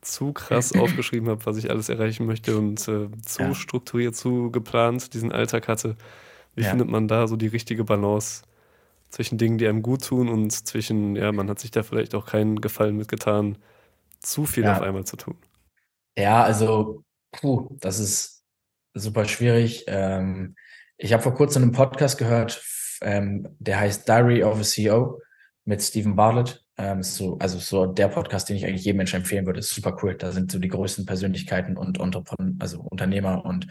zu 0.00 0.32
krass 0.32 0.72
aufgeschrieben 0.78 1.28
habe, 1.28 1.46
was 1.46 1.56
ich 1.58 1.70
alles 1.70 1.88
erreichen 1.88 2.26
möchte 2.26 2.58
und 2.58 2.80
äh, 2.88 3.08
zu 3.24 3.42
ja. 3.42 3.54
strukturiert, 3.54 4.16
zu 4.16 4.50
geplant 4.50 5.14
diesen 5.14 5.30
Alltag 5.30 5.68
hatte. 5.68 5.94
Wie 6.56 6.64
ja. 6.64 6.70
findet 6.70 6.88
man 6.88 7.06
da 7.06 7.28
so 7.28 7.36
die 7.36 7.46
richtige 7.46 7.84
Balance 7.84 8.42
zwischen 9.10 9.38
Dingen, 9.38 9.58
die 9.58 9.68
einem 9.68 9.82
gut 9.82 10.04
tun 10.04 10.28
und 10.28 10.50
zwischen, 10.50 11.14
ja, 11.14 11.30
man 11.30 11.48
hat 11.48 11.60
sich 11.60 11.70
da 11.70 11.84
vielleicht 11.84 12.16
auch 12.16 12.26
keinen 12.26 12.60
Gefallen 12.60 12.96
mitgetan, 12.96 13.58
zu 14.18 14.44
viel 14.44 14.64
ja. 14.64 14.74
auf 14.74 14.82
einmal 14.82 15.04
zu 15.04 15.16
tun? 15.16 15.36
Ja, 16.16 16.42
also, 16.42 17.04
puh, 17.32 17.76
das 17.80 17.98
ist 17.98 18.44
super 18.94 19.26
schwierig. 19.26 19.84
Ähm, 19.86 20.56
ich 20.96 21.12
habe 21.12 21.22
vor 21.22 21.34
kurzem 21.34 21.62
einen 21.62 21.72
Podcast 21.72 22.18
gehört, 22.18 22.62
ähm, 23.02 23.48
der 23.58 23.80
heißt 23.80 24.08
Diary 24.08 24.42
of 24.42 24.58
a 24.58 24.62
CEO 24.62 25.20
mit 25.64 25.82
Stephen 25.82 26.16
Bartlett. 26.16 26.64
Ähm, 26.78 27.02
so, 27.02 27.38
also 27.38 27.58
so 27.58 27.86
der 27.86 28.08
Podcast, 28.08 28.48
den 28.48 28.56
ich 28.56 28.64
eigentlich 28.64 28.84
jedem 28.84 28.98
Menschen 28.98 29.16
empfehlen 29.16 29.46
würde, 29.46 29.60
ist 29.60 29.70
super 29.70 29.96
cool. 30.02 30.14
Da 30.14 30.32
sind 30.32 30.50
so 30.50 30.58
die 30.58 30.68
größten 30.68 31.06
Persönlichkeiten 31.06 31.76
und, 31.76 31.98
und 31.98 32.16
also 32.58 32.80
Unternehmer 32.80 33.44
und 33.44 33.66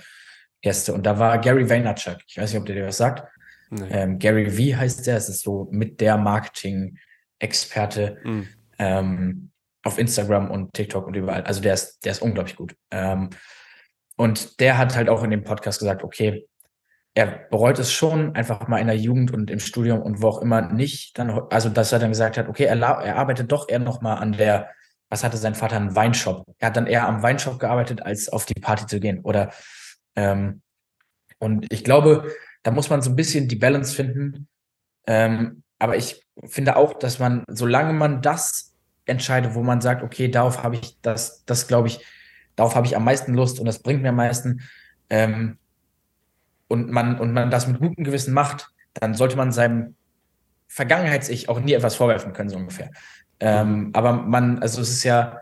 Gäste. 0.62 0.94
Und 0.94 1.06
da 1.06 1.20
war 1.20 1.38
Gary 1.40 1.70
Vaynerchuk. 1.70 2.18
Ich 2.28 2.38
weiß 2.38 2.52
nicht, 2.52 2.60
ob 2.60 2.66
der 2.66 2.76
dir 2.76 2.88
was 2.88 2.98
sagt. 2.98 3.28
Nee. 3.70 3.88
Ähm, 3.90 4.20
Gary 4.20 4.50
V 4.50 4.78
heißt 4.78 5.06
der. 5.08 5.18
Es 5.18 5.30
ist 5.30 5.42
so 5.42 5.68
mit 5.72 6.02
der 6.02 6.18
Marketing-Experte 6.18 8.18
mhm. 8.24 8.48
ähm, 8.80 9.52
auf 9.86 10.00
Instagram 10.00 10.50
und 10.50 10.74
TikTok 10.74 11.08
und 11.08 11.16
überall. 11.16 11.44
Also 11.44 11.62
der 11.62 11.76
ist, 11.76 12.04
der 12.04 12.12
ist 12.12 12.22
unglaublich 12.22 12.56
gut. 12.56 12.76
Ähm, 12.92 13.30
und 14.18 14.60
der 14.60 14.78
hat 14.78 14.96
halt 14.96 15.10
auch 15.10 15.24
in 15.24 15.30
dem 15.30 15.44
Podcast 15.44 15.80
gesagt, 15.80 16.04
okay, 16.04 16.48
er 17.14 17.28
bereut 17.50 17.80
es 17.80 17.94
schon, 17.94 18.36
einfach 18.36 18.68
mal 18.68 18.80
in 18.80 18.88
der 18.88 18.98
Jugend 18.98 19.32
und 19.32 19.50
im 19.52 19.60
Studium 19.60 20.02
und 20.02 20.22
wo 20.22 20.28
auch 20.28 20.42
immer 20.42 20.62
nicht, 20.62 21.18
dann, 21.18 21.30
also 21.50 21.70
dass 21.70 21.92
er 21.92 22.00
dann 22.00 22.10
gesagt 22.10 22.38
hat, 22.38 22.50
okay, 22.50 22.66
er, 22.66 22.78
er 22.82 23.16
arbeitet 23.16 23.52
doch 23.52 23.70
eher 23.70 23.80
nochmal 23.80 24.18
an 24.18 24.34
der, 24.34 24.70
was 25.10 25.24
hatte 25.24 25.38
sein 25.38 25.56
Vater, 25.56 25.78
einen 25.78 25.96
Weinshop. 25.96 26.46
Er 26.58 26.68
hat 26.68 26.78
dann 26.78 26.88
eher 26.88 27.08
am 27.08 27.22
Weinshop 27.22 27.60
gearbeitet, 27.60 28.02
als 28.02 28.28
auf 28.28 28.46
die 28.46 28.60
Party 28.60 28.88
zu 28.88 29.00
gehen. 29.00 29.22
Oder 29.22 29.54
ähm, 30.16 30.62
und 31.40 31.72
ich 31.72 31.84
glaube, 31.84 32.34
da 32.64 32.72
muss 32.72 32.90
man 32.90 33.02
so 33.02 33.12
ein 33.12 33.16
bisschen 33.16 33.48
die 33.48 33.56
Balance 33.56 33.96
finden. 33.96 34.48
Ähm, 35.06 35.64
aber 35.78 35.96
ich 35.96 36.26
finde 36.46 36.76
auch, 36.76 36.94
dass 36.94 37.20
man, 37.20 37.44
solange 37.48 37.94
man 37.94 38.22
das 38.22 38.75
entscheidet, 39.06 39.56
wo 39.56 39.64
man 39.64 39.82
sagt, 39.82 40.04
okay, 40.04 40.30
darauf 40.30 40.64
habe 40.64 40.76
ich 40.76 41.00
das, 41.02 41.44
das 41.46 41.68
glaube 41.68 41.88
ich, 41.88 42.00
darauf 42.56 42.76
habe 42.76 42.88
ich 42.88 42.96
am 42.96 43.04
meisten 43.04 43.34
Lust 43.34 43.60
und 43.60 43.66
das 43.66 43.80
bringt 43.80 44.02
mir 44.02 44.10
am 44.10 44.16
meisten. 44.16 44.62
Ähm, 45.10 45.58
und 46.68 46.90
man, 46.90 47.20
und 47.20 47.32
man 47.34 47.52
das 47.52 47.68
mit 47.68 47.80
gutem 47.80 48.04
Gewissen 48.04 48.34
macht, 48.34 48.70
dann 48.94 49.14
sollte 49.14 49.36
man 49.36 49.52
seinem 49.52 49.96
Vergangenheits-Ich 50.68 51.48
auch 51.48 51.60
nie 51.60 51.74
etwas 51.74 51.96
vorwerfen 51.96 52.34
können, 52.34 52.50
so 52.50 52.58
ungefähr. 52.58 52.92
Ähm, 53.40 53.92
aber 53.94 54.14
man, 54.14 54.60
also 54.60 54.82
es 54.82 54.90
ist 54.90 55.04
ja, 55.04 55.40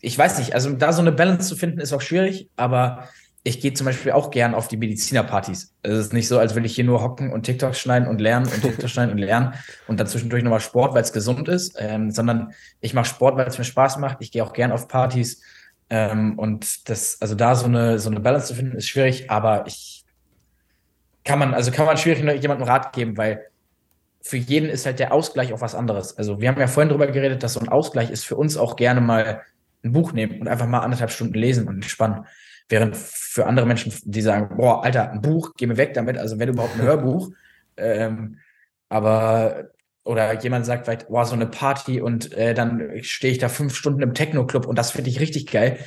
ich 0.00 0.18
weiß 0.18 0.38
nicht, 0.38 0.54
also 0.54 0.72
da 0.72 0.92
so 0.92 1.00
eine 1.00 1.12
Balance 1.12 1.48
zu 1.48 1.56
finden, 1.56 1.80
ist 1.80 1.92
auch 1.92 2.00
schwierig, 2.00 2.50
aber 2.56 3.08
ich 3.44 3.60
gehe 3.60 3.72
zum 3.72 3.86
Beispiel 3.86 4.12
auch 4.12 4.30
gern 4.30 4.54
auf 4.54 4.68
die 4.68 4.76
Medizinerpartys. 4.76 5.74
Es 5.82 5.98
ist 5.98 6.12
nicht 6.12 6.28
so, 6.28 6.38
als 6.38 6.54
will 6.54 6.64
ich 6.64 6.74
hier 6.74 6.84
nur 6.84 7.02
hocken 7.02 7.32
und 7.32 7.42
TikTok 7.42 7.74
schneiden 7.74 8.06
und 8.06 8.20
lernen 8.20 8.46
und 8.46 8.62
TikTok 8.62 8.88
schneiden 8.88 9.12
und 9.12 9.18
lernen 9.18 9.54
und 9.88 9.98
dann 9.98 10.06
zwischendurch 10.06 10.44
nochmal 10.44 10.60
Sport, 10.60 10.94
weil 10.94 11.02
es 11.02 11.12
gesund 11.12 11.48
ist, 11.48 11.76
ähm, 11.78 12.12
sondern 12.12 12.52
ich 12.80 12.94
mache 12.94 13.06
Sport, 13.06 13.36
weil 13.36 13.46
es 13.48 13.58
mir 13.58 13.64
Spaß 13.64 13.98
macht. 13.98 14.18
Ich 14.20 14.30
gehe 14.30 14.44
auch 14.44 14.52
gern 14.52 14.70
auf 14.70 14.86
Partys. 14.86 15.42
Ähm, 15.90 16.38
und 16.38 16.88
das, 16.88 17.20
also 17.20 17.34
da 17.34 17.56
so 17.56 17.66
eine, 17.66 17.98
so 17.98 18.10
eine 18.10 18.20
Balance 18.20 18.46
zu 18.46 18.54
finden, 18.54 18.76
ist 18.76 18.88
schwierig, 18.88 19.28
aber 19.28 19.66
ich 19.66 20.04
kann 21.24 21.38
man, 21.38 21.52
also 21.52 21.72
kann 21.72 21.86
man 21.86 21.96
schwierig 21.96 22.20
jemandem 22.40 22.66
Rat 22.66 22.92
geben, 22.92 23.16
weil 23.16 23.46
für 24.20 24.36
jeden 24.36 24.70
ist 24.70 24.86
halt 24.86 25.00
der 25.00 25.12
Ausgleich 25.12 25.52
auch 25.52 25.60
was 25.60 25.74
anderes. 25.74 26.16
Also 26.16 26.40
wir 26.40 26.48
haben 26.48 26.60
ja 26.60 26.68
vorhin 26.68 26.88
darüber 26.88 27.08
geredet, 27.08 27.42
dass 27.42 27.54
so 27.54 27.60
ein 27.60 27.68
Ausgleich 27.68 28.10
ist 28.10 28.24
für 28.24 28.36
uns 28.36 28.56
auch 28.56 28.76
gerne 28.76 29.00
mal 29.00 29.42
ein 29.84 29.92
Buch 29.92 30.12
nehmen 30.12 30.40
und 30.40 30.46
einfach 30.46 30.68
mal 30.68 30.80
anderthalb 30.80 31.10
Stunden 31.10 31.34
lesen 31.34 31.66
und 31.66 31.74
entspannen. 31.74 32.24
Während 32.68 32.96
für 33.32 33.46
andere 33.46 33.64
Menschen, 33.64 33.94
die 34.04 34.20
sagen, 34.20 34.56
boah, 34.56 34.84
Alter, 34.84 35.10
ein 35.10 35.22
Buch, 35.22 35.54
geh 35.56 35.66
mir 35.66 35.78
weg 35.78 35.94
damit, 35.94 36.18
also 36.18 36.38
wenn 36.38 36.50
überhaupt 36.50 36.74
ein 36.74 36.82
Hörbuch. 36.86 37.30
Ähm, 37.78 38.38
aber, 38.90 39.70
oder 40.04 40.38
jemand 40.42 40.66
sagt 40.66 40.84
vielleicht, 40.84 41.08
boah, 41.08 41.24
so 41.24 41.32
eine 41.32 41.46
Party 41.46 42.02
und 42.02 42.34
äh, 42.34 42.52
dann 42.52 43.02
stehe 43.02 43.32
ich 43.32 43.38
da 43.38 43.48
fünf 43.48 43.74
Stunden 43.74 44.02
im 44.02 44.12
Techno-Club 44.12 44.66
und 44.66 44.76
das 44.76 44.90
finde 44.90 45.08
ich 45.08 45.18
richtig 45.18 45.46
geil. 45.50 45.78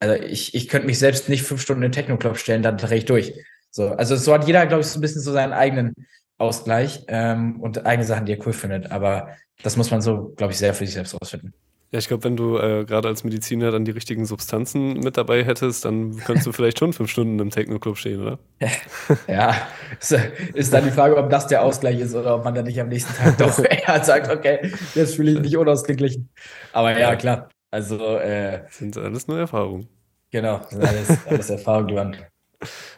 Also 0.00 0.22
ich, 0.22 0.54
ich 0.54 0.68
könnte 0.68 0.86
mich 0.86 0.98
selbst 0.98 1.30
nicht 1.30 1.44
fünf 1.44 1.62
Stunden 1.62 1.82
im 1.82 1.92
Techno-Club 1.92 2.36
stellen, 2.36 2.62
dann 2.62 2.76
drehe 2.76 2.98
ich 2.98 3.06
durch. 3.06 3.32
So, 3.70 3.88
also 3.88 4.14
so 4.14 4.34
hat 4.34 4.46
jeder, 4.46 4.66
glaube 4.66 4.82
ich, 4.82 4.88
so 4.88 4.98
ein 4.98 5.00
bisschen 5.00 5.22
so 5.22 5.32
seinen 5.32 5.54
eigenen 5.54 5.94
Ausgleich 6.36 7.04
ähm, 7.08 7.58
und 7.58 7.86
eigene 7.86 8.06
Sachen, 8.06 8.26
die 8.26 8.34
er 8.34 8.46
cool 8.46 8.52
findet. 8.52 8.92
Aber 8.92 9.30
das 9.62 9.78
muss 9.78 9.90
man 9.90 10.02
so, 10.02 10.34
glaube 10.36 10.52
ich, 10.52 10.58
sehr 10.58 10.74
für 10.74 10.84
sich 10.84 10.94
selbst 10.94 11.14
rausfinden. 11.14 11.54
Ja, 11.94 11.98
ich 11.98 12.08
glaube, 12.08 12.24
wenn 12.24 12.36
du 12.36 12.58
äh, 12.58 12.84
gerade 12.84 13.06
als 13.06 13.22
Mediziner 13.22 13.70
dann 13.70 13.84
die 13.84 13.92
richtigen 13.92 14.26
Substanzen 14.26 14.94
mit 14.94 15.16
dabei 15.16 15.44
hättest, 15.44 15.84
dann 15.84 16.16
könntest 16.16 16.44
du 16.44 16.50
vielleicht 16.52 16.80
schon 16.80 16.92
fünf 16.92 17.08
Stunden 17.08 17.38
im 17.38 17.50
Techno-Club 17.50 17.96
stehen, 17.96 18.20
oder? 18.20 18.40
ja, 19.28 19.54
ist 20.00 20.72
dann 20.74 20.84
die 20.84 20.90
Frage, 20.90 21.16
ob 21.16 21.30
das 21.30 21.46
der 21.46 21.62
Ausgleich 21.62 22.00
ist 22.00 22.16
oder 22.16 22.34
ob 22.34 22.42
man 22.42 22.52
dann 22.52 22.64
nicht 22.64 22.80
am 22.80 22.88
nächsten 22.88 23.14
Tag 23.14 23.38
doch 23.38 23.56
eher 23.64 24.02
sagt, 24.02 24.28
okay, 24.28 24.72
jetzt 24.96 25.14
fühle 25.14 25.34
ich 25.34 25.38
mich 25.38 25.56
unausgeglichen. 25.56 26.30
Aber 26.72 26.98
ja, 26.98 27.14
klar. 27.14 27.48
Also 27.70 28.16
äh, 28.16 28.62
sind 28.70 28.96
alles 28.96 29.28
nur 29.28 29.38
Erfahrungen. 29.38 29.88
Genau, 30.32 30.62
sind 30.68 30.84
alles, 30.84 31.26
alles 31.28 31.50
Erfahrungen, 31.50 31.86
die 31.86 31.94
man, 31.94 32.16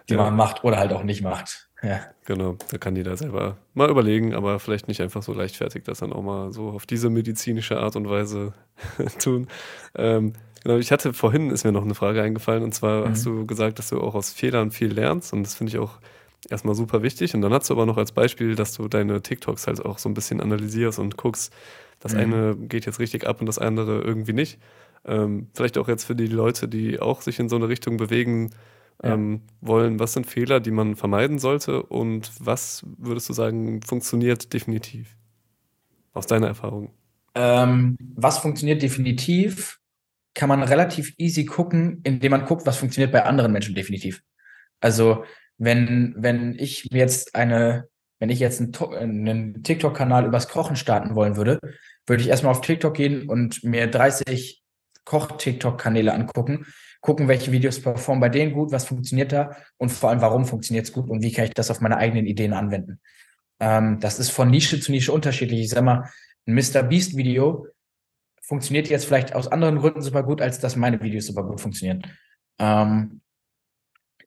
die 0.09 0.15
ja. 0.15 0.23
man 0.23 0.35
macht 0.35 0.65
oder 0.65 0.79
halt 0.79 0.95
auch 0.95 1.03
nicht 1.03 1.21
macht. 1.21 1.66
Ja. 1.83 2.01
Genau, 2.25 2.57
da 2.71 2.79
kann 2.79 2.97
jeder 2.97 3.17
selber 3.17 3.59
mal 3.75 3.91
überlegen, 3.91 4.35
aber 4.35 4.59
vielleicht 4.59 4.89
nicht 4.89 5.01
einfach 5.01 5.23
so 5.23 5.33
leichtfertig 5.33 5.85
das 5.85 5.99
dann 5.99 6.13
auch 6.13 6.23
mal 6.23 6.53
so 6.53 6.71
auf 6.71 6.87
diese 6.87 7.11
medizinische 7.11 7.79
Art 7.79 7.97
und 7.97 8.09
Weise 8.09 8.55
tun. 9.19 9.47
Ähm, 9.95 10.33
genau, 10.63 10.79
ich 10.79 10.91
hatte 10.91 11.13
vorhin, 11.13 11.51
ist 11.51 11.65
mir 11.65 11.73
noch 11.73 11.85
eine 11.85 11.95
Frage 11.95 12.23
eingefallen, 12.23 12.63
und 12.63 12.73
zwar 12.73 13.07
mhm. 13.07 13.11
hast 13.11 13.27
du 13.27 13.47
gesagt, 13.47 13.79
dass 13.79 13.91
du 13.91 14.01
auch 14.01 14.15
aus 14.15 14.33
Fehlern 14.33 14.71
viel 14.71 14.93
lernst 14.93 15.33
und 15.33 15.43
das 15.43 15.55
finde 15.55 15.71
ich 15.71 15.79
auch 15.79 15.99
erstmal 16.49 16.75
super 16.75 17.03
wichtig. 17.03 17.35
Und 17.35 17.43
dann 17.43 17.53
hast 17.53 17.69
du 17.71 17.75
aber 17.75 17.87
noch 17.87 17.99
als 17.99 18.13
Beispiel, 18.13 18.55
dass 18.55 18.73
du 18.73 18.89
deine 18.89 19.23
TikToks 19.23 19.67
halt 19.67 19.85
auch 19.85 19.99
so 19.99 20.09
ein 20.09 20.15
bisschen 20.15 20.41
analysierst 20.41 20.99
und 20.99 21.17
guckst, 21.17 21.53
das 22.01 22.15
mhm. 22.15 22.21
eine 22.21 22.57
geht 22.57 22.87
jetzt 22.87 22.99
richtig 22.99 23.27
ab 23.27 23.41
und 23.41 23.47
das 23.47 23.59
andere 23.59 24.01
irgendwie 24.01 24.33
nicht. 24.33 24.59
Ähm, 25.05 25.49
vielleicht 25.55 25.79
auch 25.79 25.89
jetzt 25.89 26.05
für 26.05 26.17
die 26.17 26.27
Leute, 26.27 26.69
die 26.69 27.01
auch 27.01 27.23
sich 27.23 27.39
in 27.39 27.49
so 27.49 27.57
eine 27.57 27.69
Richtung 27.69 27.97
bewegen, 27.97 28.51
ja. 29.03 29.15
ähm, 29.15 29.43
wollen. 29.61 29.99
Was 29.99 30.13
sind 30.13 30.27
Fehler, 30.27 30.61
die 30.61 30.71
man 30.71 30.97
vermeiden 30.97 31.39
sollte 31.39 31.83
und 31.83 32.31
was 32.39 32.85
würdest 32.99 33.29
du 33.29 33.33
sagen, 33.33 33.83
funktioniert 33.83 34.53
definitiv? 34.53 35.17
Aus 36.13 36.27
deiner 36.27 36.47
Erfahrung. 36.47 36.95
Ähm, 37.35 37.99
was 38.15 38.39
funktioniert 38.39 38.81
definitiv, 38.81 39.79
kann 40.35 40.49
man 40.49 40.63
relativ 40.63 41.15
easy 41.19 41.45
gucken, 41.45 42.01
indem 42.05 42.31
man 42.31 42.47
guckt, 42.47 42.67
was 42.67 42.79
funktioniert 42.79 43.13
bei 43.13 43.25
anderen 43.25 43.53
Menschen 43.53 43.75
definitiv. 43.75 44.23
Also 44.81 45.25
wenn, 45.59 46.15
wenn 46.17 46.55
ich 46.59 46.89
jetzt 46.91 47.35
eine, 47.35 47.89
wenn 48.19 48.31
ich 48.31 48.39
jetzt 48.39 48.61
einen, 48.61 49.29
einen 49.29 49.63
TikTok-Kanal 49.63 50.27
übers 50.27 50.49
Kochen 50.49 50.77
starten 50.77 51.15
wollen 51.15 51.37
würde, 51.37 51.59
würde 52.07 52.23
ich 52.23 52.29
erstmal 52.29 52.53
auf 52.53 52.61
TikTok 52.61 52.95
gehen 52.95 53.29
und 53.29 53.63
mir 53.65 53.87
30 53.87 54.63
Koch-TikTok-Kanäle 55.07 56.13
angucken, 56.13 56.67
gucken, 57.01 57.29
welche 57.29 57.53
Videos 57.53 57.81
performen 57.81 58.21
bei 58.21 58.29
denen 58.29 58.53
gut, 58.53 58.73
was 58.73 58.85
funktioniert 58.85 59.33
da 59.33 59.57
und 59.79 59.89
vor 59.89 60.11
allem, 60.11 60.21
warum 60.21 60.45
funktioniert 60.45 60.85
es 60.85 60.93
gut 60.93 61.09
und 61.09 61.23
wie 61.23 61.33
kann 61.33 61.47
ich 61.47 61.55
das 61.55 61.71
auf 61.71 61.81
meine 61.81 61.97
eigenen 61.97 62.27
Ideen 62.27 62.53
anwenden. 62.53 63.01
Ähm, 63.61 64.01
das 64.01 64.19
ist 64.19 64.31
von 64.31 64.51
Nische 64.51 64.81
zu 64.81 64.93
Nische 64.93 65.13
unterschiedlich. 65.13 65.61
Ich 65.61 65.71
sag 65.71 65.83
mal, 65.83 66.11
ein 66.47 66.55
Mr. 66.55 66.83
Beast 66.83 67.17
Video 67.17 67.67
funktioniert 68.43 68.89
jetzt 68.89 69.07
vielleicht 69.07 69.35
aus 69.35 69.49
anderen 69.49 69.79
Gründen 69.79 70.03
super 70.03 70.23
gut, 70.23 70.43
als 70.43 70.59
dass 70.59 70.77
meine 70.77 71.01
Videos 71.01 71.27
super 71.27 71.45
gut 71.45 71.61
funktionieren. 71.61 72.03
Ähm, 72.59 73.21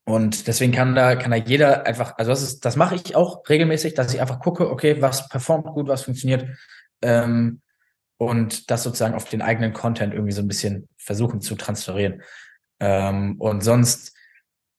und 0.06 0.48
deswegen 0.48 0.72
kann 0.72 0.96
da, 0.96 1.16
kann 1.16 1.32
da 1.32 1.38
jeder 1.38 1.86
einfach, 1.86 2.18
also 2.18 2.32
das 2.32 2.42
ist, 2.42 2.66
das 2.66 2.76
mache 2.76 2.96
ich 2.96 3.16
auch 3.16 3.48
regelmäßig, 3.48 3.94
dass 3.94 4.14
ich 4.14 4.20
einfach 4.20 4.40
gucke, 4.40 4.70
okay, 4.72 5.02
was 5.02 5.30
performt 5.30 5.68
gut, 5.68 5.88
was 5.88 6.04
funktioniert. 6.04 6.48
Ähm, 7.02 7.62
und 8.20 8.70
das 8.70 8.84
sozusagen 8.84 9.16
auf 9.16 9.26
den 9.26 9.42
eigenen 9.42 9.72
Content 9.72 10.14
irgendwie 10.14 10.34
so 10.34 10.42
ein 10.42 10.48
bisschen 10.48 10.90
versuchen 10.98 11.40
zu 11.40 11.56
transferieren. 11.56 12.22
Ähm, 12.82 13.38
und 13.40 13.64
sonst, 13.64 14.14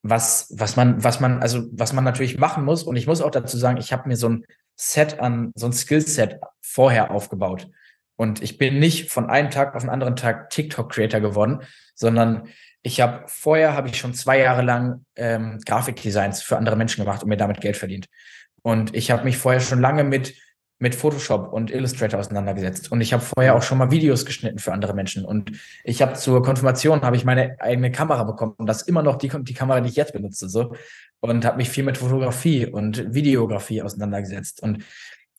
was, 0.02 0.52
was 0.56 0.76
man, 0.76 1.02
was 1.02 1.20
man, 1.20 1.40
also 1.40 1.66
was 1.72 1.94
man 1.94 2.04
natürlich 2.04 2.38
machen 2.38 2.64
muss, 2.64 2.82
und 2.82 2.96
ich 2.96 3.06
muss 3.06 3.22
auch 3.22 3.30
dazu 3.30 3.56
sagen, 3.56 3.78
ich 3.78 3.94
habe 3.94 4.08
mir 4.08 4.16
so 4.16 4.28
ein 4.28 4.44
Set 4.76 5.20
an, 5.20 5.52
so 5.54 5.66
ein 5.66 5.72
Skillset 5.72 6.38
vorher 6.60 7.10
aufgebaut. 7.10 7.68
Und 8.16 8.42
ich 8.42 8.58
bin 8.58 8.78
nicht 8.78 9.10
von 9.10 9.30
einem 9.30 9.48
Tag 9.48 9.74
auf 9.74 9.82
den 9.82 9.90
anderen 9.90 10.16
Tag 10.16 10.50
TikTok-Creator 10.50 11.20
geworden, 11.20 11.62
sondern 11.94 12.48
ich 12.82 13.00
habe 13.00 13.24
vorher 13.26 13.72
habe 13.72 13.88
ich 13.88 13.96
schon 13.96 14.12
zwei 14.12 14.38
Jahre 14.38 14.60
lang 14.60 15.06
ähm, 15.16 15.58
Grafikdesigns 15.64 16.42
für 16.42 16.58
andere 16.58 16.76
Menschen 16.76 17.04
gemacht 17.04 17.22
und 17.22 17.30
mir 17.30 17.38
damit 17.38 17.62
Geld 17.62 17.78
verdient. 17.78 18.06
Und 18.60 18.94
ich 18.94 19.10
habe 19.10 19.24
mich 19.24 19.38
vorher 19.38 19.62
schon 19.62 19.80
lange 19.80 20.04
mit 20.04 20.34
mit 20.80 20.94
Photoshop 20.94 21.52
und 21.52 21.70
Illustrator 21.70 22.18
auseinandergesetzt. 22.18 22.90
Und 22.90 23.02
ich 23.02 23.12
habe 23.12 23.22
vorher 23.22 23.54
auch 23.54 23.62
schon 23.62 23.76
mal 23.76 23.90
Videos 23.90 24.24
geschnitten 24.24 24.58
für 24.58 24.72
andere 24.72 24.94
Menschen. 24.94 25.26
Und 25.26 25.52
ich 25.84 26.00
habe 26.00 26.14
zur 26.14 26.42
Konfirmation 26.42 27.02
habe 27.02 27.16
ich 27.16 27.24
meine 27.26 27.60
eigene 27.60 27.92
Kamera 27.92 28.24
bekommen. 28.24 28.54
Und 28.56 28.66
das 28.66 28.82
immer 28.82 29.02
noch 29.02 29.16
die, 29.16 29.30
die 29.42 29.54
Kamera, 29.54 29.82
die 29.82 29.90
ich 29.90 29.96
jetzt 29.96 30.14
benutze. 30.14 30.48
So. 30.48 30.74
Und 31.20 31.44
habe 31.44 31.58
mich 31.58 31.68
viel 31.68 31.84
mit 31.84 31.98
Fotografie 31.98 32.64
und 32.66 33.12
Videografie 33.14 33.82
auseinandergesetzt. 33.82 34.62
Und 34.62 34.82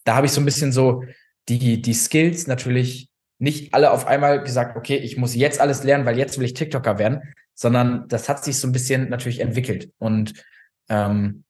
da 0.03 0.15
habe 0.15 0.27
ich 0.27 0.31
so 0.31 0.41
ein 0.41 0.45
bisschen 0.45 0.71
so 0.71 1.03
die, 1.49 1.81
die 1.81 1.93
Skills 1.95 2.45
natürlich 2.45 3.09
nicht 3.39 3.73
alle 3.73 3.89
auf 3.91 4.05
einmal 4.05 4.43
gesagt, 4.43 4.77
okay, 4.77 4.97
ich 4.97 5.17
muss 5.17 5.33
jetzt 5.33 5.59
alles 5.59 5.83
lernen, 5.83 6.05
weil 6.05 6.19
jetzt 6.19 6.37
will 6.37 6.45
ich 6.45 6.53
TikToker 6.53 6.99
werden, 6.99 7.33
sondern 7.55 8.07
das 8.09 8.29
hat 8.29 8.43
sich 8.43 8.59
so 8.59 8.67
ein 8.67 8.73
bisschen 8.73 9.09
natürlich 9.09 9.39
entwickelt. 9.39 9.89
Und 9.97 10.33
ähm, 10.87 11.43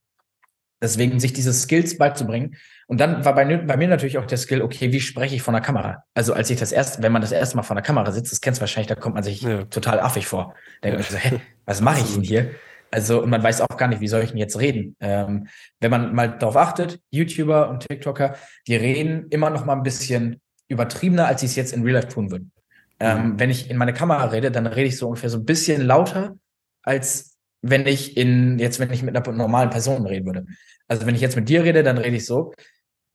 deswegen 0.81 1.19
sich 1.19 1.33
diese 1.33 1.53
Skills 1.53 1.97
beizubringen 1.97 2.55
und 2.87 2.99
dann 2.99 3.23
war 3.23 3.35
bei, 3.35 3.45
bei, 3.55 3.77
mir 3.77 3.87
natürlich 3.87 4.17
auch 4.17 4.25
der 4.25 4.37
Skill, 4.37 4.61
okay, 4.61 4.91
wie 4.91 4.99
spreche 4.99 5.35
ich 5.35 5.41
von 5.41 5.53
der 5.53 5.61
Kamera? 5.61 6.03
Also 6.13 6.33
als 6.33 6.49
ich 6.49 6.59
das 6.59 6.73
erste, 6.73 7.01
wenn 7.01 7.13
man 7.13 7.21
das 7.21 7.31
erste 7.31 7.55
Mal 7.55 7.63
vor 7.63 7.75
der 7.75 7.83
Kamera 7.83 8.11
sitzt, 8.11 8.33
das 8.33 8.41
kennst 8.41 8.59
du 8.59 8.61
wahrscheinlich, 8.61 8.89
da 8.89 8.95
kommt 8.95 9.15
man 9.15 9.23
sich 9.23 9.41
ja. 9.41 9.63
total 9.63 10.01
affig 10.01 10.27
vor. 10.27 10.55
Da 10.81 10.89
denkt 10.89 11.09
ja. 11.09 11.15
man 11.15 11.21
so, 11.21 11.29
hä, 11.29 11.41
was 11.65 11.79
mache 11.79 12.01
ich 12.01 12.13
denn 12.13 12.23
hier? 12.23 12.51
Also, 12.91 13.23
und 13.23 13.29
man 13.29 13.41
weiß 13.41 13.61
auch 13.61 13.77
gar 13.77 13.87
nicht, 13.87 14.01
wie 14.01 14.09
soll 14.09 14.23
ich 14.23 14.31
denn 14.31 14.37
jetzt 14.37 14.59
reden? 14.59 14.97
Ähm, 14.99 15.47
wenn 15.79 15.89
man 15.89 16.13
mal 16.13 16.37
darauf 16.37 16.57
achtet, 16.57 16.99
YouTuber 17.11 17.69
und 17.69 17.87
TikToker, 17.87 18.35
die 18.67 18.75
reden 18.75 19.27
immer 19.29 19.49
noch 19.49 19.63
mal 19.63 19.77
ein 19.77 19.83
bisschen 19.83 20.41
übertriebener, 20.67 21.27
als 21.27 21.39
sie 21.39 21.45
es 21.45 21.55
jetzt 21.55 21.71
in 21.71 21.83
Real 21.83 21.95
Life 21.95 22.09
tun 22.09 22.29
würden. 22.29 22.51
Ähm, 22.99 23.29
mhm. 23.29 23.39
Wenn 23.39 23.49
ich 23.49 23.69
in 23.69 23.77
meine 23.77 23.93
Kamera 23.93 24.25
rede, 24.25 24.51
dann 24.51 24.67
rede 24.67 24.89
ich 24.89 24.97
so 24.97 25.07
ungefähr 25.07 25.29
so 25.29 25.37
ein 25.37 25.45
bisschen 25.45 25.81
lauter, 25.81 26.35
als 26.83 27.37
wenn 27.61 27.87
ich 27.87 28.17
in, 28.17 28.59
jetzt, 28.59 28.81
wenn 28.81 28.91
ich 28.91 29.03
mit 29.03 29.15
einer 29.15 29.31
normalen 29.31 29.69
Person 29.69 30.05
reden 30.05 30.25
würde. 30.25 30.45
Also 30.91 31.05
wenn 31.05 31.15
ich 31.15 31.21
jetzt 31.21 31.37
mit 31.37 31.47
dir 31.47 31.63
rede, 31.63 31.83
dann 31.83 31.97
rede 31.97 32.17
ich 32.17 32.25
so. 32.25 32.53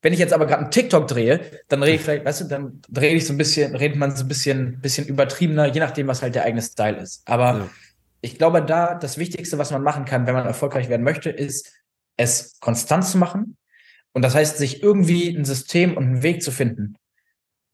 Wenn 0.01 0.14
ich 0.14 0.18
jetzt 0.18 0.33
aber 0.33 0.47
gerade 0.47 0.62
einen 0.62 0.70
TikTok 0.70 1.07
drehe, 1.07 1.43
dann 1.68 1.83
rede 1.83 1.97
ich 1.97 2.01
vielleicht, 2.01 2.24
weißt 2.24 2.41
du, 2.41 2.45
dann 2.47 2.81
drehe 2.89 3.14
ich 3.14 3.27
so 3.27 3.35
ein 3.35 3.37
bisschen, 3.37 3.77
redet 3.77 3.99
man 3.99 4.16
so 4.16 4.24
ein 4.24 4.29
bisschen, 4.29 4.81
bisschen 4.81 5.07
übertriebener, 5.07 5.66
je 5.66 5.81
nachdem, 5.81 6.07
was 6.07 6.22
halt 6.22 6.35
der 6.35 6.45
eigene 6.45 6.62
Style 6.62 6.97
ist. 6.97 7.20
Aber 7.29 7.59
ja. 7.59 7.68
ich 8.22 8.39
glaube, 8.39 8.62
da 8.62 8.95
das 8.95 9.18
Wichtigste, 9.18 9.59
was 9.59 9.72
man 9.72 9.83
machen 9.83 10.07
kann, 10.07 10.27
wenn 10.27 10.33
man 10.33 10.47
erfolgreich 10.47 10.89
werden 10.89 11.03
möchte, 11.03 11.29
ist, 11.29 11.70
es 12.16 12.59
konstant 12.61 13.05
zu 13.05 13.18
machen. 13.18 13.59
Und 14.14 14.22
das 14.22 14.35
heißt, 14.35 14.57
sich 14.57 14.83
irgendwie 14.83 15.37
ein 15.37 15.45
System 15.45 15.99
und 15.99 16.05
einen 16.05 16.22
Weg 16.22 16.43
zu 16.43 16.53
finden, 16.53 16.97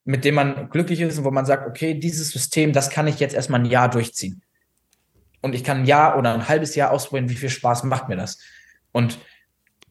mit 0.04 0.24
dem 0.24 0.34
man 0.34 0.68
glücklich 0.70 1.00
ist 1.00 1.16
und 1.18 1.24
wo 1.24 1.30
man 1.30 1.46
sagt, 1.46 1.68
okay, 1.68 1.94
dieses 1.94 2.30
System, 2.30 2.72
das 2.72 2.90
kann 2.90 3.06
ich 3.06 3.20
jetzt 3.20 3.36
erstmal 3.36 3.60
ein 3.60 3.66
Jahr 3.66 3.88
durchziehen. 3.88 4.42
Und 5.42 5.54
ich 5.54 5.62
kann 5.62 5.82
ein 5.82 5.86
Jahr 5.86 6.18
oder 6.18 6.34
ein 6.34 6.48
halbes 6.48 6.74
Jahr 6.74 6.90
ausprobieren, 6.90 7.28
wie 7.28 7.36
viel 7.36 7.50
Spaß 7.50 7.84
macht 7.84 8.08
mir 8.08 8.16
das. 8.16 8.40
Und 8.90 9.20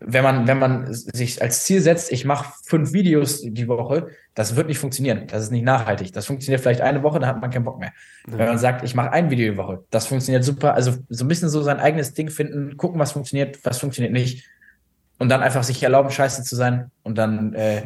wenn 0.03 0.23
man, 0.23 0.47
wenn 0.47 0.57
man 0.57 0.91
sich 0.91 1.41
als 1.41 1.63
Ziel 1.63 1.79
setzt, 1.79 2.11
ich 2.11 2.25
mache 2.25 2.53
fünf 2.63 2.91
Videos 2.91 3.41
die 3.43 3.67
Woche, 3.67 4.07
das 4.33 4.55
wird 4.55 4.67
nicht 4.67 4.79
funktionieren. 4.79 5.27
Das 5.27 5.43
ist 5.43 5.51
nicht 5.51 5.63
nachhaltig. 5.63 6.11
Das 6.11 6.25
funktioniert 6.25 6.61
vielleicht 6.61 6.81
eine 6.81 7.03
Woche, 7.03 7.19
dann 7.19 7.29
hat 7.29 7.39
man 7.39 7.51
keinen 7.51 7.65
Bock 7.65 7.79
mehr. 7.79 7.93
Ja. 8.27 8.39
Wenn 8.39 8.47
man 8.47 8.57
sagt, 8.57 8.83
ich 8.83 8.95
mache 8.95 9.11
ein 9.11 9.29
Video 9.29 9.51
die 9.51 9.57
Woche, 9.57 9.83
das 9.91 10.07
funktioniert 10.07 10.43
super. 10.43 10.73
Also 10.73 10.93
so 11.09 11.23
ein 11.23 11.27
bisschen 11.27 11.49
so 11.49 11.61
sein 11.61 11.79
eigenes 11.79 12.13
Ding 12.13 12.31
finden, 12.31 12.77
gucken, 12.77 12.99
was 12.99 13.11
funktioniert, 13.11 13.63
was 13.63 13.77
funktioniert 13.77 14.11
nicht. 14.11 14.49
Und 15.19 15.29
dann 15.29 15.43
einfach 15.43 15.63
sich 15.63 15.83
erlauben, 15.83 16.09
scheiße 16.09 16.43
zu 16.43 16.55
sein. 16.55 16.89
Und 17.03 17.19
dann, 17.19 17.53
äh, 17.53 17.83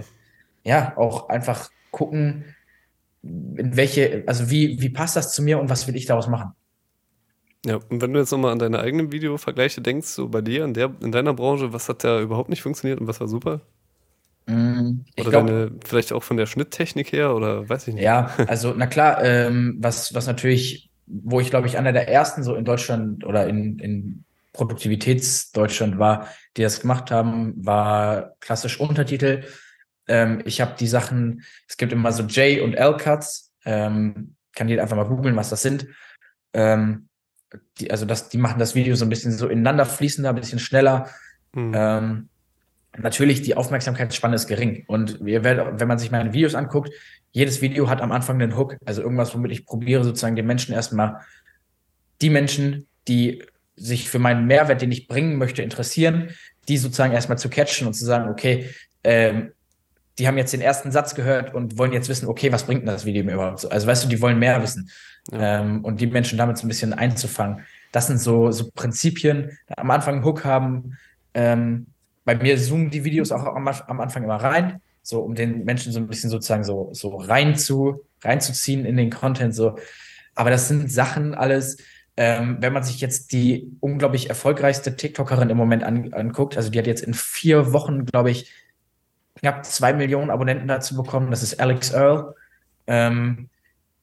ja, 0.63 0.93
auch 0.95 1.27
einfach 1.27 1.69
gucken, 1.91 2.45
in 3.21 3.75
welche, 3.75 4.23
also 4.25 4.49
wie, 4.49 4.81
wie 4.81 4.89
passt 4.89 5.17
das 5.17 5.33
zu 5.33 5.43
mir 5.43 5.59
und 5.59 5.69
was 5.69 5.85
will 5.87 5.97
ich 5.97 6.05
daraus 6.05 6.27
machen? 6.27 6.53
Ja, 7.65 7.79
und 7.89 8.01
wenn 8.01 8.13
du 8.13 8.19
jetzt 8.19 8.31
nochmal 8.31 8.51
an 8.51 8.59
deine 8.59 8.79
eigenen 8.79 9.11
Videovergleiche 9.11 9.81
denkst, 9.81 10.07
so 10.07 10.29
bei 10.29 10.41
dir, 10.41 10.65
in, 10.65 10.73
der, 10.73 10.93
in 11.01 11.11
deiner 11.11 11.33
Branche, 11.33 11.73
was 11.73 11.89
hat 11.89 12.03
da 12.03 12.21
überhaupt 12.21 12.49
nicht 12.49 12.61
funktioniert 12.61 13.01
und 13.01 13.07
was 13.07 13.19
war 13.19 13.27
super? 13.27 13.61
Mm, 14.45 14.99
oder 15.19 15.29
glaub, 15.31 15.47
deine, 15.47 15.71
vielleicht 15.83 16.13
auch 16.13 16.21
von 16.21 16.37
der 16.37 16.45
Schnitttechnik 16.45 17.11
her 17.11 17.35
oder 17.35 17.67
weiß 17.67 17.87
ich 17.87 17.95
nicht. 17.95 18.03
Ja, 18.03 18.29
also 18.47 18.73
na 18.77 18.85
klar, 18.85 19.23
ähm, 19.23 19.77
was, 19.79 20.13
was 20.13 20.27
natürlich, 20.27 20.91
wo 21.07 21.39
ich 21.39 21.49
glaube 21.49 21.67
ich 21.67 21.77
einer 21.77 21.91
der 21.91 22.07
ersten 22.07 22.43
so 22.43 22.53
in 22.53 22.65
Deutschland 22.65 23.25
oder 23.25 23.47
in, 23.47 23.79
in 23.79 24.23
Produktivitätsdeutschland 24.53 25.97
war, 25.97 26.27
die 26.55 26.61
das 26.61 26.79
gemacht 26.79 27.09
haben, 27.09 27.53
war 27.65 28.35
klassisch 28.39 28.79
Untertitel. 28.79 29.43
Ähm, 30.07 30.43
ich 30.45 30.61
habe 30.61 30.75
die 30.79 30.87
Sachen, 30.87 31.43
es 31.67 31.77
gibt 31.77 31.91
immer 31.91 32.11
so 32.11 32.23
J- 32.23 32.61
und 32.61 32.75
L-Cuts, 32.75 33.51
ähm, 33.65 34.35
kann 34.53 34.69
jeder 34.69 34.83
einfach 34.83 34.95
mal 34.95 35.07
googeln, 35.07 35.35
was 35.35 35.49
das 35.49 35.63
sind. 35.63 35.87
Ähm, 36.53 37.09
die, 37.79 37.91
also 37.91 38.05
das, 38.05 38.29
die 38.29 38.37
machen 38.37 38.59
das 38.59 38.75
Video 38.75 38.95
so 38.95 39.05
ein 39.05 39.09
bisschen 39.09 39.31
so 39.31 39.47
ineinander 39.47 39.85
fließender, 39.85 40.29
ein 40.29 40.35
bisschen 40.35 40.59
schneller. 40.59 41.09
Mhm. 41.53 41.73
Ähm, 41.75 42.29
natürlich, 42.97 43.41
die 43.41 43.55
Aufmerksamkeitsspanne 43.55 44.35
ist 44.35 44.47
gering. 44.47 44.83
Und 44.87 45.21
ihr 45.25 45.43
werdet, 45.43 45.79
wenn 45.79 45.87
man 45.87 45.99
sich 45.99 46.11
meine 46.11 46.33
Videos 46.33 46.55
anguckt, 46.55 46.91
jedes 47.31 47.61
Video 47.61 47.89
hat 47.89 48.01
am 48.01 48.11
Anfang 48.11 48.41
einen 48.41 48.57
Hook, 48.57 48.77
also 48.85 49.01
irgendwas, 49.01 49.33
womit 49.33 49.51
ich 49.51 49.65
probiere, 49.65 50.03
sozusagen 50.03 50.35
den 50.35 50.47
Menschen 50.47 50.73
erstmal, 50.73 51.21
die 52.21 52.29
Menschen, 52.29 52.87
die 53.07 53.43
sich 53.75 54.09
für 54.09 54.19
meinen 54.19 54.47
Mehrwert, 54.47 54.81
den 54.81 54.91
ich 54.91 55.07
bringen 55.07 55.37
möchte, 55.37 55.61
interessieren, 55.61 56.29
die 56.67 56.77
sozusagen 56.77 57.13
erstmal 57.13 57.37
zu 57.37 57.49
catchen 57.49 57.87
und 57.87 57.93
zu 57.93 58.05
sagen, 58.05 58.29
okay, 58.29 58.69
ähm, 59.03 59.51
die 60.17 60.27
haben 60.27 60.37
jetzt 60.37 60.53
den 60.53 60.61
ersten 60.61 60.91
Satz 60.91 61.13
gehört 61.13 61.53
und 61.53 61.77
wollen 61.77 61.91
jetzt 61.91 62.07
wissen, 62.07 62.27
okay, 62.27 62.51
was 62.51 62.63
bringt 62.63 62.81
denn 62.81 62.87
das 62.87 63.05
Video 63.05 63.23
mir 63.23 63.33
überhaupt? 63.33 63.69
Also 63.69 63.85
weißt 63.85 64.05
du, 64.05 64.07
die 64.07 64.21
wollen 64.21 64.39
mehr 64.39 64.61
wissen. 64.63 64.89
Ähm, 65.31 65.83
und 65.83 66.01
die 66.01 66.07
Menschen 66.07 66.37
damit 66.37 66.57
so 66.57 66.65
ein 66.65 66.69
bisschen 66.69 66.93
einzufangen. 66.93 67.61
Das 67.91 68.07
sind 68.07 68.19
so, 68.19 68.51
so 68.51 68.69
Prinzipien. 68.71 69.57
Am 69.75 69.89
Anfang 69.89 70.15
einen 70.15 70.25
Hook 70.25 70.45
haben. 70.45 70.97
Ähm, 71.33 71.87
bei 72.25 72.35
mir 72.35 72.57
zoomen 72.57 72.89
die 72.89 73.03
Videos 73.03 73.31
auch 73.31 73.45
am, 73.45 73.67
am, 73.67 73.99
Anfang 74.01 74.23
immer 74.23 74.35
rein, 74.35 74.81
so 75.01 75.21
um 75.21 75.35
den 75.35 75.63
Menschen 75.63 75.91
so 75.91 75.99
ein 75.99 76.07
bisschen 76.07 76.29
sozusagen 76.29 76.63
so, 76.63 76.89
so 76.93 77.15
rein 77.15 77.55
zu, 77.55 78.03
reinzuziehen 78.23 78.85
in 78.85 78.97
den 78.97 79.11
Content. 79.11 79.53
So. 79.55 79.77
Aber 80.33 80.49
das 80.49 80.67
sind 80.67 80.91
Sachen 80.91 81.35
alles, 81.35 81.77
ähm, 82.17 82.57
wenn 82.59 82.73
man 82.73 82.83
sich 82.83 83.01
jetzt 83.01 83.31
die 83.31 83.71
unglaublich 83.79 84.29
erfolgreichste 84.29 84.95
TikTokerin 84.95 85.49
im 85.49 85.57
Moment 85.57 85.83
an, 85.83 86.13
anguckt, 86.13 86.57
also 86.57 86.69
die 86.69 86.79
hat 86.79 86.87
jetzt 86.87 87.03
in 87.03 87.13
vier 87.13 87.73
Wochen, 87.73 88.05
glaube 88.05 88.31
ich, 88.31 88.51
knapp 89.35 89.65
zwei 89.65 89.93
Millionen 89.93 90.29
Abonnenten 90.29 90.67
dazu 90.67 90.95
bekommen. 90.95 91.29
Das 91.29 91.43
ist 91.43 91.59
Alex 91.59 91.91
Earl. 91.91 92.33
Ähm, 92.87 93.49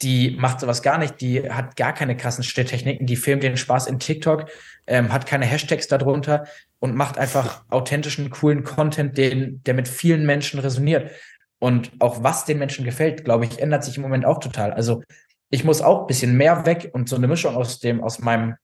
die 0.02 0.36
macht 0.38 0.60
sowas 0.60 0.82
gar 0.82 0.98
nicht, 0.98 1.20
die 1.20 1.50
hat 1.50 1.76
gar 1.76 1.92
keine 1.92 2.16
krassen 2.16 2.44
Stelltechniken, 2.44 3.06
die 3.06 3.16
filmt 3.16 3.42
den 3.42 3.56
Spaß 3.56 3.86
in 3.86 3.98
TikTok, 3.98 4.50
ähm, 4.86 5.12
hat 5.12 5.26
keine 5.26 5.46
Hashtags 5.46 5.86
darunter 5.88 6.46
und 6.78 6.96
macht 6.96 7.18
einfach 7.18 7.64
authentischen, 7.68 8.30
coolen 8.30 8.64
Content, 8.64 9.16
den, 9.16 9.62
der 9.64 9.74
mit 9.74 9.88
vielen 9.88 10.26
Menschen 10.26 10.60
resoniert. 10.60 11.10
Und 11.58 11.92
auch 12.00 12.24
was 12.24 12.44
den 12.44 12.58
Menschen 12.58 12.84
gefällt, 12.84 13.24
glaube 13.24 13.44
ich, 13.44 13.60
ändert 13.60 13.84
sich 13.84 13.96
im 13.96 14.02
Moment 14.02 14.24
auch 14.24 14.40
total. 14.40 14.72
Also 14.72 15.02
ich 15.48 15.64
muss 15.64 15.82
auch 15.82 16.00
ein 16.00 16.06
bisschen 16.06 16.36
mehr 16.36 16.66
weg 16.66 16.90
und 16.92 17.08
so 17.08 17.16
eine 17.16 17.28
Mischung 17.28 17.54
aus 17.54 17.78
dem, 17.78 18.02
aus 18.02 18.18
meinem, 18.18 18.56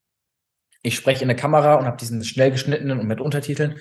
ich 0.83 0.97
spreche 0.97 1.23
in 1.23 1.31
eine 1.31 1.39
Kamera 1.39 1.75
und 1.75 1.87
habe 1.87 1.97
diesen 1.97 2.25
schnell 2.25 2.51
geschnittenen 2.51 2.99
und 2.99 3.07
mit 3.07 3.21
Untertiteln 3.21 3.77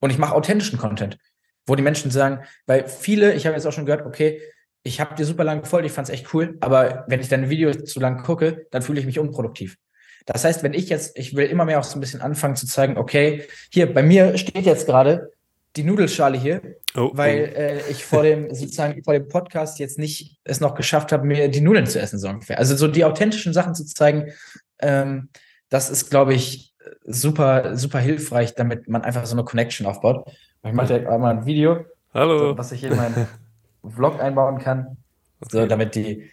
und 0.00 0.10
ich 0.10 0.18
mache 0.18 0.34
authentischen 0.34 0.78
Content, 0.78 1.18
wo 1.66 1.74
die 1.74 1.82
Menschen 1.82 2.10
sagen, 2.10 2.44
weil 2.66 2.86
viele, 2.86 3.32
ich 3.32 3.46
habe 3.46 3.56
jetzt 3.56 3.66
auch 3.66 3.72
schon 3.72 3.86
gehört, 3.86 4.06
okay, 4.06 4.40
ich 4.84 5.00
habe 5.00 5.14
dir 5.14 5.24
super 5.24 5.44
lang 5.44 5.62
gefolgt, 5.62 5.86
ich 5.86 5.92
fand 5.92 6.08
es 6.08 6.14
echt 6.14 6.32
cool, 6.34 6.56
aber 6.60 7.04
wenn 7.08 7.18
ich 7.18 7.28
deine 7.28 7.48
Videos 7.48 7.84
zu 7.84 8.00
lang 8.00 8.22
gucke, 8.22 8.66
dann 8.70 8.82
fühle 8.82 9.00
ich 9.00 9.06
mich 9.06 9.18
unproduktiv. 9.18 9.78
Das 10.26 10.44
heißt, 10.44 10.62
wenn 10.62 10.74
ich 10.74 10.90
jetzt, 10.90 11.18
ich 11.18 11.34
will 11.34 11.46
immer 11.46 11.64
mehr 11.64 11.80
auch 11.80 11.84
so 11.84 11.98
ein 11.98 12.00
bisschen 12.00 12.20
anfangen 12.20 12.54
zu 12.54 12.66
zeigen, 12.66 12.98
okay, 12.98 13.44
hier 13.70 13.92
bei 13.92 14.02
mir 14.02 14.38
steht 14.38 14.66
jetzt 14.66 14.86
gerade 14.86 15.32
die 15.76 15.84
Nudelschale 15.84 16.38
hier, 16.38 16.60
oh, 16.96 17.10
weil 17.14 17.52
oh. 17.52 17.58
Äh, 17.58 17.90
ich 17.90 18.04
vor 18.04 18.22
dem 18.22 18.54
sozusagen 18.54 19.02
vor 19.02 19.14
dem 19.14 19.26
Podcast 19.28 19.78
jetzt 19.78 19.98
nicht 19.98 20.38
es 20.44 20.60
noch 20.60 20.74
geschafft 20.74 21.12
habe, 21.12 21.26
mir 21.26 21.48
die 21.48 21.60
Nudeln 21.62 21.86
zu 21.86 21.98
essen 21.98 22.18
so 22.18 22.28
ungefähr. 22.28 22.58
Also 22.58 22.76
so 22.76 22.86
die 22.86 23.04
authentischen 23.04 23.52
Sachen 23.52 23.74
zu 23.74 23.84
zeigen, 23.86 24.32
ähm, 24.80 25.30
das 25.70 25.90
ist, 25.90 26.10
glaube 26.10 26.34
ich, 26.34 26.74
super 27.04 27.76
super 27.76 27.98
hilfreich, 27.98 28.54
damit 28.54 28.86
man 28.88 29.02
einfach 29.02 29.24
so 29.26 29.34
eine 29.34 29.44
Connection 29.44 29.86
aufbaut. 29.86 30.30
Ich 30.62 30.72
mache 30.72 30.88
direkt 30.88 31.08
einmal 31.08 31.36
ein 31.36 31.46
Video, 31.46 31.84
Hallo. 32.12 32.38
So, 32.38 32.58
was 32.58 32.70
ich 32.70 32.80
hier 32.80 32.92
in 32.92 32.96
meinen 32.96 33.26
Vlog 33.88 34.20
einbauen 34.20 34.58
kann. 34.58 34.96
Okay. 35.40 35.48
So, 35.50 35.66
damit 35.66 35.94
die, 35.94 36.30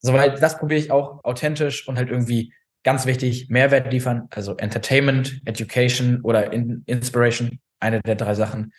soweit 0.00 0.42
das 0.42 0.58
probiere 0.58 0.80
ich 0.80 0.90
auch 0.90 1.24
authentisch 1.24 1.88
und 1.88 1.96
halt 1.96 2.10
irgendwie 2.10 2.52
ganz 2.82 3.06
wichtig, 3.06 3.48
Mehrwert 3.48 3.90
liefern, 3.92 4.28
also 4.30 4.56
Entertainment, 4.56 5.40
Education 5.44 6.20
oder 6.22 6.52
in 6.52 6.82
Inspiration, 6.86 7.58
eine 7.80 8.00
der 8.00 8.14
drei 8.14 8.34
Sachen. 8.34 8.72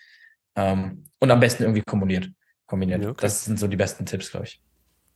Ähm, 0.56 1.06
und 1.20 1.32
am 1.32 1.40
besten 1.40 1.64
irgendwie 1.64 1.82
kombiniert. 1.82 2.30
kombiniert. 2.68 3.04
Ja, 3.04 3.10
okay. 3.10 3.22
Das 3.22 3.46
sind 3.46 3.60
so 3.60 3.68
die 3.68 3.76
besten 3.76 4.06
Tipps, 4.06 4.32
glaube 4.32 4.46
ich. 4.46 4.62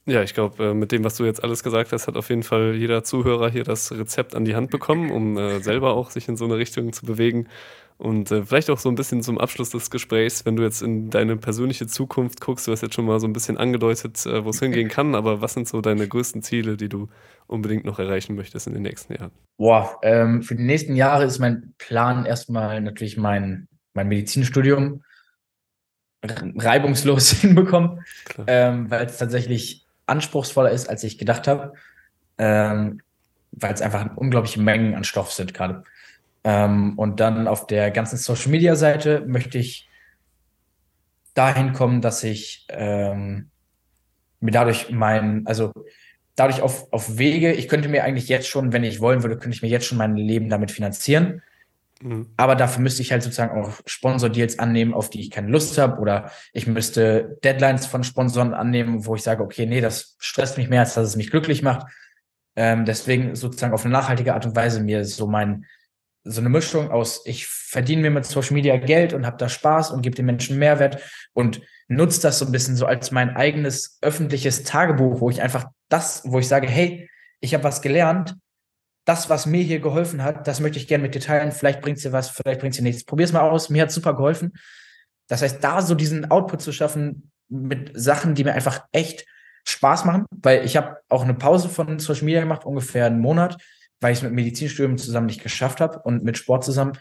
Ja, 0.05 0.23
ich 0.23 0.33
glaube, 0.33 0.69
äh, 0.69 0.73
mit 0.73 0.91
dem, 0.91 1.03
was 1.03 1.15
du 1.15 1.25
jetzt 1.25 1.43
alles 1.43 1.61
gesagt 1.61 1.91
hast, 1.91 2.07
hat 2.07 2.17
auf 2.17 2.29
jeden 2.29 2.43
Fall 2.43 2.73
jeder 2.73 3.03
Zuhörer 3.03 3.49
hier 3.49 3.63
das 3.63 3.91
Rezept 3.91 4.33
an 4.33 4.43
die 4.43 4.55
Hand 4.55 4.71
bekommen, 4.71 5.11
um 5.11 5.37
äh, 5.37 5.59
selber 5.59 5.93
auch 5.93 6.09
sich 6.09 6.27
in 6.27 6.35
so 6.35 6.45
eine 6.45 6.57
Richtung 6.57 6.93
zu 6.93 7.05
bewegen. 7.05 7.47
Und 7.99 8.31
äh, 8.31 8.45
vielleicht 8.45 8.69
auch 8.69 8.79
so 8.79 8.87
ein 8.87 8.95
bisschen 8.95 9.21
zum 9.21 9.37
Abschluss 9.37 9.71
des 9.71 9.89
Gesprächs, 9.89 10.45
wenn 10.45 10.55
du 10.55 10.63
jetzt 10.63 10.81
in 10.81 11.09
deine 11.09 11.35
persönliche 11.35 11.85
Zukunft 11.85 12.39
guckst, 12.39 12.65
du 12.65 12.71
hast 12.71 12.81
jetzt 12.81 12.95
schon 12.95 13.05
mal 13.05 13.19
so 13.19 13.27
ein 13.27 13.33
bisschen 13.33 13.57
angedeutet, 13.57 14.25
äh, 14.25 14.45
wo 14.45 14.51
es 14.51 14.59
hingehen 14.61 14.87
kann, 14.87 15.15
aber 15.15 15.41
was 15.41 15.53
sind 15.53 15.67
so 15.67 15.81
deine 15.81 16.07
größten 16.07 16.41
Ziele, 16.41 16.77
die 16.77 16.87
du 16.87 17.09
unbedingt 17.45 17.83
noch 17.83 17.99
erreichen 17.99 18.35
möchtest 18.35 18.67
in 18.67 18.73
den 18.73 18.83
nächsten 18.83 19.15
Jahren? 19.15 19.31
Boah, 19.57 19.99
ähm, 20.01 20.43
für 20.43 20.55
die 20.55 20.63
nächsten 20.63 20.95
Jahre 20.95 21.25
ist 21.25 21.39
mein 21.39 21.73
Plan 21.77 22.25
erstmal 22.25 22.79
natürlich 22.79 23.17
mein, 23.17 23.67
mein 23.93 24.07
Medizinstudium 24.07 25.03
reibungslos 26.23 27.31
hinbekommen, 27.41 28.05
ähm, 28.47 28.89
weil 28.89 29.07
es 29.07 29.17
tatsächlich 29.17 29.85
anspruchsvoller 30.05 30.71
ist, 30.71 30.89
als 30.89 31.03
ich 31.03 31.17
gedacht 31.17 31.49
habe, 31.49 31.73
ähm, 32.37 33.01
weil 33.51 33.73
es 33.73 33.81
einfach 33.81 34.15
unglaubliche 34.15 34.61
Mengen 34.61 34.95
an 34.95 35.03
Stoff 35.03 35.33
sind 35.33 35.53
gerade. 35.53 35.83
Ähm, 36.43 36.97
und 36.97 37.19
dann 37.19 37.47
auf 37.47 37.67
der 37.67 37.91
ganzen 37.91 38.17
Social 38.17 38.51
Media 38.51 38.75
Seite 38.75 39.23
möchte 39.27 39.57
ich 39.57 39.89
dahin 41.33 41.73
kommen, 41.73 42.01
dass 42.01 42.23
ich 42.23 42.65
ähm, 42.69 43.49
mir 44.39 44.51
dadurch 44.51 44.89
mein, 44.89 45.45
also 45.45 45.71
dadurch 46.35 46.61
auf, 46.61 46.91
auf 46.91 47.17
Wege, 47.17 47.51
ich 47.51 47.67
könnte 47.67 47.89
mir 47.89 48.03
eigentlich 48.03 48.29
jetzt 48.29 48.47
schon, 48.47 48.71
wenn 48.71 48.83
ich 48.83 49.01
wollen 49.01 49.23
würde, 49.23 49.37
könnte 49.37 49.55
ich 49.55 49.61
mir 49.61 49.67
jetzt 49.67 49.85
schon 49.85 49.97
mein 49.97 50.15
Leben 50.15 50.49
damit 50.49 50.71
finanzieren. 50.71 51.41
Mhm. 52.01 52.27
Aber 52.37 52.55
dafür 52.55 52.81
müsste 52.81 53.01
ich 53.01 53.11
halt 53.11 53.23
sozusagen 53.23 53.61
auch 53.61 53.73
Sponsor-Deals 53.85 54.57
annehmen, 54.59 54.93
auf 54.93 55.09
die 55.09 55.19
ich 55.19 55.31
keine 55.31 55.49
Lust 55.49 55.77
habe. 55.77 55.99
Oder 55.99 56.31
ich 56.53 56.65
müsste 56.65 57.37
Deadlines 57.43 57.85
von 57.85 58.03
Sponsoren 58.03 58.53
annehmen, 58.53 59.05
wo 59.05 59.15
ich 59.15 59.23
sage, 59.23 59.43
okay, 59.43 59.65
nee, 59.65 59.81
das 59.81 60.15
stresst 60.19 60.57
mich 60.57 60.69
mehr, 60.69 60.81
als 60.81 60.93
dass 60.93 61.09
es 61.09 61.15
mich 61.17 61.29
glücklich 61.29 61.61
macht. 61.61 61.87
Ähm, 62.55 62.85
deswegen 62.85 63.35
sozusagen 63.35 63.73
auf 63.73 63.83
eine 63.83 63.91
nachhaltige 63.91 64.33
Art 64.33 64.45
und 64.45 64.55
Weise 64.55 64.81
mir 64.81 65.03
so 65.05 65.27
mein, 65.27 65.65
so 66.23 66.41
eine 66.41 66.49
Mischung 66.49 66.91
aus, 66.91 67.21
ich 67.25 67.47
verdiene 67.47 68.01
mir 68.01 68.11
mit 68.11 68.25
Social 68.25 68.53
Media 68.53 68.77
Geld 68.77 69.13
und 69.13 69.25
habe 69.25 69.37
da 69.37 69.49
Spaß 69.49 69.91
und 69.91 70.01
gebe 70.01 70.15
den 70.15 70.25
Menschen 70.25 70.59
Mehrwert 70.59 71.01
und 71.33 71.61
nutze 71.87 72.21
das 72.21 72.39
so 72.39 72.45
ein 72.45 72.51
bisschen 72.51 72.75
so 72.75 72.85
als 72.85 73.11
mein 73.11 73.35
eigenes 73.35 73.97
öffentliches 74.01 74.63
Tagebuch, 74.63 75.21
wo 75.21 75.29
ich 75.29 75.41
einfach 75.41 75.65
das, 75.87 76.23
wo 76.25 76.39
ich 76.39 76.47
sage, 76.47 76.67
hey, 76.67 77.09
ich 77.39 77.53
habe 77.53 77.63
was 77.63 77.81
gelernt, 77.81 78.35
das, 79.05 79.29
was 79.29 79.45
mir 79.45 79.63
hier 79.63 79.79
geholfen 79.79 80.23
hat, 80.23 80.47
das 80.47 80.59
möchte 80.59 80.77
ich 80.77 80.87
gerne 80.87 81.01
mit 81.01 81.15
dir 81.15 81.21
teilen. 81.21 81.51
Vielleicht 81.51 81.81
bringt 81.81 82.03
dir 82.03 82.11
was, 82.11 82.29
vielleicht 82.29 82.59
bringt 82.59 82.77
dir 82.77 82.83
nichts. 82.83 83.05
Probier 83.05 83.25
es 83.25 83.33
mal 83.33 83.49
aus. 83.49 83.69
Mir 83.69 83.81
hat 83.81 83.91
super 83.91 84.15
geholfen. 84.15 84.53
Das 85.27 85.41
heißt, 85.41 85.63
da 85.63 85.81
so 85.81 85.95
diesen 85.95 86.29
Output 86.29 86.61
zu 86.61 86.71
schaffen 86.71 87.31
mit 87.47 87.91
Sachen, 87.95 88.35
die 88.35 88.43
mir 88.43 88.53
einfach 88.53 88.85
echt 88.91 89.25
Spaß 89.65 90.05
machen, 90.05 90.25
weil 90.29 90.63
ich 90.63 90.77
habe 90.77 90.97
auch 91.09 91.23
eine 91.23 91.33
Pause 91.33 91.69
von 91.69 91.97
Social 91.97 92.25
Media 92.25 92.41
gemacht, 92.41 92.65
ungefähr 92.65 93.05
einen 93.05 93.19
Monat 93.19 93.57
weil 94.01 94.13
ich 94.13 94.19
es 94.19 94.23
mit 94.23 94.33
Medizinstudium 94.33 94.97
zusammen 94.97 95.27
nicht 95.27 95.43
geschafft 95.43 95.81
habe 95.81 95.99
und 95.99 96.23
mit 96.23 96.37
Sport 96.37 96.63
zusammen. 96.63 96.93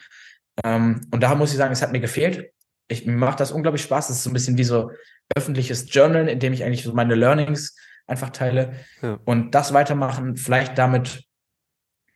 Ähm, 0.65 1.01
und 1.11 1.23
da 1.23 1.35
muss 1.35 1.53
ich 1.53 1.59
sagen, 1.59 1.73
es 1.73 1.83
hat 1.83 1.93
mir 1.93 2.01
gefehlt. 2.01 2.53
Ich, 2.89 3.07
mir 3.07 3.17
macht 3.17 3.41
das 3.41 3.53
unglaublich 3.53 3.83
Spaß. 3.83 4.11
Es 4.11 4.17
ist 4.17 4.23
so 4.25 4.31
ein 4.31 4.35
bisschen 4.35 4.59
wie 4.59 4.65
so 4.65 4.91
öffentliches 5.37 5.93
Journal, 5.93 6.29
in 6.29 6.39
dem 6.39 6.53
ich 6.53 6.65
eigentlich 6.65 6.83
so 6.83 6.93
meine 6.93 7.15
Learnings 7.15 7.77
einfach 8.07 8.31
teile 8.31 8.73
ja. 9.03 9.19
und 9.27 9.55
das 9.55 9.75
weitermachen, 9.75 10.37
vielleicht 10.37 10.79
damit 10.79 11.25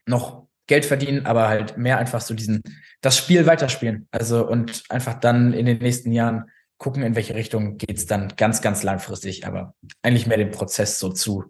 noch 0.07 0.49
Geld 0.67 0.87
verdienen, 0.87 1.27
aber 1.27 1.49
halt 1.49 1.77
mehr 1.77 1.99
einfach 1.99 2.21
so 2.21 2.35
diesen, 2.35 2.63
das 3.03 3.19
Spiel 3.19 3.47
weiterspielen. 3.47 4.09
Also 4.11 4.47
und 4.49 4.85
einfach 4.89 5.15
dann 5.15 5.53
in 5.53 5.67
den 5.67 5.79
nächsten 5.79 6.13
Jahren 6.13 6.51
gucken, 6.79 7.03
in 7.03 7.15
welche 7.15 7.35
Richtung 7.35 7.77
geht 7.77 7.97
es 7.97 8.07
dann 8.07 8.29
ganz, 8.37 8.63
ganz 8.63 8.83
langfristig, 8.83 9.47
aber 9.47 9.75
eigentlich 10.03 10.27
mehr 10.27 10.39
den 10.39 10.51
Prozess 10.51 10.99
so 10.99 11.11
zu, 11.11 11.45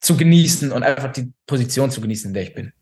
zu 0.00 0.16
genießen 0.16 0.72
und 0.72 0.82
einfach 0.82 1.12
die 1.12 1.32
Position 1.46 1.90
zu 1.90 2.00
genießen, 2.00 2.28
in 2.30 2.34
der 2.34 2.42
ich 2.42 2.54
bin. 2.54 2.72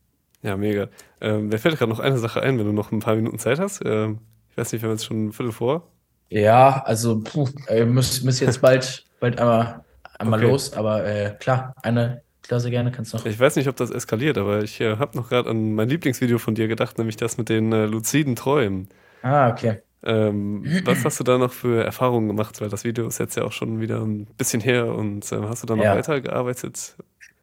Ja, 0.42 0.56
mega. 0.56 0.88
Ähm, 1.20 1.48
mir 1.48 1.58
fällt 1.58 1.78
gerade 1.78 1.90
noch 1.90 2.00
eine 2.00 2.18
Sache 2.18 2.42
ein, 2.42 2.58
wenn 2.58 2.66
du 2.66 2.72
noch 2.72 2.92
ein 2.92 3.00
paar 3.00 3.16
Minuten 3.16 3.38
Zeit 3.38 3.58
hast. 3.58 3.80
Ähm, 3.84 4.18
ich 4.50 4.58
weiß 4.58 4.72
nicht, 4.72 4.82
wir 4.82 4.88
haben 4.88 4.96
jetzt 4.96 5.06
schon 5.06 5.26
ein 5.26 5.32
Viertel 5.32 5.52
vor. 5.52 5.90
Ja, 6.28 6.82
also 6.84 7.20
puh, 7.20 7.48
äh, 7.68 7.84
muss, 7.84 8.22
muss 8.22 8.40
jetzt 8.40 8.60
bald, 8.60 9.04
bald 9.20 9.38
einmal, 9.38 9.84
einmal 10.18 10.40
okay. 10.40 10.50
los, 10.50 10.72
aber 10.74 11.04
äh, 11.06 11.34
klar, 11.38 11.74
eine 11.82 12.22
Klasse 12.42 12.70
gerne 12.70 12.92
kannst 12.92 13.12
du 13.12 13.16
noch. 13.16 13.26
Ich 13.26 13.40
weiß 13.40 13.56
nicht, 13.56 13.68
ob 13.68 13.76
das 13.76 13.90
eskaliert, 13.90 14.36
aber 14.36 14.62
ich 14.62 14.80
äh, 14.80 14.98
habe 14.98 15.16
noch 15.16 15.30
gerade 15.30 15.48
an 15.48 15.74
mein 15.74 15.88
Lieblingsvideo 15.88 16.38
von 16.38 16.54
dir 16.54 16.68
gedacht, 16.68 16.98
nämlich 16.98 17.16
das 17.16 17.38
mit 17.38 17.48
den 17.48 17.72
äh, 17.72 17.86
luziden 17.86 18.36
Träumen. 18.36 18.88
Ah, 19.22 19.48
okay. 19.48 19.80
Ähm, 20.04 20.64
was 20.84 21.04
hast 21.04 21.20
du 21.20 21.24
da 21.24 21.38
noch 21.38 21.52
für 21.52 21.84
Erfahrungen 21.84 22.28
gemacht? 22.28 22.60
Weil 22.60 22.68
das 22.68 22.84
Video 22.84 23.06
ist 23.06 23.18
jetzt 23.18 23.36
ja 23.36 23.44
auch 23.44 23.52
schon 23.52 23.80
wieder 23.80 24.00
ein 24.00 24.26
bisschen 24.36 24.60
her 24.60 24.86
und 24.86 25.30
äh, 25.32 25.36
hast 25.42 25.62
du 25.62 25.66
da 25.66 25.76
noch 25.76 25.84
ja. 25.84 25.96
weitergearbeitet? 25.96 26.96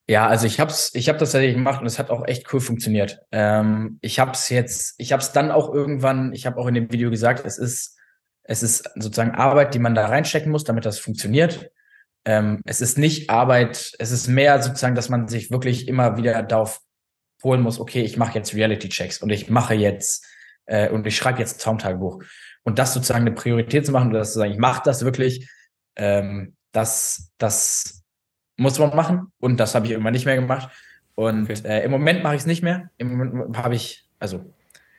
Ja, 0.07 0.27
also 0.27 0.45
ich 0.45 0.59
hab's, 0.59 0.91
ich 0.93 1.07
habe 1.09 1.19
das 1.19 1.31
tatsächlich 1.31 1.55
gemacht 1.55 1.79
und 1.79 1.87
es 1.87 1.97
hat 1.97 2.09
auch 2.09 2.27
echt 2.27 2.51
cool 2.53 2.59
funktioniert. 2.59 3.19
Ähm, 3.31 3.97
ich 4.01 4.19
habe 4.19 4.31
es 4.31 4.49
jetzt, 4.49 4.95
ich 4.97 5.13
habe 5.13 5.21
es 5.21 5.31
dann 5.31 5.51
auch 5.51 5.73
irgendwann, 5.73 6.33
ich 6.33 6.45
habe 6.45 6.57
auch 6.57 6.67
in 6.67 6.73
dem 6.73 6.91
Video 6.91 7.09
gesagt, 7.09 7.45
es 7.45 7.57
ist, 7.57 7.97
es 8.43 8.63
ist 8.63 8.89
sozusagen 8.95 9.31
Arbeit, 9.31 9.73
die 9.73 9.79
man 9.79 9.95
da 9.95 10.07
reinstecken 10.07 10.51
muss, 10.51 10.63
damit 10.63 10.85
das 10.85 10.99
funktioniert. 10.99 11.71
Ähm, 12.25 12.61
es 12.65 12.81
ist 12.81 12.97
nicht 12.97 13.29
Arbeit, 13.29 13.93
es 13.99 14.11
ist 14.11 14.27
mehr 14.27 14.61
sozusagen, 14.61 14.95
dass 14.95 15.09
man 15.09 15.27
sich 15.27 15.49
wirklich 15.49 15.87
immer 15.87 16.17
wieder 16.17 16.43
darauf 16.43 16.81
holen 17.43 17.61
muss, 17.61 17.79
okay, 17.79 18.01
ich 18.01 18.17
mache 18.17 18.37
jetzt 18.37 18.53
Reality-Checks 18.53 19.21
und 19.21 19.29
ich 19.29 19.49
mache 19.49 19.73
jetzt 19.73 20.25
äh, 20.65 20.89
und 20.89 21.07
ich 21.07 21.15
schreibe 21.15 21.39
jetzt 21.39 21.61
Traumtagebuch. 21.61 22.21
Und 22.63 22.79
das 22.79 22.93
sozusagen 22.93 23.21
eine 23.21 23.35
Priorität 23.35 23.85
zu 23.85 23.91
machen 23.91 24.09
oder 24.09 24.19
das 24.19 24.33
zu 24.33 24.39
sagen, 24.39 24.51
ich 24.51 24.59
mache 24.59 24.81
das 24.85 25.03
wirklich, 25.03 25.49
ähm, 25.95 26.55
das, 26.71 27.31
das 27.37 28.03
muss 28.57 28.77
man 28.79 28.95
machen. 28.95 29.31
Und 29.39 29.59
das 29.59 29.75
habe 29.75 29.85
ich 29.85 29.91
irgendwann 29.91 30.13
nicht 30.13 30.25
mehr 30.25 30.35
gemacht. 30.35 30.69
Und 31.15 31.49
okay. 31.49 31.61
äh, 31.63 31.83
im 31.83 31.91
Moment 31.91 32.23
mache 32.23 32.35
ich 32.35 32.41
es 32.41 32.47
nicht 32.47 32.63
mehr. 32.63 32.89
Im 32.97 33.17
Moment 33.17 33.57
habe 33.57 33.75
ich, 33.75 34.07
also 34.19 34.45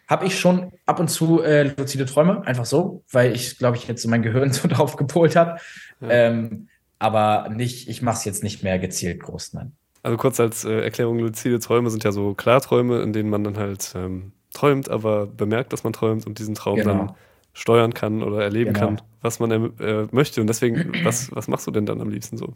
habe 0.09 0.27
ich 0.27 0.39
schon 0.39 0.73
ab 0.85 1.01
und 1.01 1.09
zu 1.09 1.43
äh, 1.43 1.63
luzide 1.63 2.05
Träume, 2.07 2.47
einfach 2.47 2.67
so, 2.67 3.03
weil 3.11 3.35
ich, 3.35 3.59
glaube 3.59 3.77
ich, 3.77 3.89
jetzt 3.89 4.03
so 4.03 4.09
mein 4.09 4.23
Gehirn 4.23 4.53
so 4.53 4.69
drauf 4.69 4.97
gepolt 4.97 5.37
habe. 5.37 5.59
Ja. 6.01 6.11
Ähm, 6.11 6.69
aber 6.99 7.49
nicht, 7.49 7.89
ich 7.89 8.03
mache 8.03 8.19
es 8.19 8.25
jetzt 8.25 8.45
nicht 8.45 8.63
mehr 8.63 8.79
gezielt 8.79 9.21
groß, 9.21 9.55
nein. 9.55 9.73
Also 10.05 10.17
kurz 10.17 10.39
als 10.41 10.65
äh, 10.65 10.81
Erklärung, 10.81 11.19
luzide 11.19 11.61
Träume 11.61 11.91
sind 11.91 12.05
ja 12.05 12.13
so 12.13 12.35
Klarträume, 12.35 13.03
in 13.03 13.13
denen 13.13 13.31
man 13.31 13.45
dann 13.45 13.57
halt 13.57 13.93
ähm, 13.97 14.33
träumt, 14.53 14.89
aber 14.89 15.27
bemerkt, 15.27 15.73
dass 15.73 15.85
man 15.85 15.93
träumt 15.93 16.27
und 16.27 16.39
diesen 16.39 16.55
Traum 16.55 16.77
genau. 16.77 16.91
dann 16.91 17.15
steuern 17.53 17.95
kann 17.95 18.23
oder 18.23 18.43
erleben 18.43 18.73
genau. 18.73 18.87
kann, 18.87 19.03
was 19.21 19.41
man 19.41 19.51
äh, 19.79 20.07
möchte. 20.11 20.41
Und 20.41 20.47
deswegen, 20.47 20.93
was, 21.05 21.35
was 21.35 21.49
machst 21.49 21.67
du 21.67 21.71
denn 21.71 21.87
dann 21.87 22.01
am 22.01 22.11
liebsten 22.11 22.37
so? 22.37 22.55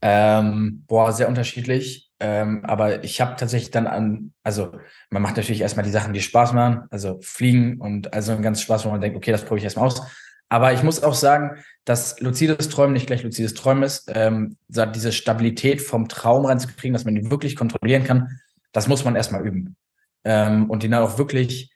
Ähm, 0.00 0.84
boah, 0.86 1.12
sehr 1.12 1.28
unterschiedlich. 1.28 2.10
Ähm, 2.20 2.64
aber 2.64 3.04
ich 3.04 3.20
habe 3.20 3.36
tatsächlich 3.36 3.70
dann 3.70 3.86
an, 3.86 4.32
also 4.42 4.72
man 5.10 5.22
macht 5.22 5.36
natürlich 5.36 5.60
erstmal 5.60 5.84
die 5.84 5.90
Sachen, 5.90 6.12
die 6.12 6.20
Spaß 6.20 6.52
machen, 6.52 6.82
also 6.90 7.18
fliegen 7.20 7.80
und 7.80 8.12
also 8.14 8.32
ein 8.32 8.42
ganz 8.42 8.60
Spaß, 8.60 8.84
wo 8.84 8.90
man 8.90 9.00
denkt, 9.00 9.16
okay, 9.16 9.32
das 9.32 9.42
probiere 9.42 9.58
ich 9.58 9.64
erstmal 9.64 9.86
aus. 9.86 10.02
Aber 10.48 10.72
ich 10.72 10.82
muss 10.82 11.02
auch 11.02 11.14
sagen, 11.14 11.56
dass 11.84 12.20
luzides 12.20 12.68
Träumen 12.68 12.92
nicht 12.92 13.06
gleich 13.06 13.22
luzides 13.22 13.54
Träumen 13.54 13.82
ist. 13.82 14.10
Ähm, 14.14 14.56
diese 14.68 15.12
Stabilität 15.12 15.82
vom 15.82 16.08
Traum 16.08 16.46
reinzukriegen, 16.46 16.92
dass 16.92 17.04
man 17.04 17.16
ihn 17.16 17.30
wirklich 17.30 17.56
kontrollieren 17.56 18.04
kann, 18.04 18.40
das 18.72 18.88
muss 18.88 19.04
man 19.04 19.16
erstmal 19.16 19.46
üben. 19.46 19.76
Ähm, 20.24 20.70
und 20.70 20.84
ihn 20.84 20.92
dann 20.92 21.02
auch 21.02 21.18
wirklich 21.18 21.73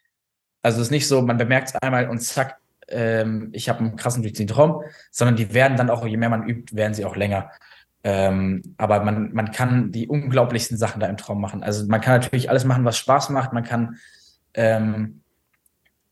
also 0.68 0.82
es 0.82 0.88
ist 0.88 0.90
nicht 0.90 1.08
so, 1.08 1.22
man 1.22 1.38
bemerkt 1.38 1.68
es 1.68 1.74
einmal 1.76 2.10
und 2.10 2.20
zack, 2.20 2.58
ähm, 2.88 3.48
ich 3.52 3.70
habe 3.70 3.78
einen 3.80 3.96
krassen 3.96 4.22
Traum, 4.46 4.82
sondern 5.10 5.34
die 5.34 5.54
werden 5.54 5.78
dann 5.78 5.88
auch, 5.88 6.06
je 6.06 6.18
mehr 6.18 6.28
man 6.28 6.46
übt, 6.46 6.76
werden 6.76 6.92
sie 6.92 7.06
auch 7.06 7.16
länger. 7.16 7.50
Ähm, 8.04 8.74
aber 8.76 9.02
man, 9.02 9.32
man 9.32 9.50
kann 9.50 9.92
die 9.92 10.08
unglaublichsten 10.08 10.76
Sachen 10.76 11.00
da 11.00 11.06
im 11.06 11.16
Traum 11.16 11.40
machen. 11.40 11.62
Also 11.62 11.86
man 11.86 12.02
kann 12.02 12.20
natürlich 12.20 12.50
alles 12.50 12.66
machen, 12.66 12.84
was 12.84 12.98
Spaß 12.98 13.30
macht. 13.30 13.54
Man 13.54 13.64
kann, 13.64 13.96
ähm, 14.52 15.22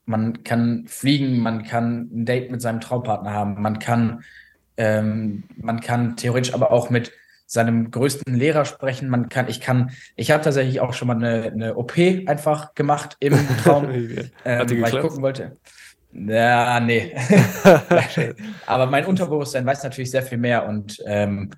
man 0.05 0.41
kann 0.43 0.85
fliegen, 0.87 1.37
man 1.39 1.63
kann 1.63 2.09
ein 2.11 2.25
Date 2.25 2.49
mit 2.49 2.59
seinem 2.59 2.81
Traumpartner 2.81 3.33
haben, 3.33 3.61
man 3.61 3.77
kann, 3.77 4.23
ähm, 4.77 5.43
man 5.55 5.81
kann 5.81 6.15
theoretisch 6.15 6.55
aber 6.55 6.71
auch 6.71 6.89
mit 6.89 7.11
seinem 7.47 7.89
größten 7.91 8.35
Lehrer 8.35 8.65
sprechen. 8.65 9.09
Man 9.09 9.29
kann, 9.29 9.47
ich 9.47 9.61
kann, 9.61 9.91
ich 10.15 10.31
habe 10.31 10.43
tatsächlich 10.43 10.81
auch 10.81 10.93
schon 10.93 11.07
mal 11.07 11.15
eine, 11.15 11.43
eine 11.43 11.75
OP 11.75 11.97
einfach 12.27 12.75
gemacht 12.75 13.15
im 13.19 13.33
Traum, 13.63 13.89
ähm, 13.89 14.29
weil 14.45 14.93
ich 14.93 15.01
gucken 15.01 15.23
wollte. 15.23 15.57
Ja, 16.11 16.79
nee. 16.79 17.15
aber 18.65 18.85
mein 18.87 19.05
Unterbewusstsein 19.05 19.65
weiß 19.65 19.83
natürlich 19.83 20.11
sehr 20.11 20.23
viel 20.23 20.37
mehr 20.37 20.67
und 20.67 21.01
ähm, 21.05 21.49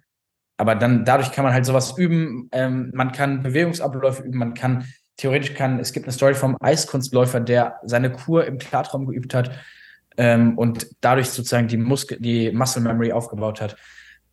aber 0.57 0.75
dann 0.75 1.05
dadurch 1.05 1.31
kann 1.31 1.45
man 1.45 1.53
halt 1.53 1.65
sowas 1.65 1.97
üben. 1.97 2.49
Ähm, 2.51 2.91
man 2.93 3.11
kann 3.11 3.41
Bewegungsabläufe 3.41 4.23
üben, 4.23 4.37
man 4.37 4.53
kann 4.53 4.85
theoretisch 5.15 5.53
kann, 5.53 5.79
es 5.79 5.93
gibt 5.93 6.05
eine 6.05 6.13
Story 6.13 6.33
vom 6.33 6.57
Eiskunstläufer, 6.59 7.39
der 7.39 7.79
seine 7.83 8.11
Kur 8.11 8.45
im 8.45 8.57
Klartraum 8.57 9.05
geübt 9.05 9.33
hat 9.33 9.51
ähm, 10.17 10.57
und 10.57 10.87
dadurch 11.01 11.29
sozusagen 11.29 11.67
die 11.67 11.77
Muskel, 11.77 12.17
die 12.19 12.51
Muscle 12.51 12.81
Memory 12.81 13.11
aufgebaut 13.11 13.61
hat. 13.61 13.77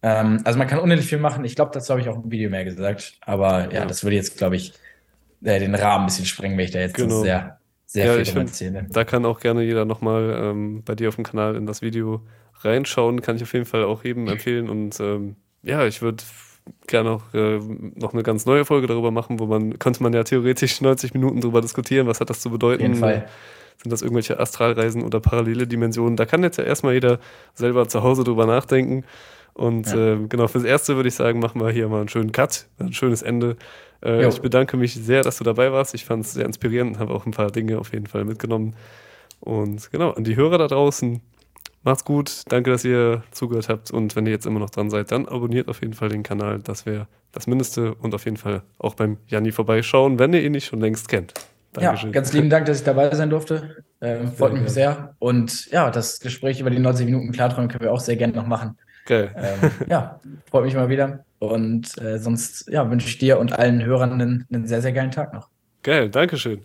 Ähm, 0.02 0.40
also 0.44 0.58
man 0.58 0.68
kann 0.68 0.78
unendlich 0.78 1.08
viel 1.08 1.18
machen. 1.18 1.44
Ich 1.44 1.56
glaube, 1.56 1.70
dazu 1.74 1.90
habe 1.90 2.00
ich 2.00 2.08
auch 2.08 2.22
im 2.22 2.30
Video 2.30 2.50
mehr 2.50 2.64
gesagt. 2.64 3.14
Aber 3.22 3.72
ja, 3.72 3.80
ja. 3.80 3.86
das 3.86 4.04
würde 4.04 4.16
jetzt, 4.16 4.38
glaube 4.38 4.56
ich, 4.56 4.72
äh, 5.42 5.58
den 5.58 5.74
Rahmen 5.74 6.04
ein 6.04 6.06
bisschen 6.06 6.26
sprengen, 6.26 6.56
wenn 6.58 6.64
ich 6.64 6.70
da 6.70 6.80
jetzt 6.80 6.94
genau. 6.94 7.22
sehr, 7.22 7.58
sehr 7.86 8.06
ja, 8.06 8.12
viel 8.14 8.24
drum 8.24 8.42
erzähle. 8.42 8.86
Da 8.90 9.04
kann 9.04 9.24
auch 9.24 9.40
gerne 9.40 9.62
jeder 9.62 9.84
nochmal 9.84 10.38
ähm, 10.40 10.82
bei 10.84 10.94
dir 10.94 11.08
auf 11.08 11.16
dem 11.16 11.24
Kanal 11.24 11.56
in 11.56 11.66
das 11.66 11.82
Video 11.82 12.22
reinschauen. 12.60 13.22
Kann 13.22 13.36
ich 13.36 13.42
auf 13.42 13.52
jeden 13.52 13.66
Fall 13.66 13.84
auch 13.84 14.04
jedem 14.04 14.28
empfehlen. 14.28 14.68
Und 14.68 15.00
ähm, 15.00 15.36
ja, 15.62 15.86
ich 15.86 16.02
würde 16.02 16.22
gerne 16.86 17.10
auch 17.10 17.22
äh, 17.34 17.58
noch 17.94 18.12
eine 18.12 18.22
ganz 18.22 18.46
neue 18.46 18.64
Folge 18.64 18.86
darüber 18.86 19.10
machen, 19.10 19.38
wo 19.38 19.46
man, 19.46 19.78
könnte 19.78 20.02
man 20.02 20.12
ja 20.12 20.24
theoretisch 20.24 20.80
90 20.80 21.14
Minuten 21.14 21.40
darüber 21.40 21.60
diskutieren, 21.60 22.06
was 22.06 22.20
hat 22.20 22.30
das 22.30 22.40
zu 22.40 22.50
bedeuten. 22.50 22.82
Auf 22.82 22.88
jeden 22.88 23.00
Fall. 23.00 23.28
Sind 23.82 23.92
das 23.92 24.00
irgendwelche 24.00 24.40
Astralreisen 24.40 25.02
oder 25.02 25.20
parallele 25.20 25.66
Dimensionen? 25.66 26.16
Da 26.16 26.24
kann 26.24 26.42
jetzt 26.42 26.56
ja 26.56 26.64
erstmal 26.64 26.94
jeder 26.94 27.18
selber 27.54 27.88
zu 27.88 28.02
Hause 28.02 28.24
drüber 28.24 28.46
nachdenken. 28.46 29.04
Und 29.56 29.86
ja. 29.86 30.12
äh, 30.12 30.26
genau, 30.28 30.48
fürs 30.48 30.64
Erste 30.64 30.96
würde 30.96 31.08
ich 31.08 31.14
sagen, 31.14 31.38
machen 31.38 31.62
wir 31.62 31.70
hier 31.70 31.88
mal 31.88 32.00
einen 32.00 32.10
schönen 32.10 32.30
Cut, 32.30 32.66
ein 32.78 32.92
schönes 32.92 33.22
Ende. 33.22 33.56
Äh, 34.04 34.28
ich 34.28 34.42
bedanke 34.42 34.76
mich 34.76 34.94
sehr, 34.94 35.22
dass 35.22 35.38
du 35.38 35.44
dabei 35.44 35.72
warst. 35.72 35.94
Ich 35.94 36.04
fand 36.04 36.26
es 36.26 36.34
sehr 36.34 36.44
inspirierend 36.44 36.96
und 36.96 37.00
habe 37.00 37.14
auch 37.14 37.24
ein 37.24 37.30
paar 37.30 37.50
Dinge 37.50 37.78
auf 37.78 37.90
jeden 37.94 38.06
Fall 38.06 38.26
mitgenommen. 38.26 38.76
Und 39.40 39.90
genau, 39.90 40.10
an 40.10 40.24
die 40.24 40.36
Hörer 40.36 40.58
da 40.58 40.66
draußen, 40.66 41.22
macht's 41.84 42.04
gut. 42.04 42.42
Danke, 42.48 42.70
dass 42.70 42.84
ihr 42.84 43.22
zugehört 43.30 43.70
habt. 43.70 43.90
Und 43.90 44.14
wenn 44.14 44.26
ihr 44.26 44.32
jetzt 44.32 44.44
immer 44.44 44.60
noch 44.60 44.68
dran 44.68 44.90
seid, 44.90 45.10
dann 45.10 45.26
abonniert 45.26 45.68
auf 45.68 45.80
jeden 45.80 45.94
Fall 45.94 46.10
den 46.10 46.22
Kanal. 46.22 46.58
Das 46.58 46.84
wäre 46.84 47.06
das 47.32 47.46
Mindeste. 47.46 47.94
Und 47.94 48.14
auf 48.14 48.26
jeden 48.26 48.36
Fall 48.36 48.62
auch 48.76 48.94
beim 48.94 49.16
Janni 49.26 49.52
vorbeischauen, 49.52 50.18
wenn 50.18 50.34
ihr 50.34 50.42
ihn 50.42 50.52
nicht 50.52 50.66
schon 50.66 50.80
längst 50.80 51.08
kennt. 51.08 51.32
Dankeschön. 51.72 52.10
Ja, 52.10 52.12
ganz 52.12 52.32
lieben 52.34 52.50
Dank, 52.50 52.66
dass 52.66 52.80
ich 52.80 52.84
dabei 52.84 53.14
sein 53.14 53.30
durfte. 53.30 53.84
Ähm, 54.02 54.32
freut 54.32 54.52
mich 54.52 54.68
sehr. 54.68 55.14
Und 55.18 55.70
ja, 55.70 55.90
das 55.90 56.20
Gespräch 56.20 56.60
über 56.60 56.68
die 56.68 56.78
90 56.78 57.06
Minuten 57.06 57.32
Klarträumen 57.32 57.70
können 57.70 57.84
wir 57.84 57.92
auch 57.92 58.00
sehr 58.00 58.16
gerne 58.16 58.34
noch 58.34 58.46
machen. 58.46 58.76
Geil. 59.06 59.34
Ähm, 59.36 59.70
ja, 59.88 60.20
freut 60.50 60.64
mich 60.64 60.74
mal 60.74 60.88
wieder. 60.88 61.24
Und 61.38 61.96
äh, 62.02 62.18
sonst 62.18 62.68
ja, 62.70 62.90
wünsche 62.90 63.08
ich 63.08 63.18
dir 63.18 63.38
und 63.38 63.52
allen 63.52 63.84
Hörern 63.84 64.12
einen, 64.12 64.46
einen 64.52 64.66
sehr, 64.66 64.82
sehr 64.82 64.92
geilen 64.92 65.10
Tag 65.10 65.32
noch. 65.32 65.48
Geil, 65.82 66.10
Dankeschön. 66.10 66.62